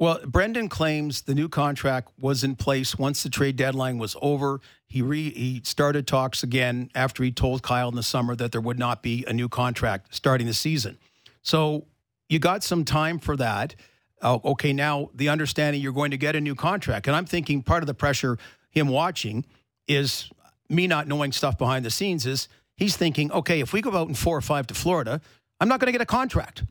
Well, 0.04 0.20
Brendan 0.26 0.68
claims 0.68 1.22
the 1.22 1.34
new 1.34 1.48
contract 1.48 2.10
was 2.20 2.44
in 2.44 2.58
place 2.58 2.98
once 2.98 3.24
the 3.24 3.30
trade 3.30 3.56
deadline 3.56 4.00
was 4.00 4.18
over. 4.22 4.60
He 4.86 5.02
re, 5.02 5.32
he 5.32 5.62
started 5.64 6.08
talks 6.08 6.44
again 6.44 6.90
after 6.94 7.24
he 7.24 7.32
told 7.32 7.64
Kyle 7.64 7.88
in 7.88 7.96
the 7.96 8.04
summer 8.04 8.36
that 8.36 8.52
there 8.52 8.60
would 8.60 8.78
not 8.78 9.02
be 9.02 9.24
a 9.26 9.32
new 9.32 9.48
contract 9.48 10.14
starting 10.14 10.46
the 10.46 10.54
season. 10.54 10.98
So 11.42 11.86
you 12.28 12.38
got 12.38 12.66
some 12.66 12.84
time 12.84 13.18
for 13.18 13.38
that. 13.38 13.76
Oh, 14.22 14.42
okay, 14.44 14.74
now 14.74 15.10
the 15.14 15.30
understanding 15.30 15.82
you're 15.82 15.94
going 15.94 16.12
to 16.12 16.18
get 16.18 16.36
a 16.36 16.42
new 16.42 16.54
contract, 16.54 17.08
and 17.08 17.16
I'm 17.16 17.26
thinking 17.26 17.64
part 17.64 17.82
of 17.82 17.88
the 17.88 17.94
pressure 17.94 18.38
him 18.72 18.90
watching 18.90 19.46
is 19.88 20.30
me 20.68 20.86
not 20.86 21.08
knowing 21.08 21.32
stuff 21.32 21.58
behind 21.58 21.86
the 21.86 21.92
scenes. 21.92 22.26
Is 22.26 22.50
he's 22.76 22.98
thinking, 22.98 23.32
okay, 23.32 23.62
if 23.62 23.72
we 23.72 23.80
go 23.80 23.96
out 23.96 24.10
in 24.10 24.16
four 24.16 24.36
or 24.36 24.42
five 24.42 24.68
to 24.68 24.74
Florida, 24.74 25.22
I'm 25.62 25.70
not 25.70 25.80
going 25.80 25.86
to 25.86 25.94
get 25.94 26.02
a 26.02 26.06
contract 26.06 26.64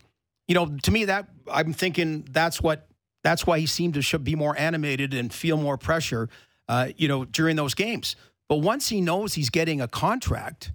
you 0.49 0.55
know, 0.55 0.67
to 0.83 0.91
me 0.91 1.07
that 1.07 1.29
I'm 1.51 1.73
thinking 1.73 2.27
that's 2.31 2.61
what 2.61 2.89
that's 3.23 3.47
why 3.47 3.59
he 3.59 3.67
seemed 3.67 3.95
to 4.03 4.19
be 4.19 4.35
more 4.35 4.59
animated 4.59 5.15
and 5.15 5.33
feel 5.33 5.57
more 5.57 5.77
pressure, 5.79 6.29
uh, 6.69 6.89
you 6.97 7.09
know, 7.09 7.25
during 7.25 7.57
those 7.57 7.75
games. 7.75 8.17
But 8.49 8.57
once 8.57 8.89
he 8.89 9.01
knows 9.01 9.35
he's 9.35 9.51
getting 9.51 9.81
a 9.81 9.89
contract, 9.89 10.73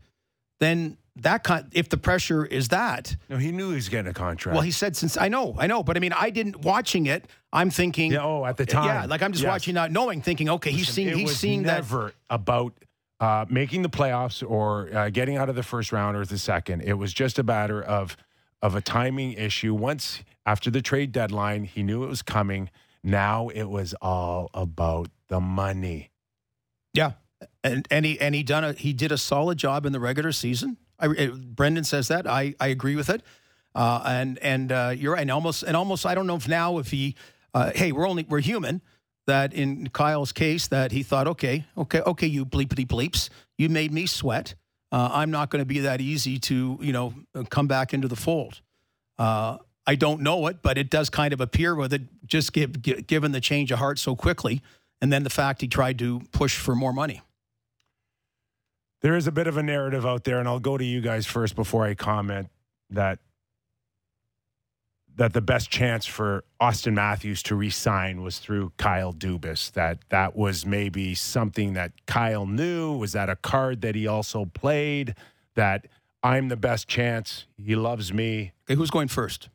then 0.59 0.97
that 1.17 1.43
con- 1.43 1.69
if 1.73 1.89
the 1.89 1.97
pressure 1.97 2.45
is 2.45 2.69
that, 2.69 3.15
No, 3.29 3.37
he 3.37 3.51
knew 3.51 3.69
he 3.69 3.75
was 3.75 3.89
getting 3.89 4.09
a 4.09 4.13
contract. 4.13 4.53
well, 4.53 4.61
he 4.63 4.71
said 4.71 4.95
since 4.95 5.17
I 5.17 5.27
know, 5.29 5.55
I 5.57 5.67
know, 5.67 5.83
but 5.83 5.97
I 5.97 5.99
mean, 5.99 6.13
I 6.13 6.29
didn't 6.29 6.61
watching 6.63 7.07
it. 7.07 7.25
I'm 7.51 7.69
thinking, 7.69 8.11
Yeah, 8.11 8.23
oh, 8.23 8.45
at 8.45 8.57
the 8.57 8.65
time. 8.65 8.85
yeah, 8.85 9.05
like 9.05 9.21
I'm 9.21 9.31
just 9.31 9.43
Yes. 9.43 9.49
watching, 9.49 9.73
not 9.73 9.91
knowing, 9.91 10.21
thinking, 10.21 10.49
okay, 10.49 10.71
he's 10.71 10.89
seeing, 10.89 11.17
he's 11.17 11.35
seeing 11.37 11.63
that. 11.63 11.75
never 11.75 12.13
about 12.29 12.73
uh, 13.19 13.45
making 13.49 13.81
the 13.81 13.89
playoffs 13.89 14.47
or 14.47 14.93
uh, 14.95 15.09
getting 15.09 15.37
out 15.37 15.49
of 15.49 15.55
the 15.55 15.63
first 15.63 15.91
round 15.91 16.15
or 16.15 16.23
the 16.23 16.37
second. 16.37 16.81
It 16.83 16.93
was 16.93 17.13
just 17.13 17.39
a 17.39 17.43
matter 17.43 17.81
of 17.81 18.15
of 18.61 18.75
a 18.75 18.81
timing 18.81 19.33
issue. 19.33 19.73
Once 19.73 20.23
after 20.47 20.71
the 20.71 20.81
trade 20.81 21.11
deadline, 21.11 21.65
he 21.65 21.83
knew 21.83 22.05
it 22.05 22.07
was 22.07 22.21
coming. 22.21 22.69
Now 23.03 23.49
it 23.49 23.65
was 23.65 23.93
all 24.01 24.49
about 24.53 25.09
the 25.27 25.41
money. 25.41 26.09
Yeah, 26.93 27.11
and 27.63 27.85
and 27.91 28.05
he 28.05 28.19
and 28.19 28.33
he 28.33 28.43
done 28.43 28.63
a 28.63 28.73
he 28.73 28.93
did 28.93 29.11
a 29.11 29.17
solid 29.17 29.57
job 29.57 29.85
in 29.85 29.91
the 29.91 29.99
regular 29.99 30.31
season. 30.31 30.77
I, 30.99 31.07
uh, 31.07 31.27
Brendan 31.35 31.83
says 31.83 32.07
that 32.07 32.25
I 32.25 32.55
I 32.59 32.67
agree 32.67 32.95
with 32.95 33.09
it, 33.09 33.21
uh, 33.75 34.01
and 34.05 34.39
and 34.39 34.71
uh, 34.71 34.93
you're 34.97 35.13
right. 35.13 35.21
And 35.21 35.29
almost 35.29 35.63
and 35.63 35.75
almost 35.75 36.05
I 36.05 36.15
don't 36.15 36.25
know 36.25 36.37
if 36.37 36.47
now 36.47 36.77
if 36.79 36.89
he 36.91 37.15
uh, 37.53 37.71
hey 37.75 37.91
we're 37.91 38.07
only 38.07 38.25
we're 38.27 38.39
human 38.39 38.81
that 39.27 39.53
in 39.53 39.89
Kyle's 39.89 40.31
case 40.31 40.67
that 40.67 40.93
he 40.93 41.03
thought 41.03 41.27
okay 41.27 41.65
okay 41.77 41.99
okay 42.01 42.27
you 42.27 42.45
bleepity 42.45 42.87
bleeps 42.87 43.29
you 43.57 43.67
made 43.67 43.91
me 43.91 44.05
sweat. 44.05 44.55
Uh, 44.89 45.09
I'm 45.11 45.31
not 45.31 45.49
going 45.49 45.61
to 45.61 45.65
be 45.65 45.79
that 45.79 45.99
easy 45.99 46.39
to 46.39 46.79
you 46.81 46.93
know 46.93 47.13
come 47.49 47.67
back 47.67 47.93
into 47.93 48.07
the 48.07 48.15
fold. 48.15 48.61
Uh, 49.19 49.57
I 49.87 49.95
don't 49.95 50.21
know 50.21 50.47
it, 50.47 50.61
but 50.61 50.77
it 50.77 50.89
does 50.89 51.09
kind 51.09 51.31
of 51.33 51.39
appear 51.39 51.73
with 51.73 51.93
it 51.93 52.01
just 52.25 52.51
give, 52.51 52.81
gi- 52.81 53.03
given 53.03 53.31
the 53.31 53.39
change 53.39 53.71
of 53.71 53.79
heart 53.79 53.97
so 53.97 54.15
quickly, 54.15 54.61
and 55.01 55.11
then 55.13 55.23
the 55.23 55.29
fact 55.29 55.61
he 55.61 55.67
tried 55.69 55.97
to 55.99 56.21
push 56.33 56.57
for 56.57 56.75
more 56.75 56.91
money. 56.91 57.21
There 59.01 59.15
is 59.15 59.27
a 59.27 59.31
bit 59.31 59.47
of 59.47 59.55
a 59.57 59.63
narrative 59.63 60.05
out 60.05 60.25
there, 60.25 60.39
and 60.39 60.47
I'll 60.47 60.59
go 60.59 60.77
to 60.77 60.83
you 60.83 60.99
guys 61.01 61.25
first 61.25 61.55
before 61.55 61.85
I 61.85 61.93
comment 61.93 62.49
that 62.89 63.19
that 65.15 65.33
the 65.33 65.41
best 65.41 65.71
chance 65.71 66.05
for 66.05 66.43
Auston 66.61 66.93
Matthews 66.93 67.41
to 67.43 67.55
resign 67.55 68.21
was 68.21 68.37
through 68.37 68.71
Kyle 68.77 69.11
Dubas. 69.13 69.71
That 69.71 69.99
that 70.09 70.35
was 70.35 70.65
maybe 70.65 71.15
something 71.15 71.73
that 71.73 71.91
Kyle 72.05 72.45
knew. 72.45 72.95
Was 72.97 73.13
that 73.13 73.29
a 73.29 73.35
card 73.35 73.81
that 73.81 73.95
he 73.95 74.05
also 74.05 74.45
played? 74.45 75.15
That 75.55 75.87
I'm 76.21 76.49
the 76.49 76.57
best 76.57 76.87
chance. 76.87 77.45
He 77.55 77.75
loves 77.75 78.13
me. 78.13 78.51
Okay, 78.65 78.75
who's 78.75 78.91
going 78.91 79.07
first? 79.07 79.49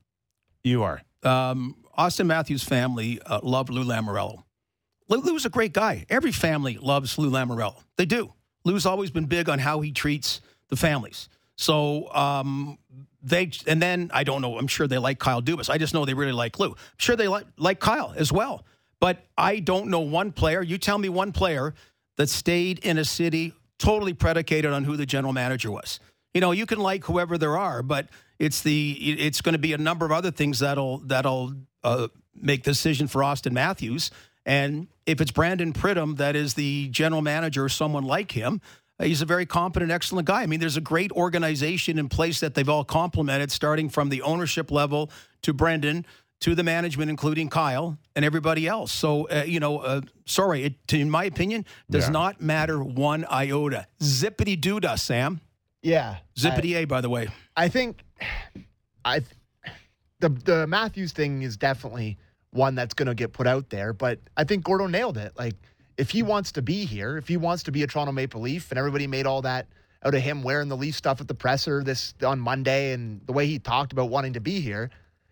You 0.65 0.83
are. 0.83 1.03
Um, 1.23 1.77
Auston 1.99 2.27
Matthews' 2.27 2.63
family 2.63 3.21
uh, 3.27 3.41
loved 3.43 3.71
Lou 3.71 3.85
Lamoriello. 3.85 4.45
Lou, 5.09 5.21
Lou's 5.21 5.45
a 5.45 5.51
great 5.51 5.73
guy. 5.73 6.07
Every 6.09 6.33
family 6.33 6.79
loves 6.81 7.19
Lou 7.19 7.31
Lamoriello. 7.31 7.77
They 7.97 8.07
do. 8.07 8.33
Lou's 8.65 8.87
always 8.87 9.11
been 9.11 9.27
big 9.27 9.49
on 9.49 9.59
how 9.59 9.81
he 9.81 9.93
treats 9.93 10.41
the 10.69 10.77
families. 10.77 11.29
So 11.57 12.13
um, 12.15 12.79
they, 13.23 13.51
and 13.67 13.83
then 13.83 14.11
I 14.15 14.25
don't 14.25 14.41
know. 14.41 14.59
I'm 14.59 14.69
sure 14.69 14.87
they 14.87 14.99
like 14.99 15.19
Kyle 15.19 15.43
Dubas. 15.43 15.69
I 15.69 15.79
just 15.79 15.95
know 15.95 16.05
they 16.05 16.15
really 16.15 16.33
like 16.33 16.59
Lou. 16.59 16.71
I'm 16.71 16.77
sure 16.97 17.17
they 17.17 17.29
like 17.29 17.47
like 17.59 17.81
Kyle 17.81 18.15
as 18.17 18.33
well. 18.33 18.65
But 19.01 19.27
I 19.37 19.59
don't 19.59 19.89
know 19.89 20.01
one 20.01 20.33
player. 20.33 20.63
You 20.63 20.79
tell 20.79 20.97
me 20.97 21.09
one 21.09 21.33
player 21.33 21.75
that 22.17 22.29
stayed 22.29 22.79
in 22.81 22.99
a 22.99 23.05
city 23.05 23.53
totally 23.79 24.13
predicated 24.13 24.73
on 24.73 24.85
who 24.85 24.97
the 24.97 25.07
general 25.07 25.33
manager 25.33 25.71
was. 25.71 25.99
You 26.35 26.41
know, 26.41 26.53
you 26.53 26.67
can 26.67 26.79
like 26.79 27.05
whoever 27.05 27.37
there 27.37 27.59
are, 27.59 27.83
but 27.83 28.09
it's 28.43 28.61
the 28.63 28.93
it's 29.27 29.41
going 29.41 29.53
to 29.53 29.59
be 29.69 29.73
a 29.73 29.79
number 29.79 30.05
of 30.05 30.13
other 30.13 30.31
things 30.33 30.59
that'll 30.59 30.99
that'll 30.99 31.53
uh, 31.85 32.09
make 32.35 32.65
the 32.65 32.73
decision 32.73 33.07
for 33.07 33.23
Auston 33.23 33.53
Matthews. 33.53 34.11
And 34.45 34.89
if 35.07 35.21
it's 35.21 35.31
Brandon 35.31 35.73
Pridham 35.73 36.17
that 36.17 36.35
is 36.35 36.55
the 36.55 36.89
general 36.89 37.23
manager 37.23 37.65
or 37.65 37.69
someone 37.69 38.05
like 38.05 38.33
him, 38.33 38.61
uh, 38.99 39.05
he's 39.05 39.23
a 39.23 39.27
very 39.27 39.47
competent, 39.47 39.93
excellent 39.93 40.27
guy. 40.27 40.43
I 40.43 40.47
mean, 40.47 40.59
there's 40.59 40.77
a 40.77 40.81
great 40.81 41.13
organization 41.13 41.99
in 41.99 42.09
place 42.09 42.41
that 42.41 42.55
they've 42.55 42.69
all 42.69 42.85
complemented, 42.85 43.53
starting 43.53 43.89
from 43.89 44.09
the 44.09 44.23
ownership 44.23 44.71
level 44.73 45.11
to 45.43 45.53
Brendan 45.53 46.05
to 46.41 46.57
the 46.57 46.65
management, 46.65 47.09
including 47.11 47.49
Kyle 47.49 47.97
and 48.17 48.25
everybody 48.25 48.67
else. 48.67 48.91
So, 48.91 49.29
uh, 49.29 49.45
you 49.47 49.61
know, 49.61 49.79
uh, 49.79 50.01
sorry, 50.27 50.65
it, 50.65 50.93
in 50.93 51.09
my 51.09 51.25
opinion, 51.25 51.65
does 51.89 52.07
Yeah. 52.07 52.11
not 52.11 52.41
matter 52.41 52.83
one 52.83 53.25
iota. 53.31 53.87
Zippity 54.01 54.61
doo 54.61 54.81
dah, 54.81 54.97
Sam. 54.97 55.41
Yeah. 55.83 56.19
Zippity 56.37 56.77
A, 56.77 56.85
by 56.85 57.01
the 57.01 57.11
way. 57.11 57.29
I 57.57 57.69
think 57.69 58.05
I 59.05 59.23
the 60.21 60.29
the 60.29 60.67
Matthews 60.67 61.13
thing 61.13 61.43
is 61.43 61.57
definitely 61.57 62.19
one 62.53 62.75
that's 62.75 62.95
going 62.95 63.07
to 63.07 63.15
get 63.15 63.33
put 63.33 63.47
out 63.47 63.71
there, 63.71 63.93
but 63.93 64.19
I 64.37 64.45
think 64.45 64.65
Gordo 64.65 64.87
nailed 64.87 65.17
it. 65.17 65.33
Like 65.37 65.55
if 65.97 66.11
he 66.11 66.23
wants 66.23 66.53
to 66.53 66.63
be 66.63 66.85
here, 66.85 67.17
if 67.17 67.29
he 67.29 67.37
wants 67.37 67.63
to 67.65 67.73
be 67.73 67.83
a 67.83 67.87
Toronto 67.87 68.13
Maple 68.13 68.41
Leaf 68.41 68.71
and 68.71 68.79
everybody 68.79 69.07
made 69.07 69.27
all 69.27 69.43
that 69.43 69.67
out 70.05 70.15
of 70.15 70.21
him 70.23 70.43
wearing 70.43 70.69
the 70.69 70.77
Leaf 70.77 70.95
stuff 70.95 71.21
at 71.21 71.29
the 71.29 71.35
presser 71.35 71.83
this 71.83 72.15
on 72.25 72.41
Monday 72.41 72.93
and 72.93 73.21
the 73.27 73.33
way 73.33 73.47
he 73.47 73.59
talked 73.59 73.93
about 73.93 74.11
wanting 74.11 74.33
to 74.33 74.41
be 74.41 74.61
here, 74.61 74.91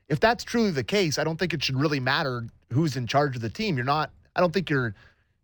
if 0.08 0.20
that's 0.20 0.44
truly 0.44 0.70
the 0.70 0.84
case, 0.84 1.18
I 1.18 1.24
don't 1.24 1.38
think 1.38 1.54
it 1.54 1.62
should 1.62 1.78
really 1.78 2.00
matter 2.00 2.44
who's 2.72 2.96
in 2.96 3.06
charge 3.06 3.36
of 3.36 3.42
the 3.42 3.50
team. 3.50 3.76
You're 3.76 3.84
not 3.84 4.10
I 4.34 4.40
don't 4.40 4.52
think 4.52 4.70
you're 4.70 4.94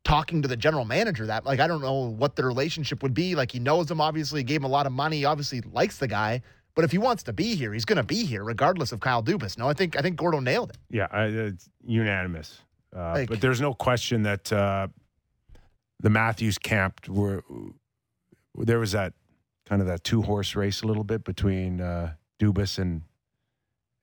talking 0.06 0.40
to 0.40 0.46
the 0.46 0.56
general 0.56 0.84
manager 0.84 1.26
that 1.26 1.44
like 1.44 1.58
I 1.58 1.66
don't 1.66 1.82
know 1.82 2.08
what 2.10 2.36
the 2.36 2.44
relationship 2.44 3.02
would 3.02 3.12
be. 3.12 3.34
Like 3.34 3.50
he 3.50 3.58
knows 3.58 3.90
him 3.90 4.00
obviously, 4.00 4.44
gave 4.44 4.58
him 4.60 4.64
a 4.64 4.68
lot 4.68 4.86
of 4.86 4.92
money, 4.92 5.24
obviously 5.24 5.60
likes 5.72 5.98
the 5.98 6.06
guy. 6.06 6.42
But 6.76 6.84
if 6.84 6.92
he 6.92 6.98
wants 6.98 7.22
to 7.24 7.32
be 7.32 7.54
here, 7.56 7.72
he's 7.72 7.84
going 7.86 7.96
to 7.96 8.02
be 8.04 8.24
here 8.24 8.44
regardless 8.44 8.92
of 8.92 9.00
Kyle 9.00 9.22
Dubas. 9.22 9.58
No, 9.58 9.68
I 9.68 9.72
think 9.72 9.98
I 9.98 10.02
think 10.02 10.16
Gordo 10.16 10.38
nailed 10.40 10.70
it. 10.70 10.76
Yeah, 10.90 11.08
I, 11.10 11.24
it's 11.24 11.68
unanimous. 11.84 12.60
Uh, 12.94 13.12
Like- 13.14 13.28
but 13.28 13.40
there's 13.40 13.60
no 13.60 13.74
question 13.74 14.22
that 14.22 14.52
uh, 14.52 14.86
the 16.00 16.10
Matthews 16.10 16.56
camp 16.58 17.08
were 17.08 17.42
there 18.54 18.78
was 18.78 18.92
that 18.92 19.12
kind 19.68 19.82
of 19.82 19.88
that 19.88 20.04
two 20.04 20.22
horse 20.22 20.54
race 20.54 20.82
a 20.82 20.86
little 20.86 21.02
bit 21.04 21.24
between 21.24 21.80
uh, 21.80 22.12
Dubas 22.38 22.78
and 22.78 23.02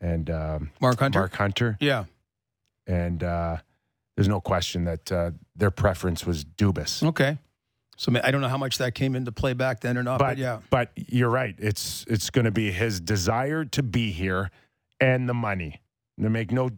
and 0.01 0.29
um, 0.29 0.71
Mark 0.81 0.99
Hunter? 0.99 1.19
Mark 1.19 1.33
Hunter. 1.35 1.77
Yeah. 1.79 2.05
and 2.87 3.23
uh, 3.23 3.57
there's 4.15 4.27
no 4.27 4.41
question 4.41 4.85
that 4.85 5.11
uh, 5.11 5.31
their 5.55 5.71
preference 5.71 6.25
was 6.25 6.45
Dubas. 6.45 7.03
Okay. 7.03 7.37
So 7.97 8.11
I 8.23 8.31
don't 8.31 8.41
know 8.41 8.47
how 8.47 8.57
much 8.57 8.79
that 8.79 8.95
came 8.95 9.15
into 9.15 9.31
play 9.31 9.53
back 9.53 9.81
then 9.81 9.97
or 9.97 10.03
not, 10.03 10.19
but, 10.19 10.29
but 10.29 10.37
yeah. 10.37 10.59
but 10.69 10.91
you're 10.95 11.29
right. 11.29 11.55
It's 11.59 12.05
it's 12.07 12.29
going 12.29 12.45
to 12.45 12.51
be 12.51 12.71
his 12.71 12.99
desire 12.99 13.65
to 13.65 13.83
be 13.83 14.11
here 14.11 14.49
and 14.99 15.29
the 15.29 15.33
money. 15.33 15.79
To 16.21 16.29
make 16.29 16.51
no 16.51 16.69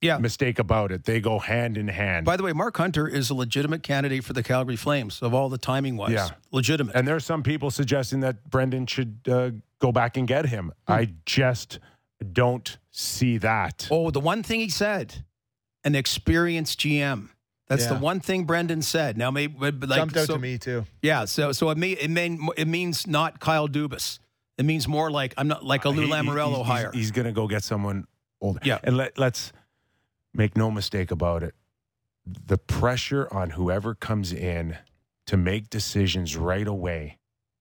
yeah. 0.00 0.18
mistake 0.18 0.58
about 0.58 0.92
it, 0.92 1.04
they 1.04 1.20
go 1.20 1.38
hand 1.38 1.78
in 1.78 1.88
hand. 1.88 2.26
By 2.26 2.36
the 2.36 2.42
way, 2.42 2.52
Mark 2.52 2.76
Hunter 2.76 3.06
is 3.08 3.30
a 3.30 3.34
legitimate 3.34 3.82
candidate 3.82 4.24
for 4.24 4.32
the 4.32 4.42
Calgary 4.42 4.76
Flames 4.76 5.22
of 5.22 5.32
all 5.34 5.48
the 5.48 5.58
timing 5.58 5.96
wise. 5.96 6.12
Yeah. 6.12 6.30
Legitimate. 6.50 6.94
And 6.94 7.06
there 7.06 7.16
are 7.16 7.20
some 7.20 7.42
people 7.42 7.70
suggesting 7.70 8.20
that 8.20 8.48
Brendan 8.50 8.86
should 8.86 9.20
uh, 9.30 9.50
go 9.78 9.92
back 9.92 10.16
and 10.16 10.26
get 10.28 10.46
him. 10.46 10.72
Hmm. 10.86 10.92
I 10.92 11.12
just 11.26 11.78
don't 12.32 12.78
see 12.90 13.38
that. 13.38 13.88
Oh, 13.90 14.10
the 14.10 14.20
one 14.20 14.42
thing 14.42 14.60
he 14.60 14.68
said, 14.68 15.24
an 15.84 15.94
experienced 15.94 16.80
GM. 16.80 17.28
That's 17.68 17.86
the 17.86 17.94
one 17.94 18.20
thing 18.20 18.44
Brendan 18.44 18.82
said. 18.82 19.16
Now, 19.16 19.30
maybe 19.30 19.54
but 19.58 19.80
but 19.80 19.88
like, 19.88 19.98
Jumped 19.98 20.16
out 20.18 20.26
so- 20.26 20.34
to 20.34 20.38
me 20.38 20.58
too. 20.58 20.84
Yeah, 21.00 21.24
so 21.24 21.52
so 21.52 21.70
it 21.70 21.78
may, 21.78 21.92
it 21.92 22.10
mean 22.10 22.48
it 22.58 22.68
means 22.68 23.06
not 23.06 23.40
Kyle 23.40 23.66
Dubas. 23.68 24.18
It 24.58 24.66
means 24.66 24.86
more 24.86 25.10
like 25.10 25.32
I'm 25.38 25.48
not 25.48 25.64
like 25.64 25.86
a 25.86 25.88
Lou 25.88 26.02
He- 26.02 26.06
he- 26.08 26.12
Lamoriello 26.12 26.56
he's- 26.56 26.66
hire. 26.66 26.90
He's, 26.92 27.10
going 27.10 27.24
to 27.24 27.32
go 27.32 27.48
get 27.48 27.62
someone 27.64 28.06
older. 28.42 28.60
Yeah. 28.62 28.78
And 28.84 28.98
let, 28.98 29.18
let's 29.18 29.52
make 30.34 30.54
no 30.56 30.70
mistake 30.70 31.10
about 31.10 31.42
it. 31.42 31.54
The 32.26 32.58
pressure 32.58 33.26
on 33.32 33.50
whoever 33.50 33.94
comes 33.94 34.32
in 34.32 34.76
to 35.26 35.36
make 35.38 35.70
decisions 35.70 36.36
right 36.36 36.66
away, 36.66 37.18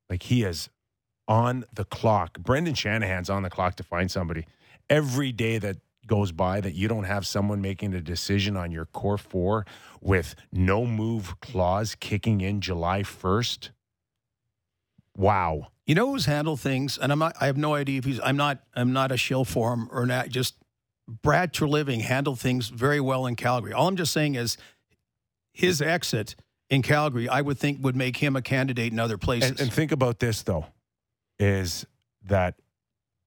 like 0.09 0.23
he 0.23 0.43
is 0.43 0.69
on 1.27 1.63
the 1.73 1.85
clock. 1.85 2.37
Brendan 2.39 2.73
Shanahan's 2.73 3.29
on 3.29 3.43
the 3.43 3.49
clock 3.49 3.77
to 3.77 3.83
find 3.83 4.11
somebody. 4.11 4.45
Every 4.89 5.31
day 5.31 5.57
that 5.57 5.77
goes 6.07 6.31
by 6.31 6.61
that 6.61 6.73
you 6.73 6.87
don't 6.87 7.03
have 7.03 7.25
someone 7.25 7.61
making 7.61 7.93
a 7.93 8.01
decision 8.01 8.57
on 8.57 8.71
your 8.71 8.85
core 8.85 9.17
four 9.17 9.65
with 10.01 10.35
no 10.51 10.85
move 10.85 11.39
clause 11.39 11.95
kicking 11.95 12.41
in 12.41 12.61
July 12.61 13.03
1st. 13.03 13.69
Wow. 15.15 15.67
You 15.85 15.95
know 15.95 16.11
who's 16.11 16.25
handled 16.25 16.59
things, 16.59 16.97
and 16.97 17.11
I'm 17.11 17.19
not. 17.19 17.35
I 17.41 17.47
have 17.47 17.57
no 17.57 17.75
idea 17.75 17.97
if 17.97 18.05
he's. 18.05 18.19
I'm 18.23 18.37
not. 18.37 18.59
I'm 18.75 18.93
not 18.93 19.11
a 19.11 19.17
shill 19.17 19.43
for 19.43 19.73
him 19.73 19.89
or 19.91 20.05
not. 20.05 20.29
Just 20.29 20.55
Brad 21.07 21.53
Treliving 21.53 22.01
handled 22.01 22.39
things 22.39 22.69
very 22.69 23.01
well 23.01 23.25
in 23.25 23.35
Calgary. 23.35 23.73
All 23.73 23.87
I'm 23.87 23.97
just 23.97 24.13
saying 24.13 24.35
is 24.35 24.57
his 25.51 25.81
exit 25.81 26.35
in 26.69 26.81
Calgary, 26.81 27.27
I 27.27 27.41
would 27.41 27.57
think, 27.57 27.83
would 27.83 27.95
make 27.95 28.17
him 28.17 28.35
a 28.35 28.41
candidate 28.41 28.93
in 28.93 28.99
other 28.99 29.17
places. 29.17 29.51
And, 29.51 29.59
and 29.61 29.73
think 29.73 29.91
about 29.91 30.19
this 30.19 30.43
though, 30.43 30.67
is 31.37 31.85
that 32.23 32.55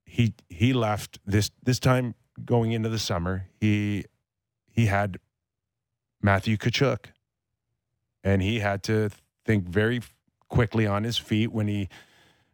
he 0.06 0.34
he 0.48 0.72
left 0.72 1.18
this 1.26 1.50
this 1.62 1.78
time 1.78 2.14
going 2.44 2.72
into 2.72 2.88
the 2.88 2.98
summer. 2.98 3.46
He 3.60 4.04
he 4.70 4.86
had 4.86 5.18
Matthew 6.22 6.56
Tkachuk, 6.56 7.06
and 8.22 8.42
he 8.42 8.60
had 8.60 8.82
to 8.84 9.10
think 9.44 9.64
very 9.68 10.00
quickly 10.48 10.86
on 10.86 11.04
his 11.04 11.18
feet 11.18 11.52
when 11.52 11.68
he 11.68 11.88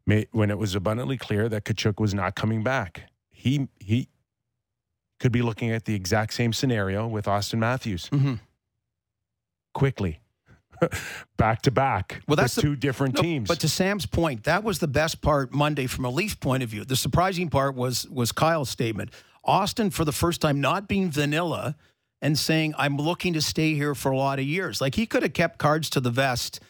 made 0.07 0.29
when 0.33 0.51
it 0.51 0.59
was 0.59 0.75
abundantly 0.75 1.17
clear 1.17 1.49
that 1.49 1.65
Tkachuk 1.65 2.01
was 2.01 2.13
not 2.15 2.35
coming 2.35 2.63
back. 2.63 3.03
He 3.31 3.69
he 3.79 4.09
could 5.19 5.33
be 5.33 5.43
looking 5.43 5.71
at 5.71 5.85
the 5.85 5.95
exact 5.95 6.33
same 6.33 6.53
scenario 6.53 7.07
with 7.07 7.27
Auston 7.27 7.59
Matthews 7.59 8.09
Mhm. 8.11 8.41
quickly. 9.75 10.21
back 11.37 11.61
to 11.61 11.71
back 11.71 12.23
Well, 12.27 12.37
that's 12.37 12.57
with 12.57 12.63
the- 12.65 12.71
two 12.71 12.77
different 12.77 13.17
No, 13.17 13.23
teams. 13.23 13.49
But 13.49 13.61
to 13.61 13.69
Sam's 13.69 14.07
point, 14.07 14.45
that 14.45 14.65
was 14.65 14.79
the 14.79 14.89
best 14.89 15.21
part 15.21 15.53
Monday 15.53 15.87
from 15.87 16.07
a 16.07 16.11
Leaf 16.11 16.41
point 16.41 16.63
of 16.63 16.71
view. 16.71 16.87
The 16.87 16.97
surprising 16.97 17.51
part 17.51 17.75
was 17.75 18.09
was 18.09 18.33
Kyle's 18.33 18.71
statement. 18.71 19.11
Auston, 19.47 19.93
for 19.93 20.05
the 20.05 20.13
first 20.13 20.41
time, 20.41 20.61
not 20.61 20.89
being 20.89 21.11
vanilla 21.11 21.77
and 22.21 22.39
saying, 22.39 22.75
"I'm 22.77 22.97
looking 22.97 23.33
to 23.33 23.41
stay 23.41 23.75
here 23.75 23.95
for 23.95 24.13
a 24.13 24.17
lot 24.17 24.39
of 24.39 24.45
years." 24.45 24.81
Like 24.81 24.95
he 24.95 25.07
could 25.07 25.23
have 25.23 25.33
kept 25.33 25.59
cards 25.59 25.91
to 25.91 26.01
the 26.01 26.11
vest 26.11 26.61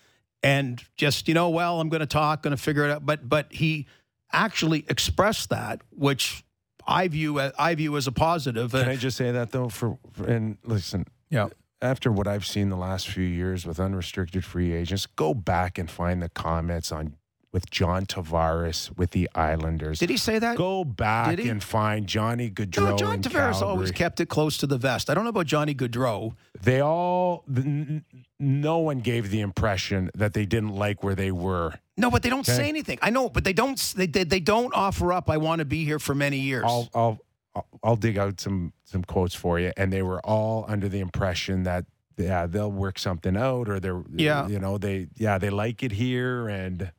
and 0.42 0.82
just, 0.96 1.28
you 1.28 1.34
know, 1.34 1.50
well, 1.50 1.80
I'm 1.80 1.88
going 1.88 2.00
to 2.00 2.06
talk, 2.06 2.42
going 2.42 2.56
to 2.56 2.62
figure 2.62 2.84
it 2.84 2.90
out. 2.90 3.04
But 3.04 3.28
but 3.28 3.52
he 3.52 3.86
actually 4.32 4.84
expressed 4.88 5.50
that, 5.50 5.82
which 5.90 6.44
I 6.86 7.08
view 7.08 7.40
as, 7.40 7.52
I 7.58 7.74
view 7.74 7.96
as 7.96 8.06
a 8.06 8.12
positive. 8.12 8.72
Can 8.72 8.88
I 8.88 8.96
just 8.96 9.16
say 9.16 9.30
that 9.30 9.50
though? 9.52 9.68
For, 9.68 9.98
for 10.12 10.26
and 10.26 10.58
listen, 10.64 11.06
yeah. 11.28 11.48
After 11.82 12.12
what 12.12 12.26
I've 12.28 12.44
seen 12.44 12.68
the 12.68 12.76
last 12.76 13.08
few 13.08 13.24
years 13.24 13.64
with 13.64 13.80
unrestricted 13.80 14.44
free 14.44 14.72
agents, 14.72 15.06
go 15.06 15.32
back 15.32 15.78
and 15.78 15.90
find 15.90 16.20
the 16.20 16.28
comments 16.28 16.92
on 16.92 17.14
with 17.52 17.68
John 17.70 18.06
Tavares 18.06 18.96
with 18.96 19.10
the 19.10 19.28
Islanders. 19.34 19.98
Did 19.98 20.10
he 20.10 20.16
say 20.16 20.38
that? 20.38 20.56
Go 20.56 20.84
back 20.84 21.38
and 21.40 21.62
find 21.62 22.06
Johnny 22.06 22.48
Gaudreau. 22.50 22.90
No, 22.90 22.96
John 22.96 23.20
Tavares 23.22 23.60
always 23.60 23.90
kept 23.90 24.20
it 24.20 24.26
close 24.28 24.56
to 24.58 24.66
the 24.66 24.78
vest. 24.78 25.10
I 25.10 25.14
don't 25.14 25.24
know 25.24 25.30
about 25.30 25.46
Johnny 25.46 25.74
Gaudreau. 25.74 26.34
They 26.62 26.80
all, 26.80 27.44
no 28.38 28.78
one 28.78 29.00
gave 29.00 29.30
the 29.30 29.40
impression 29.40 30.10
that 30.14 30.32
they 30.34 30.46
didn't 30.46 30.74
like 30.74 31.02
where 31.02 31.14
they 31.14 31.32
were. 31.32 31.74
No, 31.96 32.10
but 32.10 32.22
they 32.22 32.30
don't 32.30 32.48
Okay. 32.48 32.56
say 32.56 32.68
anything. 32.68 32.98
I 33.02 33.10
know, 33.10 33.28
but 33.28 33.44
they 33.44 33.52
don't. 33.52 33.76
They 33.96 34.06
they, 34.06 34.24
they 34.24 34.40
don't 34.40 34.72
offer 34.74 35.12
up. 35.12 35.28
I 35.28 35.36
want 35.36 35.58
to 35.58 35.64
be 35.64 35.84
here 35.84 35.98
for 35.98 36.14
many 36.14 36.38
years. 36.38 36.64
I'll, 36.66 36.88
I'll, 36.94 37.18
I'll- 37.54 37.66
I'll 37.82 37.96
dig 37.96 38.16
out 38.16 38.40
some 38.40 38.72
some 38.84 39.02
quotes 39.02 39.34
for 39.34 39.58
you, 39.58 39.72
and 39.76 39.92
they 39.92 40.02
were 40.02 40.20
all 40.24 40.64
under 40.68 40.88
the 40.88 41.00
impression 41.00 41.64
that 41.64 41.84
yeah 42.16 42.46
they'll 42.46 42.70
work 42.70 42.96
something 42.98 43.36
out, 43.36 43.68
or 43.68 43.80
they're 43.80 44.02
Yeah. 44.14 44.46
you 44.46 44.60
know 44.60 44.78
they 44.78 45.08
yeah 45.16 45.36
they 45.38 45.50
like 45.50 45.82
it 45.82 45.90
here, 45.92 46.48
and 46.48 46.92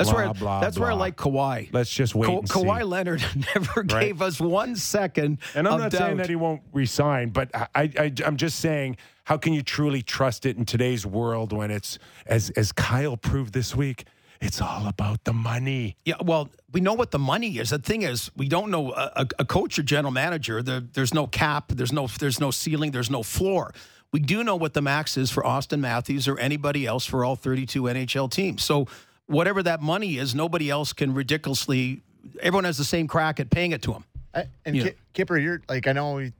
That's 0.00 0.10
blah, 0.10 0.24
where 0.24 0.34
blah, 0.34 0.60
that's 0.60 0.78
where 0.78 0.90
I 0.90 0.94
like 0.94 1.16
Kawhi. 1.16 1.68
Let's 1.72 1.90
just 1.90 2.14
wait 2.14 2.26
Ka- 2.26 2.38
and 2.38 2.48
see. 2.48 2.54
Kawhi 2.54 2.88
Leonard 2.88 3.22
never 3.54 3.80
Right. 3.82 3.88
gave 4.06 4.22
us 4.22 4.40
one 4.40 4.74
second. 4.76 5.38
And 5.54 5.68
I'm 5.68 5.74
of 5.74 5.80
not 5.80 5.90
doubt. 5.92 5.98
saying 5.98 6.16
that 6.16 6.28
he 6.30 6.36
won't 6.36 6.62
resign, 6.72 7.28
but 7.30 7.50
I, 7.54 7.68
I, 7.74 8.12
I'm 8.24 8.36
just 8.38 8.60
saying, 8.60 8.96
how 9.24 9.36
can 9.36 9.52
you 9.52 9.62
truly 9.62 10.00
trust 10.00 10.46
it 10.46 10.56
in 10.56 10.64
today's 10.64 11.04
world 11.04 11.52
when 11.52 11.70
it's, 11.70 11.98
as, 12.26 12.48
as 12.50 12.72
Kyle 12.72 13.18
proved 13.18 13.52
this 13.52 13.76
week, 13.76 14.04
it's 14.40 14.62
all 14.62 14.86
about 14.88 15.24
the 15.24 15.34
money. 15.34 15.96
Yeah, 16.06 16.14
well, 16.24 16.48
we 16.72 16.80
know 16.80 16.94
what 16.94 17.10
the 17.10 17.18
money 17.18 17.58
is. 17.58 17.68
The 17.70 17.78
thing 17.78 18.00
is, 18.02 18.30
we 18.34 18.48
don't 18.48 18.70
know 18.70 18.92
a, 18.92 19.12
a, 19.16 19.26
a 19.40 19.44
coach 19.44 19.78
or 19.78 19.82
general 19.82 20.12
manager. 20.12 20.62
There, 20.62 20.80
there's 20.80 21.12
no 21.12 21.26
cap. 21.26 21.68
There's 21.68 21.92
no 21.92 22.06
there's 22.06 22.40
no 22.40 22.50
ceiling. 22.50 22.92
There's 22.92 23.10
no 23.10 23.22
floor. 23.22 23.74
We 24.12 24.18
do 24.20 24.42
know 24.42 24.56
what 24.56 24.72
the 24.72 24.80
max 24.80 25.16
is 25.18 25.30
for 25.30 25.42
Auston 25.42 25.80
Matthews 25.80 26.26
or 26.26 26.38
anybody 26.38 26.86
else 26.86 27.04
for 27.04 27.22
all 27.24 27.36
32 27.36 27.82
NHL 27.82 28.30
teams. 28.30 28.64
So 28.64 28.86
whatever 29.30 29.62
that 29.62 29.80
money 29.80 30.18
is, 30.18 30.34
nobody 30.34 30.68
else 30.70 30.92
can 30.92 31.14
ridiculously. 31.14 32.02
Everyone 32.40 32.64
has 32.64 32.76
the 32.78 32.84
same 32.84 33.06
crack 33.06 33.40
at 33.40 33.50
paying 33.50 33.72
it 33.72 33.82
to 33.82 33.92
him. 33.92 34.04
I- 34.34 34.40
uh, 34.40 34.44
and 34.64 34.76
Yeah. 34.76 34.84
Ki- 34.88 34.94
Kipper, 35.14 35.38
you're 35.38 35.62
like 35.68 35.86
I 35.86 35.92
know 35.92 36.30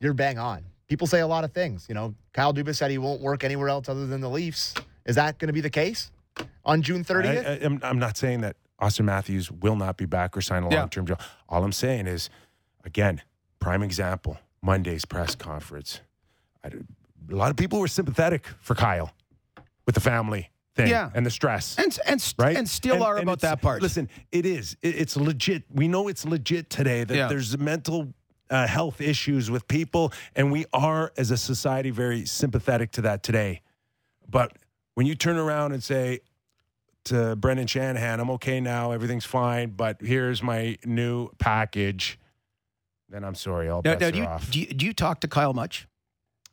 you're 0.00 0.14
bang 0.14 0.38
on. 0.38 0.64
People 0.88 1.06
say 1.06 1.20
a 1.20 1.26
lot 1.26 1.44
of 1.44 1.52
things. 1.52 1.86
You 1.88 1.94
know, 1.94 2.14
Kyle 2.32 2.54
Dubas 2.54 2.76
said 2.76 2.90
he 2.90 2.98
won't 2.98 3.20
work 3.20 3.44
anywhere 3.44 3.68
else 3.68 3.88
other 3.88 4.06
than 4.06 4.20
the 4.20 4.30
Leafs. 4.30 4.74
Is 5.04 5.16
that 5.16 5.38
going 5.38 5.48
to 5.48 5.52
be 5.52 5.60
the 5.60 5.70
case 5.70 6.10
on 6.64 6.82
June 6.82 7.04
30th? 7.04 7.46
I, 7.46 7.50
am 7.64 7.80
I'm 7.82 7.98
not 7.98 8.16
saying 8.16 8.40
that 8.40 8.56
Auston 8.80 9.04
Matthews 9.04 9.50
will 9.50 9.76
not 9.76 9.96
be 9.96 10.06
back 10.06 10.36
or 10.36 10.40
sign 10.40 10.62
a 10.62 10.70
Yeah. 10.70 10.80
long 10.80 10.88
term 10.88 11.04
deal. 11.04 11.18
All 11.48 11.62
I'm 11.64 11.72
saying 11.72 12.06
is, 12.06 12.30
again, 12.84 13.22
prime 13.60 13.82
example 13.82 14.38
Monday's 14.62 15.04
press 15.04 15.34
conference. 15.34 16.00
I, 16.64 16.68
a 17.30 17.34
lot 17.34 17.50
of 17.50 17.56
people 17.56 17.78
were 17.80 17.88
sympathetic 17.88 18.46
for 18.60 18.74
Kyle 18.74 19.12
with 19.84 19.94
the 19.94 20.00
family 20.00 20.50
thing 20.78 20.88
Yeah. 20.88 21.10
and 21.14 21.26
the 21.26 21.30
stress. 21.30 21.76
And 21.78 21.98
and 22.06 22.34
right? 22.38 22.56
and 22.56 22.68
still 22.68 23.02
are 23.02 23.18
about 23.18 23.40
that 23.40 23.60
part. 23.60 23.82
Listen, 23.82 24.08
it 24.32 24.46
is. 24.46 24.76
It- 24.82 24.94
it's 24.96 25.16
legit. 25.16 25.64
We 25.70 25.88
know 25.88 26.08
it's 26.08 26.24
legit 26.24 26.70
today 26.70 27.04
that 27.04 27.14
Yeah. 27.16 27.28
there's 27.28 27.58
mental 27.58 28.14
uh, 28.50 28.66
health 28.66 29.00
issues 29.02 29.50
with 29.50 29.68
people, 29.68 30.10
and 30.34 30.50
we 30.50 30.64
are, 30.72 31.12
as 31.18 31.30
a 31.30 31.36
society, 31.36 31.90
very 31.90 32.24
sympathetic 32.24 32.90
to 32.92 33.02
that 33.02 33.22
today. 33.22 33.60
But 34.26 34.56
when 34.94 35.06
you 35.06 35.14
turn 35.14 35.36
around 35.36 35.72
and 35.72 35.82
say 35.84 36.20
to 37.04 37.36
Brendan 37.36 37.66
Shanahan, 37.66 38.20
"I'm 38.20 38.30
okay 38.30 38.58
now, 38.60 38.92
everything's 38.92 39.26
fine, 39.26 39.70
but 39.70 40.00
here's 40.00 40.42
my 40.42 40.78
new 40.86 41.28
package," 41.38 42.18
then 43.10 43.22
I'm 43.24 43.34
sorry, 43.34 43.68
all 43.68 43.82
Now, 43.84 43.94
now, 43.94 44.10
do, 44.10 44.18
you, 44.18 44.24
off. 44.24 44.50
do 44.50 44.60
you 44.60 44.66
do 44.66 44.86
you 44.86 44.92
talk 44.94 45.20
to 45.20 45.28
Kyle 45.28 45.52
much? 45.52 45.86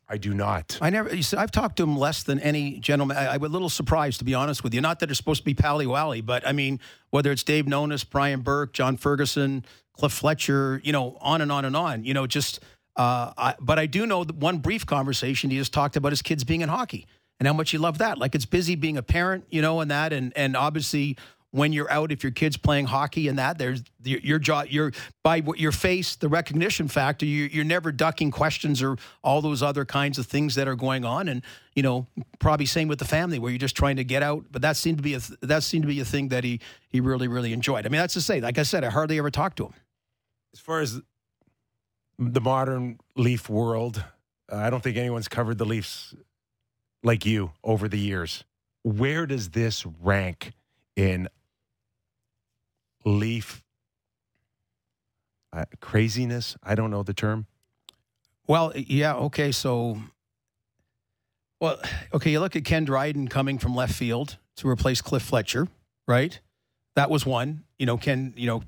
I 0.08 0.18
do 0.18 0.32
not. 0.34 0.78
I 0.80 0.90
never. 0.90 1.20
See, 1.20 1.36
I've 1.36 1.50
talked 1.50 1.76
to 1.76 1.82
him 1.82 1.96
less 1.96 2.22
than 2.22 2.38
any 2.40 2.78
gentleman. 2.78 3.16
I, 3.16 3.34
I'm 3.34 3.42
a 3.42 3.48
little 3.48 3.68
surprised, 3.68 4.18
to 4.20 4.24
be 4.24 4.34
honest 4.34 4.62
with 4.62 4.72
you. 4.72 4.80
Not 4.80 5.00
that 5.00 5.10
it's 5.10 5.16
supposed 5.16 5.40
to 5.40 5.44
be 5.44 5.54
pally 5.54 5.86
wally, 5.86 6.20
but 6.20 6.46
I 6.46 6.52
mean, 6.52 6.78
whether 7.10 7.32
it's 7.32 7.42
Dave 7.42 7.66
Nonis, 7.66 8.08
Brian 8.08 8.40
Burke, 8.40 8.72
John 8.72 8.96
Ferguson, 8.96 9.64
Cliff 9.94 10.12
Fletcher, 10.12 10.80
you 10.84 10.92
know, 10.92 11.18
on 11.20 11.40
and 11.40 11.50
on 11.50 11.64
and 11.64 11.76
on. 11.76 12.04
You 12.04 12.14
know, 12.14 12.26
just. 12.26 12.60
Uh, 12.94 13.30
I, 13.36 13.54
but 13.60 13.78
I 13.78 13.84
do 13.84 14.06
know 14.06 14.24
that 14.24 14.36
one 14.36 14.56
brief 14.56 14.86
conversation 14.86 15.50
he 15.50 15.58
just 15.58 15.74
talked 15.74 15.96
about 15.96 16.12
his 16.12 16.22
kids 16.22 16.44
being 16.44 16.62
in 16.62 16.70
hockey 16.70 17.06
and 17.38 17.46
how 17.46 17.52
much 17.52 17.70
he 17.70 17.76
loved 17.78 17.98
that. 17.98 18.16
Like 18.16 18.34
it's 18.34 18.46
busy 18.46 18.74
being 18.74 18.96
a 18.96 19.02
parent, 19.02 19.44
you 19.50 19.60
know, 19.60 19.80
and 19.80 19.90
that, 19.90 20.12
and 20.12 20.32
and 20.36 20.56
obviously 20.56 21.16
when 21.52 21.72
you're 21.72 21.90
out, 21.90 22.12
if 22.12 22.22
your 22.22 22.32
kid's 22.32 22.56
playing 22.56 22.86
hockey 22.86 23.28
and 23.28 23.38
that, 23.38 23.56
there's 23.56 23.82
your, 24.02 24.18
your 24.20 24.38
job, 24.38 24.66
your 24.68 24.92
by 25.22 25.40
what 25.40 25.58
your 25.58 25.72
face, 25.72 26.16
the 26.16 26.28
recognition 26.28 26.88
factor, 26.88 27.24
you, 27.24 27.44
you're 27.44 27.64
never 27.64 27.92
ducking 27.92 28.30
questions 28.30 28.82
or 28.82 28.96
all 29.22 29.40
those 29.40 29.62
other 29.62 29.84
kinds 29.84 30.18
of 30.18 30.26
things 30.26 30.54
that 30.56 30.68
are 30.68 30.74
going 30.74 31.04
on, 31.04 31.28
and 31.28 31.42
you 31.74 31.82
know, 31.82 32.06
probably 32.38 32.66
same 32.66 32.88
with 32.88 32.98
the 32.98 33.04
family 33.04 33.38
where 33.38 33.50
you're 33.50 33.58
just 33.58 33.76
trying 33.76 33.96
to 33.96 34.04
get 34.04 34.22
out. 34.22 34.44
But 34.50 34.62
that 34.62 34.76
seemed 34.76 34.98
to 34.98 35.02
be 35.02 35.14
a 35.14 35.20
that 35.42 35.62
seemed 35.62 35.82
to 35.82 35.88
be 35.88 36.00
a 36.00 36.04
thing 36.04 36.28
that 36.28 36.44
he 36.44 36.60
he 36.88 37.00
really 37.00 37.28
really 37.28 37.52
enjoyed. 37.52 37.86
I 37.86 37.88
mean, 37.88 38.00
that's 38.00 38.14
to 38.14 38.20
say, 38.20 38.40
like 38.40 38.58
I 38.58 38.62
said, 38.62 38.84
I 38.84 38.90
hardly 38.90 39.18
ever 39.18 39.30
talked 39.30 39.56
to 39.58 39.66
him. 39.66 39.74
as 40.52 40.60
far 40.60 40.80
as 40.80 41.00
the 42.18 42.40
modern 42.40 42.98
Leaf 43.14 43.48
world, 43.48 44.02
I 44.50 44.70
don't 44.70 44.82
think 44.82 44.96
anyone's 44.96 45.28
covered 45.28 45.58
the 45.58 45.66
Leafs 45.66 46.14
like 47.02 47.26
you 47.26 47.52
over 47.62 47.88
the 47.88 47.98
years. 47.98 48.44
Where 48.82 49.26
does 49.26 49.50
this 49.50 49.84
rank 50.02 50.52
in 50.96 51.28
Leaf 53.04 53.62
uh, 55.52 55.66
craziness? 55.80 56.56
I 56.62 56.74
don't 56.74 56.90
know 56.90 57.02
the 57.02 57.14
term. 57.14 57.46
Well, 58.48 58.72
yeah, 58.74 59.14
okay, 59.14 59.52
so 59.52 59.98
well, 61.60 61.80
okay, 62.12 62.30
you 62.30 62.40
look 62.40 62.54
at 62.56 62.64
Ken 62.64 62.84
Dryden 62.84 63.28
coming 63.28 63.58
from 63.58 63.74
left 63.74 63.94
field 63.94 64.36
to 64.56 64.68
replace 64.68 65.00
Cliff 65.00 65.22
Fletcher, 65.22 65.68
right? 66.06 66.38
That 66.96 67.10
was 67.10 67.24
one. 67.24 67.64
You 67.78 67.86
know, 67.86 67.96
Ken, 67.96 68.34
you 68.36 68.46
know, 68.46 68.62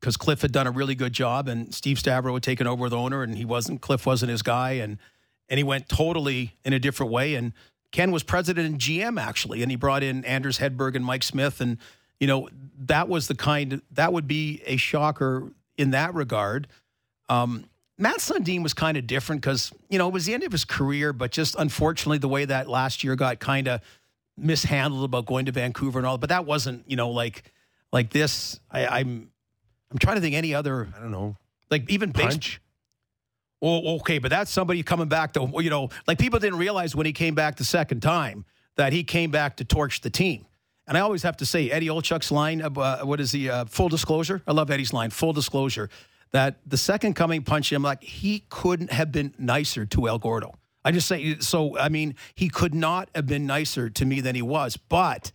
because 0.00 0.16
Cliff 0.16 0.42
had 0.42 0.52
done 0.52 0.66
a 0.66 0.70
really 0.70 0.94
good 0.94 1.12
job 1.12 1.48
and 1.48 1.74
Steve 1.74 1.96
Stavro 1.96 2.34
had 2.34 2.42
taken 2.42 2.66
over 2.66 2.88
the 2.88 2.96
owner 2.96 3.22
and 3.22 3.36
he 3.36 3.44
wasn't 3.44 3.80
Cliff 3.80 4.06
wasn't 4.06 4.30
his 4.30 4.42
guy 4.42 4.72
and 4.72 4.98
and 5.48 5.58
he 5.58 5.64
went 5.64 5.88
totally 5.88 6.56
in 6.64 6.72
a 6.72 6.78
different 6.78 7.10
way 7.10 7.34
and 7.34 7.52
Ken 7.96 8.10
was 8.10 8.22
president 8.22 8.66
and 8.66 8.78
GM 8.78 9.18
actually 9.18 9.62
and 9.62 9.70
he 9.70 9.76
brought 9.76 10.02
in 10.02 10.22
Anders 10.26 10.58
Hedberg 10.58 10.96
and 10.96 11.02
Mike 11.02 11.22
Smith 11.22 11.62
and 11.62 11.78
you 12.20 12.26
know 12.26 12.50
that 12.80 13.08
was 13.08 13.26
the 13.26 13.34
kind 13.34 13.80
that 13.92 14.12
would 14.12 14.28
be 14.28 14.60
a 14.66 14.76
shocker 14.76 15.50
in 15.78 15.92
that 15.92 16.12
regard. 16.12 16.66
Um, 17.30 17.64
Mats 17.96 18.30
Sundin 18.30 18.62
was 18.62 18.74
kind 18.74 18.98
of 18.98 19.06
different 19.06 19.40
because 19.40 19.72
you 19.88 19.96
know 19.98 20.08
it 20.08 20.12
was 20.12 20.26
the 20.26 20.34
end 20.34 20.42
of 20.42 20.52
his 20.52 20.66
career, 20.66 21.14
but 21.14 21.30
just 21.30 21.56
unfortunately 21.58 22.18
the 22.18 22.28
way 22.28 22.44
that 22.44 22.68
last 22.68 23.02
year 23.02 23.16
got 23.16 23.38
kind 23.38 23.66
of 23.66 23.80
mishandled 24.36 25.04
about 25.04 25.24
going 25.24 25.46
to 25.46 25.52
Vancouver 25.52 25.98
and 25.98 26.06
all. 26.06 26.18
But 26.18 26.28
that 26.28 26.44
wasn't 26.44 26.84
you 26.86 26.96
know 26.96 27.08
like 27.08 27.44
like 27.94 28.10
this. 28.10 28.60
I, 28.70 28.86
I'm 28.86 29.30
I'm 29.90 29.96
trying 29.96 30.16
to 30.16 30.20
think 30.20 30.34
any 30.34 30.54
other. 30.54 30.86
I 30.94 31.00
don't 31.00 31.12
know. 31.12 31.34
Like 31.70 31.88
even 31.88 32.10
base- 32.10 32.26
Punch. 32.26 32.60
Well, 33.60 33.82
okay, 34.00 34.18
but 34.18 34.30
that's 34.30 34.50
somebody 34.50 34.82
coming 34.82 35.08
back 35.08 35.32
to 35.32 35.50
you 35.58 35.70
know, 35.70 35.88
like 36.06 36.18
people 36.18 36.38
didn't 36.38 36.58
realize 36.58 36.94
when 36.94 37.06
he 37.06 37.12
came 37.12 37.34
back 37.34 37.56
the 37.56 37.64
second 37.64 38.00
time 38.00 38.44
that 38.76 38.92
he 38.92 39.02
came 39.02 39.30
back 39.30 39.56
to 39.56 39.64
torch 39.64 40.02
the 40.02 40.10
team. 40.10 40.46
And 40.86 40.96
I 40.96 41.00
always 41.00 41.22
have 41.22 41.36
to 41.38 41.46
say 41.46 41.70
Eddie 41.70 41.88
Olczyk's 41.88 42.30
line, 42.30 42.60
of, 42.60 42.78
uh, 42.78 42.98
what 43.04 43.18
is 43.18 43.32
the 43.32 43.50
Uh, 43.50 43.64
full 43.64 43.88
disclosure. 43.88 44.42
I 44.46 44.52
love 44.52 44.70
Eddie's 44.70 44.92
line. 44.92 45.10
Full 45.10 45.32
disclosure 45.32 45.88
that 46.32 46.58
the 46.66 46.76
second 46.76 47.14
coming 47.14 47.42
punched 47.42 47.72
him 47.72 47.82
like 47.82 48.02
he 48.02 48.44
couldn't 48.50 48.92
have 48.92 49.10
been 49.10 49.34
nicer 49.38 49.86
to 49.86 50.06
El 50.06 50.18
Gordo. 50.18 50.54
I 50.84 50.92
just 50.92 51.08
say 51.08 51.38
so. 51.40 51.76
I 51.78 51.88
mean, 51.88 52.14
he 52.34 52.48
could 52.48 52.74
not 52.74 53.08
have 53.14 53.26
been 53.26 53.46
nicer 53.46 53.90
to 53.90 54.04
me 54.04 54.20
than 54.20 54.34
he 54.34 54.42
was, 54.42 54.76
but. 54.76 55.32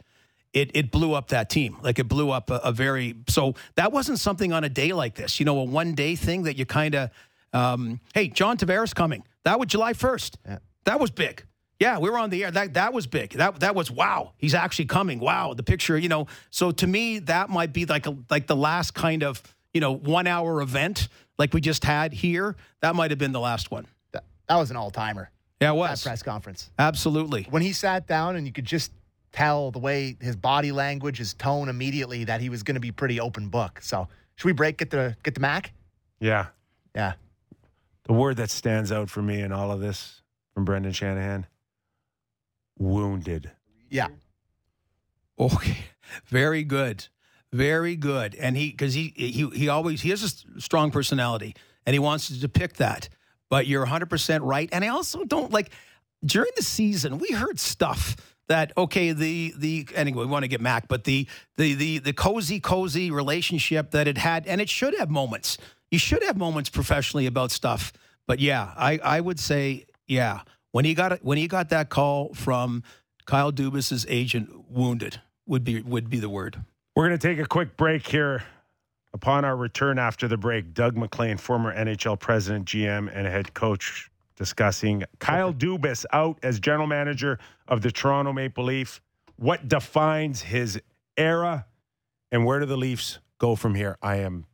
It, 0.54 0.72
it 0.74 0.92
blew 0.92 1.14
up 1.14 1.30
that 1.30 1.50
team. 1.50 1.78
Like 1.82 1.98
it 1.98 2.10
blew 2.10 2.30
up 2.30 2.50
a, 2.50 2.56
a 2.56 2.74
very 2.74 3.16
so 3.30 3.56
that 3.76 3.94
wasn't 3.94 4.20
something 4.20 4.52
on 4.52 4.66
a 4.66 4.70
day 4.70 4.92
like 4.92 5.16
this. 5.16 5.40
You 5.40 5.46
know, 5.46 5.58
a 5.60 5.64
one 5.64 5.96
day 5.96 6.18
thing 6.18 6.44
that 6.44 6.58
you 6.58 6.66
kind 6.66 6.94
of 6.94 7.10
um, 7.54 8.00
hey, 8.14 8.28
John 8.28 8.58
Tavares 8.58 8.94
coming. 8.94 9.24
That 9.44 9.60
was 9.60 9.68
July 9.68 9.94
1st. 9.94 10.60
That 10.86 11.00
was 11.00 11.12
big. 11.12 11.44
Yeah, 11.80 11.98
we 11.98 12.12
were 12.12 12.20
on 12.20 12.30
the 12.30 12.44
air. 12.44 12.52
That 12.52 12.76
that 12.76 12.94
was 12.94 13.08
big. 13.08 13.32
That 13.32 13.60
that 13.62 13.74
was 13.74 13.90
wow. 13.90 14.34
He's 14.38 14.54
actually 14.54 14.86
coming. 14.86 15.20
Wow, 15.20 15.56
the 15.56 15.64
picture, 15.64 15.98
you 15.98 16.10
know. 16.10 16.28
So 16.52 16.70
to 16.72 16.86
me, 16.86 17.18
that 17.20 17.50
might 17.50 17.74
be 17.74 17.88
like 17.88 18.06
a, 18.06 18.16
like 18.30 18.46
the 18.46 18.56
last 18.56 18.94
kind 18.94 19.24
of, 19.24 19.42
you 19.74 19.82
know, 19.82 19.98
1-hour 19.98 20.62
event 20.62 21.08
like 21.40 21.56
we 21.56 21.60
just 21.60 21.84
had 21.84 22.14
here. 22.14 22.56
That 22.82 22.96
might 22.96 23.10
have 23.10 23.18
been 23.18 23.32
the 23.32 23.40
last 23.40 23.72
one. 23.72 23.88
That, 24.12 24.26
that 24.48 24.58
was 24.58 24.70
an 24.70 24.78
all 24.78 24.92
timer. 24.92 25.32
Yeah, 25.60 25.72
it 25.72 25.76
was. 25.76 26.04
That 26.04 26.10
press 26.10 26.22
conference. 26.22 26.70
Absolutely. 26.78 27.48
When 27.50 27.64
he 27.64 27.74
sat 27.74 28.06
down 28.06 28.36
and 28.36 28.46
you 28.46 28.54
could 28.54 28.66
just 28.66 28.92
tell 29.32 29.72
the 29.72 29.80
way 29.80 30.18
his 30.20 30.36
body 30.36 30.72
language, 30.72 31.18
his 31.18 31.34
tone 31.34 31.68
immediately 31.68 32.26
that 32.26 32.42
he 32.42 32.50
was 32.50 32.62
going 32.62 32.76
to 32.76 32.82
be 32.82 32.92
pretty 32.92 33.20
open 33.20 33.48
book. 33.48 33.80
So 33.82 34.08
should 34.36 34.46
we 34.46 34.54
break, 34.54 34.78
get 34.78 34.92
the, 34.92 35.16
get 35.24 35.34
the 35.34 35.40
Mac? 35.40 35.74
Yeah. 36.20 36.48
Yeah. 36.96 37.14
The 38.06 38.14
word 38.14 38.38
that 38.38 38.50
stands 38.50 38.92
out 38.92 39.10
for 39.10 39.22
me 39.22 39.42
in 39.42 39.52
all 39.52 39.72
of 39.72 39.80
this 39.80 40.22
from 40.54 40.66
Brendan 40.66 40.92
Shanahan 40.92 41.46
wounded. 42.78 43.52
Yeah. 43.90 44.08
Okay, 45.40 45.78
very 46.28 46.64
good, 46.64 47.08
very 47.52 47.96
good. 47.96 48.36
And 48.36 48.58
he 48.58 48.72
because 48.72 48.94
he 48.94 49.14
he 49.16 49.50
he 49.50 49.70
always 49.70 50.02
he 50.02 50.10
has 50.10 50.24
a 50.24 50.62
strong 50.62 50.92
personality 50.92 51.56
and 51.86 51.94
he 51.94 52.00
wants 52.00 52.28
to 52.28 52.40
depict 52.40 52.78
that. 52.78 53.10
But 53.50 53.68
you're 53.68 53.82
100 53.82 54.10
percent 54.10 54.44
right. 54.44 54.70
And 54.72 54.84
I 54.84 54.90
also 54.90 55.24
don't 55.24 55.52
like 55.52 55.72
during 56.24 56.52
the 56.56 56.64
season 56.64 57.18
we 57.18 57.32
heard 57.32 57.60
stuff 57.60 58.16
that 58.48 58.72
okay 58.78 59.14
the 59.14 59.54
the 59.58 59.88
anyway 59.96 60.26
we 60.26 60.30
want 60.30 60.44
to 60.44 60.48
get 60.48 60.62
Mac, 60.62 60.88
but 60.88 61.04
the 61.06 61.28
the 61.58 61.74
the 61.74 61.98
the 62.00 62.14
cozy 62.14 62.60
cozy 62.60 63.10
relationship 63.12 63.92
that 63.92 64.08
it 64.08 64.18
had 64.18 64.46
and 64.48 64.62
it 64.62 64.70
should 64.70 64.98
have 64.98 65.10
moments. 65.10 65.58
You 65.92 66.00
should 66.00 66.24
have 66.24 66.38
moments 66.38 66.70
professionally 66.70 67.28
about 67.28 67.52
stuff. 67.52 67.94
But 68.28 68.40
yeah, 68.40 68.74
I 68.78 69.00
I 69.04 69.22
would 69.22 69.40
say 69.40 69.86
yeah 70.08 70.42
when 70.72 70.86
he 70.86 70.94
got 70.94 71.24
when 71.24 71.38
he 71.38 71.48
got 71.48 71.70
that 71.70 71.90
call 71.90 72.34
from 72.34 72.84
Kyle 73.26 73.52
Dubas's 73.52 74.06
agent 74.10 74.70
wounded 74.70 75.22
would 75.46 75.64
be 75.64 75.82
would 75.82 76.10
be 76.10 76.20
the 76.20 76.30
word. 76.30 76.64
We're 76.96 77.08
going 77.08 77.20
to 77.20 77.28
take 77.28 77.40
a 77.40 77.48
quick 77.48 77.78
break 77.78 78.08
here. 78.08 78.44
Upon 79.14 79.44
our 79.46 79.58
return 79.58 80.00
after 80.00 80.30
the 80.30 80.38
break, 80.38 80.74
Doug 80.74 80.96
MacLean, 80.98 81.38
former 81.38 81.76
NHL 81.76 82.18
president, 82.20 82.66
GM, 82.66 83.12
and 83.14 83.28
head 83.28 83.54
coach, 83.54 84.10
discussing 84.38 85.04
Kyle 85.20 85.54
Dubas 85.54 86.06
out 86.14 86.40
as 86.44 86.62
general 86.62 86.88
manager 86.88 87.38
of 87.68 87.82
the 87.82 87.92
Toronto 87.92 88.32
Maple 88.32 88.64
Leaf. 88.64 89.02
What 89.36 89.68
defines 89.68 90.42
his 90.42 90.82
era 91.18 91.66
And 92.32 92.46
where 92.46 92.60
do 92.62 92.66
the 92.66 92.78
Leafs 92.78 93.20
go 93.38 93.56
from 93.58 93.76
here? 93.76 93.98
I 94.02 94.18
am 94.18 94.46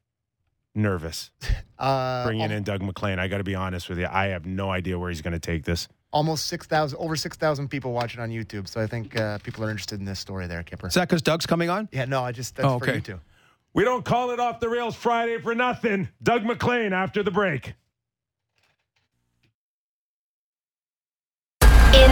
nervous. 0.78 1.32
Uh, 1.80 2.26
Bringing 2.26 2.50
in 2.50 2.64
Doug 2.64 2.82
MacLean. 2.82 3.20
I 3.20 3.28
got 3.28 3.38
to 3.38 3.44
be 3.44 3.54
honest 3.54 3.88
with 3.88 4.00
you. 4.00 4.08
I 4.10 4.30
have 4.30 4.48
no 4.48 4.72
idea 4.72 4.98
where 4.98 5.10
he's 5.12 5.22
going 5.22 5.34
to 5.34 5.40
take 5.40 5.64
this. 5.64 5.88
almost 6.12 6.48
6,000, 6.48 6.98
over 6.98 7.16
6,000 7.16 7.68
people 7.68 7.92
watching 7.94 8.20
on 8.20 8.32
YouTube. 8.32 8.68
So 8.68 8.82
I 8.82 8.88
think 8.88 9.16
uh, 9.16 9.38
people 9.44 9.64
are 9.64 9.70
interested 9.70 10.00
in 10.00 10.06
this 10.06 10.20
story 10.20 10.48
there, 10.48 10.64
Kipper. 10.64 10.88
Is 10.88 10.96
that 10.96 11.08
because 11.08 11.22
Doug's 11.22 11.46
coming 11.46 11.70
on? 11.70 11.88
Yeah, 11.92 12.06
no, 12.06 12.24
I 12.24 12.32
just, 12.32 12.56
that's 12.56 12.66
Oh, 12.68 12.80
for 12.80 12.86
okay. 12.86 12.96
you 12.96 13.02
too. 13.02 13.20
We 13.76 13.84
don't 13.84 14.04
call 14.04 14.32
it 14.32 14.40
off 14.40 14.60
the 14.60 14.70
rails 14.70 14.96
Friday 14.96 15.38
for 15.40 15.54
nothing. 15.54 16.10
Doug 16.24 16.46
MacLean 16.46 16.94
after 16.94 17.22
the 17.22 17.30
break. 17.30 17.76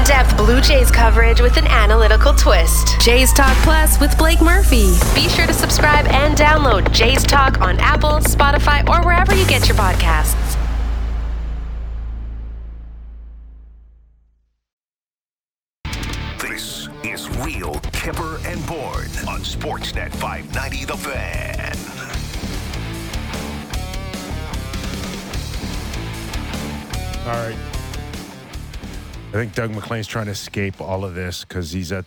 In 0.06 0.10
depth 0.10 0.38
Blue 0.38 0.62
Jays 0.62 0.92
coverage 0.92 1.42
with 1.42 1.58
an 1.58 1.66
analytical 1.66 2.32
twist. 2.32 3.02
Jays 3.02 3.34
Talk 3.34 3.58
Plus 3.64 4.00
with 4.00 4.16
Blake 4.20 4.40
Murphy. 4.40 4.94
Be 5.16 5.28
sure 5.28 5.48
to 5.48 5.54
subscribe 5.54 6.06
and 6.10 6.38
download 6.38 6.92
Jays 6.92 7.24
Talk 7.24 7.60
on 7.60 7.80
Apple, 7.80 8.20
Spotify, 8.20 8.88
or 8.88 9.04
wherever 9.04 9.34
you 9.34 9.48
get 9.48 9.68
your 9.68 9.76
podcasts. 9.76 10.58
This 16.40 16.88
is 17.04 17.28
Real 17.40 17.74
Kyper 17.92 18.46
and 18.46 18.64
Bourne 18.68 19.10
on 19.28 19.42
Sportsnet 19.42 20.12
590 20.12 20.86
The 20.86 20.98
Fan. 20.98 21.76
All 27.28 27.50
right. 27.50 27.75
I 29.36 29.38
think 29.40 29.54
Doug 29.54 29.72
MacLean's 29.72 30.08
trying 30.08 30.28
to 30.28 30.32
escape 30.32 30.80
all 30.80 31.04
of 31.04 31.14
this 31.14 31.44
because 31.44 31.70
he's 31.70 31.92
at 31.92 32.06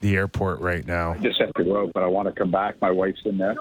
the 0.00 0.16
airport 0.16 0.60
right 0.60 0.86
now. 0.86 1.12
I 1.12 1.18
just 1.18 1.38
have 1.38 1.52
to 1.52 1.64
go 1.64 1.90
but 1.92 2.02
I 2.02 2.06
want 2.06 2.26
to 2.26 2.32
come 2.32 2.50
back. 2.50 2.80
My 2.80 2.90
wife's 2.90 3.20
in 3.26 3.36
there. 3.36 3.54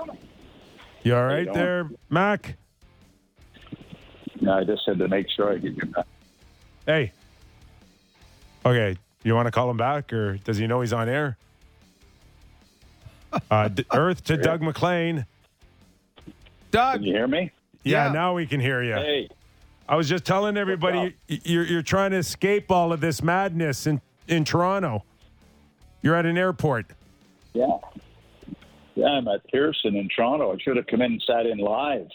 You 1.03 1.13
all 1.13 1.23
How 1.23 1.35
you 1.35 1.45
right 1.45 1.53
there, 1.53 1.89
Mac? 2.09 2.55
No, 4.39 4.53
I 4.53 4.63
just 4.63 4.83
had 4.87 4.99
to 4.99 5.09
make 5.09 5.27
sure 5.29 5.51
I 5.51 5.57
get 5.57 5.75
you 5.75 5.85
back. 5.87 6.05
Hey. 6.85 7.11
Okay. 8.65 8.95
You 9.23 9.35
want 9.35 9.47
to 9.47 9.51
call 9.51 9.69
him 9.69 9.75
back 9.75 10.13
or 10.13 10.37
does 10.37 10.55
he 10.55 10.65
know 10.65 10.79
he's 10.79 10.93
on 10.93 11.09
air? 11.09 11.37
Uh, 13.49 13.67
D- 13.67 13.83
Earth 13.91 14.23
to 14.25 14.37
Doug 14.37 14.61
MacLean. 14.61 15.25
Doug. 16.69 16.97
Can 16.99 17.03
you 17.03 17.13
hear 17.15 17.27
me? 17.27 17.51
Yeah, 17.83 18.11
now 18.11 18.35
we 18.35 18.45
can 18.45 18.59
hear 18.59 18.83
you. 18.83 18.93
Hey. 18.93 19.29
I 19.93 19.95
was 19.95 20.09
just 20.09 20.25
telling 20.25 20.57
everybody 20.57 21.13
you're, 21.27 21.65
you're 21.65 21.83
trying 21.83 22.09
to 22.11 22.17
escape 22.17 22.71
all 22.71 22.91
of 22.91 22.99
this 22.99 23.21
madness 23.21 23.85
in, 23.85 24.01
in 24.27 24.43
Toronto. 24.43 25.03
You're 26.01 26.15
at 26.15 26.25
an 26.25 26.35
airport. 26.35 26.87
Yeah. 27.53 27.77
Yeah, 28.95 29.05
I'm 29.05 29.27
at 29.27 29.47
Pearson 29.51 29.95
in 29.95 30.09
Toronto. 30.09 30.51
I 30.51 30.55
should 30.63 30.77
have 30.77 30.87
come 30.87 31.03
in 31.03 31.11
and 31.11 31.23
sat 31.27 31.45
in 31.45 31.59
live. 31.59 32.07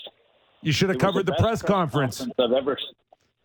You 0.60 0.72
should 0.72 0.88
have 0.88 0.96
It 0.96 0.98
covered 0.98 1.26
the 1.26 1.30
best 1.30 1.42
press 1.44 1.62
conference. 1.62 2.20
I've 2.20 2.50
ever. 2.50 2.76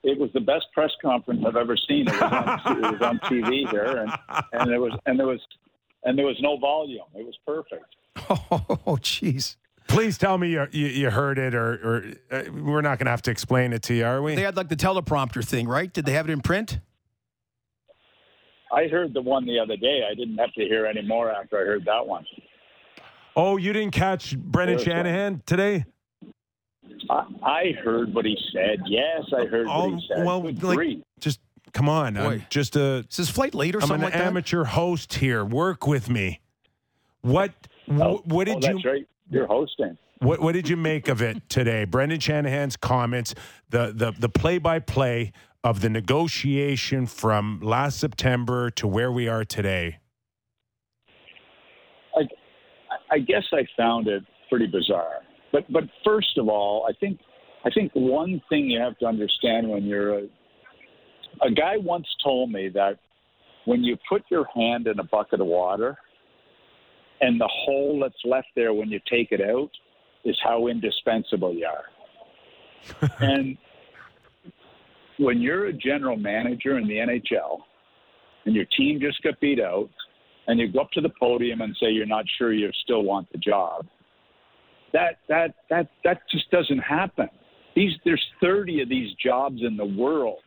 It 0.01 0.17
was 0.17 0.31
the 0.33 0.39
best 0.39 0.65
press 0.73 0.91
conference 0.99 1.43
I've 1.45 1.55
ever 1.55 1.77
seen. 1.77 2.07
It 2.07 2.13
was 2.13 2.21
on, 2.23 2.83
it 2.85 2.91
was 2.91 3.01
on 3.03 3.19
TV 3.19 3.69
here, 3.69 3.97
and 3.97 4.11
and 4.53 4.67
there 4.67 4.81
was 4.81 4.93
and 5.05 5.19
there 5.19 5.27
was 5.27 5.41
and 6.05 6.17
there 6.17 6.25
was 6.25 6.37
no 6.41 6.57
volume. 6.57 7.05
It 7.13 7.23
was 7.23 7.37
perfect. 7.45 7.85
Oh, 8.87 8.97
jeez. 8.97 9.57
Please 9.87 10.17
tell 10.17 10.37
me 10.37 10.49
you, 10.49 10.67
you, 10.71 10.87
you 10.87 11.09
heard 11.09 11.37
it, 11.37 11.53
or, 11.53 11.73
or 11.73 12.03
uh, 12.31 12.43
we're 12.51 12.81
not 12.81 12.97
going 12.99 13.05
to 13.05 13.11
have 13.11 13.21
to 13.23 13.31
explain 13.31 13.73
it 13.73 13.83
to 13.83 13.93
you, 13.93 14.05
are 14.05 14.21
we? 14.21 14.35
They 14.35 14.41
had 14.43 14.55
like 14.57 14.69
the 14.69 14.75
teleprompter 14.75 15.45
thing, 15.45 15.67
right? 15.67 15.91
Did 15.91 16.05
they 16.05 16.13
have 16.13 16.27
it 16.29 16.31
in 16.31 16.41
print? 16.41 16.79
I 18.71 18.87
heard 18.87 19.13
the 19.13 19.21
one 19.21 19.45
the 19.45 19.59
other 19.59 19.77
day. 19.77 20.01
I 20.09 20.15
didn't 20.15 20.37
have 20.37 20.51
to 20.53 20.61
hear 20.63 20.85
any 20.87 21.01
more 21.03 21.29
after 21.31 21.59
I 21.61 21.65
heard 21.65 21.85
that 21.85 22.07
one. 22.07 22.25
Oh, 23.35 23.57
you 23.57 23.71
didn't 23.73 23.91
catch 23.93 24.37
Brendan 24.37 24.77
There's 24.77 24.87
one. 24.87 24.95
Shanahan 24.97 25.43
today? 25.45 25.85
I, 27.09 27.25
I 27.43 27.71
heard 27.83 28.13
what 28.13 28.25
he 28.25 28.37
said. 28.51 28.79
Yes, 28.87 29.23
I 29.35 29.45
heard 29.45 29.67
what 29.67 29.89
he 29.91 30.07
said. 30.07 30.17
Oh, 30.19 30.25
well, 30.25 30.41
Good 30.41 30.63
like, 30.63 30.75
grief. 30.77 31.03
just 31.19 31.39
come 31.73 31.87
on. 31.89 32.17
I'm 32.17 32.45
just 32.49 32.75
a. 32.75 33.05
Is 33.09 33.17
his 33.17 33.29
flight 33.29 33.53
late 33.53 33.75
or 33.75 33.79
I'm 33.81 33.87
something 33.87 34.05
an 34.07 34.11
like 34.11 34.13
that? 34.13 34.23
amateur 34.27 34.63
host 34.63 35.15
here. 35.15 35.43
Work 35.45 35.85
with 35.87 36.09
me. 36.09 36.39
What? 37.21 37.51
wh- 37.87 37.99
Oh, 38.01 38.21
what 38.25 38.47
oh, 38.49 38.53
did 38.59 38.63
you? 38.63 38.73
that's 38.75 38.85
right. 38.85 39.07
You're 39.33 39.47
hosting. 39.47 39.97
What, 40.19 40.41
what 40.41 40.53
did 40.53 40.69
you 40.69 40.77
make 40.77 41.07
of 41.09 41.21
it 41.21 41.49
today? 41.49 41.85
Brendan 41.85 42.19
Shanahan's 42.19 42.77
comments, 42.77 43.35
the 43.69 43.91
the 43.93 44.13
the 44.17 44.29
play 44.29 44.57
by 44.57 44.79
play 44.79 45.33
of 45.63 45.81
the 45.81 45.89
negotiation 45.89 47.07
from 47.07 47.59
last 47.61 47.99
September 47.99 48.69
to 48.71 48.87
where 48.87 49.11
we 49.11 49.27
are 49.27 49.43
today. 49.43 49.97
I, 52.15 52.21
I 53.11 53.19
guess 53.19 53.43
I 53.51 53.65
found 53.75 54.07
it 54.07 54.23
pretty 54.49 54.67
bizarre. 54.67 55.21
But 55.51 55.71
but 55.71 55.83
first 56.05 56.37
of 56.37 56.47
all, 56.47 56.85
I 56.87 56.93
think 56.99 57.19
I 57.65 57.69
think 57.69 57.91
one 57.93 58.41
thing 58.49 58.69
you 58.69 58.79
have 58.79 58.97
to 58.99 59.05
understand 59.05 59.67
when 59.67 59.83
you're 59.83 60.19
a 60.19 60.23
a 61.41 61.51
guy 61.51 61.77
once 61.77 62.07
told 62.23 62.51
me 62.51 62.69
that 62.69 62.99
when 63.65 63.83
you 63.83 63.97
put 64.07 64.23
your 64.29 64.45
hand 64.55 64.87
in 64.87 64.99
a 64.99 65.03
bucket 65.03 65.41
of 65.41 65.47
water 65.47 65.97
and 67.23 67.39
the 67.39 67.49
hole 67.49 68.01
that's 68.01 68.21
left 68.25 68.49
there 68.53 68.73
when 68.73 68.89
you 68.89 68.99
take 69.09 69.31
it 69.31 69.39
out 69.39 69.69
is 70.25 70.37
how 70.43 70.67
indispensable 70.67 71.53
you 71.53 71.65
are. 71.65 73.09
and 73.21 73.57
when 75.19 75.39
you're 75.39 75.67
a 75.67 75.73
general 75.73 76.17
manager 76.17 76.77
in 76.77 76.85
the 76.85 76.95
NHL 76.95 77.59
and 78.45 78.53
your 78.53 78.65
team 78.77 78.99
just 78.99 79.23
got 79.23 79.39
beat 79.39 79.61
out 79.61 79.89
and 80.47 80.59
you 80.59 80.69
go 80.69 80.81
up 80.81 80.91
to 80.91 81.01
the 81.01 81.11
podium 81.17 81.61
and 81.61 81.73
say 81.79 81.91
you're 81.91 82.05
not 82.05 82.25
sure 82.37 82.51
you 82.51 82.69
still 82.83 83.03
want 83.03 83.31
the 83.31 83.37
job, 83.37 83.85
that 84.91 85.19
that 85.29 85.55
that 85.69 85.87
that 86.03 86.19
just 86.29 86.51
doesn't 86.51 86.79
happen. 86.79 87.29
These 87.73 87.93
there's 88.03 88.23
30 88.41 88.81
of 88.81 88.89
these 88.89 89.15
jobs 89.23 89.61
in 89.65 89.77
the 89.77 89.85
world, 89.85 90.43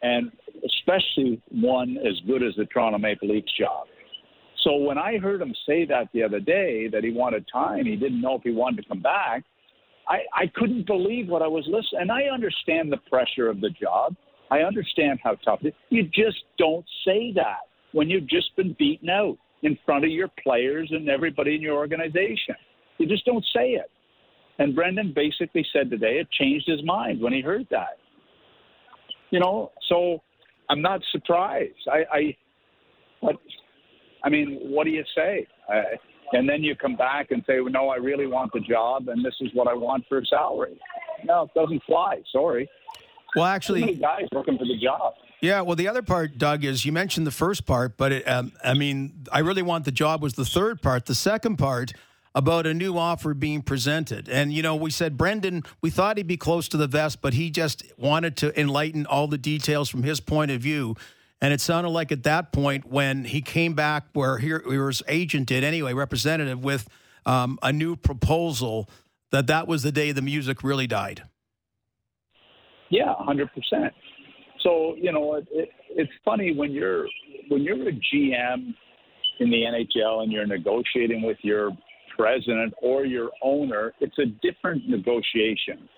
and 0.00 0.32
especially 0.64 1.42
one 1.50 1.98
as 1.98 2.18
good 2.26 2.42
as 2.42 2.54
the 2.56 2.64
Toronto 2.64 2.96
Maple 2.96 3.28
Leafs 3.28 3.52
job. 3.58 3.86
So 4.68 4.76
when 4.76 4.98
I 4.98 5.16
heard 5.16 5.40
him 5.40 5.54
say 5.66 5.86
that 5.86 6.10
the 6.12 6.22
other 6.22 6.40
day 6.40 6.88
that 6.88 7.02
he 7.02 7.10
wanted 7.10 7.46
time, 7.50 7.86
he 7.86 7.96
didn't 7.96 8.20
know 8.20 8.34
if 8.34 8.42
he 8.42 8.50
wanted 8.50 8.82
to 8.82 8.88
come 8.88 9.00
back. 9.00 9.42
I, 10.06 10.18
I 10.34 10.46
couldn't 10.54 10.86
believe 10.86 11.26
what 11.28 11.40
I 11.40 11.46
was 11.46 11.64
listening. 11.66 12.02
And 12.02 12.12
I 12.12 12.24
understand 12.24 12.92
the 12.92 12.98
pressure 13.08 13.48
of 13.48 13.62
the 13.62 13.70
job. 13.70 14.14
I 14.50 14.58
understand 14.58 15.20
how 15.24 15.36
tough 15.36 15.60
it 15.62 15.68
is. 15.68 15.74
You 15.88 16.02
just 16.04 16.44
don't 16.58 16.84
say 17.06 17.32
that 17.34 17.60
when 17.92 18.10
you've 18.10 18.28
just 18.28 18.54
been 18.56 18.76
beaten 18.78 19.08
out 19.08 19.38
in 19.62 19.78
front 19.86 20.04
of 20.04 20.10
your 20.10 20.28
players 20.42 20.90
and 20.92 21.08
everybody 21.08 21.54
in 21.54 21.62
your 21.62 21.76
organization. 21.76 22.54
You 22.98 23.06
just 23.06 23.24
don't 23.24 23.44
say 23.56 23.70
it. 23.70 23.90
And 24.58 24.74
Brendan 24.74 25.14
basically 25.16 25.66
said 25.72 25.88
today 25.88 26.18
it 26.18 26.28
changed 26.32 26.68
his 26.68 26.84
mind 26.84 27.22
when 27.22 27.32
he 27.32 27.40
heard 27.40 27.66
that. 27.70 27.96
You 29.30 29.40
know, 29.40 29.72
so 29.88 30.18
I'm 30.68 30.82
not 30.82 31.00
surprised. 31.10 31.88
I, 31.90 32.04
I 32.12 32.36
but 33.22 33.36
I 34.24 34.28
mean, 34.28 34.58
what 34.62 34.84
do 34.84 34.90
you 34.90 35.04
say? 35.14 35.46
Uh, 35.72 35.82
and 36.32 36.48
then 36.48 36.62
you 36.62 36.74
come 36.76 36.96
back 36.96 37.30
and 37.30 37.42
say, 37.46 37.60
well, 37.60 37.72
no, 37.72 37.88
I 37.88 37.96
really 37.96 38.26
want 38.26 38.52
the 38.52 38.60
job, 38.60 39.08
and 39.08 39.24
this 39.24 39.34
is 39.40 39.50
what 39.54 39.68
I 39.68 39.74
want 39.74 40.04
for 40.08 40.18
a 40.18 40.26
salary. 40.26 40.78
No, 41.24 41.44
it 41.44 41.54
doesn't 41.54 41.82
fly. 41.84 42.22
Sorry. 42.32 42.68
Well, 43.34 43.44
actually, 43.44 43.94
guys 43.94 44.26
looking 44.32 44.58
for 44.58 44.64
the 44.64 44.78
job. 44.82 45.14
Yeah, 45.40 45.60
well, 45.60 45.76
the 45.76 45.86
other 45.86 46.02
part, 46.02 46.36
Doug, 46.36 46.64
is 46.64 46.84
you 46.84 46.92
mentioned 46.92 47.26
the 47.26 47.30
first 47.30 47.64
part, 47.64 47.96
but 47.96 48.12
it, 48.12 48.28
um, 48.28 48.52
I 48.64 48.74
mean, 48.74 49.24
I 49.30 49.38
really 49.40 49.62
want 49.62 49.84
the 49.84 49.92
job 49.92 50.22
was 50.22 50.34
the 50.34 50.44
third 50.44 50.82
part. 50.82 51.06
The 51.06 51.14
second 51.14 51.56
part 51.56 51.92
about 52.34 52.66
a 52.66 52.74
new 52.74 52.96
offer 52.98 53.34
being 53.34 53.62
presented. 53.62 54.28
And, 54.28 54.52
you 54.52 54.62
know, 54.62 54.76
we 54.76 54.90
said 54.90 55.16
Brendan, 55.16 55.64
we 55.80 55.90
thought 55.90 56.16
he'd 56.18 56.26
be 56.26 56.36
close 56.36 56.68
to 56.68 56.76
the 56.76 56.86
vest, 56.86 57.20
but 57.20 57.34
he 57.34 57.50
just 57.50 57.84
wanted 57.96 58.36
to 58.38 58.60
enlighten 58.60 59.06
all 59.06 59.26
the 59.26 59.38
details 59.38 59.88
from 59.88 60.02
his 60.02 60.20
point 60.20 60.50
of 60.50 60.60
view. 60.60 60.94
And 61.40 61.52
it 61.52 61.60
sounded 61.60 61.90
like 61.90 62.10
at 62.10 62.24
that 62.24 62.52
point 62.52 62.86
when 62.86 63.24
he 63.24 63.40
came 63.40 63.74
back, 63.74 64.06
where 64.12 64.38
his 64.38 65.02
agent 65.06 65.46
did 65.46 65.62
anyway, 65.62 65.92
representative, 65.92 66.64
with 66.64 66.88
um, 67.26 67.58
a 67.62 67.72
new 67.72 67.94
proposal, 67.94 68.88
that 69.30 69.46
that 69.46 69.68
was 69.68 69.82
the 69.82 69.92
day 69.92 70.10
the 70.12 70.22
music 70.22 70.64
really 70.64 70.86
died. 70.86 71.22
Yeah, 72.90 73.14
hundred 73.18 73.50
percent. 73.54 73.92
So 74.62 74.96
you 74.96 75.12
know, 75.12 75.34
it, 75.36 75.46
it, 75.52 75.68
it's 75.90 76.12
funny 76.24 76.54
when 76.56 76.72
you're 76.72 77.06
when 77.48 77.62
you're 77.62 77.88
a 77.88 77.92
GM 77.92 78.74
in 79.40 79.50
the 79.50 79.62
NHL 79.96 80.22
and 80.22 80.32
you're 80.32 80.46
negotiating 80.46 81.22
with 81.22 81.36
your 81.42 81.70
president 82.16 82.74
or 82.82 83.04
your 83.04 83.30
owner. 83.42 83.92
It's 84.00 84.18
a 84.18 84.26
different 84.42 84.88
negotiation. 84.88 85.88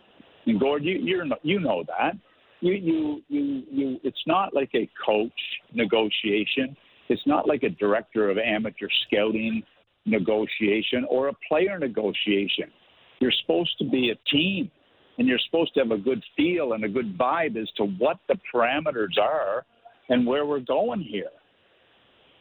And 0.46 0.60
Gord, 0.60 0.84
you 0.84 0.98
you 1.42 1.60
know 1.60 1.84
that. 1.86 2.14
You 2.60 2.72
you 2.74 3.22
you 3.28 3.62
you. 3.70 4.00
It's 4.02 4.22
not 4.26 4.54
like 4.54 4.70
a 4.74 4.88
coach 5.04 5.32
negotiation. 5.72 6.76
It's 7.08 7.26
not 7.26 7.48
like 7.48 7.62
a 7.62 7.70
director 7.70 8.30
of 8.30 8.38
amateur 8.38 8.88
scouting 9.06 9.62
negotiation 10.06 11.04
or 11.08 11.28
a 11.28 11.32
player 11.48 11.78
negotiation. 11.78 12.70
You're 13.18 13.32
supposed 13.42 13.76
to 13.78 13.84
be 13.84 14.10
a 14.10 14.30
team 14.30 14.70
and 15.18 15.28
you're 15.28 15.38
supposed 15.44 15.74
to 15.74 15.80
have 15.80 15.90
a 15.90 15.98
good 15.98 16.22
feel 16.36 16.72
and 16.72 16.84
a 16.84 16.88
good 16.88 17.18
vibe 17.18 17.60
as 17.60 17.68
to 17.76 17.84
what 17.84 18.18
the 18.28 18.36
parameters 18.52 19.18
are 19.20 19.66
and 20.08 20.26
where 20.26 20.46
we're 20.46 20.60
going 20.60 21.00
here. 21.00 21.30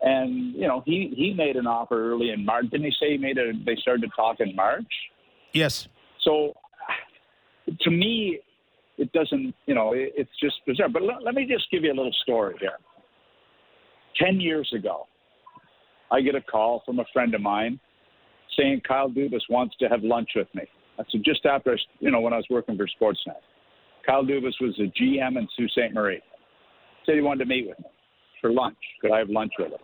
And 0.01 0.55
you 0.55 0.67
know, 0.67 0.81
he 0.85 1.13
he 1.15 1.33
made 1.33 1.57
an 1.57 1.67
offer 1.67 2.11
early 2.11 2.29
in 2.29 2.45
March. 2.45 2.69
Didn't 2.69 2.85
he 2.85 2.93
say 2.99 3.11
he 3.11 3.17
made 3.17 3.37
a? 3.37 3.51
They 3.65 3.75
started 3.81 4.01
to 4.03 4.07
talk 4.15 4.39
in 4.39 4.55
March. 4.55 4.87
Yes. 5.53 5.89
So, 6.23 6.53
to 7.81 7.91
me, 7.91 8.39
it 8.99 9.11
doesn't. 9.13 9.55
You 9.65 9.75
know, 9.75 9.93
it, 9.93 10.13
it's 10.15 10.31
just 10.41 10.55
bizarre. 10.67 10.89
But 10.89 11.03
let, 11.03 11.23
let 11.23 11.33
me 11.33 11.47
just 11.49 11.69
give 11.71 11.83
you 11.83 11.91
a 11.91 11.95
little 11.95 12.15
story 12.23 12.55
here. 12.59 12.77
Ten 14.21 14.39
years 14.39 14.71
ago, 14.75 15.07
I 16.11 16.21
get 16.21 16.35
a 16.35 16.41
call 16.41 16.83
from 16.85 16.99
a 16.99 17.05
friend 17.13 17.33
of 17.33 17.41
mine 17.41 17.79
saying 18.57 18.81
Kyle 18.87 19.09
Dubas 19.09 19.41
wants 19.49 19.75
to 19.79 19.87
have 19.87 20.03
lunch 20.03 20.29
with 20.35 20.47
me. 20.53 20.63
That's 20.97 21.11
just 21.23 21.45
after, 21.45 21.73
I, 21.73 21.77
you 21.99 22.11
know, 22.11 22.19
when 22.19 22.33
I 22.33 22.37
was 22.37 22.47
working 22.49 22.77
for 22.77 22.87
Sportsnet. 22.87 23.39
Kyle 24.05 24.23
Dubas 24.23 24.53
was 24.59 24.75
the 24.77 24.91
GM 24.99 25.37
in 25.37 25.47
Sault 25.55 25.71
Ste. 25.71 25.93
Marie. 25.93 26.21
Said 27.05 27.15
he 27.15 27.21
wanted 27.21 27.45
to 27.45 27.49
meet 27.49 27.67
with 27.69 27.79
me 27.79 27.85
for 28.41 28.51
lunch. 28.51 28.77
Could 29.01 29.11
I 29.11 29.19
have 29.19 29.29
lunch 29.29 29.53
with 29.57 29.71
him? 29.71 29.79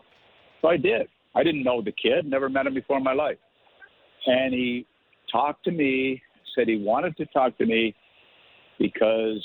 So 0.61 0.67
I 0.67 0.77
did. 0.77 1.07
I 1.35 1.43
didn't 1.43 1.63
know 1.63 1.81
the 1.81 1.91
kid, 1.91 2.25
never 2.25 2.49
met 2.49 2.65
him 2.65 2.73
before 2.73 2.97
in 2.97 3.03
my 3.03 3.13
life. 3.13 3.37
And 4.25 4.53
he 4.53 4.85
talked 5.31 5.63
to 5.65 5.71
me, 5.71 6.21
said 6.55 6.67
he 6.67 6.77
wanted 6.77 7.15
to 7.17 7.25
talk 7.27 7.57
to 7.57 7.65
me 7.65 7.93
because 8.79 9.43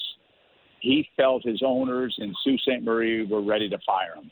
he 0.81 1.09
felt 1.16 1.45
his 1.45 1.62
owners 1.64 2.14
in 2.18 2.35
Sault 2.43 2.61
Ste. 2.61 2.83
Marie 2.83 3.26
were 3.26 3.43
ready 3.43 3.68
to 3.68 3.78
fire 3.87 4.14
him. 4.16 4.31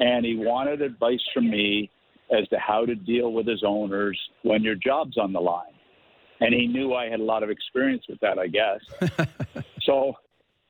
And 0.00 0.24
he 0.24 0.36
wanted 0.36 0.80
advice 0.80 1.22
from 1.34 1.50
me 1.50 1.90
as 2.30 2.46
to 2.48 2.58
how 2.58 2.84
to 2.86 2.94
deal 2.94 3.32
with 3.32 3.46
his 3.46 3.62
owners 3.66 4.18
when 4.42 4.62
your 4.62 4.76
job's 4.76 5.18
on 5.18 5.32
the 5.32 5.40
line. 5.40 5.74
And 6.40 6.54
he 6.54 6.66
knew 6.66 6.94
I 6.94 7.08
had 7.08 7.18
a 7.18 7.24
lot 7.24 7.42
of 7.42 7.50
experience 7.50 8.04
with 8.08 8.20
that, 8.20 8.38
I 8.38 8.46
guess. 8.46 9.64
so 9.82 10.14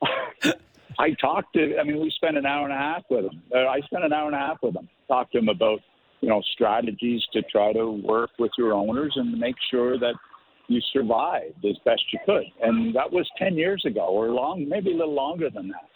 I 0.98 1.12
talked 1.20 1.54
to, 1.54 1.78
I 1.78 1.84
mean, 1.84 2.00
we 2.00 2.10
spent 2.10 2.38
an 2.38 2.46
hour 2.46 2.64
and 2.64 2.72
a 2.72 2.76
half 2.76 3.02
with 3.10 3.26
him. 3.26 3.42
Uh, 3.54 3.66
I 3.66 3.80
spent 3.80 4.04
an 4.04 4.12
hour 4.12 4.26
and 4.26 4.34
a 4.34 4.38
half 4.38 4.58
with 4.62 4.74
him, 4.74 4.88
talked 5.08 5.32
to 5.32 5.38
him 5.38 5.48
about, 5.48 5.80
you 6.20 6.28
know, 6.28 6.42
strategies 6.54 7.22
to 7.34 7.42
try 7.42 7.72
to 7.74 7.90
work 7.90 8.30
with 8.38 8.50
your 8.56 8.72
owners 8.72 9.12
and 9.16 9.38
make 9.38 9.56
sure 9.70 9.98
that 9.98 10.14
you 10.68 10.80
survived 10.92 11.64
as 11.64 11.76
best 11.84 12.02
you 12.12 12.18
could. 12.24 12.44
And 12.62 12.94
that 12.94 13.10
was 13.10 13.28
10 13.38 13.54
years 13.54 13.82
ago 13.86 14.06
or 14.06 14.30
long, 14.30 14.68
maybe 14.68 14.92
a 14.92 14.96
little 14.96 15.14
longer 15.14 15.50
than 15.50 15.68
that. 15.68 15.88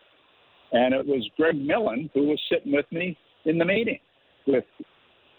And 0.72 0.94
it 0.94 1.06
was 1.06 1.28
Greg 1.36 1.56
Millen 1.56 2.10
who 2.14 2.28
was 2.28 2.40
sitting 2.50 2.72
with 2.72 2.86
me 2.90 3.16
in 3.44 3.58
the 3.58 3.64
meeting 3.64 3.98
with, 4.46 4.64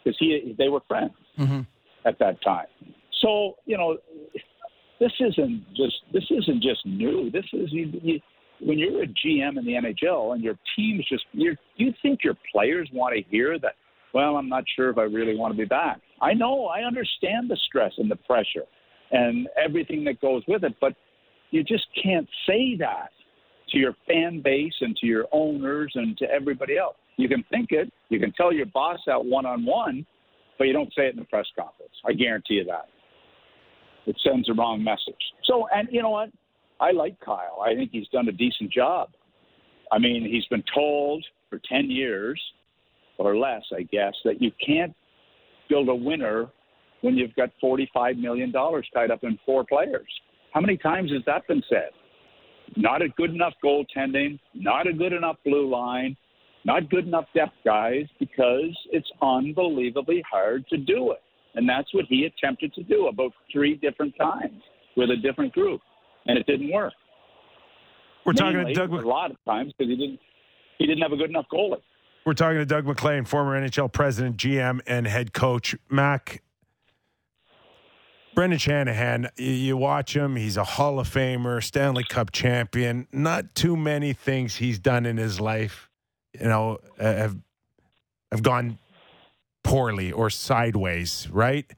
because 0.03 0.15
he, 0.19 0.55
they 0.57 0.69
were 0.69 0.81
friends 0.87 1.11
Mm-hmm. 1.39 1.61
at 2.05 2.19
that 2.19 2.39
time. 2.43 2.67
So, 3.23 3.55
you 3.65 3.75
know, 3.75 3.97
this 4.99 5.11
isn't 5.19 5.65
just, 5.75 5.95
this 6.13 6.25
isn't 6.29 6.61
just 6.61 6.85
new. 6.85 7.31
This 7.31 7.45
is, 7.53 7.71
you, 7.71 7.91
you, 8.03 8.19
when 8.61 8.77
you're 8.77 9.01
a 9.01 9.07
GM 9.07 9.57
in 9.57 9.65
the 9.65 9.73
NHL 9.73 10.35
and 10.35 10.43
your 10.43 10.53
team's 10.75 11.07
just, 11.09 11.23
you're, 11.31 11.55
you 11.77 11.91
think 12.03 12.19
your 12.23 12.35
players 12.51 12.87
want 12.93 13.15
to 13.15 13.23
hear 13.31 13.57
that, 13.57 13.73
well, 14.13 14.35
I'm 14.35 14.47
not 14.47 14.63
sure 14.75 14.91
if 14.91 14.99
I 14.99 15.03
really 15.03 15.35
want 15.35 15.55
to 15.55 15.57
be 15.57 15.65
back. 15.65 15.99
I 16.21 16.33
know, 16.35 16.67
I 16.67 16.81
understand 16.81 17.49
the 17.49 17.57
stress 17.67 17.93
and 17.97 18.11
the 18.11 18.15
pressure 18.15 18.65
and 19.11 19.47
everything 19.63 20.03
that 20.05 20.19
goes 20.21 20.43
with 20.47 20.63
it, 20.63 20.73
but 20.81 20.93
you 21.51 21.63
just 21.63 21.85
can't 22.01 22.27
say 22.47 22.75
that 22.79 23.09
to 23.69 23.77
your 23.77 23.95
fan 24.07 24.41
base 24.41 24.73
and 24.81 24.95
to 24.97 25.05
your 25.05 25.25
owners 25.31 25.91
and 25.95 26.17
to 26.17 26.25
everybody 26.29 26.77
else. 26.77 26.95
You 27.17 27.27
can 27.27 27.43
think 27.51 27.71
it, 27.71 27.91
you 28.09 28.19
can 28.19 28.31
tell 28.33 28.51
your 28.51 28.65
boss 28.67 28.99
out 29.09 29.25
one 29.25 29.45
on 29.45 29.65
one, 29.65 30.05
but 30.57 30.65
you 30.65 30.73
don't 30.73 30.91
say 30.95 31.07
it 31.07 31.13
in 31.13 31.19
the 31.19 31.25
press 31.25 31.45
conference. 31.57 31.93
I 32.05 32.13
guarantee 32.13 32.55
you 32.55 32.65
that. 32.65 32.87
It 34.05 34.19
sends 34.23 34.47
the 34.47 34.53
wrong 34.53 34.83
message. 34.83 35.15
So, 35.43 35.67
and 35.73 35.87
you 35.91 36.01
know 36.01 36.09
what? 36.09 36.29
I 36.79 36.91
like 36.91 37.19
Kyle. 37.19 37.63
I 37.65 37.75
think 37.75 37.91
he's 37.91 38.07
done 38.09 38.27
a 38.27 38.31
decent 38.31 38.71
job. 38.71 39.09
I 39.91 39.99
mean, 39.99 40.27
he's 40.29 40.45
been 40.47 40.63
told 40.73 41.23
for 41.49 41.59
10 41.69 41.89
years 41.89 42.41
or 43.17 43.37
less, 43.37 43.63
I 43.75 43.83
guess, 43.83 44.13
that 44.25 44.41
you 44.41 44.51
can't 44.65 44.93
build 45.69 45.87
a 45.87 45.95
winner 45.95 46.47
when 47.03 47.15
you've 47.15 47.35
got 47.35 47.49
$45 47.61 48.17
million 48.17 48.51
tied 48.51 49.11
up 49.11 49.23
in 49.23 49.37
four 49.45 49.65
players. 49.65 50.07
How 50.53 50.61
many 50.61 50.77
times 50.77 51.11
has 51.11 51.21
that 51.25 51.45
been 51.47 51.61
said? 51.69 51.89
Not 52.77 53.01
a 53.01 53.09
good 53.09 53.31
enough 53.31 53.53
goaltending, 53.63 54.39
not 54.53 54.87
a 54.87 54.93
good 54.93 55.11
enough 55.11 55.35
blue 55.45 55.69
line, 55.69 56.15
not 56.63 56.89
good 56.89 57.05
enough 57.05 57.25
depth 57.35 57.55
guys 57.65 58.05
because 58.19 58.75
it's 58.91 59.09
unbelievably 59.21 60.23
hard 60.31 60.65
to 60.69 60.77
do 60.77 61.11
it. 61.11 61.21
And 61.55 61.67
that's 61.67 61.93
what 61.93 62.05
he 62.07 62.25
attempted 62.25 62.73
to 62.75 62.83
do 62.83 63.07
about 63.07 63.31
three 63.51 63.75
different 63.75 64.15
times 64.17 64.61
with 64.95 65.09
a 65.09 65.17
different 65.17 65.53
group, 65.53 65.81
and 66.25 66.37
it 66.37 66.45
didn't 66.47 66.71
work. 66.71 66.93
We're 68.25 68.33
talking 68.33 68.53
to 68.53 68.57
Mainly, 68.59 68.73
Doug. 68.73 68.93
a 68.93 69.07
lot 69.07 69.31
of 69.31 69.37
times 69.45 69.73
because 69.77 69.91
he 69.91 69.97
didn't 69.97 70.19
he 70.77 70.87
didn't 70.87 71.01
have 71.01 71.11
a 71.11 71.17
good 71.17 71.29
enough 71.29 71.45
goalie. 71.53 71.81
We're 72.25 72.33
talking 72.33 72.59
to 72.59 72.65
Doug 72.65 72.85
MacLean, 72.85 73.25
former 73.25 73.59
NHL 73.59 73.91
president, 73.91 74.37
GM, 74.37 74.79
and 74.87 75.05
head 75.05 75.33
coach. 75.33 75.75
Mac, 75.89 76.41
Brendan 78.35 78.57
Shanahan, 78.57 79.29
you, 79.35 79.77
watch 79.77 80.15
him, 80.15 80.35
he's 80.35 80.57
a 80.57 80.63
Hall 80.63 80.99
of 80.99 81.07
Famer, 81.07 81.63
Stanley 81.63 82.03
Cup 82.03 82.31
champion. 82.31 83.07
Not 83.11 83.53
too 83.53 83.77
many 83.77 84.13
things 84.13 84.55
he's 84.55 84.79
done 84.79 85.05
in 85.05 85.17
his 85.17 85.39
life, 85.39 85.89
you 86.39 86.47
know, 86.47 86.79
have, 86.99 87.37
have 88.31 88.41
gone 88.41 88.79
poorly 89.63 90.11
or 90.11 90.29
sideways, 90.29 91.27
right? 91.31 91.71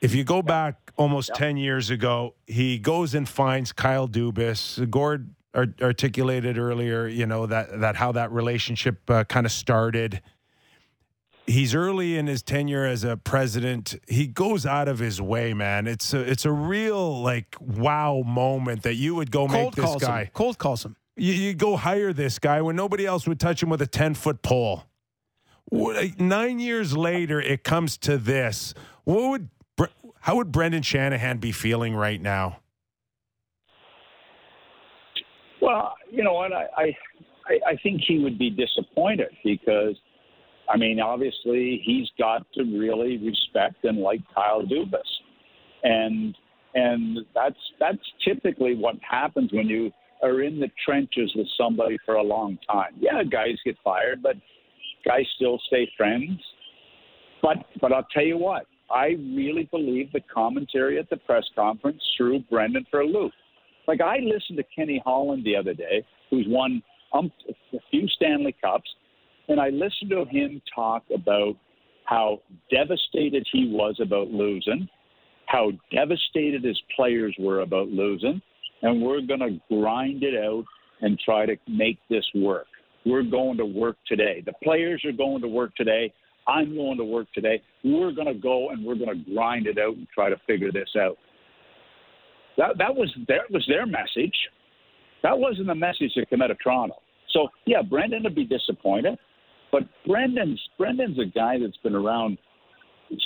If 0.00 0.14
you 0.14 0.22
go 0.22 0.42
back 0.42 0.92
almost 0.96 1.32
10 1.34 1.56
years 1.56 1.90
ago, 1.90 2.34
he 2.46 2.78
goes 2.78 3.14
and 3.14 3.28
finds 3.28 3.72
Kyle 3.72 4.08
Dubas. 4.08 4.88
Gord 4.90 5.34
articulated 5.54 6.56
earlier, 6.56 7.06
you 7.06 7.26
know, 7.26 7.46
that, 7.46 7.80
that 7.80 7.96
how 7.96 8.12
that 8.12 8.32
relationship 8.32 9.08
uh, 9.10 9.24
kind 9.24 9.44
of 9.44 9.52
started. 9.52 10.22
He's 11.46 11.74
early 11.74 12.16
in 12.16 12.26
his 12.28 12.42
tenure 12.42 12.84
as 12.84 13.02
a 13.04 13.16
president. 13.16 13.96
He 14.06 14.26
goes 14.26 14.64
out 14.64 14.88
of 14.88 14.98
his 15.00 15.20
way, 15.20 15.54
man. 15.54 15.86
It's 15.86 16.14
a, 16.14 16.20
it's 16.20 16.44
a 16.44 16.52
real 16.52 17.20
like 17.20 17.56
wow 17.60 18.22
moment 18.24 18.82
that 18.84 18.94
you 18.94 19.14
would 19.16 19.30
go 19.30 19.48
make 19.48 19.60
Cold 19.62 19.74
this 19.74 19.84
calls 19.84 20.02
guy. 20.02 20.24
him. 20.24 20.30
Cold 20.34 20.58
calls 20.58 20.84
him. 20.84 20.96
You, 21.16 21.32
you 21.32 21.54
go 21.54 21.76
hire 21.76 22.12
this 22.12 22.38
guy 22.38 22.62
when 22.62 22.76
nobody 22.76 23.04
else 23.04 23.26
would 23.26 23.40
touch 23.40 23.62
him 23.62 23.70
with 23.70 23.82
a 23.82 23.86
10 23.86 24.14
foot 24.14 24.42
pole. 24.42 24.84
Nine 26.18 26.58
years 26.58 26.96
later, 26.96 27.40
it 27.40 27.64
comes 27.64 27.96
to 27.98 28.18
this. 28.18 28.74
What 29.04 29.30
would 29.30 29.48
how 30.20 30.36
would 30.36 30.52
Brendan 30.52 30.82
Shanahan 30.82 31.38
be 31.38 31.50
feeling 31.50 31.96
right 31.96 32.20
now? 32.20 32.58
Well, 35.60 35.94
you 36.10 36.22
know 36.22 36.34
what? 36.34 36.52
I, 36.52 36.66
I 36.76 36.96
I 37.46 37.70
I 37.70 37.76
think 37.82 38.02
he 38.06 38.18
would 38.18 38.38
be 38.38 38.50
disappointed 38.50 39.30
because, 39.44 39.96
I 40.68 40.76
mean, 40.76 41.00
obviously 41.00 41.82
he's 41.84 42.08
got 42.18 42.46
to 42.54 42.62
really 42.62 43.18
respect 43.18 43.84
and 43.84 43.98
like 43.98 44.20
Kyle 44.34 44.62
Dubas, 44.62 45.00
and 45.82 46.36
and 46.74 47.18
that's 47.34 47.56
that's 47.78 47.98
typically 48.24 48.74
what 48.74 48.96
happens 49.08 49.52
when 49.52 49.68
you 49.68 49.90
are 50.22 50.42
in 50.42 50.60
the 50.60 50.70
trenches 50.84 51.32
with 51.34 51.48
somebody 51.58 51.98
for 52.06 52.14
a 52.14 52.22
long 52.22 52.58
time. 52.70 52.94
Yeah, 52.98 53.22
guys 53.24 53.56
get 53.64 53.76
fired, 53.82 54.22
but 54.22 54.36
guys 55.04 55.26
still 55.36 55.60
stay 55.66 55.90
friends. 55.96 56.40
But 57.42 57.58
but 57.80 57.92
I'll 57.92 58.06
tell 58.14 58.24
you 58.24 58.38
what, 58.38 58.66
I 58.90 59.16
really 59.34 59.68
believe 59.70 60.12
the 60.12 60.20
commentary 60.32 60.98
at 60.98 61.10
the 61.10 61.16
press 61.16 61.44
conference 61.54 62.02
threw 62.16 62.40
Brendan 62.50 62.86
for 62.90 63.00
a 63.00 63.06
loop. 63.06 63.32
Like 63.88 64.00
I 64.00 64.18
listened 64.18 64.58
to 64.58 64.64
Kenny 64.74 65.02
Holland 65.04 65.44
the 65.44 65.56
other 65.56 65.74
day, 65.74 66.04
who's 66.30 66.46
won 66.48 66.82
um, 67.12 67.32
a 67.48 67.78
few 67.90 68.06
Stanley 68.08 68.54
Cups, 68.62 68.88
and 69.48 69.60
I 69.60 69.68
listened 69.68 70.10
to 70.10 70.24
him 70.24 70.60
talk 70.74 71.04
about 71.14 71.56
how 72.04 72.40
devastated 72.70 73.46
he 73.52 73.68
was 73.72 73.98
about 74.00 74.28
losing, 74.28 74.88
how 75.46 75.70
devastated 75.90 76.64
his 76.64 76.80
players 76.96 77.34
were 77.38 77.60
about 77.60 77.88
losing, 77.88 78.40
and 78.82 79.02
we're 79.02 79.20
going 79.20 79.40
to 79.40 79.60
grind 79.74 80.22
it 80.22 80.34
out 80.34 80.64
and 81.00 81.18
try 81.18 81.46
to 81.46 81.56
make 81.68 81.98
this 82.08 82.24
work. 82.34 82.66
We're 83.04 83.22
going 83.22 83.56
to 83.58 83.64
work 83.64 83.96
today. 84.06 84.42
The 84.44 84.52
players 84.62 85.02
are 85.04 85.12
going 85.12 85.42
to 85.42 85.48
work 85.48 85.74
today. 85.76 86.12
I'm 86.46 86.74
going 86.74 86.98
to 86.98 87.04
work 87.04 87.26
today. 87.34 87.62
We're 87.84 88.12
going 88.12 88.26
to 88.26 88.34
go 88.34 88.70
and 88.70 88.84
we're 88.84 88.94
going 88.94 89.24
to 89.24 89.34
grind 89.34 89.66
it 89.66 89.78
out 89.78 89.96
and 89.96 90.06
try 90.14 90.30
to 90.30 90.36
figure 90.46 90.72
this 90.72 90.88
out. 90.98 91.16
That 92.58 92.78
that 92.78 92.94
was 92.94 93.10
their 93.28 93.44
was 93.50 93.64
their 93.66 93.86
message. 93.86 94.36
That 95.22 95.38
wasn't 95.38 95.68
the 95.68 95.74
message 95.74 96.12
that 96.16 96.28
came 96.28 96.42
out 96.42 96.50
of 96.50 96.58
Toronto. 96.62 96.96
So 97.30 97.48
yeah, 97.64 97.82
Brendan 97.82 98.24
would 98.24 98.34
be 98.34 98.44
disappointed, 98.44 99.18
but 99.72 99.82
Brendan's 100.06 100.60
Brendan's 100.78 101.18
a 101.18 101.24
guy 101.24 101.58
that's 101.58 101.76
been 101.78 101.94
around 101.94 102.38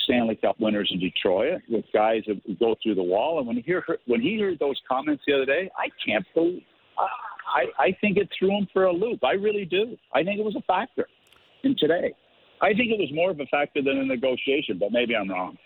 Stanley 0.05 0.35
Cup 0.35 0.59
winners 0.59 0.89
in 0.91 0.99
Detroit 0.99 1.61
with 1.69 1.85
guys 1.93 2.23
that 2.27 2.59
go 2.59 2.75
through 2.81 2.95
the 2.95 3.03
wall. 3.03 3.37
And 3.37 3.47
when 3.47 3.57
he 3.57 3.61
hear 3.61 3.83
when 4.07 4.21
he 4.21 4.39
heard 4.39 4.57
those 4.59 4.79
comments 4.89 5.23
the 5.27 5.33
other 5.33 5.45
day, 5.45 5.69
I 5.77 5.89
can't 6.05 6.25
believe. 6.33 6.63
I 6.97 7.65
I 7.83 7.97
think 8.01 8.17
it 8.17 8.29
threw 8.37 8.57
him 8.57 8.67
for 8.73 8.85
a 8.85 8.93
loop. 8.93 9.23
I 9.23 9.33
really 9.33 9.65
do. 9.65 9.97
I 10.13 10.23
think 10.23 10.39
it 10.39 10.45
was 10.45 10.55
a 10.55 10.63
factor 10.63 11.07
in 11.63 11.75
today. 11.77 12.13
I 12.61 12.69
think 12.69 12.91
it 12.91 12.99
was 12.99 13.09
more 13.13 13.29
of 13.29 13.39
a 13.39 13.45
factor 13.45 13.83
than 13.83 13.99
a 13.99 14.05
negotiation, 14.05 14.79
but 14.79 14.91
maybe 14.91 15.15
I'm 15.15 15.29
wrong. 15.29 15.57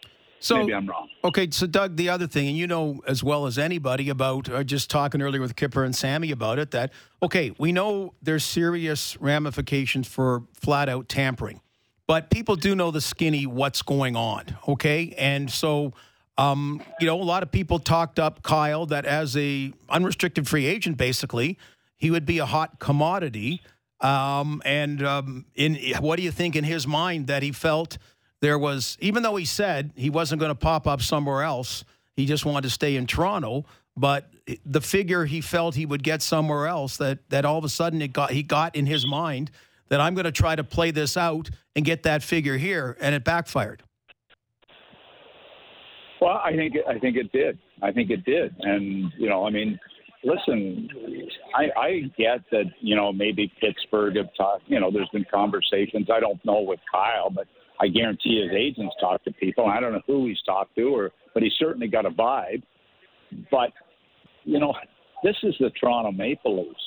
So- 0.41 0.57
Maybe 0.57 0.73
I'm 0.73 0.87
wrong. 0.87 1.07
Okay, 1.23 1.47
so 1.51 1.67
Doug, 1.67 1.95
the 1.97 2.09
other 2.09 2.25
thing, 2.27 2.47
and 2.47 2.57
you 2.57 2.65
know 2.67 3.01
as 3.07 3.23
well 3.23 3.45
as 3.45 3.57
anybody 3.59 4.09
about 4.09 4.49
uh, 4.49 4.63
just 4.63 4.89
talking 4.89 5.21
earlier 5.21 5.39
with 5.39 5.55
Kyper 5.55 5.85
and 5.85 5.95
Sammy 5.95 6.31
about 6.31 6.57
it, 6.59 6.71
that 6.71 6.91
okay, 7.21 7.53
we 7.59 7.71
know 7.71 8.15
there's 8.23 8.43
serious 8.43 9.15
ramifications 9.21 10.07
for 10.07 10.43
flat 10.53 10.89
out 10.89 11.07
tampering, 11.07 11.61
but 12.07 12.31
people 12.31 12.55
do 12.55 12.75
know 12.75 12.89
the 12.89 13.01
skinny 13.01 13.45
what's 13.45 13.81
going 13.83 14.15
on. 14.15 14.57
Okay, 14.67 15.13
and 15.17 15.49
so. 15.49 15.93
Um, 16.37 16.81
you 16.99 17.05
know, 17.05 17.21
a 17.21 17.23
lot 17.23 17.43
of 17.43 17.51
people 17.51 17.77
talked 17.77 18.17
up 18.17 18.41
Kyle 18.41 18.87
that 18.87 19.05
as 19.05 19.37
a 19.37 19.73
unrestricted 19.89 20.47
free 20.47 20.65
agent, 20.65 20.97
basically, 20.97 21.59
he 21.97 22.09
would 22.09 22.25
be 22.25 22.39
a 22.39 22.45
hot 22.47 22.79
commodity. 22.79 23.61
Um, 23.99 24.61
and 24.65 25.03
um, 25.03 25.45
in 25.53 25.77
what 25.99 26.15
do 26.15 26.23
you 26.23 26.31
think 26.31 26.55
in 26.55 26.63
his 26.63 26.87
mind 26.87 27.27
that 27.27 27.43
he 27.43 27.51
felt 27.51 27.99
there 28.41 28.57
was, 28.57 28.97
even 28.99 29.23
though 29.23 29.35
he 29.35 29.45
said 29.45 29.91
he 29.95 30.09
wasn't 30.09 30.39
going 30.39 30.49
to 30.51 30.55
pop 30.55 30.87
up 30.87 31.01
somewhere 31.01 31.43
else, 31.43 31.85
he 32.15 32.25
just 32.25 32.45
wanted 32.45 32.63
to 32.63 32.69
stay 32.69 32.95
in 32.95 33.07
Toronto. 33.07 33.65
But 33.95 34.31
the 34.65 34.81
figure 34.81 35.25
he 35.25 35.41
felt 35.41 35.75
he 35.75 35.85
would 35.85 36.03
get 36.03 36.21
somewhere 36.21 36.67
else, 36.67 36.97
that 36.97 37.29
that 37.29 37.45
all 37.45 37.57
of 37.57 37.63
a 37.63 37.69
sudden 37.69 38.01
it 38.01 38.13
got 38.13 38.31
he 38.31 38.41
got 38.41 38.75
in 38.75 38.85
his 38.85 39.05
mind 39.05 39.51
that 39.89 39.99
I'm 39.99 40.15
going 40.15 40.25
to 40.25 40.31
try 40.31 40.55
to 40.55 40.63
play 40.63 40.91
this 40.91 41.17
out 41.17 41.49
and 41.75 41.83
get 41.83 42.03
that 42.03 42.23
figure 42.23 42.57
here, 42.57 42.97
and 43.01 43.13
it 43.13 43.23
backfired. 43.23 43.83
Well, 46.21 46.41
I 46.43 46.55
think 46.55 46.75
I 46.87 46.97
think 46.99 47.17
it 47.17 47.31
did. 47.31 47.59
I 47.81 47.91
think 47.91 48.09
it 48.09 48.23
did, 48.25 48.55
and 48.59 49.11
you 49.17 49.27
know, 49.27 49.45
I 49.45 49.49
mean, 49.49 49.77
listen, 50.23 50.87
I, 51.55 51.79
I 51.79 51.99
get 52.17 52.41
that 52.51 52.65
you 52.79 52.95
know 52.95 53.11
maybe 53.11 53.51
Pittsburgh 53.59 54.15
have 54.15 54.29
talked. 54.37 54.63
You 54.67 54.79
know, 54.79 54.89
there's 54.91 55.09
been 55.09 55.25
conversations. 55.31 56.07
I 56.11 56.19
don't 56.19 56.43
know 56.45 56.61
with 56.61 56.79
Kyle, 56.91 57.29
but 57.29 57.47
I 57.81 57.87
guarantee 57.87 58.41
his 58.41 58.51
agents 58.55 58.95
talk 58.99 59.23
to 59.23 59.31
people. 59.33 59.65
I 59.65 59.79
don't 59.79 59.93
know 59.93 60.01
who 60.05 60.27
he's 60.27 60.41
talked 60.45 60.75
to, 60.75 60.83
or 60.83 61.11
but 61.33 61.43
he's 61.43 61.53
certainly 61.57 61.87
got 61.87 62.05
a 62.05 62.11
vibe. 62.11 62.63
But 63.49 63.71
you 64.43 64.59
know, 64.59 64.73
this 65.23 65.35
is 65.43 65.55
the 65.59 65.71
Toronto 65.79 66.11
Maple 66.11 66.63
Leafs. 66.63 66.79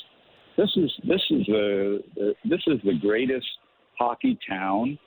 This 0.57 0.71
is 0.77 0.93
this 1.07 1.23
is 1.31 1.47
the, 1.47 2.01
the 2.15 2.35
this 2.45 2.61
is 2.67 2.79
the 2.85 2.99
greatest 3.01 3.47
hockey 3.99 4.39
town 4.49 4.99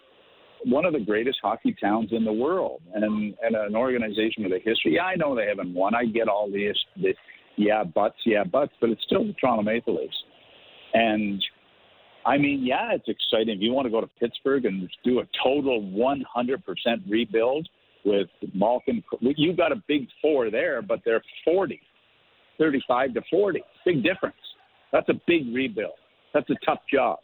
one 0.65 0.85
of 0.85 0.93
the 0.93 0.99
greatest 0.99 1.37
hockey 1.41 1.75
towns 1.79 2.09
in 2.11 2.25
the 2.25 2.33
world 2.33 2.81
and 2.93 3.03
and 3.41 3.55
an 3.55 3.75
organization 3.75 4.43
with 4.43 4.51
a 4.51 4.59
history. 4.63 4.95
Yeah, 4.95 5.03
I 5.03 5.15
know 5.15 5.35
they 5.35 5.47
haven't 5.47 5.73
won. 5.73 5.95
I 5.95 6.05
get 6.05 6.27
all 6.27 6.49
these 6.51 6.75
the 7.01 7.13
yeah 7.55 7.83
buts, 7.83 8.17
yeah 8.25 8.43
buts, 8.43 8.73
but 8.79 8.89
it's 8.89 9.03
still 9.03 9.25
the 9.25 9.33
Toronto 9.33 9.63
Maple 9.63 9.95
Leafs. 9.95 10.15
And 10.93 11.43
I 12.27 12.37
mean, 12.37 12.65
yeah, 12.65 12.91
it's 12.91 13.07
exciting. 13.07 13.55
If 13.55 13.61
you 13.61 13.71
want 13.71 13.85
to 13.85 13.89
go 13.89 14.01
to 14.01 14.09
Pittsburgh 14.19 14.65
and 14.65 14.89
do 15.05 15.19
a 15.19 15.23
total 15.41 15.81
100% 15.81 16.21
rebuild 17.09 17.69
with 18.03 18.27
Malkin, 18.53 19.01
you 19.21 19.55
got 19.55 19.71
a 19.71 19.81
big 19.87 20.07
four 20.21 20.51
there, 20.51 20.81
but 20.81 20.99
they're 21.05 21.23
40, 21.45 21.79
35 22.59 23.13
to 23.13 23.21
40. 23.31 23.63
Big 23.85 24.03
difference. 24.03 24.35
That's 24.91 25.07
a 25.07 25.13
big 25.25 25.53
rebuild. 25.55 25.93
That's 26.33 26.49
a 26.49 26.55
tough 26.65 26.79
job. 26.93 27.19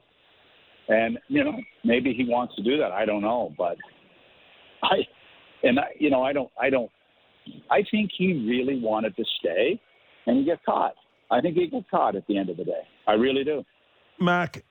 And 0.87 1.19
you 1.27 1.43
know, 1.43 1.57
maybe 1.83 2.13
he 2.13 2.25
wants 2.25 2.55
to 2.55 2.63
do 2.63 2.77
that. 2.77 2.91
I 2.91 3.05
don't 3.05 3.21
know, 3.21 3.53
but 3.57 3.75
I, 4.83 4.95
and 5.63 5.79
I, 5.79 5.87
you 5.99 6.09
know, 6.09 6.23
I 6.23 6.31
don't, 6.31 6.49
I 6.59 6.69
don't, 6.69 6.91
I 7.69 7.83
think 7.91 8.09
he 8.17 8.45
really 8.47 8.79
wanted 8.81 9.15
to 9.17 9.23
stay, 9.39 9.79
and 10.27 10.37
he 10.37 10.45
got 10.45 10.63
caught. 10.63 10.93
I 11.29 11.41
think 11.41 11.55
he 11.55 11.67
got 11.67 11.89
caught 11.89 12.15
at 12.15 12.25
the 12.27 12.37
end 12.37 12.49
of 12.49 12.57
the 12.57 12.63
day. 12.63 12.81
I 13.07 13.13
really 13.13 13.43
do. 13.43 13.63
Mac, 14.19 14.63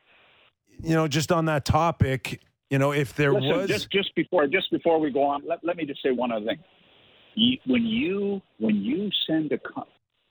you 0.82 0.94
know, 0.94 1.08
just 1.08 1.32
on 1.32 1.46
that 1.46 1.64
topic, 1.64 2.42
you 2.70 2.78
know, 2.78 2.92
if 2.92 3.14
there 3.14 3.32
Listen, 3.32 3.48
was 3.48 3.68
just 3.68 3.90
just 3.90 4.14
before 4.14 4.46
just 4.46 4.70
before 4.70 4.98
we 4.98 5.10
go 5.10 5.24
on, 5.24 5.42
let, 5.46 5.58
let 5.62 5.76
me 5.76 5.84
just 5.84 6.02
say 6.02 6.10
one 6.10 6.32
other 6.32 6.46
thing. 6.46 6.58
You, 7.34 7.58
when 7.66 7.84
you 7.84 8.40
when 8.58 8.76
you 8.76 9.10
send 9.26 9.52
a 9.52 9.58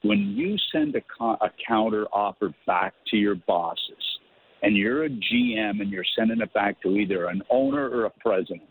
when 0.03 0.33
you 0.35 0.57
send 0.71 0.95
a, 0.95 1.23
a 1.23 1.51
counter 1.67 2.05
offer 2.07 2.53
back 2.65 2.93
to 3.11 3.17
your 3.17 3.35
bosses, 3.35 4.19
and 4.61 4.75
you're 4.75 5.05
a 5.05 5.09
GM 5.09 5.81
and 5.81 5.89
you're 5.89 6.05
sending 6.17 6.41
it 6.41 6.53
back 6.53 6.81
to 6.81 6.95
either 6.95 7.27
an 7.27 7.41
owner 7.49 7.87
or 7.89 8.05
a 8.05 8.09
president, 8.09 8.63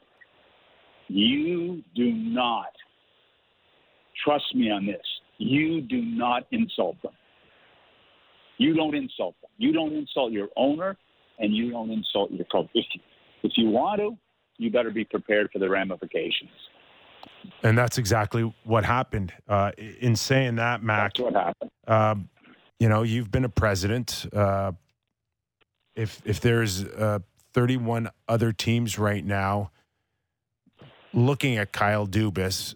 you 1.08 1.82
do 1.94 2.12
not 2.12 2.72
trust 4.24 4.54
me 4.54 4.70
on 4.70 4.86
this. 4.86 5.00
You 5.38 5.80
do 5.80 6.02
not 6.02 6.46
insult 6.52 7.00
them. 7.02 7.12
You 8.58 8.74
don't 8.74 8.94
insult 8.94 9.34
them. 9.40 9.50
You 9.56 9.72
don't 9.72 9.94
insult 9.94 10.32
your 10.32 10.48
owner, 10.56 10.96
and 11.40 11.54
you 11.54 11.70
don't 11.70 11.90
insult 11.90 12.30
your 12.30 12.44
coach. 12.46 12.68
If, 12.74 13.52
you 13.56 13.70
want 13.70 14.00
to, 14.00 14.16
you 14.58 14.70
better 14.70 14.90
be 14.90 15.04
prepared 15.04 15.50
for 15.52 15.58
the 15.58 15.68
ramifications. 15.68 16.50
And 17.62 17.76
that's 17.76 17.98
exactly 17.98 18.54
what 18.64 18.84
happened. 18.84 19.32
Uh, 19.48 19.72
in 19.78 20.14
saying 20.14 20.56
that, 20.56 20.82
Mac, 20.82 21.14
That's 21.14 21.20
what 21.20 21.34
happened. 21.34 21.70
um, 21.88 22.28
you 22.78 22.88
know, 22.88 23.02
you've 23.02 23.30
been 23.30 23.44
a 23.44 23.50
president. 23.50 24.26
Uh, 24.32 24.72
if 25.94 26.22
if 26.24 26.40
there's 26.40 26.84
uh, 26.84 27.18
31 27.52 28.10
other 28.28 28.52
teams 28.52 28.98
right 28.98 29.24
now 29.24 29.70
looking 31.12 31.56
at 31.56 31.72
Kyle 31.72 32.06
Dubas, 32.06 32.74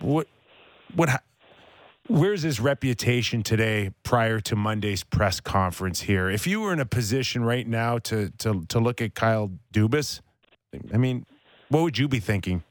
what 0.00 0.28
what 0.94 1.08
ha- 1.08 1.22
where's 2.08 2.42
his 2.42 2.60
reputation 2.60 3.42
today 3.42 3.90
prior 4.02 4.40
to 4.40 4.56
Monday's 4.56 5.04
press 5.04 5.40
conference 5.40 6.02
here? 6.02 6.30
If 6.30 6.46
you 6.46 6.60
were 6.60 6.72
in 6.72 6.80
a 6.80 6.86
position 6.86 7.44
right 7.44 7.66
now 7.66 7.98
to 7.98 8.30
to 8.38 8.64
to 8.68 8.78
look 8.78 9.00
at 9.00 9.14
Kyle 9.14 9.50
Dubas, 9.72 10.20
I 10.92 10.96
mean, 10.96 11.26
what 11.68 11.82
would 11.82 11.98
you 11.98 12.08
be 12.08 12.20
thinking? 12.20 12.62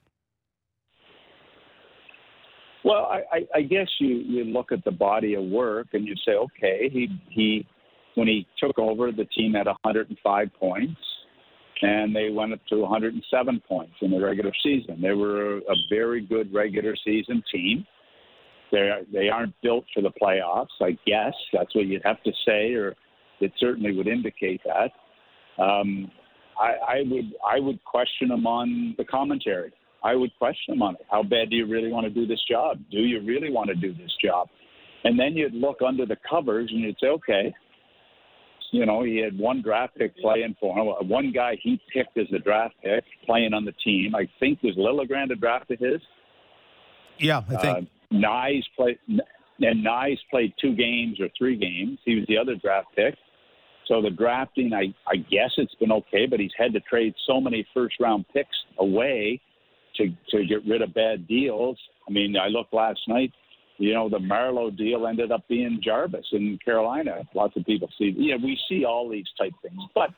Well, 2.84 3.06
I, 3.06 3.48
I, 3.54 3.62
guess 3.62 3.88
you, 4.00 4.08
you 4.08 4.44
look 4.44 4.72
at 4.72 4.84
the 4.84 4.92
body 4.92 5.36
of 5.36 5.44
work 5.44 5.90
and 5.94 6.08
you 6.08 6.16
say, 6.26 6.32
okay, 6.32 6.90
he 6.92 7.08
he 7.30 7.68
when 8.16 8.28
he 8.28 8.48
took 8.60 8.78
over, 8.80 9.12
the 9.12 9.26
team 9.26 9.54
had 9.54 9.68
105 9.68 10.50
points, 10.60 11.00
and 11.82 12.16
they 12.16 12.30
went 12.30 12.54
up 12.54 12.60
to 12.70 12.78
107 12.78 13.62
points 13.68 13.94
in 14.02 14.12
the 14.12 14.20
regular 14.20 14.52
season. 14.64 15.00
They 15.00 15.14
were 15.14 15.58
a 15.58 15.76
very 15.90 16.26
good 16.26 16.54
regular 16.54 16.96
season 17.06 17.44
team. 17.52 17.86
They 18.72 18.90
they 19.12 19.30
aren't 19.30 19.54
built 19.62 19.86
for 19.94 20.02
the 20.02 20.12
playoffs, 20.22 20.68
I 20.82 20.98
guess. 21.06 21.34
That's 21.54 21.74
what 21.76 21.86
you'd 21.86 22.04
have 22.06 22.22
to 22.24 22.32
say, 22.46 22.74
or 22.74 22.96
it 23.40 23.52
certainly 23.60 23.96
would 23.96 24.08
indicate 24.08 24.62
that. 24.66 24.92
Um, 25.62 26.12
I, 26.60 26.74
I 26.88 27.02
would 27.06 27.34
I 27.48 27.60
would 27.60 27.84
question 27.84 28.30
them 28.30 28.48
on 28.48 28.96
the 28.98 29.06
commentary. 29.06 29.72
I 30.04 30.16
would 30.16 30.32
question 30.38 30.76
them 30.76 30.82
on 30.82 30.96
it. 30.96 31.06
How 31.10 31.24
bad 31.24 31.50
do 31.50 31.56
you 31.56 31.68
really 31.68 31.92
want 31.92 32.06
to 32.06 32.10
do 32.10 32.26
this 32.26 32.42
job? 32.50 32.80
Do 32.90 33.00
you 33.00 33.22
really 33.22 33.52
want 33.52 33.70
to 33.70 33.76
do 33.76 33.94
this 33.94 34.12
job? 34.24 34.48
And 35.04 35.20
then 35.20 35.34
you'd 35.34 35.54
look 35.54 35.80
under 35.86 36.06
the 36.06 36.18
covers 36.30 36.70
and 36.72 36.82
you'd 36.82 36.98
say, 37.00 37.08
okay, 37.08 37.54
you 38.72 38.86
know, 38.86 39.04
he 39.04 39.18
had 39.18 39.38
one 39.38 39.62
draft 39.62 39.96
pick 39.98 40.18
playing 40.18 40.56
for 40.60 40.78
him. 40.78 41.08
One 41.08 41.32
guy 41.32 41.58
he 41.62 41.80
picked 41.94 42.18
as 42.18 42.28
a 42.34 42.40
draft 42.40 42.76
pick 42.84 43.04
playing 43.26 43.54
on 43.54 43.66
the 43.66 43.74
team. 43.84 44.16
I 44.16 44.30
think 44.40 44.64
was 44.64 44.76
Liljegren 44.76 45.32
a 45.32 45.36
draft 45.36 45.70
of 45.72 45.80
his. 45.80 46.02
Yeah, 47.20 47.42
I 47.50 47.56
think. 47.58 47.78
Uh, 47.78 48.01
Knies 48.12 48.64
played, 48.76 48.98
and 49.08 49.86
Knies 49.86 50.18
played 50.30 50.54
two 50.60 50.76
games 50.76 51.20
or 51.20 51.30
three 51.38 51.56
games. 51.56 52.00
He 52.06 52.16
was 52.16 52.26
the 52.28 52.38
other 52.38 52.56
draft 52.56 52.88
pick. 52.96 53.16
So 53.88 54.02
the 54.02 54.10
drafting, 54.10 54.74
I, 54.74 54.94
I 55.08 55.18
guess 55.18 55.52
it's 55.58 55.76
been 55.76 55.92
okay, 55.92 56.26
but 56.26 56.40
he's 56.40 56.52
had 56.58 56.74
to 56.74 56.80
trade 56.82 57.14
so 57.28 57.42
many 57.42 57.66
first 57.74 57.96
round 58.00 58.26
picks 58.34 58.56
away 58.80 59.42
to 59.98 60.08
to 60.30 60.46
get 60.46 60.66
rid 60.66 60.82
of 60.82 60.94
bad 60.94 61.28
deals. 61.28 61.78
I 62.08 62.12
mean, 62.12 62.36
I 62.38 62.48
looked 62.48 62.74
last 62.74 63.02
night. 63.08 63.32
You 63.78 63.94
know, 63.94 64.10
the 64.10 64.20
Marleau 64.20 64.76
deal 64.76 65.08
ended 65.08 65.32
up 65.32 65.48
being 65.48 65.80
Jarvis 65.84 66.26
in 66.32 66.60
Carolina. 66.64 67.24
Lots 67.34 67.58
of 67.58 67.66
people 67.66 67.90
see. 67.98 68.14
Yeah, 68.16 68.36
we 68.36 68.58
see 68.70 68.86
all 68.86 69.10
these 69.10 69.26
type 69.38 69.54
things, 69.62 69.82
but. 69.94 70.10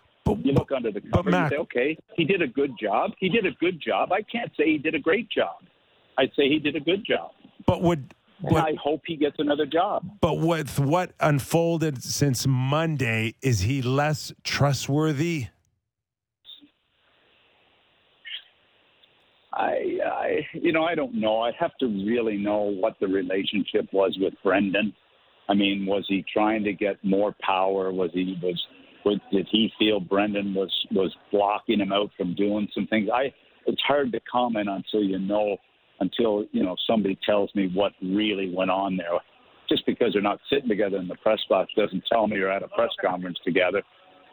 you 0.43 0.53
look 0.53 0.71
under 0.71 0.89
the 0.91 1.01
cover 1.13 1.35
and 1.35 1.49
say, 1.49 1.57
okay, 1.57 1.97
he 2.15 2.23
did 2.23 2.41
a 2.41 2.47
good 2.47 2.71
job. 2.81 3.11
He 3.19 3.27
did 3.27 3.45
a 3.45 3.51
good 3.59 3.81
job. 3.81 4.11
I 4.13 4.21
can't 4.21 4.51
say 4.57 4.65
he 4.65 4.77
did 4.77 4.95
a 4.95 4.99
great 4.99 5.29
job. 5.29 5.57
I'd 6.17 6.31
say 6.35 6.47
he 6.47 6.59
did 6.59 6.75
a 6.75 6.79
good 6.79 7.05
job. 7.05 7.31
But 7.65 7.81
would 7.81 8.13
And 8.43 8.57
I 8.57 8.75
hope 8.81 9.01
he 9.05 9.15
gets 9.15 9.37
another 9.39 9.65
job. 9.65 10.03
But 10.19 10.39
with 10.39 10.79
what 10.79 11.13
unfolded 11.19 12.03
since 12.03 12.45
Monday, 12.45 13.35
is 13.41 13.61
he 13.61 13.81
less 13.81 14.33
trustworthy? 14.43 15.47
I, 19.53 19.99
I, 20.03 20.47
you 20.53 20.71
know, 20.71 20.83
I 20.83 20.95
don't 20.95 21.13
know. 21.13 21.41
I'd 21.41 21.53
have 21.59 21.77
to 21.79 21.85
really 21.85 22.37
know 22.37 22.61
what 22.61 22.95
the 22.99 23.07
relationship 23.07 23.87
was 23.93 24.17
with 24.19 24.33
Brendan. 24.43 24.93
I 25.47 25.53
mean, 25.53 25.85
was 25.85 26.05
he 26.07 26.25
trying 26.33 26.63
to 26.63 26.73
get 26.73 26.97
more 27.03 27.35
power? 27.41 27.91
Was 27.91 28.09
he 28.13 28.37
was, 28.41 28.61
was 29.05 29.19
did 29.31 29.47
he 29.51 29.71
feel 29.77 29.99
Brendan 29.99 30.53
was 30.53 30.71
was 30.91 31.13
blocking 31.31 31.79
him 31.79 31.91
out 31.91 32.09
from 32.17 32.33
doing 32.33 32.67
some 32.73 32.87
things? 32.87 33.09
I, 33.13 33.33
it's 33.67 33.81
hard 33.87 34.11
to 34.13 34.19
comment 34.21 34.69
until 34.69 35.03
you 35.03 35.19
know, 35.19 35.57
until 36.03 36.45
you 36.51 36.63
know 36.63 36.75
somebody 36.85 37.17
tells 37.25 37.49
me 37.55 37.71
what 37.73 37.93
really 38.01 38.53
went 38.53 38.71
on 38.71 38.97
there. 38.97 39.19
Just 39.69 39.85
because 39.85 40.13
they're 40.13 40.21
not 40.21 40.39
sitting 40.51 40.69
together 40.69 40.97
in 40.97 41.07
the 41.07 41.15
press 41.15 41.39
box 41.49 41.71
doesn't 41.75 42.03
tell 42.11 42.27
me 42.27 42.35
you're 42.35 42.51
at 42.51 42.61
a 42.61 42.67
press 42.67 42.91
conference 43.01 43.39
together. 43.43 43.81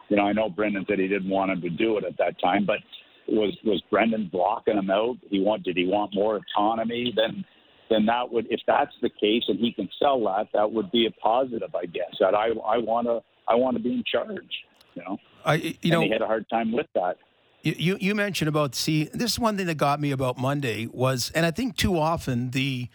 You 0.09 0.17
know, 0.17 0.23
I 0.23 0.33
know 0.33 0.49
Brendan 0.49 0.85
said 0.87 0.99
he 0.99 1.07
didn't 1.07 1.29
want 1.29 1.51
him 1.51 1.61
to 1.61 1.69
do 1.69 1.97
it 1.97 2.03
at 2.03 2.17
that 2.17 2.39
time, 2.41 2.65
but 2.65 2.79
was 3.27 3.57
was 3.63 3.81
Brendan 3.89 4.29
blocking 4.31 4.77
him 4.77 4.89
out? 4.91 5.17
He 5.29 5.39
want 5.39 5.63
did 5.63 5.77
he 5.77 5.87
want 5.87 6.13
more 6.13 6.39
autonomy? 6.41 7.13
Then 7.15 7.45
then 7.89 8.05
that 8.05 8.31
would 8.31 8.47
if 8.49 8.59
that's 8.67 8.93
the 9.01 9.09
case 9.09 9.43
and 9.47 9.57
he 9.57 9.71
can 9.71 9.89
sell 9.97 10.19
that, 10.25 10.47
that 10.53 10.71
would 10.71 10.91
be 10.91 11.07
a 11.07 11.11
positive, 11.11 11.73
I 11.73 11.85
guess. 11.85 12.13
That 12.19 12.35
I 12.35 12.49
I 12.65 12.77
want 12.77 13.07
to 13.07 13.21
I 13.47 13.55
want 13.55 13.77
to 13.77 13.83
be 13.83 13.93
in 13.93 14.03
charge. 14.05 14.65
You 14.95 15.03
know, 15.03 15.17
I 15.45 15.55
you 15.55 15.75
and 15.83 15.91
know 15.91 16.01
he 16.01 16.09
had 16.09 16.21
a 16.21 16.27
hard 16.27 16.49
time 16.49 16.73
with 16.73 16.87
that. 16.95 17.15
You, 17.63 17.97
you 17.99 18.15
mentioned 18.15 18.49
about 18.49 18.73
see 18.73 19.05
this 19.13 19.33
is 19.33 19.39
one 19.39 19.55
thing 19.55 19.67
that 19.67 19.75
got 19.75 19.99
me 19.99 20.11
about 20.11 20.37
Monday 20.37 20.87
was 20.87 21.31
and 21.35 21.45
I 21.45 21.51
think 21.51 21.77
too 21.77 21.97
often 21.97 22.51
the 22.51 22.89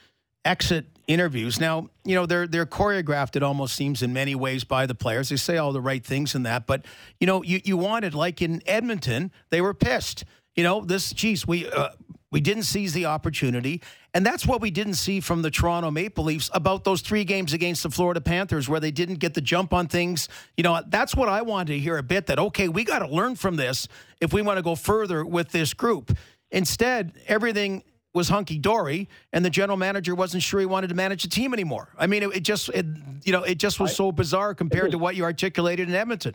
exit 0.45 0.87
interviews. 1.07 1.61
Now 1.61 1.89
you 2.05 2.15
know 2.15 2.27
they're 2.27 2.47
they're 2.47 2.67
choreographed 2.67 3.37
it 3.37 3.43
almost 3.43 3.77
seems 3.77 4.03
in 4.03 4.13
many 4.13 4.35
ways 4.35 4.65
by 4.65 4.87
the 4.87 4.95
players. 4.95 5.29
They 5.29 5.37
say 5.37 5.57
all 5.57 5.73
the 5.73 5.81
right 5.81 6.05
things 6.05 6.35
in 6.35 6.43
that 6.45 6.67
but 6.67 6.85
you 7.21 7.27
know 7.27 7.43
you 7.43 7.61
you 7.65 7.77
wanted 7.77 8.15
like 8.15 8.43
in 8.43 8.63
Edmonton 8.67 9.31
they 9.51 9.61
were 9.61 9.75
pissed. 9.75 10.25
You 10.57 10.65
know 10.65 10.81
this 10.81 11.13
geez 11.13 11.47
we 11.47 11.71
uh, 11.71 11.91
we 12.33 12.41
didn't 12.41 12.65
seize 12.65 12.93
the 12.93 13.07
opportunity 13.07 13.83
and 14.15 14.25
that's 14.25 14.47
what 14.47 14.61
we 14.61 14.71
didn't 14.71 14.95
see 14.95 15.21
from 15.21 15.43
the 15.43 15.51
Toronto 15.51 15.91
Maple 15.91 16.25
Leafs 16.25 16.51
about 16.53 16.85
those 16.85 17.01
three 17.01 17.25
games 17.25 17.53
against 17.53 17.83
the 17.83 17.91
Florida 17.91 18.21
Panthers 18.21 18.69
where 18.69 18.81
they 18.81 18.91
didn't 18.91 19.17
get 19.17 19.35
the 19.35 19.41
jump 19.41 19.73
on 19.73 19.89
things 19.89 20.29
you 20.57 20.65
know 20.65 20.83
that's 20.89 21.15
what 21.15 21.29
I 21.29 21.43
wanted 21.43 21.75
to 21.75 21.79
hear 21.79 21.99
a 21.99 22.03
bit 22.03 22.27
that 22.27 22.39
okay 22.39 22.69
we 22.69 22.85
got 22.85 23.01
to 23.01 23.09
learn 23.09 23.37
from 23.37 23.57
this 23.57 23.89
if 24.21 24.33
we 24.33 24.43
want 24.43 24.59
to 24.59 24.63
go 24.63 24.75
further 24.75 25.25
with 25.25 25.51
this 25.51 25.75
group 25.75 26.17
instead 26.51 27.13
everything 27.27 27.83
was 28.17 28.31
hunky 28.31 28.59
dory, 28.59 29.09
and 29.35 29.45
the 29.45 29.51
general 29.51 29.77
manager 29.77 30.15
wasn't 30.15 30.43
sure 30.43 30.59
he 30.59 30.67
wanted 30.67 30.89
to 30.89 30.95
manage 30.95 31.23
the 31.23 31.29
team 31.29 31.53
anymore. 31.53 31.91
I 31.99 32.07
mean, 32.07 32.23
it, 32.23 32.37
it 32.37 32.41
just, 32.41 32.71
it, 32.71 32.87
you 33.25 33.31
know, 33.31 33.43
it 33.43 33.59
just 33.59 33.79
was 33.79 33.95
so 33.95 34.11
bizarre 34.11 34.55
compared 34.55 34.91
to 34.93 34.99
what 34.99 35.15
you 35.15 35.23
articulated 35.23 35.89
in 35.89 35.95
Edmonton. 35.95 36.35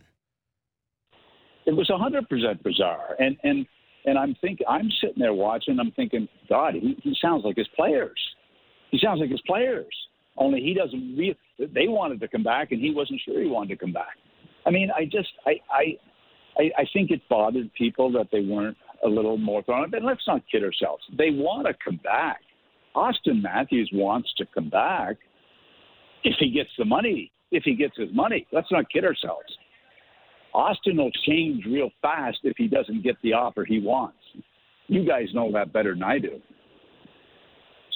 It 1.65 1.76
was 1.76 1.89
hundred 1.89 2.30
percent 2.30 2.63
bizarre, 2.63 3.15
and 3.19 3.35
and 3.43 3.65
and 4.06 4.18
I'm 4.18 4.36
thinking, 4.41 4.65
I'm 4.68 4.90
sitting 5.02 5.19
there 5.19 5.34
watching. 5.34 5.80
I'm 5.80 5.91
thinking, 5.91 6.28
God, 6.49 6.73
he, 6.73 6.98
he 7.02 7.15
sounds 7.22 7.44
like 7.45 7.57
his 7.57 7.68
players. 7.76 8.19
He 8.91 8.99
sounds 9.02 9.19
like 9.19 9.30
his 9.30 9.41
players. 9.48 9.94
Only 10.38 10.61
he 10.61 10.73
doesn't. 10.73 11.15
Re- 11.18 11.38
they 11.60 11.88
wanted 11.88 12.19
to 12.22 12.28
come 12.28 12.44
back, 12.44 12.72
and 12.72 12.82
he 12.82 12.91
wasn't 12.94 13.22
sure 13.23 13.41
he 13.41 13.48
wanted 13.48 13.69
to 13.69 13.86
come 13.86 13.94
back. 13.94 14.18
I 14.65 14.69
mean, 14.69 14.90
I 14.95 15.06
just, 15.06 15.30
I, 15.45 15.53
I, 15.72 15.98
I, 16.57 16.82
I 16.82 16.86
think 16.94 17.11
it 17.11 17.22
bothered 17.30 17.73
people 17.73 18.11
that 18.14 18.28
they 18.32 18.41
weren't 18.41 18.78
a 19.03 19.07
little 19.07 19.38
more 19.38 19.64
thrown. 19.64 19.90
But 19.90 20.03
let's 20.03 20.22
not 20.28 20.41
kid 20.52 20.64
ourselves. 20.64 21.03
They 21.18 21.32
want 21.32 21.68
to 21.68 21.73
come 21.84 21.99
back. 22.03 22.41
Auston 22.95 23.41
Matthews 23.41 23.90
wants 23.94 24.32
to 24.38 24.45
come 24.53 24.69
back 24.69 25.18
if 26.23 26.36
he 26.40 26.52
gets 26.52 26.69
the 26.78 26.86
money. 26.86 27.32
If 27.52 27.64
he 27.64 27.76
gets 27.76 27.98
his 27.98 28.10
money, 28.14 28.48
let's 28.52 28.72
not 28.72 28.90
kid 28.90 29.03
ourselves. 29.03 29.57
Auston 30.53 30.98
will 30.98 31.11
change 31.26 31.65
real 31.65 31.90
fast 32.02 32.40
if 32.44 32.57
he 32.57 32.68
doesn't 32.68 33.03
get 33.03 33.15
the 33.23 33.34
offer 33.34 33.65
he 33.65 33.80
wants. 33.80 34.18
You 34.88 35.06
guys 35.07 35.28
know 35.34 35.52
that 35.53 35.72
better 35.72 35.94
than 35.94 36.03
I 36.03 36.19
do. 36.19 36.41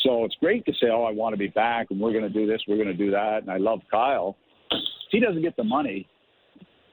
So 0.04 0.24
it's 0.24 0.36
great 0.40 0.66
to 0.66 0.74
say, 0.74 0.88
"Oh, 0.92 1.04
I 1.04 1.12
want 1.12 1.34
to 1.34 1.38
be 1.38 1.48
back, 1.48 1.88
and 1.90 2.00
we're 2.00 2.12
going 2.12 2.24
to 2.24 2.30
do 2.30 2.46
this, 2.46 2.62
we're 2.68 2.78
going 2.78 2.88
to 2.88 2.94
do 2.94 3.12
that," 3.12 3.40
and 3.42 3.52
I 3.52 3.58
love 3.58 3.80
Kyle. 3.90 4.38
If 4.72 5.12
he 5.12 5.20
doesn't 5.20 5.42
get 5.42 5.56
the 5.58 5.64
money, 5.64 6.08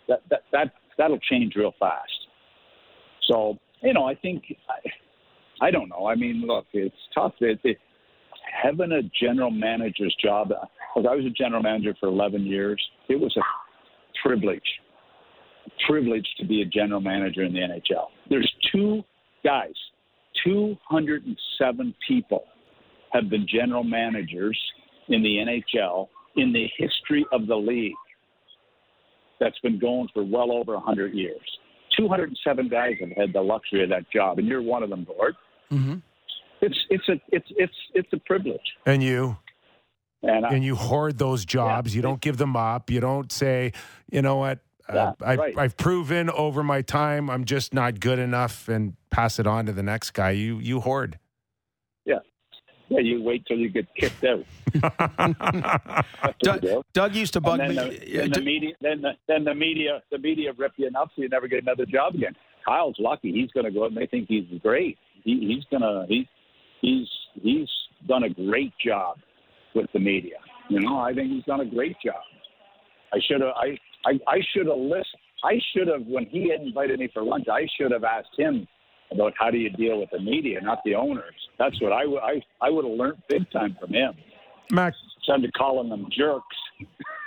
that 0.09 0.23
that 0.31 0.43
that 0.53 0.73
that'll 0.99 1.19
change 1.19 1.55
real 1.55 1.75
fast. 1.79 2.11
So 3.31 3.59
you 3.83 3.93
know, 3.93 4.05
I 4.05 4.15
think 4.15 4.45
I, 4.69 5.67
I 5.67 5.71
don't 5.71 5.89
know. 5.89 6.07
I 6.07 6.15
mean, 6.15 6.45
look, 6.47 6.67
it's 6.73 6.95
tough. 7.15 7.35
It, 7.41 7.61
it, 7.65 7.79
having 8.63 8.93
a 8.93 9.03
general 9.21 9.51
manager's 9.51 10.15
job. 10.23 10.53
I 10.97 10.99
was 10.99 11.25
a 11.25 11.31
general 11.31 11.63
manager 11.63 11.95
for 11.99 12.09
11 12.09 12.45
years. 12.45 12.83
It 13.09 13.19
was 13.19 13.35
a 13.37 13.43
privilege, 14.23 14.61
privilege 15.87 16.27
to 16.39 16.47
be 16.47 16.63
a 16.63 16.65
general 16.65 17.01
manager 17.01 17.43
in 17.43 17.53
the 17.53 17.61
NHL. 17.61 18.07
There's 18.29 18.51
two 18.73 19.03
guys, 19.45 19.75
207 20.45 21.95
people 22.07 22.45
have 23.13 23.29
been 23.29 23.47
general 23.49 23.85
managers 23.85 24.59
in 25.09 25.23
the 25.23 25.37
NHL 25.37 26.09
in 26.37 26.53
the 26.53 26.67
history 26.77 27.27
of 27.33 27.47
the 27.47 27.57
league. 27.57 27.95
That's 29.41 29.59
been 29.61 29.79
going 29.79 30.09
for 30.15 30.25
well 30.25 30.53
over 30.53 30.75
100 30.75 31.15
years. 31.15 31.41
207 31.97 32.69
guys 32.69 32.95
have 33.01 33.11
had 33.11 33.33
the 33.33 33.41
luxury 33.41 33.83
of 33.83 33.91
that 33.91 34.11
job, 34.11 34.39
and 34.39 34.47
you're 34.47 34.63
one 34.63 34.83
of 34.83 34.91
them, 34.91 35.05
Gord. 35.05 35.35
Mm-hmm. 35.71 35.97
It's 36.63 36.79
it's 36.91 37.09
a 37.09 37.21
it's 37.29 37.49
it's 37.57 37.75
it's 37.95 38.09
a 38.13 38.19
privilege. 38.19 38.61
And 38.87 39.03
you. 39.03 39.37
And, 40.25 40.47
I, 40.47 40.51
and 40.51 40.63
you 40.63 40.77
hoard 40.77 41.19
those 41.19 41.45
jobs. 41.45 41.97
you 41.97 42.01
don't 42.01 42.21
give 42.21 42.37
them 42.37 42.55
up. 42.55 42.91
You 42.91 43.01
don't 43.01 43.33
say, 43.33 43.73
you 44.09 44.23
know 44.23 44.37
what, 44.37 44.61
Uh, 44.89 44.95
yeah, 44.95 45.13
I've, 45.21 45.39
right. 45.39 45.59
I've 45.59 45.77
proven 45.77 46.29
over 46.31 46.63
my 46.63 46.83
time 46.83 47.31
I'm 47.31 47.45
just 47.45 47.73
not 47.73 48.01
good 48.01 48.19
enough, 48.19 48.69
and 48.69 48.95
pass 49.11 49.39
it 49.39 49.47
on 49.47 49.67
to 49.67 49.73
the 49.73 49.83
next 49.83 50.11
guy. 50.13 50.31
You 50.31 50.59
you 50.59 50.81
hoard. 50.81 51.19
yeah, 52.05 52.19
yeah. 52.89 53.01
You 53.01 53.23
wait 53.23 53.47
till 53.47 53.59
you 53.59 53.69
get 53.71 53.87
kicked 53.95 54.25
out. 54.25 54.45
Doug, 56.43 56.65
Doug 56.93 57.15
used 57.15 57.35
to 57.35 57.41
bug 57.41 57.61
and 57.61 57.71
me. 57.71 57.75
then 57.77 57.89
the, 57.89 58.17
then 58.17 58.31
the 58.31 58.41
media, 58.41 58.73
then 58.81 59.03
the, 59.03 59.11
then 59.29 59.45
the 59.45 59.55
media, 59.55 60.03
the 60.11 60.19
media 60.19 60.53
rip 60.57 60.73
you 60.77 60.87
enough 60.87 61.11
so 61.15 61.23
you 61.23 61.29
never 61.29 61.47
get 61.49 61.63
another 61.63 61.87
job 61.87 62.15
again. 62.15 62.35
Kyle's 62.65 62.97
lucky; 62.99 63.33
he's 63.33 63.51
going 63.53 63.67
to 63.67 63.71
go 63.73 63.85
out 63.85 63.91
and 63.91 63.97
they 63.97 64.07
think 64.07 64.29
he's 64.29 64.45
great. 64.63 64.99
He, 65.25 65.55
he's 65.55 65.65
gonna 65.71 66.07
he, 66.09 66.29
he's 66.81 67.09
he's 67.41 67.69
done 68.09 68.25
a 68.25 68.31
great 68.31 68.73
job 68.85 69.19
with 69.75 69.87
the 69.93 70.01
media. 70.01 70.37
You 70.69 70.81
know, 70.81 70.99
I 70.99 71.13
think 71.13 71.31
he's 71.31 71.45
done 71.45 71.61
a 71.61 71.67
great 71.67 71.97
job. 72.05 72.23
I 73.13 73.19
should 73.29 73.41
have 73.41 73.51
I 73.57 73.79
I, 74.05 74.19
I 74.29 74.39
should 74.53 74.67
have 74.67 74.79
listened. 74.79 75.23
I 75.45 75.61
should 75.75 75.89
have 75.89 76.07
when 76.07 76.27
he 76.27 76.51
had 76.51 76.61
invited 76.61 77.01
me 77.01 77.09
for 77.13 77.23
lunch. 77.23 77.47
I 77.53 77.67
should 77.77 77.91
have 77.91 78.05
asked 78.05 78.39
him 78.39 78.67
about 79.11 79.33
how 79.39 79.51
do 79.51 79.59
you 79.59 79.71
deal 79.71 79.99
with 79.99 80.11
the 80.11 80.21
media, 80.21 80.61
not 80.61 80.79
the 80.85 80.95
owners. 80.95 81.35
That's 81.59 81.81
what 81.81 81.93
I 81.93 82.07
would 82.07 82.21
I 82.21 82.41
I 82.61 82.71
would 82.71 82.85
have 82.85 82.95
learned 82.95 83.23
big 83.29 83.51
time 83.51 83.77
from 83.81 83.93
him. 83.93 84.15
Mac, 84.71 84.95
instead 85.17 85.45
of 85.45 85.53
calling 85.53 85.89
them 85.89 86.07
jerks. 86.17 86.57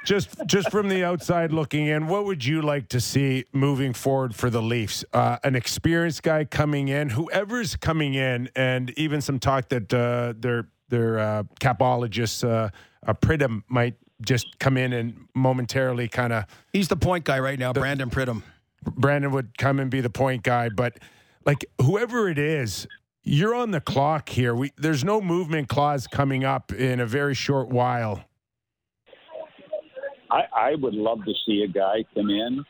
just 0.06 0.30
just 0.46 0.72
from 0.72 0.90
the 0.90 1.04
outside 1.04 1.52
looking 1.52 1.88
in, 1.88 2.08
what 2.08 2.26
would 2.26 2.44
you 2.44 2.62
like 2.62 2.90
to 2.90 3.00
see 3.00 3.46
moving 3.54 3.94
forward 3.94 4.36
for 4.36 4.50
the 4.50 4.62
Leafs? 4.62 5.04
Uh, 5.14 5.38
an 5.44 5.56
experienced 5.56 6.24
guy 6.24 6.46
coming 6.46 6.88
in, 6.88 7.10
whoever's 7.10 7.76
coming 7.76 8.14
in, 8.16 8.50
and 8.56 8.92
even 8.98 9.22
some 9.22 9.40
talk 9.40 9.70
that 9.70 9.94
uh, 9.94 10.34
their 10.38 10.68
their 10.90 11.20
uh, 11.20 11.44
capologist 11.60 12.48
uh, 12.48 12.70
uh, 13.06 13.14
Pridham 13.14 13.64
might 13.68 13.96
just 14.22 14.60
come 14.60 14.78
in 14.78 14.94
and 14.94 15.28
momentarily 15.34 16.08
kind 16.08 16.34
of. 16.34 16.46
He's 16.74 16.88
the 16.88 16.96
point 16.96 17.26
guy 17.26 17.40
right 17.40 17.60
now, 17.60 17.74
Brandon 17.74 18.10
Pridham. 18.10 18.44
Brandon 18.84 19.32
would 19.32 19.58
come 19.58 19.80
and 19.80 19.90
be 19.90 20.02
the 20.02 20.10
point 20.10 20.44
guy, 20.44 20.70
but 20.70 20.98
like 21.46 21.66
whoever 21.82 22.30
it 22.30 22.38
is, 22.38 22.88
you're 23.24 23.56
on 23.56 23.72
the 23.72 23.82
clock 23.82 24.30
here. 24.30 24.54
We 24.54 24.72
there's 24.78 25.04
no 25.04 25.22
movement 25.22 25.68
clause 25.68 26.08
coming 26.08 26.44
up 26.44 26.72
in 26.72 27.00
a 27.00 27.06
very 27.06 27.34
short 27.34 27.70
while. 27.70 28.24
I, 30.30 30.44
I 30.56 30.76
would 30.76 30.94
love 30.94 31.20
to 31.26 31.34
see 31.46 31.64
a 31.64 31.68
guy 31.68 32.04
come 32.14 32.30
in 32.30 32.64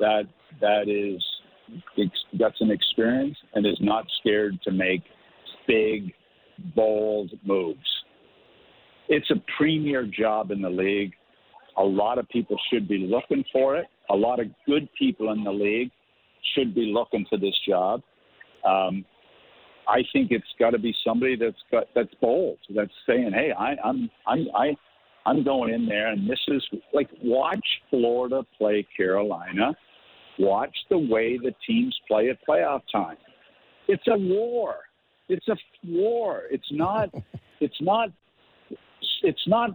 that 0.00 0.24
that 0.60 0.88
is 0.88 1.22
ex- 1.98 2.38
got 2.38 2.52
some 2.58 2.70
experience 2.70 3.36
and 3.54 3.66
is 3.66 3.78
not 3.80 4.06
scared 4.20 4.58
to 4.64 4.70
make 4.70 5.02
big, 5.66 6.12
bold 6.74 7.32
moves. 7.44 7.95
It's 9.08 9.30
a 9.30 9.42
premier 9.56 10.06
job 10.06 10.50
in 10.50 10.62
the 10.62 10.70
league. 10.70 11.12
A 11.78 11.82
lot 11.82 12.18
of 12.18 12.28
people 12.28 12.56
should 12.72 12.88
be 12.88 12.98
looking 12.98 13.44
for 13.52 13.76
it. 13.76 13.86
A 14.10 14.16
lot 14.16 14.40
of 14.40 14.46
good 14.66 14.88
people 14.98 15.32
in 15.32 15.44
the 15.44 15.52
league 15.52 15.90
should 16.54 16.74
be 16.74 16.92
looking 16.92 17.26
for 17.28 17.38
this 17.38 17.54
job. 17.68 18.02
Um, 18.64 19.04
I 19.88 20.02
think 20.12 20.30
it's 20.30 20.44
got 20.58 20.70
to 20.70 20.78
be 20.78 20.94
somebody 21.04 21.36
that's 21.36 21.56
got 21.70 21.84
that's 21.94 22.12
bold, 22.20 22.58
that's 22.74 22.90
saying, 23.06 23.32
"Hey, 23.32 23.52
I, 23.56 23.76
I'm 23.84 24.10
I'm 24.26 24.46
I 24.54 24.76
I'm 25.26 25.44
going 25.44 25.72
in 25.72 25.86
there, 25.86 26.08
and 26.08 26.28
this 26.28 26.40
is 26.48 26.62
like 26.92 27.08
watch 27.22 27.64
Florida 27.90 28.44
play 28.58 28.86
Carolina. 28.96 29.76
Watch 30.38 30.74
the 30.90 30.98
way 30.98 31.38
the 31.38 31.54
teams 31.66 31.96
play 32.08 32.30
at 32.30 32.38
playoff 32.48 32.82
time. 32.92 33.16
It's 33.88 34.06
a 34.08 34.18
war. 34.18 34.76
It's 35.28 35.46
a 35.48 35.56
war. 35.86 36.42
It's 36.50 36.70
not. 36.70 37.10
It's 37.58 37.80
not. 37.80 38.10
It's 39.26 39.46
not 39.48 39.70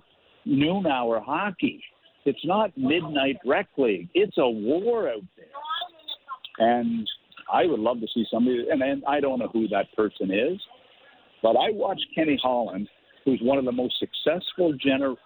noon 0.45 0.87
hour 0.87 1.19
hockey. 1.19 1.83
It's 2.25 2.45
not 2.45 2.71
midnight 2.77 3.37
rec 3.45 3.67
league. 3.77 4.07
It's 4.13 4.37
a 4.37 4.47
war 4.47 5.09
out 5.09 5.23
there, 5.35 5.47
and 6.57 7.07
I 7.51 7.65
would 7.65 7.79
love 7.79 7.99
to 7.99 8.07
see 8.13 8.25
somebody. 8.31 8.65
And, 8.71 8.81
and 8.81 9.03
I 9.05 9.19
don't 9.19 9.39
know 9.39 9.49
who 9.51 9.67
that 9.67 9.87
person 9.95 10.31
is, 10.31 10.59
but 11.43 11.57
I 11.57 11.71
watched 11.71 12.05
Kenny 12.15 12.39
Holland, 12.41 12.87
who's 13.25 13.39
one 13.43 13.57
of 13.57 13.65
the 13.65 13.71
most 13.71 13.95
successful 13.99 14.73
general 14.73 15.17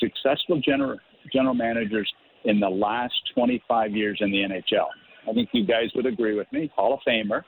successful 0.00 0.60
general 0.64 0.98
general 1.32 1.54
managers 1.54 2.10
in 2.44 2.60
the 2.60 2.68
last 2.68 3.14
25 3.34 3.92
years 3.92 4.18
in 4.20 4.30
the 4.30 4.38
NHL. 4.38 4.86
I 5.28 5.32
think 5.34 5.50
you 5.52 5.66
guys 5.66 5.90
would 5.94 6.06
agree 6.06 6.34
with 6.34 6.50
me. 6.52 6.70
Hall 6.74 6.94
of 6.94 7.00
Famer. 7.06 7.42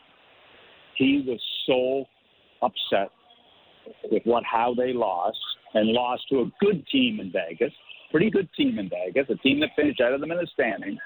He 0.97 1.25
was 1.27 1.41
so 1.67 2.05
upset 2.63 3.11
with 4.11 4.23
what 4.25 4.45
how 4.45 4.75
they 4.75 4.93
lost 4.93 5.39
and 5.75 5.89
lost 5.89 6.23
to 6.31 6.41
a 6.41 6.51
good 6.61 6.87
team 6.89 7.21
in 7.21 7.33
Vegas, 7.33 7.73
pretty 8.11 8.31
good 8.31 8.49
team 8.57 8.79
in 8.79 8.89
Vegas, 8.89 9.27
a 9.31 9.37
team 9.37 9.61
that 9.61 9.71
finished 9.77 10.01
out 10.01 10.13
of 10.13 10.21
them 10.21 10.31
in 10.31 10.39
the 10.39 10.47
standing. 10.53 10.99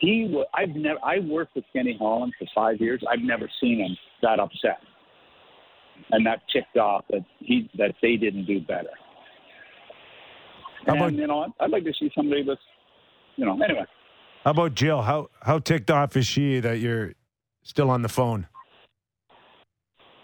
he, 0.00 0.28
wa- 0.30 0.44
I've 0.54 0.74
never, 0.76 0.98
I 1.04 1.20
worked 1.20 1.54
with 1.54 1.64
Kenny 1.72 1.96
Holland 1.98 2.34
for 2.38 2.46
five 2.54 2.80
years. 2.80 3.02
I've 3.10 3.22
never 3.22 3.48
seen 3.60 3.78
him 3.78 3.96
that 4.22 4.40
upset 4.40 4.78
and 6.10 6.26
that 6.26 6.40
ticked 6.52 6.76
off 6.76 7.04
that 7.10 7.24
he 7.40 7.70
that 7.78 7.94
they 8.02 8.16
didn't 8.16 8.46
do 8.46 8.60
better. 8.60 8.90
How 10.86 10.94
and 10.94 11.16
you 11.16 11.26
know, 11.26 11.52
I'd 11.60 11.70
like 11.70 11.84
to 11.84 11.92
see 11.98 12.10
somebody 12.14 12.42
with, 12.42 12.58
you 13.36 13.44
know, 13.44 13.60
anyway. 13.62 13.84
How 14.44 14.52
about 14.52 14.74
Jill? 14.74 15.02
How 15.02 15.28
how 15.42 15.58
ticked 15.58 15.90
off 15.90 16.16
is 16.16 16.26
she 16.26 16.60
that 16.60 16.78
you're 16.78 17.14
still 17.62 17.90
on 17.90 18.02
the 18.02 18.08
phone? 18.08 18.46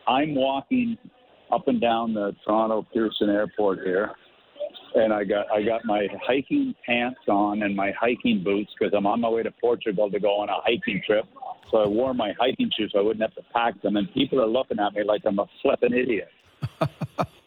I'm 0.06 0.34
walking 0.34 0.98
up 1.52 1.68
and 1.68 1.80
down 1.80 2.14
the 2.14 2.34
Toronto 2.44 2.86
Pearson 2.92 3.28
Airport 3.28 3.80
here, 3.84 4.10
and 4.94 5.12
I 5.12 5.24
got 5.24 5.50
I 5.50 5.62
got 5.62 5.84
my 5.84 6.06
hiking 6.26 6.74
pants 6.86 7.20
on 7.28 7.62
and 7.62 7.76
my 7.76 7.92
hiking 7.98 8.42
boots 8.42 8.70
because 8.78 8.92
I'm 8.96 9.06
on 9.06 9.20
my 9.20 9.28
way 9.28 9.42
to 9.42 9.50
Portugal 9.60 10.10
to 10.10 10.18
go 10.18 10.40
on 10.40 10.48
a 10.48 10.60
hiking 10.64 11.02
trip. 11.06 11.24
So 11.70 11.78
I 11.78 11.86
wore 11.86 12.14
my 12.14 12.32
hiking 12.38 12.70
shoes 12.76 12.90
so 12.92 13.00
I 13.00 13.02
wouldn't 13.02 13.22
have 13.22 13.34
to 13.34 13.50
pack 13.52 13.80
them, 13.82 13.96
and 13.96 14.12
people 14.12 14.40
are 14.40 14.46
looking 14.46 14.78
at 14.78 14.92
me 14.94 15.04
like 15.04 15.22
I'm 15.24 15.38
a 15.38 15.46
flippin' 15.62 15.94
idiot. 15.94 16.28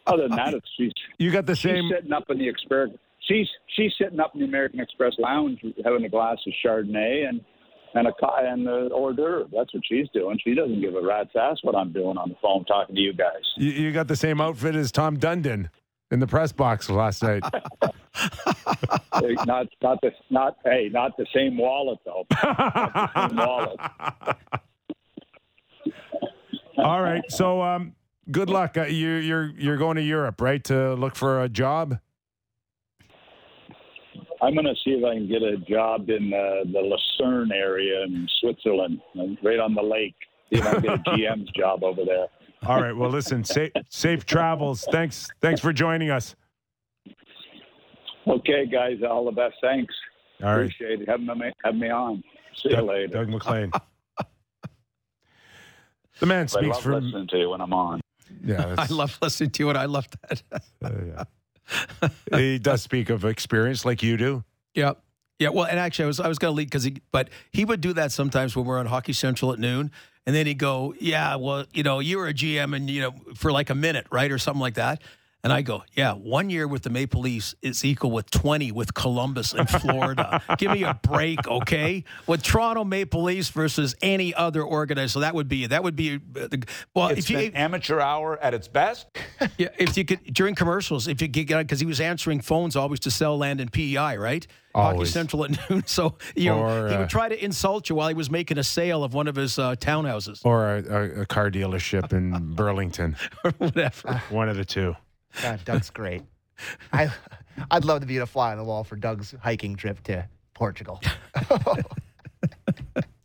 Other 0.06 0.28
than 0.28 0.36
that, 0.36 0.54
it's 0.54 0.68
she's 0.76 0.92
you 1.18 1.30
got 1.32 1.46
the 1.46 1.56
she's 1.56 1.70
same. 1.72 1.90
sitting 1.92 2.12
up 2.12 2.24
in 2.28 2.38
the 2.38 2.48
Express. 2.48 2.88
She's 3.20 3.48
she's 3.74 3.92
sitting 4.00 4.20
up 4.20 4.32
in 4.34 4.40
the 4.40 4.46
American 4.46 4.80
Express 4.80 5.14
lounge 5.18 5.60
having 5.84 6.04
a 6.04 6.08
glass 6.08 6.38
of 6.46 6.52
Chardonnay 6.64 7.28
and 7.28 7.40
and 7.96 8.08
a 8.08 8.12
and 8.38 8.66
the 8.66 8.90
hors 8.92 9.14
d'oeuvre. 9.14 9.48
That's 9.52 9.72
what 9.72 9.82
she's 9.88 10.08
doing. 10.12 10.38
She 10.42 10.54
doesn't 10.54 10.80
give 10.80 10.94
a 10.94 11.02
rat's 11.02 11.30
ass 11.34 11.58
what 11.62 11.74
I'm 11.74 11.92
doing 11.92 12.16
on 12.16 12.28
the 12.28 12.36
phone 12.42 12.64
talking 12.64 12.94
to 12.94 13.00
you 13.00 13.12
guys. 13.12 13.42
You, 13.56 13.70
you 13.70 13.92
got 13.92 14.08
the 14.08 14.16
same 14.16 14.40
outfit 14.40 14.74
as 14.74 14.92
Tom 14.92 15.16
Dundon 15.18 15.70
in 16.10 16.20
the 16.20 16.26
press 16.26 16.52
box 16.52 16.88
last 16.90 17.22
night. 17.22 17.42
Not 19.46 19.66
not 19.82 20.00
the 20.02 20.10
not 20.30 20.56
hey 20.64 20.88
not 20.90 21.16
the 21.16 21.26
same 21.34 21.58
wallet 21.58 21.98
though. 22.04 22.26
Same 22.42 23.36
wallet. 23.36 23.78
All 26.78 27.02
right. 27.02 27.22
So, 27.28 27.62
um, 27.62 27.94
good 28.30 28.50
luck. 28.50 28.76
Uh, 28.76 28.84
you, 28.84 29.08
you're 29.08 29.50
you're 29.58 29.76
going 29.76 29.96
to 29.96 30.02
Europe, 30.02 30.40
right, 30.40 30.62
to 30.64 30.94
look 30.94 31.16
for 31.16 31.42
a 31.42 31.48
job. 31.48 31.98
I'm 34.42 34.54
going 34.54 34.66
to 34.66 34.74
see 34.84 34.90
if 34.90 35.04
I 35.04 35.14
can 35.14 35.28
get 35.28 35.42
a 35.42 35.56
job 35.58 36.10
in 36.10 36.32
uh, 36.32 36.64
the 36.72 36.80
Lucerne 36.80 37.52
area 37.52 38.02
in 38.02 38.28
Switzerland, 38.40 39.00
right 39.42 39.58
on 39.58 39.74
the 39.74 39.82
lake. 39.82 40.14
See 40.52 40.58
if 40.58 40.66
I 40.66 40.72
can 40.74 40.82
get 40.82 40.92
a 40.92 40.98
GM's 41.10 41.50
job 41.52 41.82
over 41.82 42.04
there. 42.04 42.26
All 42.66 42.82
right. 42.82 42.94
Well, 42.94 43.10
listen. 43.10 43.44
Safe 43.44 43.70
safe 43.88 44.24
travels. 44.24 44.86
Thanks. 44.90 45.28
Thanks 45.40 45.60
for 45.60 45.72
joining 45.72 46.10
us. 46.10 46.34
Okay, 48.26 48.66
guys, 48.66 48.98
all 49.08 49.24
the 49.24 49.30
best. 49.30 49.54
Thanks. 49.60 49.94
All 50.42 50.48
right. 50.48 50.54
Appreciate 50.56 51.02
it. 51.02 51.08
Have 51.08 51.20
me, 51.20 51.52
have 51.64 51.74
me 51.74 51.90
on. 51.90 52.22
See 52.62 52.70
you 52.70 52.82
later. 52.82 53.06
Doug 53.08 53.28
MacLean. 53.28 53.70
the 56.20 56.26
man 56.26 56.48
speaks 56.48 56.56
I 56.56 56.60
speaks 56.60 56.74
love 56.74 56.82
from. 56.82 57.04
listening 57.04 57.28
to 57.28 57.38
you 57.38 57.50
when 57.50 57.60
I'm 57.60 57.72
on. 57.72 58.00
Yeah, 58.44 58.74
I 58.78 58.86
love 58.86 59.16
listening 59.22 59.50
to 59.50 59.70
it. 59.70 59.76
I 59.76 59.84
love 59.84 60.08
that. 60.28 60.42
Uh, 60.82 61.24
he 62.34 62.58
does 62.58 62.82
speak 62.82 63.10
of 63.10 63.24
experience 63.24 63.84
like 63.84 64.02
you 64.02 64.16
do. 64.16 64.44
Yeah. 64.74 64.92
Yeah, 65.38 65.50
well, 65.50 65.66
and 65.66 65.78
actually, 65.78 66.04
I 66.04 66.06
was 66.06 66.20
I 66.20 66.28
was 66.28 66.38
going 66.38 66.52
to 66.52 66.56
lead 66.56 66.64
because 66.64 66.84
he, 66.84 66.96
but 67.12 67.28
he 67.50 67.66
would 67.66 67.82
do 67.82 67.92
that 67.92 68.10
sometimes 68.10 68.56
when 68.56 68.64
we're 68.64 68.78
on 68.78 68.86
Hockey 68.86 69.12
Central 69.12 69.52
at 69.52 69.58
noon, 69.58 69.90
and 70.24 70.34
then 70.34 70.46
he'd 70.46 70.58
go, 70.58 70.94
"Yeah, 70.98 71.36
well, 71.36 71.66
you 71.74 71.82
know, 71.82 72.00
you 72.00 72.16
were 72.16 72.26
a 72.26 72.32
GM, 72.32 72.74
and 72.74 72.88
you 72.88 73.02
know, 73.02 73.14
for 73.34 73.52
like 73.52 73.68
a 73.68 73.74
minute, 73.74 74.06
right, 74.10 74.32
or 74.32 74.38
something 74.38 74.62
like 74.62 74.74
that." 74.76 75.02
And 75.44 75.52
I 75.52 75.62
go, 75.62 75.84
"Yeah, 75.94 76.14
one 76.14 76.50
year 76.50 76.66
with 76.66 76.82
the 76.82 76.90
Maple 76.90 77.20
Leafs 77.20 77.54
is 77.62 77.84
equal 77.84 78.10
with 78.10 78.28
twenty 78.30 78.72
with 78.72 78.94
Columbus 78.94 79.52
and 79.52 79.68
Florida. 79.70 80.42
Give 80.58 80.72
me 80.72 80.82
a 80.82 80.94
break, 80.94 81.46
okay? 81.46 82.02
With 82.26 82.42
Toronto 82.42 82.82
Maple 82.82 83.22
Leafs 83.22 83.50
versus 83.50 83.94
any 84.02 84.34
other 84.34 84.64
organization, 84.64 85.08
so 85.10 85.20
that 85.20 85.36
would 85.36 85.46
be 85.46 85.66
that 85.66 85.84
would 85.84 85.94
be 85.94 86.16
uh, 86.16 86.48
well, 86.94 87.08
It's 87.10 87.20
if 87.20 87.30
you 87.30 87.52
amateur 87.54 88.00
hour 88.00 88.36
at 88.42 88.54
its 88.54 88.66
best. 88.66 89.06
yeah, 89.56 89.68
if 89.78 89.96
you 89.96 90.04
could 90.04 90.24
during 90.34 90.56
commercials, 90.56 91.06
if 91.06 91.22
you 91.22 91.28
could 91.28 91.46
get 91.46 91.58
because 91.58 91.78
he 91.78 91.86
was 91.86 92.00
answering 92.00 92.40
phones 92.40 92.74
always 92.74 92.98
to 93.00 93.10
sell 93.12 93.38
land 93.38 93.60
in 93.60 93.68
PEI, 93.68 94.16
right? 94.16 94.44
Hockey 94.74 95.04
Central 95.04 95.44
at 95.44 95.70
noon. 95.70 95.84
So 95.86 96.18
you 96.34 96.50
know 96.50 96.58
Or, 96.58 96.88
he 96.88 96.94
uh, 96.96 96.98
would 97.00 97.08
try 97.08 97.28
to 97.28 97.44
insult 97.44 97.88
you 97.88 97.94
while 97.94 98.08
he 98.08 98.14
was 98.14 98.30
making 98.30 98.58
a 98.58 98.64
sale 98.64 99.04
of 99.04 99.14
one 99.14 99.28
of 99.28 99.36
his 99.36 99.58
uh, 99.60 99.76
townhouses 99.76 100.40
Or 100.44 100.76
a, 100.76 100.82
a, 100.82 101.20
a 101.22 101.26
car 101.26 101.50
dealership 101.52 102.12
in 102.12 102.54
Burlington. 102.54 103.16
or 103.44 103.52
whatever. 103.52 104.20
One 104.30 104.48
of 104.48 104.56
the 104.56 104.64
two. 104.64 104.96
God, 105.42 105.60
Doug's 105.64 105.90
great. 105.90 106.22
I, 106.92 107.10
I'd 107.70 107.84
love 107.84 108.00
to 108.00 108.06
be 108.06 108.16
a 108.18 108.26
fly 108.26 108.52
on 108.52 108.58
the 108.58 108.64
wall 108.64 108.84
for 108.84 108.96
Doug's 108.96 109.34
hiking 109.42 109.76
trip 109.76 110.02
to 110.04 110.26
Portugal. 110.54 111.00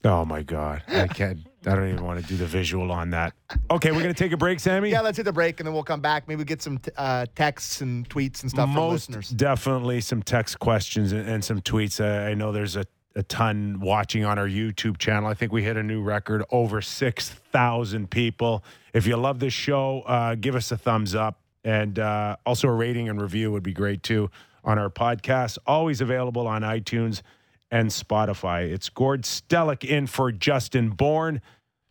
Oh 0.03 0.25
my 0.25 0.41
God. 0.41 0.81
I 0.88 1.05
can't. 1.07 1.38
I 1.63 1.75
don't 1.75 1.88
even 1.89 2.03
want 2.03 2.19
to 2.19 2.25
do 2.25 2.35
the 2.35 2.47
visual 2.47 2.91
on 2.91 3.11
that. 3.11 3.33
Okay, 3.69 3.91
we're 3.91 4.01
gonna 4.01 4.15
take 4.15 4.31
a 4.31 4.38
break, 4.38 4.59
Sammy. 4.59 4.89
yeah, 4.89 5.01
let's 5.01 5.15
hit 5.15 5.25
the 5.25 5.31
break 5.31 5.59
and 5.59 5.67
then 5.67 5.75
we'll 5.75 5.83
come 5.83 6.01
back. 6.01 6.27
Maybe 6.27 6.43
get 6.43 6.59
some 6.59 6.79
t- 6.79 6.89
uh, 6.97 7.27
texts 7.35 7.81
and 7.81 8.09
tweets 8.09 8.41
and 8.41 8.49
stuff 8.49 8.65
from 8.65 8.73
Most 8.73 9.09
listeners. 9.09 9.29
definitely 9.29 10.01
some 10.01 10.23
text 10.23 10.57
questions 10.57 11.11
and, 11.11 11.29
and 11.29 11.45
some 11.45 11.61
tweets. 11.61 12.01
Uh, 12.03 12.27
I 12.27 12.33
know 12.33 12.51
there's 12.51 12.75
a, 12.77 12.85
a 13.15 13.21
ton 13.21 13.79
watching 13.79 14.25
on 14.25 14.39
our 14.39 14.47
YouTube 14.47 14.97
channel. 14.97 15.29
I 15.29 15.35
think 15.35 15.51
we 15.51 15.61
hit 15.61 15.77
a 15.77 15.83
new 15.83 16.01
record 16.01 16.43
over 16.49 16.81
6,000 16.81 18.09
people. 18.09 18.63
If 18.93 19.05
you 19.05 19.15
love 19.17 19.38
this 19.39 19.53
show, 19.53 20.01
uh, 20.07 20.33
give 20.33 20.55
us 20.55 20.71
a 20.71 20.77
thumbs 20.77 21.13
up. 21.13 21.40
And 21.63 21.99
uh, 21.99 22.38
also 22.45 22.67
a 22.67 22.73
rating 22.73 23.09
and 23.09 23.21
review 23.21 23.51
would 23.51 23.63
be 23.63 23.73
great 23.73 24.03
too 24.03 24.31
on 24.63 24.79
our 24.79 24.89
podcast. 24.89 25.57
Always 25.65 26.01
available 26.01 26.47
on 26.47 26.61
iTunes 26.61 27.21
and 27.69 27.89
Spotify. 27.89 28.69
It's 28.69 28.89
Gord 28.89 29.23
Stellick 29.23 29.83
in 29.83 30.07
for 30.07 30.31
Justin 30.31 30.89
Bourne. 30.89 31.41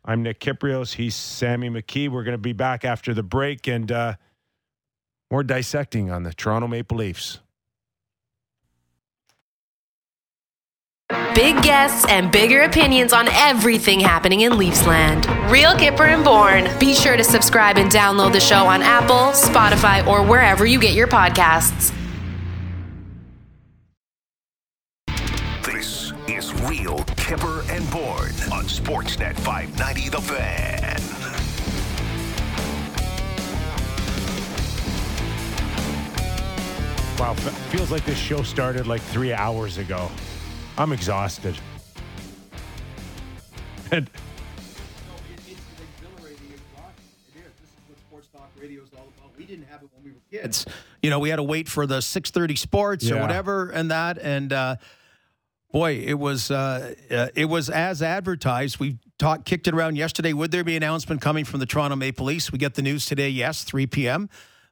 I'm 0.04 0.22
Nick 0.22 0.40
Kypreos. 0.40 0.94
He's 0.94 1.14
Sammy 1.14 1.70
McKee. 1.70 2.08
We're 2.08 2.24
going 2.24 2.34
to 2.34 2.38
be 2.38 2.52
back 2.52 2.84
after 2.84 3.14
the 3.14 3.22
break 3.22 3.66
and 3.66 3.90
uh, 3.90 4.14
more 5.30 5.42
dissecting 5.42 6.10
on 6.10 6.22
the 6.22 6.32
Toronto 6.32 6.68
Maple 6.68 6.98
Leafs. 6.98 7.40
Big 11.34 11.60
guests 11.62 12.06
and 12.08 12.30
bigger 12.30 12.62
opinions 12.62 13.12
on 13.12 13.26
everything 13.32 13.98
happening 13.98 14.42
in 14.42 14.52
Leafsland. 14.52 15.26
Real 15.50 15.72
Kyper 15.72 16.06
and 16.06 16.22
Bourne. 16.22 16.68
Be 16.78 16.94
sure 16.94 17.16
to 17.16 17.24
subscribe 17.24 17.78
and 17.78 17.90
download 17.90 18.32
the 18.32 18.38
show 18.38 18.64
on 18.66 18.80
Apple, 18.80 19.32
Spotify, 19.32 20.06
or 20.06 20.22
wherever 20.22 20.64
you 20.64 20.78
get 20.78 20.94
your 20.94 21.08
podcasts. 21.08 21.92
This 25.64 26.12
is 26.28 26.52
Real 26.62 27.00
Kyper 27.16 27.68
and 27.68 27.90
Bourne 27.90 28.52
on 28.52 28.66
Sportsnet 28.66 29.34
590 29.40 30.10
The 30.10 30.20
Fan. 30.20 31.00
Wow, 37.18 37.34
feels 37.70 37.90
like 37.90 38.04
this 38.04 38.16
show 38.16 38.42
started 38.42 38.86
like 38.86 39.02
three 39.02 39.32
hours 39.32 39.78
ago. 39.78 40.08
I'm 40.78 40.92
exhausted. 40.92 41.56
And 43.92 44.08
We 49.38 49.46
didn't 49.46 49.66
have 49.68 49.82
it 49.82 49.88
when 49.94 50.04
we 50.04 50.10
were 50.10 50.42
kids. 50.42 50.66
You 51.02 51.08
know, 51.10 51.18
we 51.18 51.30
had 51.30 51.36
to 51.36 51.42
wait 51.42 51.68
for 51.68 51.86
the 51.86 52.00
6:30 52.02 52.56
sports 52.56 53.10
or 53.10 53.14
Yeah. 53.16 53.22
whatever 53.22 53.70
and 53.70 53.90
that 53.90 54.18
and 54.18 54.52
uh 54.52 54.76
boy, 55.72 55.94
it 56.04 56.14
was 56.14 56.50
uh, 56.50 56.94
uh 57.10 57.28
it 57.34 57.46
was 57.46 57.70
as 57.70 58.02
advertised. 58.02 58.78
We 58.78 58.98
talked 59.18 59.44
kicked 59.46 59.66
it 59.66 59.74
around 59.74 59.96
yesterday. 59.96 60.32
Would 60.34 60.50
there 60.50 60.64
be 60.64 60.76
an 60.76 60.82
announcement 60.82 61.20
coming 61.22 61.44
from 61.44 61.60
the 61.60 61.66
Toronto 61.66 61.96
Maple 61.96 62.26
Leafs? 62.26 62.52
We 62.52 62.58
get 62.58 62.74
the 62.74 62.82
news 62.82 63.06
today, 63.06 63.30
yes, 63.30 63.64
3 63.64 63.86
p.m. 63.86 64.28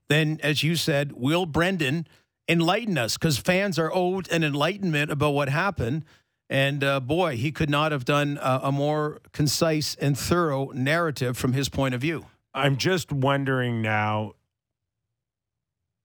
Then 0.08 0.38
as 0.42 0.62
you 0.62 0.76
said, 0.76 1.12
will 1.12 1.46
Brendan 1.46 2.06
enlighten 2.48 2.96
us 2.96 3.16
cuz 3.16 3.38
fans 3.38 3.78
are 3.78 3.92
owed 3.94 4.30
an 4.30 4.42
enlightenment 4.42 5.10
about 5.10 5.30
what 5.30 5.48
happened. 5.48 6.04
And 6.50 6.82
uh, 6.82 7.00
boy, 7.00 7.36
he 7.36 7.52
could 7.52 7.68
not 7.68 7.92
have 7.92 8.04
done 8.04 8.38
a, 8.40 8.60
a 8.64 8.72
more 8.72 9.20
concise 9.32 9.94
and 9.96 10.18
thorough 10.18 10.70
narrative 10.70 11.36
from 11.36 11.52
his 11.52 11.68
point 11.68 11.94
of 11.94 12.00
view. 12.00 12.26
I'm 12.54 12.76
just 12.78 13.12
wondering 13.12 13.82
now 13.82 14.32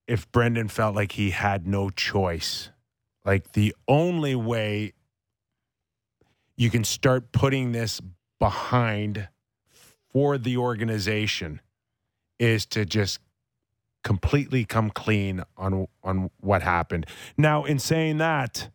if 0.07 0.29
Brendan 0.31 0.67
felt 0.67 0.95
like 0.95 1.13
he 1.13 1.29
had 1.29 1.65
no 1.65 1.89
choice. 1.89 2.69
Like 3.25 3.53
the 3.53 3.73
only 3.87 4.35
way 4.35 4.93
you 6.57 6.69
can 6.69 6.83
start 6.83 7.31
putting 7.31 7.71
this 7.71 8.01
behind 8.39 9.29
for 10.11 10.37
the 10.37 10.57
organization 10.57 11.61
is 12.37 12.65
to 12.67 12.85
just 12.85 13.19
completely 14.03 14.65
come 14.65 14.89
clean 14.89 15.43
on 15.57 15.87
on 16.03 16.29
what 16.39 16.61
happened. 16.61 17.05
Now, 17.37 17.63
in 17.63 17.79
saying 17.79 18.17
that, 18.17 18.69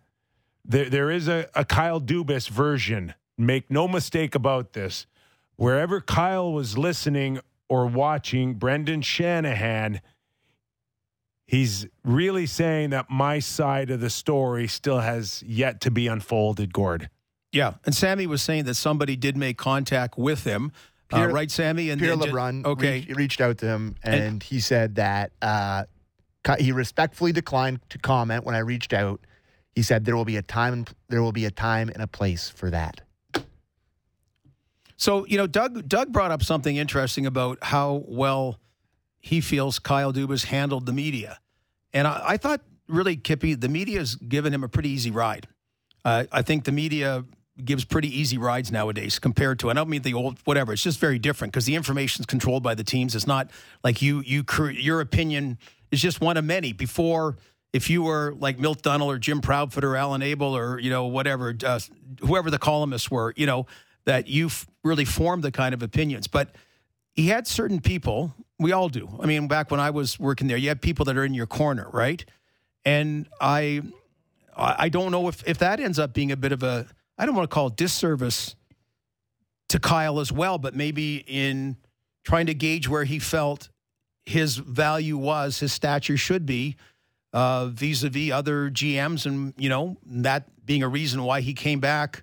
there 0.65 0.89
there 0.89 1.11
is 1.11 1.29
a, 1.29 1.49
a 1.55 1.65
Kyle 1.65 2.01
Dubas 2.01 2.49
version. 2.49 3.15
Make 3.37 3.71
no 3.71 3.87
mistake 3.87 4.35
about 4.35 4.73
this. 4.73 5.07
Wherever 5.57 6.01
Kyle 6.01 6.53
was 6.53 6.77
listening 6.77 7.41
or 7.69 7.87
watching 7.87 8.55
Brendan 8.55 9.03
Shanahan, 9.03 10.01
he's 11.47 11.87
really 12.05 12.47
saying 12.47 12.91
that 12.91 13.11
my 13.11 13.39
side 13.39 13.91
of 13.91 14.01
the 14.01 14.11
story 14.11 14.67
still 14.67 15.01
has 15.01 15.43
yet 15.47 15.81
to 15.83 15.91
be 15.91 16.07
unfolded, 16.07 16.73
Gord. 16.73 17.11
Yeah, 17.53 17.75
and 17.85 17.95
Sammy 17.95 18.27
was 18.27 18.43
saying 18.43 18.65
that 18.65 18.75
somebody 18.75 19.17
did 19.17 19.37
make 19.37 19.57
contact 19.57 20.19
with 20.19 20.45
him, 20.45 20.73
uh, 21.13 21.27
right, 21.29 21.51
Sammy? 21.51 21.91
And 21.91 22.01
Pierre 22.01 22.15
and 22.15 22.23
LeBrun 22.23 22.65
okay, 22.67 23.01
reached, 23.01 23.17
reached 23.17 23.41
out 23.41 23.59
to 23.59 23.67
him, 23.67 23.97
and, 24.03 24.43
he 24.43 24.61
said 24.61 24.97
that 24.97 25.33
uh, 25.41 25.85
he 26.59 26.73
respectfully 26.73 27.33
declined 27.33 27.81
to 27.91 27.99
comment 27.99 28.45
when 28.45 28.55
I 28.55 28.61
reached 28.61 28.93
out. 28.93 29.21
He 29.75 29.83
said 29.83 30.05
there 30.05 30.17
will 30.17 30.25
be 30.25 30.37
a 30.37 30.43
time 30.43 30.73
and 30.73 30.91
there 31.09 31.23
will 31.23 31.33
be 31.33 31.45
a 31.45 31.51
time 31.51 31.89
and 31.89 32.03
a 32.03 32.07
place 32.07 32.51
for 32.51 32.71
that. 32.71 33.01
So 34.97 35.25
you 35.27 35.39
know, 35.39 35.47
Doug 35.47 35.89
Doug 35.89 36.13
brought 36.13 36.31
up 36.31 36.43
something 36.43 36.77
interesting 36.77 37.27
about 37.27 37.59
how 37.63 38.05
well 38.07 38.59
he 39.21 39.41
feels 39.41 39.79
Kyle 39.79 40.13
Dubas 40.13 40.47
handled 40.47 40.87
the 40.87 40.93
media, 40.93 41.39
and 41.93 42.07
I, 42.07 42.23
I 42.27 42.37
thought 42.37 42.63
really 42.89 43.17
Kippy, 43.17 43.55
the 43.55 43.69
media's 43.69 44.17
given 44.17 44.53
him 44.53 44.65
a 44.65 44.69
pretty 44.69 44.91
easy 44.91 45.11
ride. 45.11 45.47
Uh, 46.05 46.25
I 46.33 46.43
think 46.43 46.65
the 46.65 46.73
media 46.73 47.25
gives 47.65 47.85
pretty 47.85 48.09
easy 48.09 48.39
rides 48.39 48.71
nowadays 48.71 49.19
compared 49.19 49.59
to. 49.61 49.71
I 49.71 49.75
don't 49.75 49.89
mean 49.89 50.03
the 50.03 50.15
old 50.15 50.39
whatever. 50.45 50.73
It's 50.73 50.83
just 50.83 50.99
very 50.99 51.19
different 51.19 51.53
because 51.53 51.67
the 51.67 51.75
information 51.75 52.23
is 52.23 52.27
controlled 52.27 52.63
by 52.63 52.75
the 52.75 52.85
teams. 52.85 53.15
It's 53.15 53.27
not 53.27 53.51
like 53.83 54.01
you 54.03 54.23
you 54.25 54.45
your 54.73 55.01
opinion 55.01 55.59
is 55.91 56.01
just 56.01 56.21
one 56.21 56.37
of 56.37 56.45
many. 56.45 56.73
Before, 56.73 57.37
if 57.73 57.91
you 57.91 58.03
were 58.03 58.35
like 58.39 58.59
Milt 58.59 58.83
Dunnell 58.83 59.07
or 59.07 59.19
Jim 59.19 59.41
Proudfoot 59.41 59.85
or 59.85 59.97
Alan 59.97 60.23
Abel 60.23 60.57
or 60.57 60.79
you 60.79 60.91
know 60.91 61.07
whatever 61.07 61.55
uh, 61.65 61.81
whoever 62.21 62.51
the 62.51 62.59
columnists 62.59 63.11
were, 63.11 63.35
you 63.37 63.47
know 63.47 63.67
that 64.05 64.29
you 64.29 64.51
really 64.85 65.05
formed 65.05 65.43
the 65.43 65.53
kind 65.53 65.75
of 65.75 65.83
opinions. 65.83 66.29
But 66.29 66.55
he 67.15 67.29
had 67.29 67.47
certain 67.47 67.81
people. 67.81 68.35
We 68.59 68.73
all 68.73 68.89
do. 68.89 69.09
I 69.21 69.27
mean, 69.27 69.49
back 69.49 69.71
when 69.71 69.81
I 69.81 69.91
was 69.91 70.19
working 70.19 70.49
there, 70.49 70.57
you 70.57 70.69
had 70.69 70.81
people 70.81 71.05
that 71.07 71.17
are 71.17 71.25
in 71.25 71.35
your 71.35 71.47
corner, 71.47 71.89
right? 71.93 72.25
And 72.85 73.29
I 73.41 73.83
I 74.57 74.89
don't 74.89 75.13
know 75.13 75.29
if 75.29 75.47
if 75.47 75.59
that 75.59 75.81
ends 75.81 75.99
up 75.99 76.13
being 76.13 76.33
a 76.33 76.37
bit 76.37 76.53
of 76.53 76.63
a 76.63 76.87
I 77.19 77.27
don't 77.27 77.35
want 77.35 77.51
to 77.51 77.55
call 77.55 77.69
disservice 77.69 78.55
to 79.71 79.79
Kyle 79.79 80.21
as 80.21 80.33
well, 80.33 80.59
but 80.59 80.75
maybe 80.75 81.25
in 81.27 81.77
trying 82.25 82.47
to 82.47 82.55
gauge 82.55 82.89
where 82.89 83.05
he 83.05 83.19
felt 83.19 83.69
his 84.25 84.57
value 84.57 85.17
was, 85.17 85.61
his 85.61 85.73
stature 85.73 86.17
should 86.17 86.47
be 86.47 86.77
uh, 87.33 87.67
vis-a-vis 87.67 88.31
other 88.31 88.71
GMs, 88.71 89.27
and 89.27 89.55
you 89.59 89.69
know 89.69 89.97
that 90.07 90.49
being 90.65 90.83
a 90.83 90.89
reason 90.89 91.23
why 91.23 91.41
he 91.41 91.55
came 91.55 91.81
back, 91.81 92.23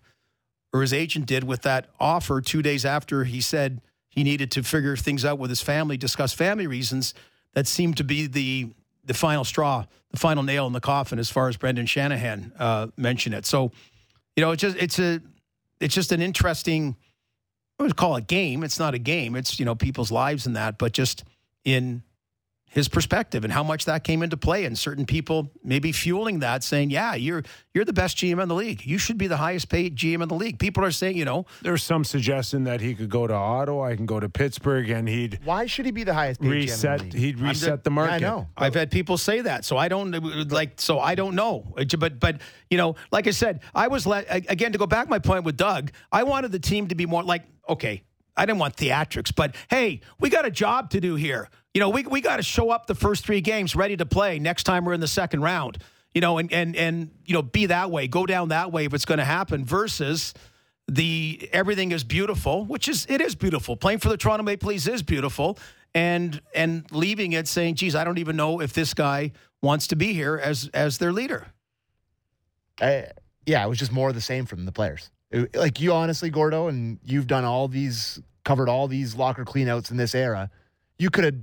or 0.74 0.82
his 0.82 0.94
agent 0.94 1.26
did 1.26 1.44
with 1.44 1.62
that 1.64 1.88
offer 2.00 2.42
two 2.42 2.62
days 2.62 2.86
after 2.86 3.24
he 3.24 3.42
said 3.42 3.82
he 4.10 4.24
needed 4.24 4.52
to 4.52 4.64
figure 4.64 4.96
things 4.96 5.26
out 5.26 5.40
with 5.40 5.50
his 5.50 5.62
family, 5.62 5.98
discuss 5.98 6.34
family 6.34 6.68
reasons. 6.68 7.14
That 7.54 7.68
seemed 7.68 7.98
to 7.98 8.04
be 8.04 8.28
the 8.28 8.74
the 9.04 9.14
final 9.14 9.44
straw, 9.44 9.86
the 10.12 10.18
final 10.18 10.44
nail 10.44 10.66
in 10.68 10.74
the 10.74 10.82
coffin, 10.82 11.20
as 11.20 11.30
far 11.30 11.48
as 11.48 11.58
Brendan 11.58 11.86
Shanahan 11.86 12.52
uh, 12.58 12.88
mentioned 12.98 13.36
it. 13.36 13.46
So, 13.46 13.72
you 14.36 14.42
know, 14.42 14.52
it's 14.52 14.62
just 14.62 14.78
it's 14.78 15.00
a 15.00 15.22
it's 15.80 15.94
just 15.94 16.12
an 16.12 16.22
interesting. 16.22 16.96
I 17.80 17.84
would 17.84 17.96
call 17.98 18.16
it 18.16 18.28
game. 18.28 18.64
It's 18.64 18.80
not 18.80 18.94
a 18.94 18.98
game. 18.98 19.36
It's 19.36 19.60
you 19.60 19.66
know 19.66 19.76
people's 19.76 20.12
lives 20.12 20.46
and 20.46 20.56
that, 20.56 20.78
but 20.78 20.94
just 20.94 21.24
in 21.64 22.04
his 22.76 22.90
perspective 22.90 23.46
and 23.46 23.54
how 23.54 23.64
much 23.64 23.86
that 23.86 24.04
came 24.04 24.22
into 24.22 24.36
play, 24.36 24.66
and 24.66 24.78
certain 24.78 25.06
people 25.06 25.50
maybe 25.64 25.94
fueling 25.94 26.40
that, 26.40 26.62
saying, 26.62 26.90
"Yeah, 26.90 27.16
you're 27.16 27.42
you're 27.74 27.86
the 27.86 27.94
best 27.94 28.18
GM 28.18 28.42
in 28.42 28.50
the 28.50 28.54
league. 28.54 28.86
You 28.86 28.98
should 28.98 29.18
be 29.18 29.28
the 29.28 29.38
highest 29.38 29.70
paid 29.70 29.96
GM 29.96 30.22
in 30.22 30.28
the 30.28 30.36
league." 30.36 30.60
People 30.60 30.84
are 30.84 30.92
saying, 30.92 31.16
you 31.16 31.24
know, 31.24 31.46
There's 31.62 31.82
some 31.84 32.04
suggestion 32.04 32.66
that 32.66 32.82
he 32.82 32.94
could 32.94 33.10
go 33.10 33.28
to 33.28 33.34
Ottawa, 33.34 33.86
I 33.86 33.96
can 33.96 34.06
go 34.06 34.20
to 34.20 34.28
Pittsburgh, 34.28 34.90
and 34.90 35.08
he'd 35.08 35.40
Why 35.46 35.66
should 35.68 35.86
he 35.86 35.92
be 35.92 36.04
the 36.04 36.14
highest 36.14 36.42
paid 36.42 36.48
GM 36.48 36.52
in 36.52 36.58
the 36.58 36.66
reset. 36.66 37.02
league? 37.02 37.14
He'd 37.14 37.40
reset 37.40 37.70
just- 37.70 37.84
the 37.86 37.90
market. 37.92 38.16
I 38.16 38.20
know. 38.20 38.50
I've 38.58 38.76
had 38.76 38.92
people 38.92 39.18
say 39.18 39.40
that, 39.42 39.64
so 39.64 39.78
I 39.78 39.88
don't 39.88 40.12
like. 40.52 40.74
So 40.82 41.00
I 41.00 41.16
don't 41.16 41.36
know. 41.36 41.74
But 41.98 42.20
but 42.20 42.42
you 42.70 42.78
know, 42.78 42.96
like 43.10 43.26
I 43.28 43.32
said, 43.32 43.62
I 43.74 43.88
was 43.88 44.06
let 44.06 44.26
again 44.30 44.74
to 44.74 44.78
go 44.78 44.86
back 44.86 45.08
my 45.10 45.20
point 45.20 45.46
with 45.46 45.56
Doug. 45.56 45.92
I 46.12 46.24
wanted 46.24 46.52
the 46.52 46.60
team 46.60 46.90
to 46.90 46.96
be 46.96 47.06
more 47.06 47.24
like 47.24 47.44
okay. 47.70 48.04
I 48.38 48.46
didn't 48.46 48.60
want 48.60 48.76
theatrics, 48.76 49.34
but 49.34 49.56
hey, 49.70 50.02
we 50.20 50.30
got 50.30 50.46
a 50.46 50.52
job 50.52 50.90
to 50.92 51.02
do 51.02 51.16
here. 51.16 51.50
You 51.74 51.82
know, 51.82 51.90
we 51.90 52.04
we 52.04 52.22
got 52.22 52.38
to 52.38 52.44
show 52.44 52.70
up 52.70 52.88
the 52.88 52.96
first 52.96 53.26
three 53.26 53.42
games 53.42 53.76
ready 53.76 53.98
to 53.98 54.06
play 54.06 54.40
next 54.40 54.64
time 54.64 54.86
we're 54.86 54.94
in 54.94 55.02
the 55.02 55.08
second 55.08 55.42
round. 55.42 55.78
You 56.14 56.22
know, 56.22 56.38
and 56.38 56.52
and 56.52 56.76
and 56.76 57.12
you 57.26 57.34
know, 57.34 57.42
be 57.42 57.68
that 57.68 57.92
way, 57.92 58.08
go 58.08 58.26
down 58.26 58.50
that 58.50 58.72
way 58.72 58.86
if 58.86 58.94
it's 58.94 59.06
going 59.06 59.18
to 59.18 59.26
happen. 59.26 59.66
Versus 59.66 60.34
the 60.88 61.50
everything 61.52 61.92
is 61.92 62.04
beautiful, 62.04 62.66
which 62.66 62.88
is 62.88 63.06
it 63.10 63.22
is 63.22 63.36
beautiful. 63.36 63.76
Playing 63.76 64.00
for 64.00 64.10
the 64.10 64.18
Toronto 64.18 64.44
Maple 64.44 64.70
Leafs 64.70 64.88
is 64.88 65.04
beautiful, 65.04 65.58
and 65.94 66.42
and 66.54 66.86
leaving 66.92 67.34
it 67.34 67.48
saying, 67.48 67.76
"Geez, 67.76 67.96
I 67.96 68.04
don't 68.04 68.20
even 68.20 68.36
know 68.36 68.62
if 68.62 68.74
this 68.74 68.94
guy 68.94 69.32
wants 69.62 69.88
to 69.88 69.96
be 69.96 70.14
here 70.14 70.38
as 70.38 70.70
as 70.74 70.98
their 70.98 71.12
leader." 71.12 71.48
I, 72.80 73.08
yeah, 73.46 73.66
it 73.66 73.70
was 73.70 73.80
just 73.80 73.92
more 73.92 74.10
of 74.10 74.16
the 74.16 74.22
same 74.22 74.46
from 74.46 74.66
the 74.66 74.72
players. 74.72 75.10
It- 75.32 75.56
like 75.56 75.80
you, 75.80 75.94
honestly, 75.94 76.30
Gordo, 76.30 76.68
and 76.68 77.00
you've 77.04 77.28
done 77.28 77.44
all 77.46 77.68
these, 77.68 78.20
covered 78.44 78.70
all 78.70 78.88
these 78.88 79.16
locker 79.16 79.44
cleanouts 79.46 79.92
in 79.92 79.98
this 79.98 80.14
era. 80.16 80.50
You 81.00 81.10
could 81.10 81.24
have, 81.24 81.36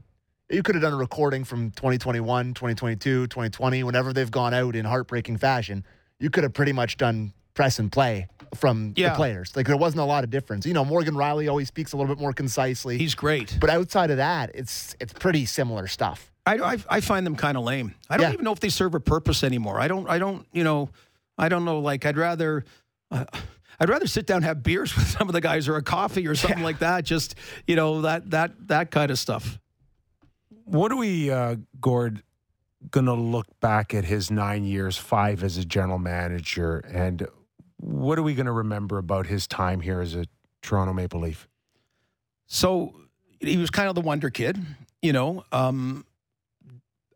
you 0.51 0.63
could 0.63 0.75
have 0.75 0.83
done 0.83 0.93
a 0.93 0.97
recording 0.97 1.45
from 1.45 1.71
2021, 1.73 2.55
2022, 2.55 3.27
2020, 3.27 3.83
whenever 3.83 4.13
they've 4.13 4.31
gone 4.31 4.55
out 4.55 4.77
in 4.77 4.85
heartbreaking 4.85 5.39
fashion. 5.39 5.85
You 6.21 6.31
could 6.31 6.45
have 6.45 6.53
pretty 6.55 6.73
much 6.73 6.97
done 6.97 7.33
press 7.55 7.79
and 7.79 7.91
play 7.93 8.29
from 8.55 8.95
Yeah. 8.97 9.11
the 9.11 9.17
players. 9.17 9.55
Like 9.57 9.67
there 9.67 9.77
wasn't 9.77 10.01
a 10.03 10.05
lot 10.05 10.25
of 10.25 10.31
difference. 10.31 10.65
You 10.65 10.73
know, 10.73 10.85
Morgan 10.85 11.15
Rielly 11.15 11.49
always 11.51 11.69
speaks 11.69 11.93
a 11.93 11.97
little 11.97 12.15
bit 12.15 12.21
more 12.21 12.33
concisely. 12.33 12.97
He's 12.97 13.15
great, 13.15 13.59
but 13.61 13.69
outside 13.69 14.11
of 14.11 14.17
that, 14.19 14.51
it's 14.55 14.95
it's 15.01 15.13
pretty 15.13 15.45
similar 15.45 15.87
stuff. 15.87 16.31
I 16.47 16.55
I, 16.59 16.79
I 16.89 17.01
find 17.03 17.27
them 17.27 17.37
kind 17.37 17.59
of 17.59 17.65
lame. 17.65 17.95
I 18.09 18.17
don't 18.17 18.29
Yeah. 18.29 18.33
even 18.33 18.45
know 18.45 18.53
if 18.53 18.61
they 18.61 18.69
serve 18.71 18.95
a 18.95 19.01
purpose 19.01 19.43
anymore. 19.45 19.81
I 19.81 19.89
don't 19.89 20.09
I 20.09 20.19
don't 20.19 20.47
you 20.53 20.65
know 20.65 20.89
I 21.37 21.49
don't 21.51 21.65
know. 21.67 21.81
Like 21.81 22.07
I'd 22.07 22.17
rather. 22.17 22.65
Uh, 23.11 23.25
I'd 23.83 23.89
rather 23.89 24.07
sit 24.07 24.27
down 24.27 24.37
and 24.37 24.45
have 24.45 24.63
beers 24.63 24.95
with 24.97 25.09
some 25.09 25.29
of 25.29 25.33
the 25.33 25.41
guys 25.41 25.67
or 25.67 25.75
a 25.75 25.83
coffee 25.83 26.29
or 26.29 26.37
something 26.37 26.63
like 26.63 26.79
that. 26.79 27.05
Just 27.05 27.35
you 27.67 27.75
know 27.75 28.03
that 28.03 28.31
that 28.31 28.69
that 28.69 28.91
kind 28.93 29.11
of 29.11 29.19
stuff. 29.19 29.59
What 30.65 30.93
are 30.93 30.97
we, 30.97 31.31
uh, 31.31 31.57
Gord, 31.81 32.23
going 32.93 33.07
to 33.07 33.15
look 33.15 33.47
back 33.61 33.93
at 33.93 34.05
his 34.05 34.31
nine 34.31 34.65
years, 34.65 34.97
five 34.97 35.43
as 35.43 35.59
a 35.59 35.65
general 35.65 35.99
manager, 35.99 36.79
and 36.79 37.27
what 37.79 38.19
are 38.19 38.23
we 38.23 38.35
going 38.35 38.47
to 38.47 38.53
remember 38.53 38.99
about 38.99 39.27
his 39.27 39.49
time 39.49 39.81
here 39.81 40.01
as 40.01 40.15
a 40.15 40.27
Toronto 40.63 40.93
Maple 40.93 41.21
Leaf? 41.21 41.49
So 42.47 42.95
he 43.41 43.57
was 43.57 43.71
kind 43.71 43.89
of 43.89 43.97
the 43.97 44.01
wonder 44.01 44.31
kid, 44.31 44.65
you 45.03 45.13
know. 45.13 45.45
Um, 45.51 46.07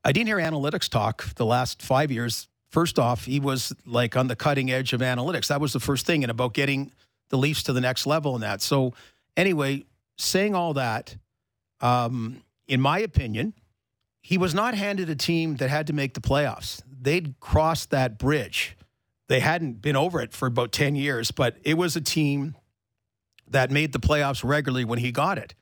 I 0.05 0.10
didn't 0.10 0.26
hear 0.26 0.38
analytics 0.38 0.88
talk 0.88 1.32
the 1.36 1.47
last 1.47 1.80
five 1.80 2.10
years. 2.10 2.48
First 2.70 2.98
off, 2.98 3.24
he 3.24 3.40
was 3.40 3.72
like 3.84 4.16
on 4.16 4.28
the 4.28 4.36
cutting 4.36 4.70
edge 4.70 4.93
of 4.93 5.01
analytics. 5.01 5.48
That 5.48 5.60
was 5.60 5.72
the 5.72 5.80
first 5.80 6.06
thing, 6.06 6.24
and 6.24 6.30
about 6.30 6.55
getting 6.55 6.93
the 7.28 7.38
Leafs 7.38 7.62
to 7.64 7.72
the 7.72 7.80
next 7.80 8.06
level 8.06 8.34
in 8.34 8.40
that. 8.43 8.60
So, 8.60 8.94
anyway, 9.36 9.84
saying 10.16 10.55
all 10.55 10.74
that, 10.74 11.16
um, 11.80 12.43
in 12.66 12.80
my 12.80 12.98
opinion, 12.98 13.55
he 14.20 14.38
was 14.38 14.55
not 14.55 14.74
handed 14.74 15.09
a 15.09 15.14
team 15.14 15.56
that 15.56 15.70
had 15.70 15.86
to 15.86 15.93
make 15.93 16.14
the 16.14 16.20
playoffs. 16.20 16.82
They'd 17.01 17.38
crossed 17.38 17.90
that 17.90 18.18
bridge. 18.18 18.76
They 19.28 19.40
hadn't 19.40 19.82
been 19.82 19.97
over 19.97 20.20
it 20.20 20.32
for 20.32 20.47
about 20.47 20.72
10 20.72 20.97
years, 20.97 21.30
but 21.30 21.56
it 21.62 21.74
was 21.74 21.97
a 21.97 22.01
team 22.01 22.56
that 23.48 23.70
made 23.70 23.93
the 23.93 24.01
playoffs 24.01 24.43
regularly 24.43 24.84
when 24.84 24.98
he 24.98 25.12
got 25.12 25.38
it. 25.38 25.55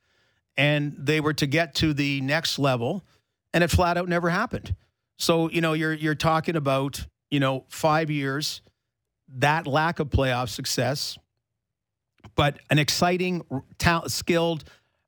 And 0.56 0.94
they 0.98 1.20
were 1.20 1.34
to 1.34 1.46
get 1.46 1.74
to 1.76 1.92
the 1.92 2.20
next 2.20 2.58
level, 2.58 3.04
and 3.52 3.64
it 3.64 3.70
flat 3.70 3.96
out 3.96 4.08
never 4.08 4.30
happened. 4.30 4.74
So, 5.16 5.50
you 5.50 5.60
know, 5.60 5.72
you're 5.72 5.92
you're 5.92 6.14
talking 6.14 6.56
about, 6.56 7.06
you 7.30 7.40
know, 7.40 7.64
five 7.68 8.10
years, 8.10 8.62
that 9.36 9.66
lack 9.66 10.00
of 10.00 10.10
playoff 10.10 10.48
success, 10.48 11.18
but 12.34 12.58
an 12.70 12.78
exciting, 12.78 13.42
talent, 13.78 14.10
skilled, 14.10 14.64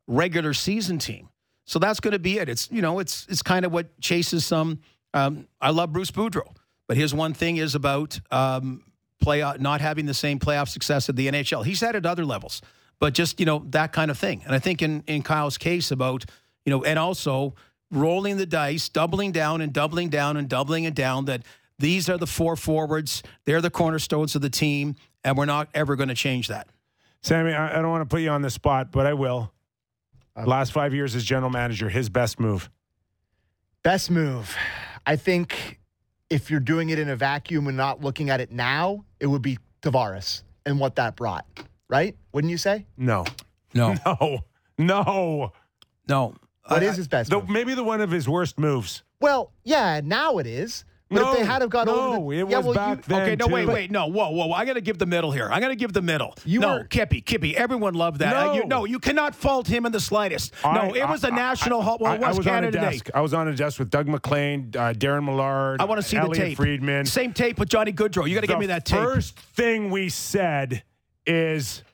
regular 0.06 0.54
season 0.54 0.98
team. 0.98 1.28
So 1.64 1.78
that's 1.78 1.98
going 2.00 2.12
to 2.12 2.18
be 2.18 2.38
it. 2.38 2.48
It's 2.48 2.70
you 2.70 2.82
know, 2.82 2.98
it's 3.00 3.26
it's 3.28 3.42
kind 3.42 3.64
of 3.64 3.72
what 3.72 4.00
chases 4.00 4.46
some. 4.46 4.80
Um, 5.12 5.48
I 5.60 5.70
love 5.70 5.92
Bruce 5.92 6.10
Boudreau, 6.10 6.54
but 6.86 6.96
his 6.96 7.12
one 7.12 7.34
thing 7.34 7.56
is 7.56 7.74
about 7.74 8.20
um, 8.30 8.84
play 9.20 9.40
not 9.58 9.80
having 9.80 10.06
the 10.06 10.14
same 10.14 10.38
playoff 10.38 10.68
success 10.68 11.08
at 11.08 11.16
the 11.16 11.26
NHL. 11.26 11.64
He's 11.64 11.80
had 11.80 11.96
at 11.96 12.06
other 12.06 12.24
levels, 12.24 12.62
but 13.00 13.14
just 13.14 13.40
you 13.40 13.46
know 13.46 13.64
that 13.70 13.92
kind 13.92 14.10
of 14.10 14.18
thing. 14.18 14.42
And 14.44 14.54
I 14.54 14.60
think 14.60 14.80
in 14.82 15.02
in 15.08 15.22
Kyle's 15.22 15.58
case 15.58 15.90
about 15.90 16.24
you 16.64 16.70
know, 16.70 16.84
and 16.84 16.98
also 16.98 17.54
rolling 17.90 18.36
the 18.36 18.46
dice, 18.46 18.88
doubling 18.88 19.32
down 19.32 19.60
and 19.60 19.72
doubling 19.72 20.08
down 20.08 20.36
and 20.36 20.48
doubling 20.48 20.84
it 20.84 20.94
down 20.94 21.26
that 21.26 21.42
these 21.78 22.08
are 22.08 22.18
the 22.18 22.26
four 22.26 22.56
forwards, 22.56 23.22
they're 23.44 23.60
the 23.60 23.70
cornerstones 23.70 24.34
of 24.34 24.42
the 24.42 24.50
team, 24.50 24.96
and 25.24 25.36
we're 25.36 25.44
not 25.44 25.68
ever 25.74 25.96
going 25.96 26.08
to 26.08 26.14
change 26.14 26.48
that. 26.48 26.68
Sammy, 27.22 27.52
I, 27.52 27.78
I 27.78 27.82
don't 27.82 27.90
want 27.90 28.02
to 28.02 28.12
put 28.12 28.22
you 28.22 28.30
on 28.30 28.42
the 28.42 28.50
spot, 28.50 28.90
but 28.92 29.06
I 29.06 29.14
will. 29.14 29.52
Last 30.44 30.72
five 30.72 30.92
years 30.92 31.14
as 31.14 31.24
general 31.24 31.50
manager, 31.50 31.88
his 31.88 32.10
best 32.10 32.38
move. 32.38 32.68
Best 33.82 34.10
move. 34.10 34.54
I 35.06 35.16
think 35.16 35.80
if 36.28 36.50
you're 36.50 36.60
doing 36.60 36.90
it 36.90 36.98
in 36.98 37.08
a 37.08 37.16
vacuum 37.16 37.68
and 37.68 37.76
not 37.76 38.02
looking 38.02 38.28
at 38.28 38.40
it 38.40 38.50
now, 38.50 39.04
it 39.18 39.26
would 39.26 39.42
be 39.42 39.58
Tavares 39.80 40.42
and 40.66 40.78
what 40.78 40.96
that 40.96 41.16
brought, 41.16 41.46
right? 41.88 42.16
Wouldn't 42.32 42.50
you 42.50 42.58
say? 42.58 42.86
No. 42.96 43.24
No. 43.74 43.94
No. 44.04 44.40
No. 44.78 45.52
No. 46.06 46.34
What 46.68 46.82
is 46.82 46.96
his 46.96 47.08
best 47.08 47.30
The, 47.30 47.36
move? 47.40 47.48
maybe 47.48 47.74
the 47.74 47.84
one 47.84 48.00
of 48.00 48.10
his 48.10 48.28
worst 48.28 48.58
moves. 48.58 49.02
Well, 49.20 49.52
yeah, 49.64 50.00
now 50.04 50.38
it 50.38 50.46
is. 50.46 50.84
But 51.08 51.20
no, 51.20 51.30
if 51.32 51.38
they 51.38 51.44
had 51.44 51.62
have 51.62 51.70
gone 51.70 51.86
no, 51.86 52.14
over, 52.14 52.34
the, 52.34 52.40
it 52.40 52.50
yeah, 52.50 52.56
was 52.56 52.66
well, 52.66 52.74
back 52.74 52.98
you, 52.98 53.04
then. 53.06 53.22
Okay, 53.22 53.36
no, 53.36 53.46
too. 53.46 53.52
wait, 53.54 53.68
wait, 53.68 53.90
no, 53.92 54.06
whoa, 54.08 54.28
whoa, 54.30 54.46
whoa, 54.48 54.54
I 54.56 54.64
got 54.64 54.72
to 54.72 54.80
give 54.80 54.98
the 54.98 55.06
middle 55.06 55.30
here. 55.30 55.48
I 55.52 55.60
got 55.60 55.68
to 55.68 55.76
give 55.76 55.92
the 55.92 56.02
middle. 56.02 56.34
You 56.44 56.58
no, 56.58 56.78
were- 56.78 56.84
Kippy, 56.84 57.20
Kippy, 57.20 57.56
everyone 57.56 57.94
loved 57.94 58.18
that. 58.18 58.32
No. 58.32 58.54
You, 58.54 58.64
no, 58.66 58.84
you 58.86 58.98
cannot 58.98 59.36
fault 59.36 59.68
him 59.68 59.86
in 59.86 59.92
the 59.92 60.00
slightest. 60.00 60.52
no, 60.64 60.70
I- 60.70 60.96
it 60.96 61.08
was 61.08 61.22
a 61.22 61.30
national. 61.30 61.80
I, 61.80 61.84
hall 61.84 61.98
well, 62.00 62.10
I- 62.12 62.16
it 62.16 62.22
I 62.24 62.28
was, 62.28 62.38
was 62.38 62.46
Canada 62.46 62.78
on 62.78 62.84
a 62.84 62.86
Day. 62.88 62.92
desk. 62.94 63.10
I 63.14 63.20
was 63.20 63.34
on 63.34 63.46
a 63.46 63.54
desk 63.54 63.78
with 63.78 63.88
Doug 63.88 64.08
MacLean, 64.08 64.72
uh, 64.74 64.92
Darren 64.96 65.24
Millard. 65.24 65.80
I 65.80 65.84
want 65.84 66.00
to 66.00 66.06
see 66.08 66.16
Elliot 66.16 66.34
the 66.34 66.40
tape. 66.40 66.56
Friedman. 66.56 67.06
Same 67.06 67.32
tape 67.32 67.60
with 67.60 67.68
Johnny 67.68 67.92
Goodrow. 67.92 68.28
You 68.28 68.34
got 68.34 68.40
to 68.40 68.48
give 68.48 68.58
me 68.58 68.66
that 68.66 68.84
tape. 68.84 68.98
First 68.98 69.38
thing 69.38 69.90
we 69.92 70.08
said 70.08 70.82
is 71.24 71.84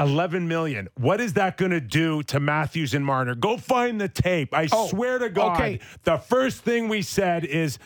11 0.00 0.48
million. 0.48 0.88
What 0.96 1.20
is 1.20 1.34
that 1.34 1.56
going 1.56 1.70
to 1.72 1.80
do 1.80 2.22
to 2.24 2.40
Matthews 2.40 2.94
and 2.94 3.04
Marner? 3.04 3.34
Go 3.34 3.56
find 3.56 4.00
the 4.00 4.08
tape. 4.08 4.54
I 4.54 4.68
Oh, 4.72 4.88
swear 4.88 5.18
to 5.18 5.28
God. 5.28 5.56
okay. 5.56 5.80
The 6.04 6.18
first 6.18 6.62
thing 6.62 6.88
we 6.88 7.02
said 7.02 7.44
is 7.44 7.78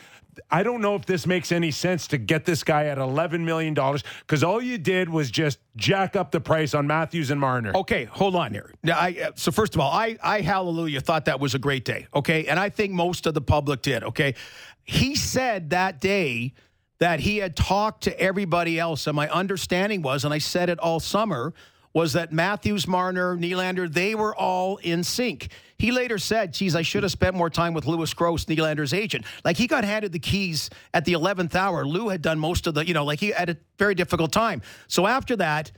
I 0.50 0.64
don't 0.64 0.80
know 0.80 0.96
if 0.96 1.06
this 1.06 1.28
makes 1.28 1.52
any 1.52 1.70
sense 1.70 2.08
to 2.08 2.18
get 2.18 2.44
this 2.44 2.64
guy 2.64 2.86
at 2.86 2.98
$11 2.98 3.40
million 3.44 3.72
because 3.72 4.42
all 4.42 4.60
you 4.60 4.78
did 4.78 5.08
was 5.08 5.30
just 5.30 5.60
jack 5.76 6.16
up 6.16 6.32
the 6.32 6.40
price 6.40 6.74
on 6.74 6.88
Matthews 6.88 7.30
and 7.30 7.40
Marner. 7.40 7.70
Okay, 7.76 8.04
hold 8.06 8.34
on 8.34 8.52
here. 8.52 8.72
Now, 8.82 8.98
I, 8.98 9.16
uh, 9.26 9.30
so 9.36 9.52
first 9.52 9.76
of 9.76 9.80
all, 9.80 9.92
I, 9.92 10.16
I 10.22 10.40
hallelujah 10.40 11.00
thought 11.02 11.26
that 11.26 11.38
was 11.38 11.54
a 11.54 11.60
great 11.60 11.84
day. 11.84 12.08
Okay, 12.12 12.46
and 12.46 12.58
I 12.58 12.68
think 12.68 12.92
most 12.92 13.26
of 13.26 13.34
the 13.34 13.40
public 13.42 13.82
did. 13.82 14.02
Okay, 14.02 14.34
he 14.82 15.14
said 15.14 15.70
that 15.70 16.00
day 16.00 16.52
that 16.98 17.20
he 17.20 17.36
had 17.36 17.54
talked 17.54 18.02
to 18.04 18.20
everybody 18.20 18.78
else, 18.78 19.06
and 19.06 19.14
my 19.14 19.28
understanding 19.28 20.02
was, 20.02 20.24
and 20.24 20.34
I 20.34 20.38
said 20.38 20.68
it 20.68 20.80
all 20.80 20.98
summer, 20.98 21.54
was 21.94 22.12
that 22.14 22.32
Matthews, 22.32 22.86
Marner, 22.86 23.36
Nylander, 23.36 23.90
they 23.90 24.14
were 24.14 24.34
all 24.34 24.76
in 24.78 25.04
sync. 25.04 25.48
He 25.78 25.92
later 25.92 26.18
said, 26.18 26.52
geez, 26.52 26.74
I 26.74 26.82
should 26.82 27.04
have 27.04 27.12
spent 27.12 27.34
more 27.36 27.48
time 27.48 27.72
with 27.72 27.86
Lewis 27.86 28.12
Gross, 28.12 28.44
Nylander's 28.44 28.92
agent. 28.92 29.24
Like 29.44 29.56
he 29.56 29.66
got 29.66 29.84
handed 29.84 30.12
the 30.12 30.18
keys 30.18 30.70
at 30.92 31.04
the 31.04 31.12
11th 31.12 31.54
hour. 31.54 31.86
Lou 31.86 32.08
had 32.08 32.20
done 32.20 32.38
most 32.38 32.66
of 32.66 32.74
the, 32.74 32.86
you 32.86 32.94
know, 32.94 33.04
like 33.04 33.20
he 33.20 33.30
had 33.30 33.48
a 33.48 33.56
very 33.78 33.94
difficult 33.94 34.32
time. 34.32 34.60
So 34.88 35.06
after 35.06 35.36
that, 35.36 35.72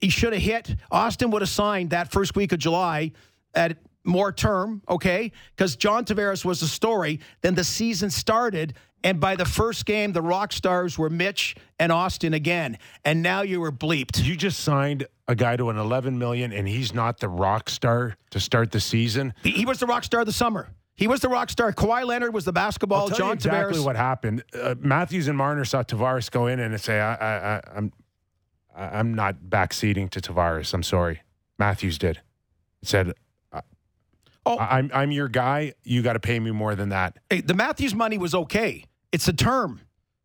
he 0.00 0.08
should 0.08 0.32
have 0.32 0.42
hit. 0.42 0.76
Auston 0.92 1.30
would 1.32 1.42
have 1.42 1.48
signed 1.48 1.90
that 1.90 2.12
first 2.12 2.36
week 2.36 2.52
of 2.52 2.58
July 2.58 3.12
at 3.54 3.78
more 4.04 4.30
term, 4.30 4.82
okay? 4.88 5.32
Because 5.56 5.74
John 5.74 6.04
Tavares 6.04 6.44
was 6.44 6.60
the 6.60 6.66
story. 6.66 7.20
Then 7.40 7.54
the 7.54 7.64
season 7.64 8.10
started, 8.10 8.74
and 9.02 9.20
by 9.20 9.36
the 9.36 9.44
first 9.44 9.84
game, 9.86 10.12
the 10.12 10.22
rock 10.22 10.52
stars 10.52 10.98
were 10.98 11.10
Mitch 11.10 11.56
and 11.78 11.90
Auston 11.90 12.34
again. 12.34 12.78
And 13.04 13.22
now 13.22 13.42
you 13.42 13.60
were 13.60 13.72
bleeped. 13.72 14.24
You 14.24 14.36
just 14.36 14.60
signed 14.60 15.06
a 15.28 15.34
guy 15.34 15.56
to 15.56 15.70
an 15.70 15.76
11 15.76 16.18
million 16.18 16.52
and 16.52 16.68
he's 16.68 16.94
not 16.94 17.18
the 17.18 17.28
rock 17.28 17.68
star 17.68 18.16
to 18.30 18.40
start 18.40 18.70
the 18.70 18.80
season. 18.80 19.34
He, 19.42 19.50
he 19.50 19.64
was 19.66 19.80
the 19.80 19.86
rock 19.86 20.04
star 20.04 20.20
of 20.20 20.26
the 20.26 20.32
summer. 20.32 20.68
He 20.94 21.08
was 21.08 21.20
the 21.20 21.28
rock 21.28 21.50
star. 21.50 21.72
Kawhi 21.72 22.06
Leonard 22.06 22.32
was 22.32 22.44
the 22.44 22.52
basketball. 22.52 23.02
I'll 23.02 23.08
tell 23.08 23.18
John 23.18 23.26
you 23.28 23.32
exactly 23.34 23.78
Tavares. 23.78 23.84
what 23.84 23.96
happened. 23.96 24.44
Uh, 24.58 24.76
Matthews 24.78 25.28
and 25.28 25.36
Marner 25.36 25.64
saw 25.64 25.82
Tavares 25.82 26.30
go 26.30 26.46
in 26.46 26.58
and 26.58 26.80
say, 26.80 27.00
I, 27.00 27.14
I, 27.14 27.56
I, 27.56 27.60
"I'm, 27.76 27.92
I'm 28.74 29.14
not 29.14 29.36
backseating 29.48 30.08
to 30.10 30.20
Tavares. 30.20 30.72
I'm 30.72 30.82
sorry." 30.82 31.20
Matthews 31.58 31.98
did. 31.98 32.20
Said, 32.82 33.12
"Oh, 34.46 34.58
I'm, 34.58 34.90
I'm 34.94 35.10
your 35.10 35.28
guy. 35.28 35.74
You 35.82 36.00
got 36.00 36.14
to 36.14 36.20
pay 36.20 36.40
me 36.40 36.50
more 36.50 36.74
than 36.74 36.88
that." 36.90 37.18
Hey, 37.28 37.42
the 37.42 37.54
Matthews 37.54 37.94
money 37.94 38.16
was 38.16 38.34
okay. 38.34 38.84
It's 39.12 39.28
a 39.28 39.34
term. 39.34 39.82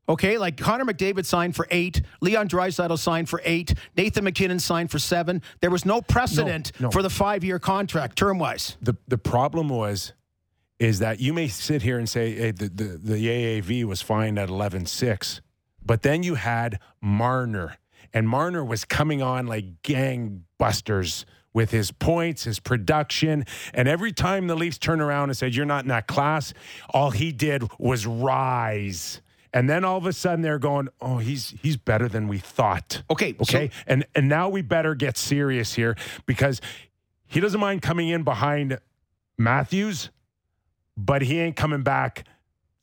Okay, 0.09 0.37
like 0.37 0.57
Connor 0.57 0.83
McDavid 0.85 1.25
signed 1.25 1.55
for 1.55 1.67
eight, 1.71 2.01
Leon 2.21 2.49
Draisaitl 2.49 2.97
signed 2.97 3.29
for 3.29 3.41
eight, 3.45 3.73
Nathan 3.95 4.23
MacKinnon 4.23 4.59
signed 4.59 4.91
for 4.91 4.99
seven. 4.99 5.41
There 5.61 5.69
was 5.69 5.85
no 5.85 6.01
precedent 6.01 6.71
No, 6.79 6.87
no. 6.87 6.91
for 6.91 7.01
the 7.01 7.09
five-year 7.09 7.59
contract 7.59 8.17
term 8.17 8.39
wise. 8.39 8.77
The 8.81 8.95
the 9.07 9.17
problem 9.17 9.69
was, 9.69 10.13
is 10.79 10.99
that 10.99 11.19
you 11.19 11.33
may 11.33 11.47
sit 11.47 11.83
here 11.83 11.97
and 11.99 12.09
say, 12.09 12.33
"Hey, 12.33 12.51
the 12.51 12.67
the, 12.69 12.83
the 13.01 13.27
AAV 13.27 13.85
was 13.85 14.01
fine 14.01 14.37
at 14.37 14.49
11.6, 14.49 15.39
but 15.85 16.01
then 16.01 16.23
you 16.23 16.35
had 16.35 16.79
Marner, 16.99 17.75
and 18.11 18.27
Marner 18.27 18.65
was 18.65 18.83
coming 18.83 19.21
on 19.21 19.45
like 19.45 19.81
gangbusters 19.83 21.25
with 21.53 21.71
his 21.71 21.91
points, 21.91 22.45
his 22.45 22.59
production, 22.59 23.45
and 23.73 23.87
every 23.87 24.11
time 24.11 24.47
the 24.47 24.55
Leafs 24.55 24.77
turned 24.77 25.01
around 25.01 25.29
and 25.29 25.37
said, 25.37 25.53
"You're 25.55 25.65
not 25.65 25.83
in 25.83 25.89
that 25.89 26.07
class," 26.07 26.53
all 26.89 27.11
he 27.11 27.31
did 27.31 27.63
was 27.77 28.05
rise. 28.07 29.21
And 29.53 29.69
then 29.69 29.83
all 29.83 29.97
of 29.97 30.05
a 30.05 30.13
sudden 30.13 30.41
they're 30.41 30.59
going, 30.59 30.87
"Oh, 31.01 31.17
he's 31.17 31.53
he's 31.61 31.77
better 31.77 32.07
than 32.07 32.27
we 32.27 32.37
thought." 32.37 33.03
Okay, 33.09 33.35
okay, 33.41 33.69
and 33.85 34.05
and 34.15 34.29
now 34.29 34.47
we 34.49 34.61
better 34.61 34.95
get 34.95 35.17
serious 35.17 35.73
here 35.73 35.97
because 36.25 36.61
he 37.27 37.39
doesn't 37.39 37.59
mind 37.59 37.81
coming 37.81 38.09
in 38.09 38.23
behind 38.23 38.79
Matthews, 39.37 40.09
but 40.95 41.21
he 41.21 41.39
ain't 41.39 41.55
coming 41.55 41.81
back 41.81 42.25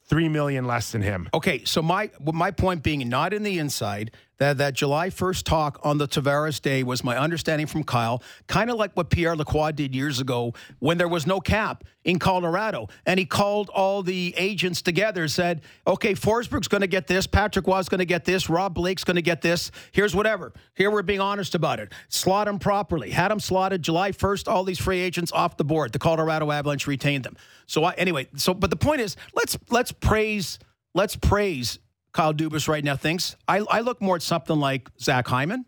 three 0.04 0.28
million 0.28 0.66
less 0.66 0.92
than 0.92 1.02
him. 1.02 1.28
Okay, 1.32 1.64
so 1.64 1.80
my 1.80 2.10
my 2.22 2.50
point 2.50 2.82
being 2.82 3.08
not 3.08 3.32
in 3.32 3.42
the 3.42 3.58
inside 3.58 4.10
that 4.39 4.59
that 4.59 4.74
July 4.74 5.10
1st 5.10 5.44
talk 5.44 5.81
on 5.82 5.98
the 5.98 6.09
Tavares 6.09 6.60
day 6.60 6.82
was 6.82 7.05
my 7.05 7.16
understanding 7.19 7.66
from 7.66 7.85
Kyle, 7.85 8.23
kind 8.47 8.70
of 8.70 8.77
like 8.77 8.93
what 8.94 9.10
Pierre 9.10 9.36
Lacroix 9.36 9.73
did 9.73 9.94
years 9.94 10.20
ago 10.20 10.55
when 10.78 10.98
there 10.98 11.09
was 11.09 11.27
no 11.27 11.40
cap 11.40 11.85
in 12.05 12.19
Colorado, 12.19 12.89
and 13.05 13.19
he 13.19 13.27
called 13.27 13.69
all 13.69 14.02
the 14.02 14.35
agents 14.39 14.81
together, 14.81 15.28
said, 15.28 15.60
"Okay, 15.86 16.15
Forsberg's 16.15 16.69
going 16.69 16.81
to 16.81 16.86
get 16.86 17.06
this, 17.06 17.27
Patrick 17.27 17.66
Roy's 17.66 17.89
going 17.89 17.98
to 17.98 18.06
get 18.06 18.24
this, 18.24 18.48
Rob 18.48 18.74
Blake's 18.74 19.05
going 19.05 19.16
to 19.16 19.23
get 19.23 19.43
this. 19.43 19.70
Here's 19.93 20.15
whatever. 20.15 20.52
Here 20.74 20.90
we're 20.90 21.02
being 21.02 21.20
honest 21.20 21.55
about 21.55 21.81
it. 21.81 21.93
Slot 22.09 22.47
them 22.47 22.59
properly. 22.59 23.10
Had 23.10 23.31
them 23.31 23.40
slotted 23.40 23.82
July 23.82 24.12
1st. 24.12 24.48
All 24.48 24.65
these 24.65 24.78
free 24.78 25.01
agents 25.01 25.32
off 25.32 25.56
the 25.56 25.65
board. 25.65 25.93
The 25.93 25.98
Colorado 25.98 26.51
Avalanche 26.51 26.86
retained 26.86 27.24
them. 27.24 27.36
So 27.66 27.85
I, 27.85 27.93
anyway, 27.94 28.28
so 28.36 28.55
but 28.55 28.70
the 28.70 28.77
point 28.77 29.01
is, 29.01 29.16
let's 29.35 29.59
let's 29.70 29.93
praise 29.93 30.59
let's 30.94 31.16
praise 31.16 31.78
Kyle 32.18 32.34
Dubas 32.34 32.66
right 32.66 32.82
now 32.82 32.96
thinks. 32.96 33.36
I, 33.46 33.58
I 33.58 33.80
look 33.80 34.02
more 34.02 34.16
at 34.16 34.22
something 34.22 34.58
like 34.58 34.90
Zach 35.00 35.28
Hyman, 35.28 35.64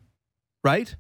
right? 0.65 0.93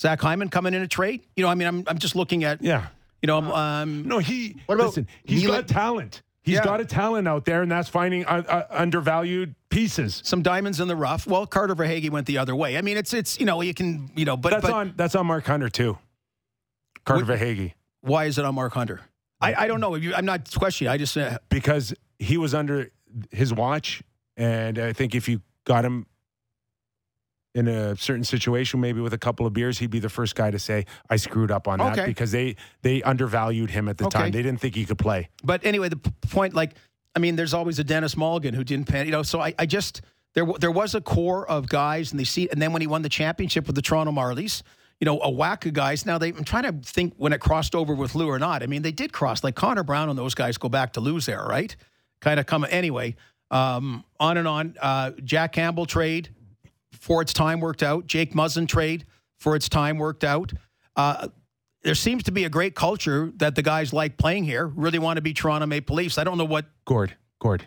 Zach 0.00 0.20
Hyman 0.20 0.48
coming 0.48 0.74
in 0.74 0.82
a 0.82 0.88
trade. 0.88 1.22
You 1.36 1.44
know, 1.44 1.48
I 1.48 1.54
mean, 1.54 1.68
I'm, 1.68 1.84
I'm 1.86 1.98
just 1.98 2.16
looking 2.16 2.42
at, 2.42 2.60
yeah. 2.60 2.88
you 3.22 3.28
know, 3.28 3.38
um, 3.54 4.08
No, 4.08 4.18
he. 4.18 4.56
What 4.66 4.74
about 4.74 4.88
listen, 4.88 5.06
he's 5.22 5.44
Neil- 5.44 5.52
got 5.52 5.68
talent. 5.68 6.22
He's 6.42 6.56
Yeah. 6.56 6.64
got 6.64 6.80
a 6.80 6.84
talent 6.84 7.28
out 7.28 7.44
there, 7.44 7.62
and 7.62 7.70
that's 7.70 7.88
finding 7.88 8.26
uh, 8.26 8.42
uh, 8.48 8.66
undervalued 8.70 9.54
pieces. 9.68 10.20
some 10.24 10.42
diamonds 10.42 10.80
in 10.80 10.88
the 10.88 10.96
rough. 10.96 11.28
Well, 11.28 11.46
Carter 11.46 11.76
Verhaeghe 11.76 12.10
went 12.10 12.26
the 12.26 12.38
other 12.38 12.56
way. 12.56 12.76
I 12.76 12.82
mean, 12.82 12.96
it's, 12.96 13.14
it's, 13.14 13.38
you 13.38 13.46
know, 13.46 13.60
you 13.62 13.72
can, 13.72 14.10
you 14.16 14.24
know, 14.24 14.36
but, 14.36 14.50
that's 14.50 14.62
but 14.62 14.72
on 14.72 14.94
that's 14.96 15.14
on 15.14 15.26
Mark 15.26 15.46
Hunter 15.46 15.68
too. 15.68 15.96
Carter 17.04 17.24
Verhaeghe. 17.24 17.72
why 18.00 18.24
is 18.24 18.36
it 18.36 18.44
on 18.44 18.56
Mark 18.56 18.72
Hunter? 18.72 19.00
I, 19.40 19.54
I 19.54 19.66
don't 19.68 19.80
know. 19.80 19.94
I'm 19.94 20.24
not 20.24 20.52
questioning. 20.52 20.90
I 20.90 20.96
just, 20.96 21.16
uh, 21.16 21.38
because 21.50 21.94
he 22.18 22.36
was 22.36 22.52
under 22.52 22.90
his 23.30 23.54
watch, 23.54 24.02
and 24.36 24.78
I 24.78 24.92
think 24.92 25.14
if 25.14 25.28
you 25.28 25.40
got 25.64 25.84
him 25.84 26.06
in 27.54 27.68
a 27.68 27.96
certain 27.96 28.24
situation, 28.24 28.80
maybe 28.80 29.00
with 29.00 29.14
a 29.14 29.18
couple 29.18 29.46
of 29.46 29.52
beers, 29.54 29.78
he'd 29.78 29.90
be 29.90 29.98
the 29.98 30.10
first 30.10 30.34
guy 30.34 30.50
to 30.50 30.58
say, 30.58 30.84
"I 31.08 31.16
screwed 31.16 31.50
up 31.50 31.66
on 31.66 31.78
that," 31.78 31.92
Okay. 31.98 32.06
because 32.06 32.30
they 32.30 32.56
they 32.82 33.02
undervalued 33.02 33.70
him 33.70 33.88
at 33.88 33.96
the 33.96 34.06
Okay. 34.06 34.18
time. 34.18 34.30
They 34.30 34.42
didn't 34.42 34.60
think 34.60 34.74
he 34.74 34.84
could 34.84 34.98
play. 34.98 35.28
But 35.42 35.64
anyway, 35.64 35.88
the 35.88 35.96
point, 35.96 36.52
like, 36.54 36.72
I 37.14 37.18
mean, 37.18 37.36
there's 37.36 37.54
always 37.54 37.78
a 37.78 37.84
Dennis 37.84 38.16
Mulligan 38.16 38.52
who 38.54 38.62
didn't 38.62 38.88
pan, 38.88 39.06
you 39.06 39.12
know. 39.12 39.22
So 39.22 39.40
I, 39.40 39.54
I 39.58 39.64
just 39.64 40.02
there 40.34 40.44
there 40.60 40.70
was 40.70 40.94
a 40.94 41.00
core 41.00 41.48
of 41.48 41.66
guys, 41.68 42.10
and 42.10 42.20
they 42.20 42.24
see, 42.24 42.46
and 42.50 42.60
then 42.60 42.72
when 42.74 42.82
he 42.82 42.86
won 42.86 43.00
the 43.00 43.08
championship 43.08 43.66
with 43.66 43.74
the 43.74 43.80
Toronto 43.82 44.12
Marlies, 44.12 44.62
you 45.00 45.06
know, 45.06 45.18
a 45.22 45.30
whack 45.30 45.64
of 45.64 45.72
guys. 45.72 46.04
Now 46.04 46.18
they, 46.18 46.28
I'm 46.28 46.44
trying 46.44 46.64
to 46.64 46.72
think 46.86 47.14
when 47.16 47.32
it 47.32 47.40
crossed 47.40 47.74
over 47.74 47.94
with 47.94 48.14
Lou 48.14 48.28
or 48.28 48.38
not. 48.38 48.62
I 48.62 48.66
mean, 48.66 48.82
they 48.82 48.92
did 48.92 49.14
cross. 49.14 49.42
Like 49.42 49.54
Connor 49.54 49.82
Brown 49.82 50.10
and 50.10 50.18
those 50.18 50.34
guys 50.34 50.58
go 50.58 50.68
back 50.68 50.92
to 50.92 51.00
Lou's 51.00 51.26
era, 51.26 51.48
right? 51.48 51.74
Kind 52.20 52.38
of 52.38 52.44
come 52.44 52.66
anyway. 52.68 53.16
Um, 53.50 54.04
on 54.18 54.38
and 54.38 54.48
on. 54.48 54.74
Uh, 54.80 55.12
Jack 55.24 55.52
Campbell 55.52 55.86
trade 55.86 56.30
for 56.92 57.22
its 57.22 57.32
time 57.32 57.60
worked 57.60 57.82
out. 57.82 58.06
Jake 58.06 58.34
Muzzin 58.34 58.66
trade 58.68 59.06
for 59.38 59.54
its 59.54 59.68
time 59.68 59.98
worked 59.98 60.24
out. 60.24 60.52
Uh, 60.96 61.28
there 61.82 61.94
seems 61.94 62.24
to 62.24 62.32
be 62.32 62.44
a 62.44 62.48
great 62.48 62.74
culture 62.74 63.32
that 63.36 63.54
the 63.54 63.62
guys 63.62 63.92
like 63.92 64.16
playing 64.16 64.44
here. 64.44 64.66
Really 64.66 64.98
want 64.98 65.18
to 65.18 65.20
be 65.20 65.32
Toronto 65.32 65.66
Maple 65.66 65.94
Leafs. 65.94 66.18
I 66.18 66.24
don't 66.24 66.38
know 66.38 66.44
what. 66.44 66.66
Gord, 66.84 67.14
Gord. 67.38 67.66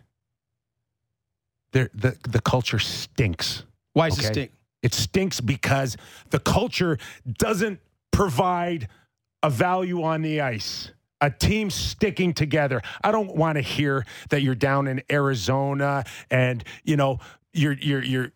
There, 1.72 1.90
the 1.94 2.18
the 2.28 2.42
culture 2.42 2.80
stinks. 2.80 3.64
Why 3.94 4.10
does 4.10 4.20
it 4.20 4.24
stink? 4.24 4.52
It 4.82 4.94
stinks 4.94 5.40
because 5.40 5.96
the 6.32 6.40
culture 6.40 6.98
doesn't 7.38 7.80
provide 8.12 8.88
a 9.44 9.50
value 9.50 10.04
on 10.04 10.22
the 10.22 10.42
ice. 10.42 10.92
A 11.22 11.30
team 11.30 11.70
sticking 11.70 12.34
together. 12.34 12.82
I 13.04 13.12
don't 13.12 13.36
want 13.36 13.58
to 13.58 13.62
hear 13.62 14.06
that 14.30 14.42
you're 14.42 14.56
down 14.56 14.88
in 14.88 15.02
Arizona 15.12 16.06
and 16.32 16.64
you 16.84 16.96
know 16.96 17.20
you're 17.54 17.74
you're 17.74 18.04
you're 18.04 18.32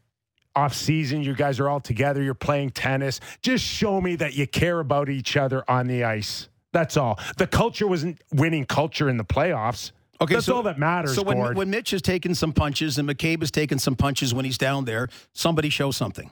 off 0.55 0.73
season. 0.73 1.23
You 1.23 1.33
guys 1.33 1.59
are 1.59 1.69
all 1.69 1.79
together. 1.79 2.21
You're 2.21 2.33
playing 2.33 2.71
tennis. 2.71 3.19
Just 3.41 3.63
show 3.63 4.01
me 4.01 4.15
that 4.17 4.35
you 4.35 4.47
care 4.47 4.79
about 4.79 5.09
each 5.09 5.37
other 5.37 5.63
on 5.69 5.87
the 5.87 6.03
ice. 6.03 6.49
That's 6.73 6.97
all. 6.97 7.19
The 7.37 7.47
culture 7.47 7.87
wasn't 7.87 8.21
winning 8.33 8.65
culture 8.65 9.09
in 9.09 9.17
the 9.17 9.23
playoffs. 9.23 9.91
Okay, 10.19 10.35
that's 10.35 10.45
so- 10.45 10.55
all 10.55 10.63
that 10.63 10.79
matters. 10.79 11.15
So 11.15 11.23
when, 11.23 11.37
Gord. 11.37 11.57
when 11.57 11.69
Mitch 11.69 11.91
has 11.91 12.01
taken 12.01 12.35
some 12.35 12.53
punches 12.53 12.97
and 12.97 13.07
McCabe 13.07 13.41
has 13.41 13.51
taken 13.51 13.79
some 13.79 13.95
punches 13.95 14.33
when 14.33 14.45
he's 14.45 14.57
down 14.57 14.85
there, 14.85 15.09
somebody 15.33 15.69
show 15.69 15.91
something. 15.91 16.29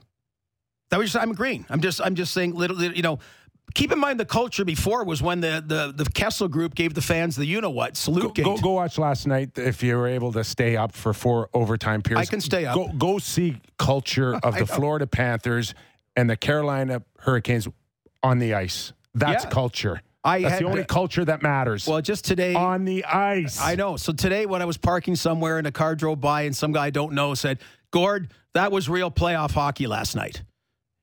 That 0.90 0.98
was 0.98 1.12
just, 1.12 1.24
I'm 1.24 1.32
agreeing. 1.32 1.66
I'm 1.70 1.80
just 1.80 2.02
I'm 2.02 2.16
just 2.16 2.34
saying 2.34 2.54
little, 2.54 2.76
little 2.76 2.96
you 2.96 3.02
know 3.02 3.20
keep 3.74 3.92
in 3.92 4.00
mind 4.00 4.20
the 4.20 4.26
culture 4.26 4.66
before 4.66 5.04
was 5.04 5.22
when 5.22 5.42
the 5.42 5.64
the, 5.66 5.94
the 6.04 6.10
Kessel 6.12 6.48
group 6.48 6.76
gave 6.76 6.94
the 6.94 7.02
fans 7.02 7.36
the 7.36 7.46
you 7.46 7.62
know 7.62 7.70
what 7.70 7.98
salute 7.98 8.36
Go, 8.36 8.58
go 8.58 8.72
watch 8.72 8.98
last 8.98 9.28
night 9.28 9.58
if 9.58 9.82
you 9.84 9.96
were 9.98 10.08
able 10.08 10.32
to 10.34 10.44
stay 10.44 10.76
up 10.78 10.92
for 10.94 11.14
four 11.14 11.50
overtime 11.54 12.02
periods. 12.02 12.28
I 12.28 12.30
can 12.30 12.42
stay 12.42 12.66
up. 12.66 12.76
Go, 12.76 12.88
go 12.98 13.18
see 13.20 13.58
culture 13.78 14.36
of 14.44 14.58
the. 14.58 14.66
Florida 14.66 15.06
Panthers 15.08 15.74
and 16.16 16.30
the 16.30 16.38
Carolina 16.38 17.02
Hurricanes 17.20 17.68
on 18.24 18.40
the 18.40 18.54
ice. 18.54 18.94
That's 19.14 19.44
Yeah. 19.44 19.50
culture. 19.50 20.02
I 20.24 20.42
That's 20.42 20.54
had- 20.54 20.62
the 20.62 20.66
only 20.68 20.84
culture 20.86 21.26
that 21.26 21.42
matters. 21.42 21.88
Well, 21.88 22.00
just 22.02 22.26
today 22.26 22.54
on 22.54 22.86
the 22.86 23.04
ice. 23.06 23.60
I 23.60 23.76
know. 23.76 23.98
So 23.98 24.14
today, 24.14 24.46
when 24.46 24.62
I 24.62 24.66
was 24.66 24.78
parking 24.78 25.16
somewhere 25.16 25.58
and 25.58 25.66
a 25.66 25.72
car 25.72 25.96
drove 25.96 26.22
by 26.22 26.44
and 26.44 26.56
some 26.56 26.72
guy 26.72 26.86
I 26.86 26.90
don't 26.92 27.14
know 27.14 27.34
said, 27.34 27.58
Gord, 27.92 28.32
that 28.54 28.72
was 28.72 28.88
real 28.88 29.10
playoff 29.12 29.52
hockey 29.52 29.88
last 29.88 30.16
night. 30.16 30.44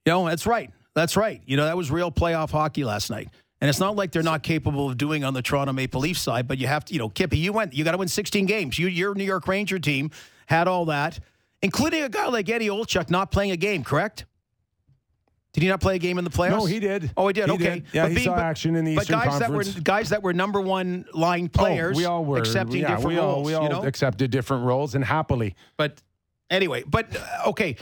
You 0.06 0.12
know, 0.12 0.28
that's 0.28 0.46
right. 0.46 0.70
That's 0.98 1.16
right. 1.16 1.40
You 1.46 1.56
know, 1.56 1.64
that 1.64 1.76
was 1.76 1.90
real 1.90 2.10
playoff 2.10 2.50
hockey 2.50 2.84
last 2.84 3.08
night. 3.10 3.28
And 3.60 3.68
it's 3.68 3.80
not 3.80 3.96
like 3.96 4.12
they're 4.12 4.22
not 4.22 4.42
capable 4.42 4.88
of 4.88 4.98
doing 4.98 5.24
on 5.24 5.34
the 5.34 5.42
Toronto 5.42 5.72
Maple 5.72 6.00
Leaf 6.00 6.18
side, 6.18 6.46
but 6.46 6.58
you 6.58 6.66
have 6.66 6.84
to, 6.86 6.92
you 6.92 6.98
know, 6.98 7.08
Kippy, 7.08 7.38
you 7.38 7.52
went, 7.52 7.74
you 7.74 7.84
got 7.84 7.92
to 7.92 7.98
win 7.98 8.08
16 8.08 8.46
games. 8.46 8.78
You, 8.78 8.86
your 8.88 9.14
New 9.14 9.24
York 9.24 9.48
Ranger 9.48 9.78
team 9.78 10.10
had 10.46 10.68
all 10.68 10.84
that, 10.86 11.18
including 11.62 12.02
a 12.02 12.08
guy 12.08 12.26
like 12.28 12.48
Eddie 12.48 12.68
Olczyk 12.68 13.10
not 13.10 13.30
playing 13.30 13.50
a 13.50 13.56
game, 13.56 13.82
correct? 13.82 14.26
Did 15.52 15.62
he 15.62 15.68
not 15.68 15.80
play 15.80 15.96
a 15.96 15.98
game 15.98 16.18
in 16.18 16.24
the 16.24 16.30
playoffs? 16.30 16.58
No, 16.58 16.66
he 16.66 16.78
did. 16.78 17.10
Oh, 17.16 17.26
he 17.26 17.32
did. 17.32 17.46
He 17.46 17.52
okay. 17.52 17.64
did. 17.64 17.84
Yeah, 17.92 18.08
he 18.08 18.22
saw 18.22 18.36
action 18.36 18.76
in 18.76 18.84
the 18.84 18.92
Eastern 18.92 19.18
but 19.18 19.24
guys 19.24 19.38
Conference. 19.40 19.68
that 19.68 19.76
were 19.76 19.82
guys 19.82 20.08
that 20.10 20.22
were 20.22 20.32
number 20.32 20.60
one 20.60 21.04
line 21.14 21.48
players. 21.48 21.96
Oh, 21.96 21.98
we 21.98 22.04
all 22.04 22.24
were 22.24 22.38
accepting 22.38 22.82
yeah, 22.82 22.96
different 22.96 23.06
we 23.08 23.18
all, 23.18 23.32
roles. 23.32 23.46
We 23.46 23.54
all 23.54 23.62
you 23.64 23.68
know? 23.70 23.82
accepted 23.82 24.30
different 24.30 24.64
roles 24.64 24.94
and 24.94 25.04
happily. 25.04 25.56
But 25.76 26.00
anyway, 26.50 26.84
but 26.86 27.16
uh, 27.16 27.48
okay. 27.48 27.76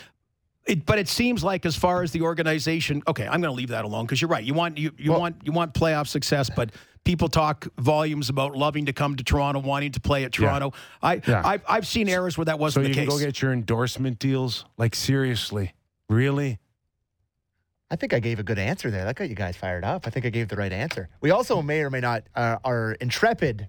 It, 0.66 0.84
but 0.84 0.98
it 0.98 1.06
seems 1.08 1.44
like 1.44 1.64
as 1.64 1.76
far 1.76 2.02
as 2.02 2.10
the 2.10 2.22
organization, 2.22 3.02
okay, 3.06 3.24
I'm 3.24 3.40
going 3.40 3.52
to 3.52 3.56
leave 3.56 3.68
that 3.68 3.84
alone 3.84 4.04
because 4.04 4.20
you're 4.20 4.28
right. 4.28 4.42
You 4.42 4.52
want 4.52 4.78
you, 4.78 4.90
you 4.98 5.12
want 5.12 5.36
you 5.44 5.52
want 5.52 5.74
playoff 5.74 6.08
success, 6.08 6.50
but 6.50 6.72
people 7.04 7.28
talk 7.28 7.68
volumes 7.78 8.28
about 8.28 8.56
loving 8.56 8.86
to 8.86 8.92
come 8.92 9.14
to 9.14 9.22
Toronto, 9.22 9.60
wanting 9.60 9.92
to 9.92 10.00
play 10.00 10.24
at 10.24 10.32
Toronto. 10.32 10.72
I 11.00 11.22
Yeah. 11.26 11.40
I've, 11.44 11.62
I've 11.68 11.86
seen 11.86 12.08
eras 12.08 12.36
where 12.36 12.46
that 12.46 12.58
wasn't 12.58 12.88
you 12.88 12.94
the 12.94 13.00
can 13.00 13.08
case. 13.08 13.18
go 13.18 13.24
get 13.24 13.40
your 13.40 13.52
endorsement 13.52 14.18
deals. 14.18 14.64
Like 14.76 14.96
seriously, 14.96 15.72
really? 16.08 16.58
I 17.88 17.94
think 17.94 18.12
I 18.12 18.18
gave 18.18 18.40
a 18.40 18.42
good 18.42 18.58
answer 18.58 18.90
there. 18.90 19.04
That 19.04 19.14
got 19.14 19.28
you 19.28 19.36
guys 19.36 19.56
fired 19.56 19.84
up. 19.84 20.08
I 20.08 20.10
think 20.10 20.26
I 20.26 20.30
gave 20.30 20.48
the 20.48 20.56
right 20.56 20.72
answer. 20.72 21.08
We 21.20 21.30
also 21.30 21.62
may 21.62 21.82
or 21.82 21.90
may 21.90 22.00
not, 22.00 22.24
uh, 22.34 22.56
our 22.64 22.92
intrepid 23.00 23.68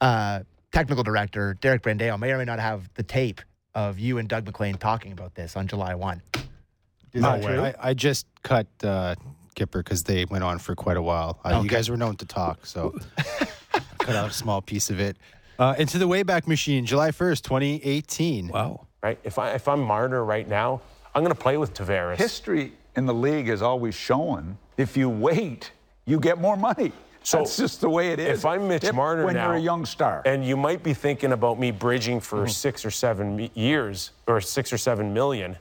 uh, 0.00 0.40
technical 0.72 1.04
director, 1.04 1.52
Derek 1.60 1.82
Brandeo, 1.82 2.18
may 2.18 2.32
or 2.32 2.38
may 2.38 2.46
not 2.46 2.58
have 2.58 2.88
the 2.94 3.02
tape 3.02 3.42
of 3.74 3.98
you 3.98 4.18
and 4.18 4.28
Doug 4.28 4.44
MacLean 4.46 4.74
talking 4.76 5.12
about 5.12 5.34
this 5.34 5.56
on 5.56 5.66
July 5.66 5.94
1. 5.94 6.22
Is 7.12 7.22
that 7.22 7.42
true? 7.42 7.60
I, 7.60 7.74
I 7.80 7.94
just 7.94 8.26
cut 8.42 8.66
uh, 8.82 9.14
Kipper 9.54 9.82
because 9.82 10.02
they 10.02 10.24
went 10.26 10.44
on 10.44 10.58
for 10.58 10.74
quite 10.74 10.96
a 10.96 11.02
while. 11.02 11.38
Uh, 11.44 11.50
You 11.50 11.56
Okay. 11.58 11.68
guys 11.68 11.90
were 11.90 11.96
known 11.96 12.16
to 12.16 12.26
talk, 12.26 12.64
so 12.66 12.94
cut 13.98 14.16
out 14.16 14.30
a 14.30 14.32
small 14.32 14.62
piece 14.62 14.90
of 14.90 15.00
it. 15.00 15.16
Uh, 15.58 15.74
into 15.78 15.98
the 15.98 16.08
Wayback 16.08 16.46
Machine, 16.46 16.86
July 16.86 17.10
1st, 17.10 17.42
2018. 17.42 18.48
Wow. 18.48 18.86
Right? 19.02 19.18
If, 19.24 19.38
I, 19.38 19.50
if 19.52 19.68
I'm 19.68 19.80
Marner 19.80 20.24
right 20.24 20.48
now, 20.48 20.80
I'm 21.14 21.22
going 21.22 21.34
to 21.34 21.40
play 21.40 21.56
with 21.58 21.74
Tavares. 21.74 22.16
History 22.16 22.72
in 22.96 23.06
the 23.06 23.14
league 23.14 23.48
has 23.48 23.62
always 23.62 23.94
shown 23.94 24.58
if 24.76 24.96
you 24.96 25.08
wait, 25.10 25.70
you 26.06 26.18
get 26.18 26.38
more 26.38 26.56
money. 26.56 26.92
So 27.24 27.38
That's 27.38 27.56
just 27.56 27.80
the 27.80 27.88
way 27.88 28.08
it 28.08 28.18
is. 28.18 28.40
If 28.40 28.46
I'm 28.46 28.68
Mitch 28.68 28.84
If- 28.84 28.94
Marner 28.94 29.24
when 29.24 29.34
now, 29.34 29.48
you're 29.48 29.56
a 29.56 29.60
young 29.60 29.86
star, 29.86 30.22
and 30.24 30.44
you 30.44 30.56
might 30.56 30.82
be 30.82 30.92
thinking 30.94 31.32
about 31.32 31.58
me 31.58 31.70
bridging 31.70 32.20
for 32.20 32.38
mm-hmm. 32.40 32.48
six 32.48 32.84
or 32.84 32.90
seven 32.90 33.50
years 33.54 34.10
or 34.26 34.40
six 34.40 34.72
or 34.72 34.78
seven 34.78 35.14
million, 35.14 35.56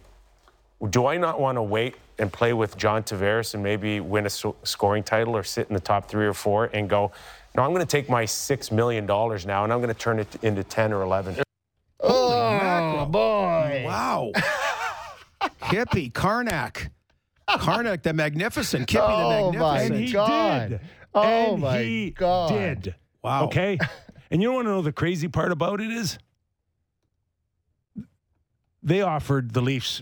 do 0.90 1.06
I 1.06 1.18
not 1.18 1.40
want 1.40 1.58
to 1.58 1.62
wait 1.62 1.96
and 2.18 2.32
play 2.32 2.54
with 2.54 2.78
John 2.78 3.04
Tavares 3.04 3.54
and 3.54 3.62
maybe 3.62 4.00
win 4.00 4.26
a 4.26 4.30
so- 4.30 4.56
scoring 4.64 5.04
title 5.04 5.36
or 5.36 5.44
sit 5.44 5.68
in 5.68 5.74
the 5.74 5.80
top 5.80 6.08
three 6.10 6.26
or 6.26 6.34
four 6.34 6.70
and 6.74 6.90
go? 6.90 7.12
No, 7.56 7.64
I'm 7.64 7.72
going 7.72 7.86
to 7.86 7.86
take 7.86 8.10
my 8.10 8.26
six 8.26 8.72
million 8.72 9.06
dollars 9.06 9.46
now 9.46 9.64
and 9.64 9.72
I'm 9.74 9.80
going 9.80 9.94
to 9.94 10.00
turn 10.00 10.20
it 10.20 10.28
into 10.42 10.64
ten 10.64 10.94
or 10.94 11.04
eleven. 11.04 11.36
Oh, 12.00 13.06
boy. 13.06 13.84
Wow. 13.86 14.32
Kippy, 15.70 16.10
Karnak. 16.10 16.90
Karnak 17.48 18.02
the 18.04 18.14
Magnificent. 18.14 18.88
Kippy 18.88 19.04
Oh, 19.04 19.52
the 19.52 19.60
my 19.60 19.90
Magnificent. 19.90 19.96
And 19.96 20.06
he 20.08 20.14
God. 20.14 20.80
Did. 21.14 21.20
Oh, 21.20 21.54
and 21.54 21.62
my 21.62 21.80
he 21.80 22.12
God. 22.12 22.50
did. 22.50 22.96
Wow. 23.24 23.46
Okay. 23.46 23.78
and 24.32 24.42
you 24.42 24.52
want 24.52 24.66
to 24.66 24.72
know 24.72 24.82
the 24.82 24.92
crazy 24.92 25.28
part 25.28 25.52
about 25.52 25.82
it 25.82 25.92
is 25.92 26.18
they 28.84 29.02
offered 29.02 29.54
the 29.54 29.62
Leafs 29.62 30.02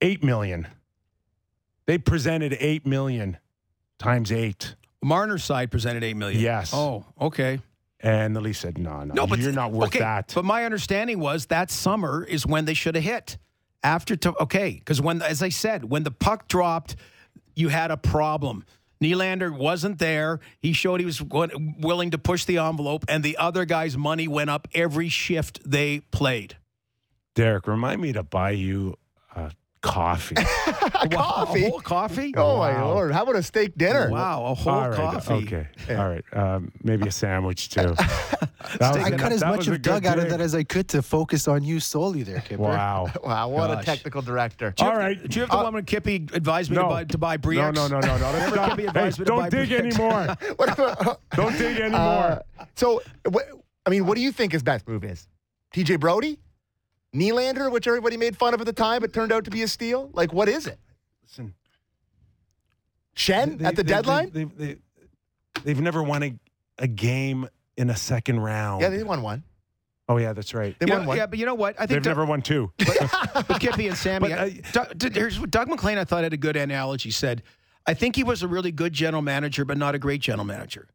eight 0.00 0.24
million. 0.24 0.66
They 1.86 1.98
presented 1.98 2.56
eight 2.60 2.86
million 2.86 3.38
times 3.98 4.32
eight. 4.32 4.74
Marner's 5.02 5.44
side 5.44 5.70
presented 5.70 6.04
eight 6.04 6.16
million. 6.16 6.40
Yes. 6.40 6.72
Oh, 6.74 7.04
okay. 7.20 7.60
And 8.02 8.34
the 8.34 8.40
Leafs 8.40 8.60
said, 8.60 8.78
no, 8.78 9.04
no, 9.04 9.12
No, 9.12 9.26
but 9.26 9.38
you're 9.40 9.52
not 9.52 9.72
worth 9.72 9.88
okay, 9.88 9.98
that. 9.98 10.32
But 10.34 10.44
my 10.44 10.64
understanding 10.64 11.20
was 11.20 11.46
that 11.46 11.70
summer 11.70 12.24
is 12.24 12.46
when 12.46 12.64
they 12.64 12.74
should 12.74 12.94
have 12.94 13.04
hit. 13.04 13.36
After 13.82 14.14
to 14.16 14.34
okay, 14.42 14.72
because 14.72 15.00
when 15.00 15.22
as 15.22 15.42
I 15.42 15.48
said, 15.48 15.84
when 15.84 16.02
the 16.02 16.10
puck 16.10 16.48
dropped, 16.48 16.96
you 17.54 17.68
had 17.68 17.90
a 17.90 17.96
problem. 17.96 18.64
Nylander 19.02 19.56
wasn't 19.56 19.98
there. 19.98 20.40
He 20.60 20.72
showed 20.72 21.00
he 21.00 21.06
was 21.06 21.22
willing 21.22 22.10
to 22.10 22.18
push 22.18 22.44
the 22.44 22.58
envelope, 22.58 23.04
and 23.08 23.24
the 23.24 23.36
other 23.36 23.64
guy's 23.64 23.96
money 23.96 24.28
went 24.28 24.50
up 24.50 24.68
every 24.74 25.08
shift 25.08 25.60
they 25.64 26.00
played. 26.10 26.56
Derek, 27.34 27.66
remind 27.66 28.02
me 28.02 28.12
to 28.12 28.22
buy 28.22 28.50
you 28.50 28.96
a 29.84 29.88
coffee. 29.88 30.34
coffee? 30.34 31.64
A 31.64 31.70
whole 31.70 31.80
coffee? 31.80 32.34
Oh, 32.36 32.58
my 32.58 32.82
Lord. 32.82 33.12
How 33.12 33.22
about 33.22 33.36
a 33.36 33.42
steak 33.42 33.76
dinner? 33.78 34.10
Wow, 34.10 34.44
a 34.44 34.54
whole 34.54 34.72
All 34.74 34.88
right, 34.90 34.96
coffee. 34.96 35.32
Okay. 35.34 35.66
All 35.96 36.08
right. 36.08 36.24
Um, 36.32 36.70
maybe 36.82 37.08
a 37.08 37.10
sandwich 37.12 37.70
too. 37.70 37.94
That 38.78 38.94
was 38.94 39.04
I 39.04 39.08
a- 39.08 39.18
cut 39.18 39.32
as 39.32 39.40
much 39.40 39.66
of 39.68 39.80
Doug 39.82 40.04
out 40.04 40.18
of 40.18 40.28
that 40.28 40.40
as 40.40 40.54
I 40.54 40.62
could 40.64 40.86
to 40.90 41.00
focus 41.02 41.48
on 41.48 41.64
you 41.64 41.80
solely 41.80 42.22
there, 42.22 42.40
Kipper. 42.40 42.62
Wow. 42.62 43.10
Wow, 43.24 43.48
what 43.48 43.70
a 43.70 43.82
technical 43.82 44.20
director. 44.22 44.72
Do 44.76 44.84
you 44.84 44.90
have- 44.90 45.28
Do 45.28 45.34
you 45.36 45.40
have 45.42 45.50
the 45.50 45.56
Uh, 45.56 45.62
one 45.64 45.74
when 45.74 45.84
Kippy 45.86 46.26
advised 46.34 46.70
me 46.70 46.76
to 46.76 46.84
buy 46.84 47.04
to 47.04 47.18
buy 47.18 47.34
No, 47.36 47.38
Bre-X? 47.38 47.74
no, 47.76 47.88
no, 47.88 48.00
no, 48.00 48.18
no. 48.18 48.32
Remember 48.32 48.56
Stop. 48.56 48.70
Kippy 48.70 48.82
Hey, 48.82 48.88
advised 48.88 49.18
me 49.18 49.24
to 49.24 49.32
buy 49.32 49.48
don't 49.48 49.50
dig 49.50 49.68
Bre-X? 49.70 49.98
anymore. 49.98 50.36
What 50.56 51.20
Don't 51.34 51.58
dig 51.58 51.80
anymore. 51.80 51.98
uh, 52.00 52.64
so, 52.76 53.00
wh- 53.32 53.38
I 53.86 53.90
mean, 53.90 54.04
what 54.06 54.14
do 54.16 54.20
you 54.20 54.30
think 54.30 54.52
his 54.52 54.62
best 54.62 54.86
move 54.86 55.04
is? 55.04 55.26
TJ 55.74 55.98
Brodie? 55.98 56.38
Nylander, 57.14 57.70
which 57.72 57.86
everybody 57.88 58.16
made 58.16 58.36
fun 58.36 58.54
of 58.54 58.60
at 58.60 58.66
the 58.66 58.72
time, 58.72 59.00
but 59.00 59.12
turned 59.12 59.32
out 59.32 59.44
to 59.44 59.50
be 59.50 59.62
a 59.62 59.68
steal? 59.68 60.10
Like, 60.12 60.32
what 60.32 60.48
is 60.48 60.66
it? 60.66 60.78
Listen. 61.24 61.54
Shen 63.14 63.58
They- 63.58 63.64
at 63.64 63.76
the 63.76 63.82
they- 63.82 63.92
deadline? 63.92 64.30
They, 64.30 64.44
they, 64.44 64.76
they, 65.64 65.70
have 65.70 65.80
never 65.80 66.02
won 66.02 66.22
a, 66.22 66.34
a 66.78 66.86
game 66.86 67.48
in 67.76 67.90
a 67.90 67.96
second 67.96 68.40
round. 68.40 68.82
yeah, 68.82 68.88
they 68.88 69.02
won 69.02 69.22
one. 69.22 69.42
oh, 70.08 70.16
yeah, 70.18 70.32
that's 70.32 70.54
right. 70.54 70.76
They 70.78 70.86
You 70.86 70.92
won 70.92 71.02
know- 71.02 71.08
one. 71.08 71.16
yeah, 71.16 71.26
but 71.26 71.38
you 71.38 71.46
know 71.46 71.54
what? 71.54 71.74
I 71.76 71.78
think 71.86 71.88
They've 71.90 72.02
Doug- 72.02 72.10
never 72.16 72.24
won 72.24 72.42
two. 72.42 72.72
but 72.78 73.60
Kippy 73.60 73.88
and 73.88 73.96
Sammy. 73.96 74.28
But, 74.30 74.38
I- 74.38 74.60
Doug, 74.72 74.98
d- 74.98 75.10
here's 75.12 75.38
what 75.40 75.50
Doug 75.50 75.68
MacLean, 75.68 75.98
I 75.98 76.04
thought 76.04 76.22
had 76.24 76.32
a 76.32 76.36
good 76.36 76.56
analogy. 76.56 77.10
Said, 77.10 77.42
I 77.86 77.94
think 77.94 78.14
he 78.16 78.22
was 78.24 78.42
a 78.42 78.48
really 78.48 78.70
good 78.72 78.92
general 78.92 79.22
manager, 79.22 79.64
but 79.64 79.76
not 79.78 79.94
a 79.94 79.98
great 79.98 80.20
general 80.20 80.44
manager. 80.46 80.88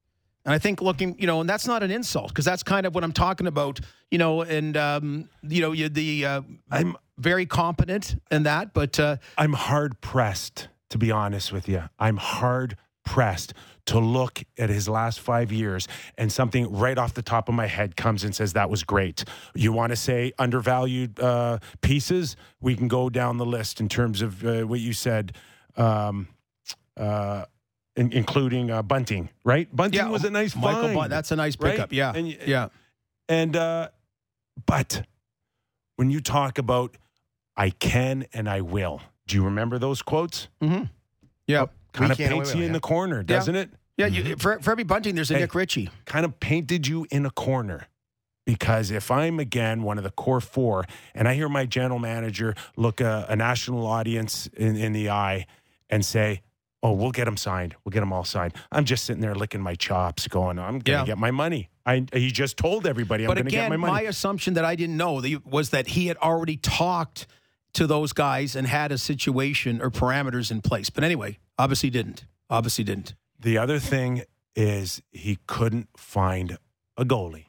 And 0.45 0.53
I 0.53 0.59
think 0.59 0.81
looking, 0.81 1.15
you 1.19 1.25
know, 1.25 1.41
and 1.41 1.49
that's 1.49 1.65
not 1.65 1.81
an 1.81 1.91
insult 1.91 2.29
because 2.29 2.45
that's 2.45 2.63
kind 2.63 2.85
of 2.85 2.93
what 2.93 3.03
I'm 3.03 3.11
talking 3.11 3.47
about, 3.47 3.79
you 4.11 4.17
know. 4.17 4.41
And 4.41 4.77
um, 4.77 5.29
you 5.41 5.61
know, 5.61 5.71
you 5.71 5.89
the 5.89 6.25
uh, 6.25 6.41
I'm 6.71 6.95
very 7.17 7.45
competent 7.45 8.21
in 8.29 8.43
that, 8.43 8.73
but 8.73 8.99
uh, 8.99 9.17
I'm 9.37 9.53
hard 9.53 9.99
pressed, 10.01 10.67
to 10.89 10.97
be 10.97 11.11
honest 11.11 11.51
with 11.51 11.67
you. 11.67 11.83
I'm 11.97 12.17
hard 12.17 12.77
pressed 13.05 13.53
to 13.85 13.99
look 13.99 14.43
at 14.57 14.69
his 14.69 14.89
last 14.89 15.19
five 15.19 15.51
years 15.51 15.87
and 16.17 16.31
something 16.31 16.71
right 16.71 16.97
off 16.97 17.13
the 17.13 17.21
top 17.21 17.47
of 17.47 17.55
my 17.55 17.67
head 17.67 17.95
comes 17.95 18.23
and 18.23 18.35
says 18.35 18.53
that 18.53 18.69
was 18.69 18.83
great. 18.83 19.23
You 19.53 19.71
want 19.71 19.91
to 19.91 19.95
say 19.95 20.33
undervalued 20.39 21.19
uh, 21.19 21.59
pieces? 21.81 22.35
We 22.59 22.75
can 22.75 22.87
go 22.87 23.09
down 23.09 23.37
the 23.37 23.45
list 23.45 23.79
in 23.79 23.87
terms 23.87 24.21
of 24.21 24.43
uh, 24.43 24.63
what 24.63 24.79
you 24.79 24.93
said. 24.93 25.33
Um, 25.77 26.29
uh, 26.97 27.45
in, 27.95 28.11
including 28.11 28.71
uh, 28.71 28.81
Bunting, 28.81 29.29
right? 29.43 29.73
Bunting 29.75 29.99
Yeah, 29.99 30.09
was 30.09 30.23
a 30.23 30.29
nice 30.29 30.55
Michael 30.55 30.83
find. 30.83 30.95
Bunt- 30.95 31.09
that's 31.09 31.31
a 31.31 31.35
nice 31.35 31.57
right? 31.59 31.71
pickup, 31.71 31.91
yeah, 31.93 32.13
and, 32.15 32.27
yeah. 32.27 32.69
And 33.27 33.55
uh, 33.55 33.89
but 34.65 35.03
when 35.95 36.09
you 36.09 36.19
talk 36.21 36.57
about 36.57 36.97
I 37.57 37.69
can 37.69 38.25
and 38.33 38.49
I 38.49 38.61
will, 38.61 39.01
do 39.27 39.35
you 39.35 39.43
remember 39.45 39.79
those 39.79 40.01
quotes? 40.01 40.47
Mm-hmm. 40.61 40.83
yeah, 41.47 41.65
Kind 41.93 42.11
of 42.11 42.17
We 42.17 42.23
can 42.25 42.33
and 42.33 42.39
we 42.39 42.43
paints 42.43 42.55
you 42.55 42.61
in 42.61 42.67
yeah. 42.67 42.73
the 42.73 42.79
corner, 42.81 43.23
doesn't 43.23 43.55
it? 43.55 43.69
yeah. 43.97 44.07
You, 44.07 44.35
for, 44.35 44.59
for 44.59 44.71
every 44.71 44.83
bunting, 44.83 45.15
there's 45.15 45.31
a 45.31 45.35
Hey. 45.35 45.39
Nick 45.41 45.55
Ritchie. 45.55 45.89
Kind 46.05 46.25
of 46.25 46.39
painted 46.39 46.85
you 46.87 47.07
in 47.09 47.25
a 47.25 47.31
corner. 47.31 47.87
Because 48.45 48.91
if 48.91 49.09
I'm 49.09 49.39
again 49.39 49.81
one 49.81 49.97
of 49.97 50.03
the 50.03 50.11
core 50.11 50.39
four, 50.41 50.85
and 51.15 51.27
I 51.27 51.33
hear 51.33 51.49
my 51.49 51.65
general 51.65 51.97
manager 51.97 52.53
look 52.77 53.01
a, 53.01 53.25
a 53.27 53.35
national 53.35 53.87
audience 53.87 54.47
in, 54.55 54.75
in 54.75 54.93
the 54.93 55.09
eye 55.09 55.47
and 55.89 56.05
say, 56.05 56.41
"Oh, 56.85 56.91
we'll 56.93 57.11
get 57.11 57.25
them 57.25 57.37
signed. 57.37 57.75
We'll 57.83 57.91
get 57.91 58.01
them 58.01 58.13
all 58.13 58.23
signed," 58.23 58.53
I'm 58.71 58.85
just 58.85 59.05
sitting 59.05 59.21
there 59.21 59.33
licking 59.35 59.61
my 59.61 59.75
chops, 59.75 60.27
going, 60.27 60.59
"I'm 60.59 60.79
gonna 60.79 60.99
Yeah. 60.99 61.05
get 61.05 61.17
my 61.17 61.31
money." 61.31 61.69
I 61.85 62.05
he 62.13 62.31
just 62.31 62.57
told 62.57 62.85
everybody 62.85 63.23
I'm 63.23 63.29
but 63.29 63.37
gonna 63.37 63.47
again, 63.47 63.63
get 63.65 63.69
my 63.69 63.77
money. 63.77 63.93
my, 63.93 64.01
assumption 64.09 64.53
that 64.55 64.65
I 64.65 64.75
didn't 64.75 64.97
know 64.97 65.21
was 65.45 65.69
that 65.71 65.87
he 65.87 66.07
had 66.07 66.17
already 66.17 66.57
talked 66.57 67.27
to 67.73 67.85
those 67.87 68.13
guys 68.13 68.55
and 68.55 68.65
had 68.67 68.91
a 68.91 68.97
situation 68.97 69.81
or 69.81 69.89
parameters 69.91 70.49
in 70.51 70.61
place. 70.61 70.89
But 70.89 71.03
anyway, 71.03 71.39
obviously 71.57 71.89
didn't. 71.89 72.25
obviously 72.49 72.83
didn't. 72.83 73.15
The 73.39 73.57
other 73.57 73.79
thing 73.79 74.23
is 74.55 75.01
he 75.11 75.39
couldn't 75.47 75.89
find 75.97 76.57
a 76.97 77.03
goalie. 77.05 77.45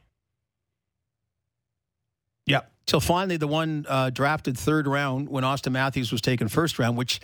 Yeah. 2.46 2.60
Till 2.86 3.00
finally, 3.00 3.36
the 3.36 3.48
one 3.48 3.84
uh, 3.88 4.10
drafted 4.10 4.56
third 4.56 4.86
round 4.86 5.28
when 5.28 5.44
Auston 5.44 5.72
Matthews 5.72 6.12
was 6.12 6.20
taken 6.20 6.48
first 6.48 6.78
round, 6.78 6.96
which 6.96 7.20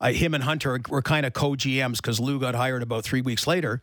uh, 0.00 0.12
him 0.12 0.34
and 0.34 0.44
Hunter 0.44 0.80
were 0.88 1.02
kind 1.02 1.26
of 1.26 1.32
co 1.32 1.50
GMs 1.50 1.96
because 1.96 2.20
Lou 2.20 2.38
got 2.38 2.54
hired 2.54 2.82
about 2.82 3.04
three 3.04 3.20
weeks 3.20 3.46
later. 3.46 3.80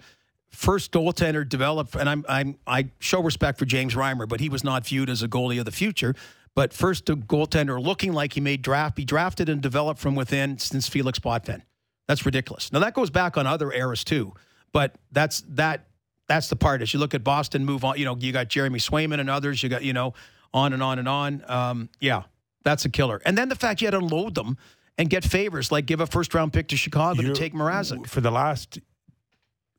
First 0.49 0.91
goaltender 0.91 1.47
developed, 1.47 1.95
and 1.95 2.09
I'm, 2.09 2.25
I'm 2.29 2.57
I 2.65 2.89
show 2.99 3.21
respect 3.21 3.59
for 3.59 3.65
James 3.65 3.95
Reimer, 3.95 4.27
but 4.27 4.39
he 4.39 4.47
was 4.47 4.63
not 4.63 4.85
viewed 4.85 5.09
as 5.09 5.21
a 5.21 5.27
goalie 5.27 5.59
of 5.59 5.65
the 5.65 5.71
future. 5.71 6.15
But 6.53 6.71
first 6.71 7.05
goaltender 7.05 7.83
looking 7.83 8.13
like 8.13 8.33
he 8.33 8.39
made 8.39 8.61
draft, 8.61 8.95
be 8.95 9.03
drafted 9.03 9.49
and 9.49 9.61
developed 9.61 9.99
from 9.99 10.15
within 10.15 10.57
since 10.57 10.87
Felix 10.87 11.19
Potvin. 11.19 11.63
That's 12.07 12.25
ridiculous. 12.25 12.71
Now 12.71 12.79
that 12.79 12.93
goes 12.93 13.09
back 13.09 13.35
on 13.35 13.45
other 13.45 13.73
eras 13.73 14.05
too, 14.05 14.33
but 14.71 14.95
that's 15.11 15.41
that 15.49 15.87
that's 16.27 16.47
the 16.47 16.55
part. 16.55 16.81
As 16.81 16.93
you 16.93 16.99
look 16.99 17.13
at 17.13 17.23
Boston, 17.23 17.65
move 17.65 17.83
on. 17.83 17.97
You 17.97 18.05
know, 18.05 18.15
you 18.15 18.31
got 18.31 18.47
Jeremy 18.47 18.79
Swayman 18.79 19.19
and 19.19 19.29
others. 19.29 19.61
You 19.61 19.67
got 19.69 19.83
you 19.83 19.91
know 19.91 20.13
on 20.53 20.71
and 20.71 20.81
on 20.81 20.99
and 20.99 21.09
on. 21.09 21.43
Um, 21.47 21.89
yeah, 21.99 22.23
that's 22.63 22.85
a 22.85 22.89
killer. 22.89 23.21
And 23.25 23.37
then 23.37 23.49
the 23.49 23.55
fact 23.55 23.81
you 23.81 23.87
had 23.87 23.91
to 23.91 23.97
unload 23.97 24.35
them 24.35 24.57
and 24.97 25.09
get 25.09 25.23
favors, 25.23 25.71
like 25.71 25.85
give 25.85 25.99
a 26.01 26.07
first 26.07 26.33
round 26.33 26.53
pick 26.53 26.67
to 26.69 26.77
Chicago 26.77 27.21
You- 27.21 27.27
to 27.29 27.33
take 27.39 27.53
Mrazek. 27.53 28.07
For 28.07 28.21
the 28.21 28.31
last 28.31 28.79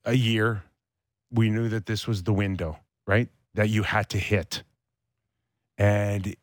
a 0.04 0.14
year, 0.14 0.62
we 1.30 1.50
knew 1.50 1.68
that 1.68 1.86
this 1.86 2.06
was 2.06 2.22
the 2.22 2.32
window, 2.32 2.78
right? 3.06 3.28
That 3.54 3.68
you 3.68 3.82
had 3.82 4.08
to 4.10 4.18
hit. 4.18 4.62
And 5.78 6.36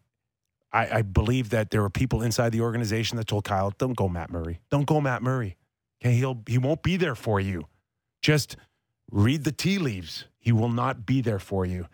I, 0.72 0.98
I 1.00 1.02
believe 1.04 1.50
that 1.52 1.70
there 1.72 1.82
were 1.82 1.90
people 1.90 2.22
inside 2.22 2.52
the 2.52 2.62
organization 2.62 3.18
that 3.18 3.28
told 3.28 3.44
Kyle, 3.46 3.72
don't 3.78 3.96
go 3.96 4.10
Matt 4.10 4.32
Murray. 4.32 4.60
Don't 4.70 4.86
go 4.86 5.00
Matt 5.00 5.22
Murray. 5.22 5.58
Okay, 6.02 6.16
he'll 6.16 6.42
he 6.48 6.58
won't 6.58 6.84
be 6.84 6.98
there 6.98 7.16
for 7.16 7.40
you. 7.40 7.68
Just 8.22 8.58
read 9.12 9.44
the 9.44 9.52
tea 9.52 9.78
leaves. 9.78 10.26
He 10.40 10.52
will 10.52 10.70
not 10.70 11.06
be 11.06 11.22
there 11.22 11.40
for 11.40 11.66
you. 11.66 11.88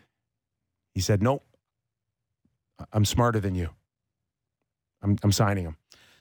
He 0.93 1.01
said, 1.01 1.21
Nope. 1.21 1.45
I'm 2.93 3.05
smarter 3.05 3.39
than 3.39 3.55
you. 3.55 3.69
I'm 5.01 5.17
I'm 5.21 5.31
signing 5.31 5.65
him. 5.65 5.77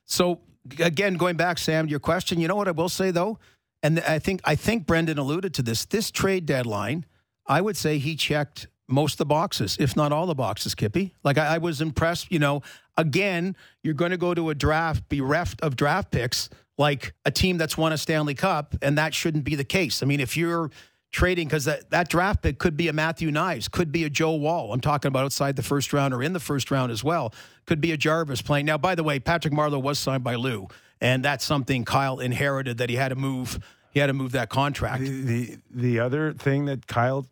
So 0.08 0.40
again, 0.80 1.14
going 1.14 1.36
back, 1.36 1.58
Sam, 1.58 1.86
to 1.86 1.90
your 1.90 2.00
question, 2.00 2.40
you 2.40 2.48
know 2.48 2.56
what 2.56 2.66
I 2.66 2.72
will 2.72 2.88
say 2.88 3.10
though, 3.12 3.38
and 3.82 4.00
I 4.00 4.18
think 4.18 4.40
I 4.44 4.56
think 4.56 4.86
Brendan 4.86 5.18
alluded 5.18 5.54
to 5.54 5.62
this. 5.62 5.84
This 5.84 6.10
trade 6.10 6.46
deadline, 6.46 7.06
I 7.46 7.60
would 7.60 7.76
say 7.76 7.98
he 7.98 8.16
checked 8.16 8.66
most 8.88 9.14
of 9.14 9.18
the 9.18 9.26
boxes, 9.26 9.76
if 9.78 9.94
not 9.94 10.10
all 10.10 10.26
the 10.26 10.34
boxes. 10.34 10.74
Kippy, 10.74 11.14
like 11.22 11.38
I, 11.38 11.54
I 11.54 11.58
was 11.58 11.80
impressed. 11.80 12.32
You 12.32 12.38
know, 12.38 12.62
again, 12.96 13.54
you're 13.82 13.94
going 13.94 14.10
to 14.10 14.16
go 14.16 14.34
to 14.34 14.50
a 14.50 14.54
draft, 14.54 15.08
bereft 15.08 15.60
of 15.60 15.76
draft 15.76 16.10
picks, 16.10 16.48
like 16.78 17.12
a 17.24 17.30
team 17.30 17.58
that's 17.58 17.76
won 17.76 17.92
a 17.92 17.98
Stanley 17.98 18.34
Cup, 18.34 18.74
and 18.82 18.96
that 18.98 19.14
shouldn't 19.14 19.44
be 19.44 19.54
the 19.54 19.64
case. 19.64 20.02
I 20.02 20.06
mean, 20.06 20.20
if 20.20 20.36
you're 20.36 20.70
trading 21.10 21.48
because 21.48 21.64
that, 21.64 21.90
that 21.90 22.08
draft 22.08 22.42
pick 22.42 22.58
could 22.58 22.76
be 22.76 22.88
a 22.88 22.92
Matthew 22.92 23.30
Knies, 23.30 23.70
could 23.70 23.90
be 23.90 24.04
a 24.04 24.10
Joe 24.10 24.34
Woll. 24.34 24.72
I'm 24.72 24.80
talking 24.80 25.08
about 25.08 25.24
outside 25.24 25.56
the 25.56 25.62
first 25.62 25.92
round 25.92 26.12
or 26.12 26.22
in 26.22 26.32
the 26.32 26.40
first 26.40 26.70
round 26.70 26.92
as 26.92 27.02
well. 27.02 27.32
Could 27.66 27.80
be 27.80 27.92
a 27.92 27.96
Jarvis 27.96 28.42
playing. 28.42 28.66
Now, 28.66 28.78
by 28.78 28.94
the 28.94 29.02
way, 29.02 29.18
Patrick 29.18 29.54
Marleau 29.54 29.80
was 29.82 29.98
signed 29.98 30.24
by 30.24 30.34
Lou, 30.34 30.68
and 31.00 31.24
that's 31.24 31.44
something 31.44 31.84
Kyle 31.84 32.20
inherited 32.20 32.78
that 32.78 32.90
he 32.90 32.96
had 32.96 33.08
to 33.08 33.16
move. 33.16 33.58
He 33.90 34.00
had 34.00 34.06
to 34.06 34.12
move 34.12 34.32
that 34.32 34.48
contract. 34.50 35.02
The, 35.02 35.22
the 35.22 35.58
the 35.70 36.00
other 36.00 36.32
thing 36.32 36.66
that 36.66 36.86
Kyle 36.86 37.26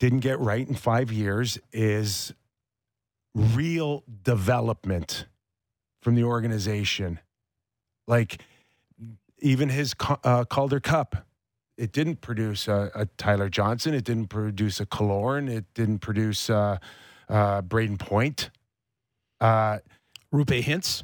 didn't 0.00 0.20
get 0.20 0.38
right 0.40 0.66
in 0.66 0.74
five 0.74 1.12
years 1.12 1.58
is 1.72 2.32
real 3.34 4.02
development 4.22 5.26
from 6.00 6.14
the 6.14 6.24
organization. 6.24 7.20
Like 8.06 8.42
even 9.40 9.68
his 9.68 9.94
uh, 10.24 10.44
Calder 10.44 10.80
Cup, 10.80 11.26
it 11.80 11.92
didn't 11.92 12.20
produce 12.20 12.68
a, 12.68 12.90
a 12.94 13.06
Tyler 13.16 13.48
Johnson. 13.48 13.94
It 13.94 14.04
didn't 14.04 14.26
produce 14.28 14.80
a 14.80 14.86
Killorn. 14.86 15.48
It 15.50 15.64
didn't 15.74 16.00
produce 16.00 16.50
uh, 16.50 16.78
uh, 17.28 17.62
Brayden 17.62 17.98
Point. 17.98 18.50
Uh, 19.40 19.78
Roope 20.32 20.62
Hintz. 20.62 21.02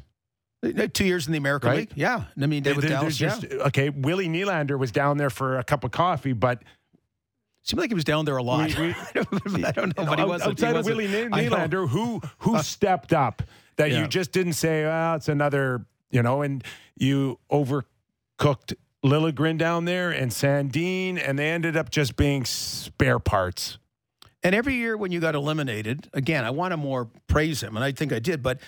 Two 0.93 1.05
years 1.05 1.27
in 1.27 1.31
the 1.33 1.37
American 1.37 1.69
Right? 1.69 1.77
League. 1.79 1.91
Yeah. 1.95 2.23
I 2.41 2.45
mean, 2.45 2.63
with 2.63 2.87
Dallas. 2.87 3.17
there's 3.17 3.43
yeah. 3.43 3.57
okay, 3.67 3.89
Willie 3.89 4.27
Nylander 4.27 4.77
was 4.77 4.91
down 4.91 5.17
there 5.17 5.29
for 5.29 5.57
a 5.59 5.63
cup 5.63 5.83
of 5.83 5.91
coffee, 5.91 6.33
but 6.33 6.63
Seemed 7.63 7.81
like 7.81 7.89
he 7.89 7.95
was 7.95 8.05
down 8.05 8.23
there 8.23 8.37
a 8.37 8.43
lot. 8.43 8.73
We- 8.77 8.95
we- 9.53 9.65
I 9.65 9.71
don't 9.71 9.97
know, 9.97 10.05
but 10.05 10.19
he 10.19 10.25
wasn't. 10.25 10.51
outside 10.51 10.71
he 10.73 10.79
of. 10.79 10.85
Willie 10.85 11.07
Ny- 11.07 11.27
Nylander, 11.49 11.89
who 11.89 12.21
who 12.39 12.57
stepped 12.59 13.11
up 13.11 13.41
that 13.75 13.91
Yeah. 13.91 14.01
you 14.01 14.07
just 14.07 14.31
didn't 14.31 14.53
say, 14.53 14.83
well, 14.85 15.15
it's 15.15 15.27
another, 15.27 15.85
you 16.09 16.23
know, 16.23 16.41
and 16.43 16.63
you 16.95 17.39
overcooked 17.51 18.75
Liljegren 19.05 19.57
down 19.57 19.85
there 19.85 20.11
and 20.11 20.31
Sandin, 20.31 21.21
and 21.23 21.37
they 21.37 21.49
ended 21.49 21.77
up 21.77 21.89
just 21.89 22.15
being 22.15 22.45
spare 22.45 23.19
parts. 23.19 23.77
And 24.43 24.55
every 24.55 24.75
year 24.75 24.95
when 24.97 25.11
you 25.11 25.19
got 25.19 25.35
eliminated, 25.35 26.09
again, 26.13 26.45
I 26.45 26.51
want 26.51 26.71
to 26.71 26.77
more 26.77 27.09
praise 27.27 27.61
him, 27.61 27.75
and 27.75 27.83
I 27.83 27.91
think 27.91 28.13
I 28.13 28.19
did, 28.19 28.41
but 28.41 28.59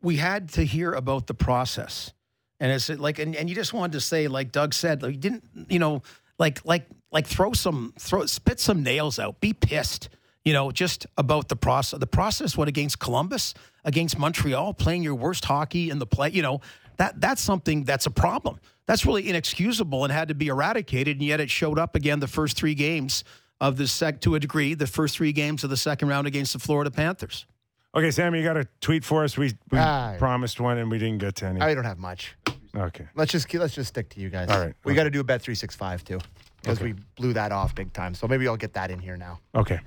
we 0.00 0.16
had 0.16 0.50
to 0.50 0.64
hear 0.64 0.92
about 0.92 1.26
the 1.26 1.34
process. 1.34 2.12
And 2.60 2.70
it's 2.70 2.88
like, 2.88 3.18
and, 3.18 3.34
and 3.34 3.48
you 3.48 3.54
just 3.54 3.72
wanted 3.72 3.92
to 3.92 4.00
say, 4.00 4.28
like 4.28 4.52
Doug 4.52 4.74
said, 4.74 5.02
like, 5.02 5.14
you 5.14 5.18
didn't, 5.18 5.44
you 5.68 5.78
know, 5.78 6.02
like, 6.38 6.64
like, 6.64 6.86
like 7.10 7.26
throw 7.26 7.52
some, 7.52 7.92
throw, 7.98 8.26
spit 8.26 8.60
some 8.60 8.82
nails 8.82 9.18
out, 9.18 9.40
be 9.40 9.52
pissed, 9.52 10.08
you 10.44 10.52
know, 10.52 10.70
just 10.70 11.06
about 11.16 11.48
the 11.48 11.56
process. 11.56 11.98
The 11.98 12.06
process, 12.06 12.56
what 12.56 12.68
against 12.68 12.98
Columbus, 12.98 13.54
against 13.84 14.18
Montreal, 14.18 14.74
playing 14.74 15.02
your 15.02 15.14
worst 15.14 15.44
hockey 15.44 15.90
in 15.90 15.98
the 15.98 16.06
play, 16.06 16.30
you 16.30 16.42
know, 16.42 16.60
that 16.96 17.20
that's 17.20 17.40
something 17.40 17.84
that's 17.84 18.06
a 18.06 18.10
problem. 18.10 18.60
That's 18.86 19.06
really 19.06 19.28
inexcusable 19.28 20.04
and 20.04 20.12
had 20.12 20.28
to 20.28 20.34
be 20.34 20.48
eradicated. 20.48 21.18
And 21.18 21.26
yet 21.26 21.40
it 21.40 21.50
showed 21.50 21.78
up 21.78 21.94
again 21.94 22.20
the 22.20 22.26
first 22.28 22.56
three 22.56 22.74
games 22.74 23.24
of 23.60 23.76
the 23.76 23.86
sec, 23.86 24.20
to 24.22 24.34
a 24.34 24.40
degree, 24.40 24.74
the 24.74 24.86
first 24.88 25.16
three 25.16 25.32
games 25.32 25.62
of 25.62 25.70
the 25.70 25.76
second 25.76 26.08
round 26.08 26.26
against 26.26 26.52
the 26.52 26.58
Florida 26.58 26.90
Panthers. 26.90 27.46
Okay, 27.94 28.10
Sammy, 28.10 28.38
you 28.38 28.44
got 28.44 28.56
a 28.56 28.66
tweet 28.80 29.04
for 29.04 29.22
us. 29.22 29.36
We, 29.36 29.52
we 29.70 29.78
Ah. 29.78 30.14
promised 30.18 30.58
one 30.60 30.78
and 30.78 30.90
we 30.90 30.98
didn't 30.98 31.18
get 31.18 31.36
to 31.36 31.46
any. 31.46 31.60
I 31.60 31.74
don't 31.74 31.84
have 31.84 31.98
much. 31.98 32.34
okay. 32.74 33.06
Let's 33.14 33.30
just 33.30 33.52
let's 33.54 33.74
just 33.74 33.88
stick 33.90 34.08
to 34.10 34.20
you 34.20 34.30
guys. 34.30 34.48
All 34.48 34.58
right. 34.58 34.74
We 34.84 34.94
got 34.94 35.04
to 35.04 35.10
do 35.10 35.20
a 35.20 35.24
bet 35.24 35.42
three 35.42 35.54
six 35.54 35.76
five 35.76 36.02
too, 36.02 36.18
because 36.62 36.78
Okay. 36.78 36.92
we 36.92 36.98
blew 37.16 37.34
that 37.34 37.52
off 37.52 37.74
big 37.74 37.92
time. 37.92 38.14
So 38.14 38.26
maybe 38.26 38.48
I'll 38.48 38.56
get 38.56 38.72
that 38.72 38.90
in 38.90 38.98
here 38.98 39.16
now. 39.16 39.40
Okay. 39.54 39.78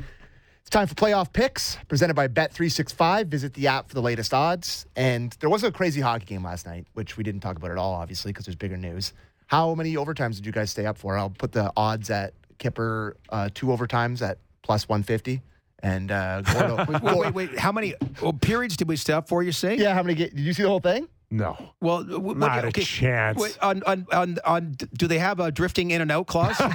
It's 0.66 0.72
time 0.72 0.88
for 0.88 0.96
playoff 0.96 1.32
picks 1.32 1.78
presented 1.88 2.16
by 2.16 2.28
Bet365. 2.28 3.28
Visit 3.28 3.54
the 3.54 3.68
app 3.68 3.88
for 3.88 3.94
the 3.94 4.02
latest 4.02 4.34
odds. 4.34 4.88
And 4.96 5.32
there 5.40 5.48
was 5.48 5.64
a 5.64 5.72
crazy 5.72 6.02
hockey 6.02 6.26
game 6.26 6.44
last 6.44 6.66
night, 6.66 6.88
which 6.94 7.18
we 7.18 7.24
didn't 7.24 7.42
talk 7.42 7.56
about 7.56 7.70
at 7.70 7.78
all, 7.78 7.94
obviously, 7.94 8.32
because 8.32 8.46
there's 8.46 8.56
bigger 8.56 8.76
news. 8.76 9.14
How 9.46 9.76
many 9.76 9.94
overtimes 9.94 10.38
did 10.38 10.46
you 10.48 10.52
guys 10.52 10.72
stay 10.72 10.88
up 10.88 10.98
for? 10.98 11.20
I'll 11.20 11.30
put 11.30 11.52
the 11.52 11.72
odds 11.78 12.10
at 12.10 12.34
Kipper, 12.58 13.16
uh, 13.30 13.50
two 13.54 13.68
overtimes 13.68 14.28
at 14.28 14.40
plus 14.64 14.90
150. 14.90 15.40
And 15.84 16.10
uh, 16.10 16.42
Gordo, 16.42 16.84
Wait, 17.04 17.16
wait, 17.16 17.34
wait. 17.36 17.60
How 17.60 17.72
many 17.72 17.94
well, 18.20 18.34
periods 18.34 18.76
did 18.76 18.88
we 18.88 18.96
stay 18.96 19.14
up 19.14 19.30
for? 19.30 19.44
You 19.44 19.52
say? 19.52 19.76
Yeah. 19.78 19.94
How 19.94 20.02
many? 20.02 20.16
Did 20.16 20.40
you 20.40 20.54
see 20.54 20.64
the 20.64 20.70
whole 20.70 20.80
thing? 20.80 21.08
No. 21.38 21.58
Well, 21.82 21.98
w- 22.04 22.18
w- 22.20 22.40
Not 22.40 22.64
a 22.64 22.68
okay. 22.70 22.82
chance. 22.84 23.38
Wait, 23.38 23.58
on, 23.62 23.84
on, 23.84 24.08
on, 24.14 24.38
on, 24.46 24.72
do 24.98 25.06
they 25.08 25.18
have 25.20 25.40
a 25.42 25.52
drifting 25.52 25.92
in 25.92 26.00
and 26.02 26.10
out 26.10 26.28
clause? 26.28 26.56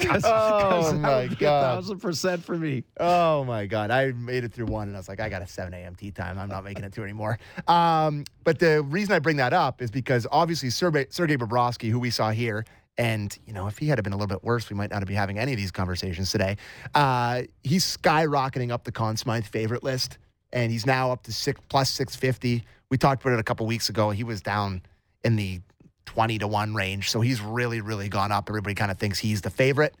Cause, 0.00 0.24
Oh, 0.24 0.68
'cause 0.70 0.94
my 0.94 1.26
God. 1.26 1.32
A 1.32 1.36
thousand 1.76 2.00
percent 2.00 2.44
for 2.44 2.56
me. 2.56 2.84
Oh 2.98 3.44
my 3.44 3.66
god, 3.66 3.90
I 3.90 4.12
made 4.12 4.44
it 4.44 4.52
through 4.52 4.66
one, 4.66 4.88
and 4.88 4.96
I 4.96 5.00
was 5.00 5.08
like, 5.08 5.20
I 5.20 5.28
got 5.28 5.42
a 5.42 5.46
7 5.46 5.72
a.m. 5.72 5.94
tea 5.94 6.10
time. 6.10 6.38
I'm 6.38 6.48
not 6.48 6.64
making 6.64 6.84
it 6.84 6.92
through 6.92 7.04
anymore. 7.04 7.38
Um, 7.66 8.24
but 8.44 8.58
the 8.58 8.82
reason 8.82 9.14
I 9.14 9.18
bring 9.20 9.36
that 9.38 9.52
up 9.52 9.80
is 9.80 9.90
because 9.90 10.26
obviously 10.30 10.70
Sergey, 10.70 11.06
Sergey 11.10 11.36
Bobrovsky, 11.36 11.90
who 11.90 11.98
we 11.98 12.10
saw 12.10 12.30
here, 12.30 12.64
and 12.98 13.36
you 13.46 13.52
know, 13.54 13.66
if 13.68 13.78
he 13.78 13.86
had 13.88 14.02
been 14.02 14.12
a 14.12 14.16
little 14.16 14.26
bit 14.28 14.44
worse, 14.44 14.68
we 14.68 14.76
might 14.76 14.90
not 14.90 15.06
be 15.06 15.14
having 15.14 15.38
any 15.38 15.52
of 15.52 15.58
these 15.58 15.70
conversations 15.70 16.30
today. 16.30 16.56
Uh, 16.94 17.42
he's 17.62 17.96
skyrocketing 17.96 18.70
up 18.70 18.84
the 18.84 18.92
Conn 18.92 19.16
Smythe 19.16 19.44
favorite 19.46 19.82
list, 19.82 20.18
and 20.52 20.70
he's 20.72 20.86
now 20.86 21.12
up 21.12 21.22
to 21.24 21.32
six 21.32 21.60
plus 21.68 21.90
650. 21.90 22.64
We 22.90 22.98
talked 22.98 23.22
about 23.22 23.34
it 23.34 23.40
a 23.40 23.44
couple 23.44 23.66
weeks 23.66 23.88
ago. 23.88 24.10
He 24.10 24.24
was 24.24 24.40
down 24.40 24.82
in 25.24 25.36
the 25.36 25.60
20 26.06 26.38
to 26.38 26.48
1 26.48 26.74
range. 26.74 27.10
So 27.10 27.20
he's 27.20 27.40
really, 27.40 27.80
really 27.80 28.08
gone 28.08 28.32
up. 28.32 28.48
Everybody 28.48 28.74
kind 28.74 28.90
of 28.90 28.98
thinks 28.98 29.18
he's 29.18 29.42
the 29.42 29.50
favorite. 29.50 29.94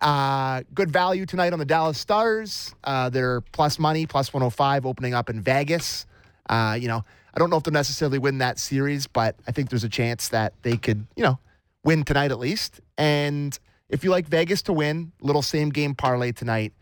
Uh, 0.00 0.62
good 0.74 0.90
value 0.90 1.24
tonight 1.24 1.52
on 1.52 1.58
the 1.58 1.64
Dallas 1.64 1.98
Stars. 1.98 2.74
Uh, 2.84 3.08
they're 3.08 3.40
plus 3.40 3.78
money, 3.78 4.06
plus 4.06 4.32
105, 4.32 4.84
opening 4.84 5.14
up 5.14 5.30
in 5.30 5.40
Vegas. 5.40 6.04
Uh, 6.48 6.76
you 6.78 6.88
know, 6.88 7.04
I 7.32 7.38
don't 7.38 7.48
know 7.48 7.56
if 7.56 7.62
they'll 7.62 7.72
necessarily 7.72 8.18
win 8.18 8.38
that 8.38 8.58
series, 8.58 9.06
but 9.06 9.36
I 9.46 9.52
think 9.52 9.70
there's 9.70 9.84
a 9.84 9.88
chance 9.88 10.28
that 10.28 10.52
they 10.62 10.76
could, 10.76 11.06
you 11.16 11.22
know, 11.22 11.38
win 11.84 12.04
tonight 12.04 12.30
at 12.30 12.38
least. 12.38 12.80
And 12.98 13.58
if 13.88 14.04
you 14.04 14.10
like 14.10 14.28
Vegas 14.28 14.62
to 14.62 14.72
win, 14.72 15.12
little 15.20 15.42
same 15.42 15.70
game 15.70 15.94
parlay 15.94 16.32
tonight. 16.32 16.74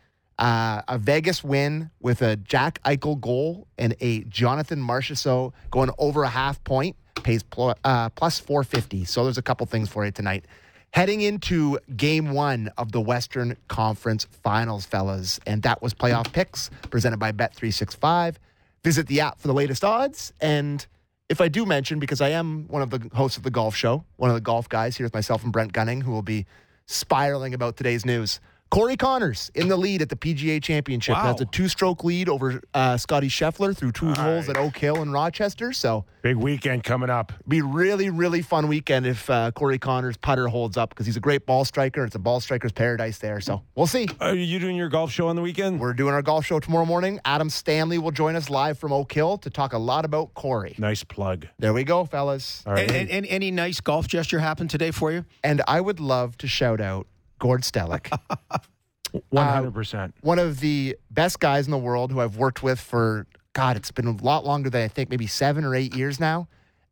Uh, 0.43 0.83
a 0.89 0.99
Vegas 0.99 1.45
win 1.45 1.89
with 2.01 2.21
a 2.21 2.35
Jack 2.35 2.83
Eichel 2.83 3.21
goal 3.21 3.69
and 3.79 3.95
a 4.01 4.25
Jonathan 4.25 4.81
Marchessault 4.81 5.53
going 5.71 5.91
over 5.99 6.25
a 6.25 6.29
half 6.29 6.63
point 6.65 6.97
pays 7.23 7.45
pl- 7.45 7.77
uh, 7.85 8.09
plus 8.09 8.41
450. 8.41 9.05
So 9.05 9.23
there's 9.23 9.39
a 9.39 9.43
couple 9.43 9.65
things 9.67 9.89
for 9.89 10.05
you 10.05 10.11
tonight. 10.11 10.47
Heading 10.91 11.21
into 11.21 11.79
game 11.97 12.33
one 12.33 12.73
of 12.77 12.91
the 12.91 13.01
Western 13.01 13.57
Conference 13.69 14.27
Finals, 14.43 14.85
fellas. 14.85 15.39
And 15.47 15.63
that 15.63 15.81
was 15.81 15.95
playoff 15.95 16.33
picks 16.33 16.71
presented 16.91 17.19
by 17.19 17.31
Bet365. 17.31 18.35
Visit 18.83 19.07
the 19.07 19.21
app 19.21 19.39
for 19.39 19.47
the 19.47 19.55
latest 19.55 19.85
odds. 19.85 20.33
And 20.41 20.85
if 21.29 21.41
I 21.41 21.47
do 21.47 21.65
mention, 21.65 22.01
because 22.01 22.21
I 22.21 22.31
am 22.31 22.67
one 22.67 22.83
of 22.83 22.91
the 22.91 23.09
hosts 23.15 23.37
of 23.37 23.45
the 23.45 23.51
golf 23.53 23.77
show, 23.77 24.05
one 24.17 24.29
of 24.29 24.35
the 24.35 24.41
golf 24.41 24.69
guys 24.69 24.97
here 24.97 25.07
with 25.07 25.15
myself 25.15 25.45
and 25.45 25.53
Brent 25.53 25.73
Gunning, 25.73 26.01
who 26.01 26.11
will 26.11 26.23
be 26.23 26.47
spiraling 26.87 27.55
about 27.55 27.77
today's 27.77 28.05
news. 28.05 28.41
Corey 28.73 28.97
Conners 28.97 29.51
in 29.55 29.69
the 29.69 29.77
lead 29.77 30.01
at 30.01 30.09
the 30.09 30.17
PGA 30.17 30.63
Championship. 30.63 31.15
Wow. 31.15 31.25
That's 31.25 31.43
a 31.43 31.45
two-stroke 31.45 32.05
lead 32.05 32.31
over 32.31 32.63
uh, 32.73 32.97
Scottie 32.97 33.29
Scheffler 33.29 33.77
through 33.77 33.93
two 33.93 34.15
holes 34.15 34.49
at 34.49 34.57
Oak 34.57 34.79
Hill 34.79 35.03
in 35.03 35.13
Rochester. 35.13 35.75
So 35.75 36.07
Big 36.23 36.37
weekend 36.37 36.83
coming 36.83 37.11
up. 37.11 37.35
be 37.47 37.61
really, 37.61 38.09
really 38.09 38.41
fun 38.41 38.69
weekend 38.69 39.05
if 39.05 39.29
uh, 39.29 39.51
Corey 39.51 39.79
Conners 39.79 40.17
putter 40.17 40.49
holds 40.49 40.79
up 40.79 40.89
because 40.89 41.05
he's 41.05 41.19
a 41.19 41.21
great 41.21 41.45
ball 41.45 41.67
striker. 41.67 42.03
It's 42.07 42.15
a 42.15 42.19
ball 42.19 42.41
striker's 42.41 42.73
paradise 42.73 43.19
there. 43.19 43.43
So 43.43 43.63
we'll 43.75 43.87
see. 43.87 44.09
Are 44.21 44.35
you 44.35 44.59
doing 44.59 44.77
your 44.77 44.89
golf 44.89 45.13
show 45.13 45.29
on 45.29 45.37
the 45.37 45.43
weekend? 45.43 45.79
We're 45.79 45.93
doing 45.93 46.15
our 46.15 46.23
golf 46.23 46.47
show 46.47 46.59
tomorrow 46.59 46.87
morning. 46.87 47.21
Adam 47.27 47.51
Stanley 47.51 47.99
will 47.99 48.11
join 48.11 48.37
us 48.37 48.49
live 48.49 48.79
from 48.79 48.91
Oak 48.91 49.13
Hill 49.13 49.37
to 49.39 49.51
talk 49.51 49.75
a 49.75 49.79
lot 49.79 50.07
about 50.07 50.33
Corey. 50.33 50.77
Nice 50.79 51.05
plug. 51.05 51.47
There 51.59 51.75
we 51.75 51.85
go, 51.85 52.07
fellas. 52.07 52.63
All 52.67 52.73
right. 52.73 52.89
And, 52.89 52.97
and, 52.97 53.11
and 53.11 53.27
any 53.27 53.51
nice 53.51 53.83
golf 53.83 54.09
gesture 54.09 54.39
happened 54.39 54.71
today 54.71 54.93
for 54.93 55.13
you? 55.13 55.27
And 55.45 55.61
I 55.69 55.83
would 55.83 56.01
love 56.01 56.39
to 56.39 56.47
shout 56.47 56.81
out 56.81 57.07
Gord 57.43 57.63
Stellick. 57.63 58.07
One 59.31 59.47
hundred 59.47 59.75
percent. 59.75 60.15
Uh, 60.17 60.21
one 60.23 60.39
of 60.39 60.61
the 60.61 60.97
best 61.11 61.41
guys 61.41 61.67
in 61.67 61.73
the 61.73 61.79
world 61.79 62.13
who 62.13 62.21
I've 62.21 62.37
worked 62.37 62.63
with 62.63 62.81
for 62.81 63.27
God, 63.53 63.77
it's 63.77 63.91
been 63.91 64.07
a 64.07 64.13
lot 64.23 64.47
longer 64.47 64.71
than 64.71 64.83
I 64.83 64.89
think, 64.89 65.11
maybe 65.11 65.27
seven 65.27 65.65
or 65.65 65.75
eight 65.75 65.95
years 65.95 66.21
now. 66.21 66.47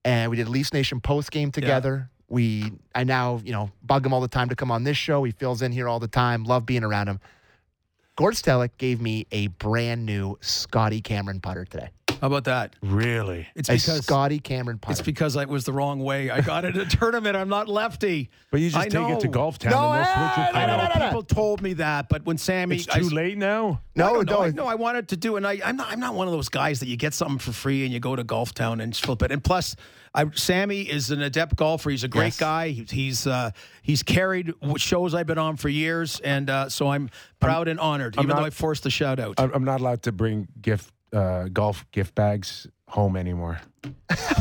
And 0.05 0.29
we 0.29 0.37
did 0.37 0.49
Leafs 0.49 0.73
Nation 0.73 1.01
post 1.01 1.31
game 1.31 1.53
together. 1.53 2.11
We 2.29 2.73
I 2.95 3.05
now, 3.05 3.41
you 3.45 3.53
know, 3.53 3.71
bug 3.85 4.05
him 4.05 4.13
all 4.13 4.21
the 4.21 4.29
time 4.29 4.49
to 4.49 4.57
come 4.57 4.73
on 4.73 4.83
this 4.83 4.97
show. 4.97 5.23
He 5.23 5.31
fills 5.31 5.63
in 5.63 5.71
here 5.71 5.89
all 5.89 6.01
the 6.01 6.09
time. 6.09 6.43
Love 6.43 6.67
being 6.67 6.83
around 6.83 7.07
him. 7.07 7.21
Gord 8.17 8.35
Stellick 8.35 8.71
gave 8.77 9.01
me 9.01 9.27
a 9.33 9.47
brand 9.49 10.05
new 10.05 10.37
Scotty 10.41 11.01
Cameron 11.01 11.41
putter 11.41 11.65
today. 11.65 11.89
How 12.21 12.27
about 12.27 12.45
that? 12.45 12.77
Really? 12.83 13.49
It's 13.55 13.71
a 13.71 13.73
because 13.73 14.05
Scotty 14.05 14.41
Cameron 14.41 14.77
putter. 14.79 14.93
it's 14.93 15.01
because 15.01 15.39
I 15.39 15.47
was 15.47 15.65
the 15.65 15.73
wrong 15.73 16.01
way. 16.01 16.29
I 16.29 16.43
got 16.43 16.67
it 16.67 16.77
at 16.77 16.93
a 16.93 16.97
tournament. 16.99 17.35
I'm 17.35 17.49
not 17.49 17.67
lefty. 17.67 18.29
But 18.51 18.61
you 18.61 18.69
just 18.69 18.77
I 18.79 18.89
take 18.89 19.09
it 19.09 19.21
to. 19.21 19.29
Golf 19.29 19.59
Town 19.59 19.73
No, 19.73 19.93
and 19.93 20.05
they'll 20.05 20.05
switch 20.05 20.49
it 20.49 20.55
I 20.55 20.61
for 20.63 20.67
know 20.67 20.83
you. 21.01 21.09
people 21.09 21.23
told 21.23 21.63
me 21.63 21.73
that, 21.75 22.11
but 22.11 22.27
when 22.27 22.37
Sammy, 22.37 22.77
It's 22.77 22.85
too 22.85 23.07
I, 23.11 23.15
late 23.15 23.39
now. 23.39 23.81
I 23.97 23.99
no, 24.01 24.13
don't 24.23 24.27
know. 24.29 24.33
no, 24.35 24.43
I, 24.43 24.51
no, 24.51 24.67
I 24.67 24.75
wanted 24.75 25.09
to 25.09 25.17
do, 25.17 25.37
and 25.37 25.47
I, 25.47 25.61
I'm 25.65 25.77
not. 25.77 25.91
I'm 25.91 26.01
not 26.01 26.15
one 26.15 26.27
of 26.27 26.33
those 26.35 26.51
guys 26.51 26.81
that 26.81 26.89
you 26.89 26.99
get 26.99 27.15
something 27.15 27.39
for 27.39 27.53
free 27.53 27.85
and 27.85 27.93
you 27.93 28.01
go 28.01 28.15
to 28.15 28.25
Golf 28.25 28.53
Town 28.53 28.83
and 28.83 28.95
flip 28.95 29.23
it. 29.23 29.33
And 29.33 29.43
plus, 29.43 29.75
I, 30.15 30.29
Sammy 30.35 30.83
is 30.83 31.11
an 31.11 31.23
adept 31.23 31.57
golfer. 31.57 31.91
He's 31.91 32.03
a 32.05 32.09
great 32.09 32.27
Yes. 32.27 32.37
guy. 32.39 32.69
He, 32.71 32.85
he's 32.91 33.27
uh, 33.27 33.51
he's 33.83 34.03
carried 34.03 34.53
shows 34.77 35.15
I've 35.15 35.27
been 35.27 35.39
on 35.39 35.57
for 35.57 35.69
years, 35.69 36.19
and 36.21 36.51
uh, 36.51 36.69
so 36.69 36.89
I'm 36.89 37.11
proud 37.39 37.69
and 37.69 37.79
honored, 37.79 38.17
I'm 38.19 38.25
even 38.25 38.37
though 38.37 38.45
I 38.45 38.51
forced 38.51 38.83
the 38.83 38.91
shout 38.91 39.21
out. 39.21 39.35
I'm 39.39 39.53
I'm 39.55 39.65
not 39.65 39.81
allowed 39.81 40.03
to 40.03 40.13
bring 40.13 40.49
gift 40.61 40.93
uh, 41.13 41.45
golf 41.53 41.85
gift 41.93 42.15
bags 42.15 42.67
home 42.89 43.17
anymore. 43.17 43.61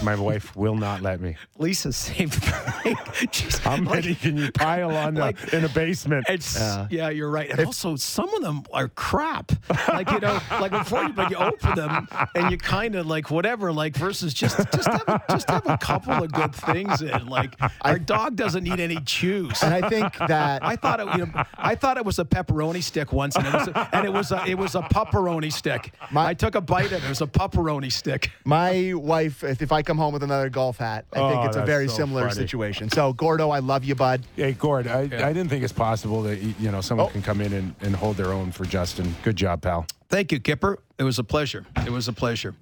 My 0.03 0.15
wife 0.15 0.55
will 0.55 0.75
not 0.75 1.01
let 1.01 1.21
me. 1.21 1.35
Lisa, 1.57 1.93
same 1.93 2.29
thing. 2.29 2.95
Jeez, 3.27 3.59
How 3.59 3.71
like- 3.77 3.83
many 4.03 4.15
can 4.15 4.37
you 4.37 4.51
pile 4.51 4.95
on 4.95 5.13
the, 5.13 5.21
like- 5.21 5.53
in 5.53 5.63
a 5.63 5.69
basement? 5.69 6.25
It's 6.27 6.59
yeah, 6.89 7.09
you're 7.09 7.29
right. 7.29 7.49
And 7.49 7.59
also, 7.65 7.95
some 7.95 8.33
of 8.33 8.41
them 8.41 8.63
are 8.73 8.87
crap. 8.89 9.51
Like 9.87 10.09
you 10.11 10.19
know, 10.19 10.39
like 10.59 10.71
before 10.71 11.03
you, 11.03 11.13
but 11.13 11.29
you 11.31 11.37
open 11.37 11.75
them 11.75 12.07
and 12.35 12.51
you 12.51 12.57
kind 12.57 12.95
of 12.95 13.05
like 13.05 13.29
whatever. 13.31 13.71
Like 13.71 13.95
versus 13.95 14.33
just 14.33 14.57
just 14.73 14.87
have 14.87 15.03
a, 15.07 15.23
just 15.29 15.49
have 15.49 15.65
a 15.67 15.77
couple 15.77 16.21
of 16.23 16.31
good 16.31 16.53
things 16.55 17.01
in. 17.01 17.27
Like 17.27 17.55
our 17.81 17.99
dog 17.99 18.35
doesn't 18.35 18.63
need 18.63 18.79
any 18.79 18.99
chews. 19.01 19.61
And 19.63 19.73
I 19.73 19.87
think 19.87 20.17
that 20.27 20.65
I 20.65 20.75
thought 20.75 20.99
it, 20.99 21.07
you 21.17 21.25
know, 21.25 21.43
I 21.57 21.75
thought 21.75 21.97
it 21.97 22.05
was 22.05 22.19
a 22.19 22.25
pepperoni 22.25 22.83
stick 22.83 23.13
once, 23.13 23.35
and 23.35 23.45
it 23.45 23.53
was 23.53 23.67
a, 23.67 23.89
and 23.95 24.05
it 24.05 24.11
was 24.13 24.31
a, 24.31 24.43
it 24.47 24.57
was 24.57 24.75
a 24.75 24.81
pepperoni 24.81 25.51
stick. 25.53 25.93
I 26.15 26.33
took 26.33 26.55
a 26.55 26.61
bite 26.61 26.87
of 26.87 27.03
it. 27.03 27.05
It 27.05 27.09
was 27.09 27.21
a 27.21 27.27
pepperoni 27.27 27.91
stick. 27.91 28.31
My 28.45 28.93
wife, 28.95 29.28
if, 29.43 29.61
if 29.61 29.71
I 29.71 29.81
come 29.81 29.97
home 29.97 30.13
with 30.13 30.23
another 30.23 30.49
golf 30.49 30.77
hat, 30.77 31.05
I 31.13 31.15
think 31.19 31.39
Oh, 31.41 31.45
it's 31.45 31.55
a 31.57 31.65
very 31.65 31.87
so 31.87 31.95
similar 31.95 32.23
funny. 32.23 32.33
situation. 32.35 32.89
So, 32.89 33.13
Gordo, 33.13 33.49
I 33.49 33.59
love 33.59 33.83
you, 33.83 33.95
bud. 33.95 34.23
Hey, 34.35 34.53
Gord, 34.53 34.87
I, 34.87 35.01
I 35.01 35.07
didn't 35.33 35.49
think 35.49 35.63
it's 35.63 35.73
possible 35.73 36.21
that 36.23 36.37
you 36.39 36.71
know 36.71 36.81
someone 36.81 37.07
Oh. 37.07 37.09
can 37.09 37.21
come 37.21 37.41
in 37.41 37.53
and, 37.53 37.75
and 37.81 37.95
hold 37.95 38.17
their 38.17 38.31
own 38.33 38.51
for 38.51 38.65
Justin. 38.65 39.15
Good 39.23 39.35
job, 39.35 39.61
pal. 39.61 39.85
Thank 40.09 40.31
you, 40.31 40.39
Kipper. 40.39 40.79
It 40.97 41.03
was 41.03 41.19
a 41.19 41.23
pleasure. 41.23 41.65
It 41.85 41.91
was 41.91 42.07
a 42.07 42.13
pleasure. 42.13 42.55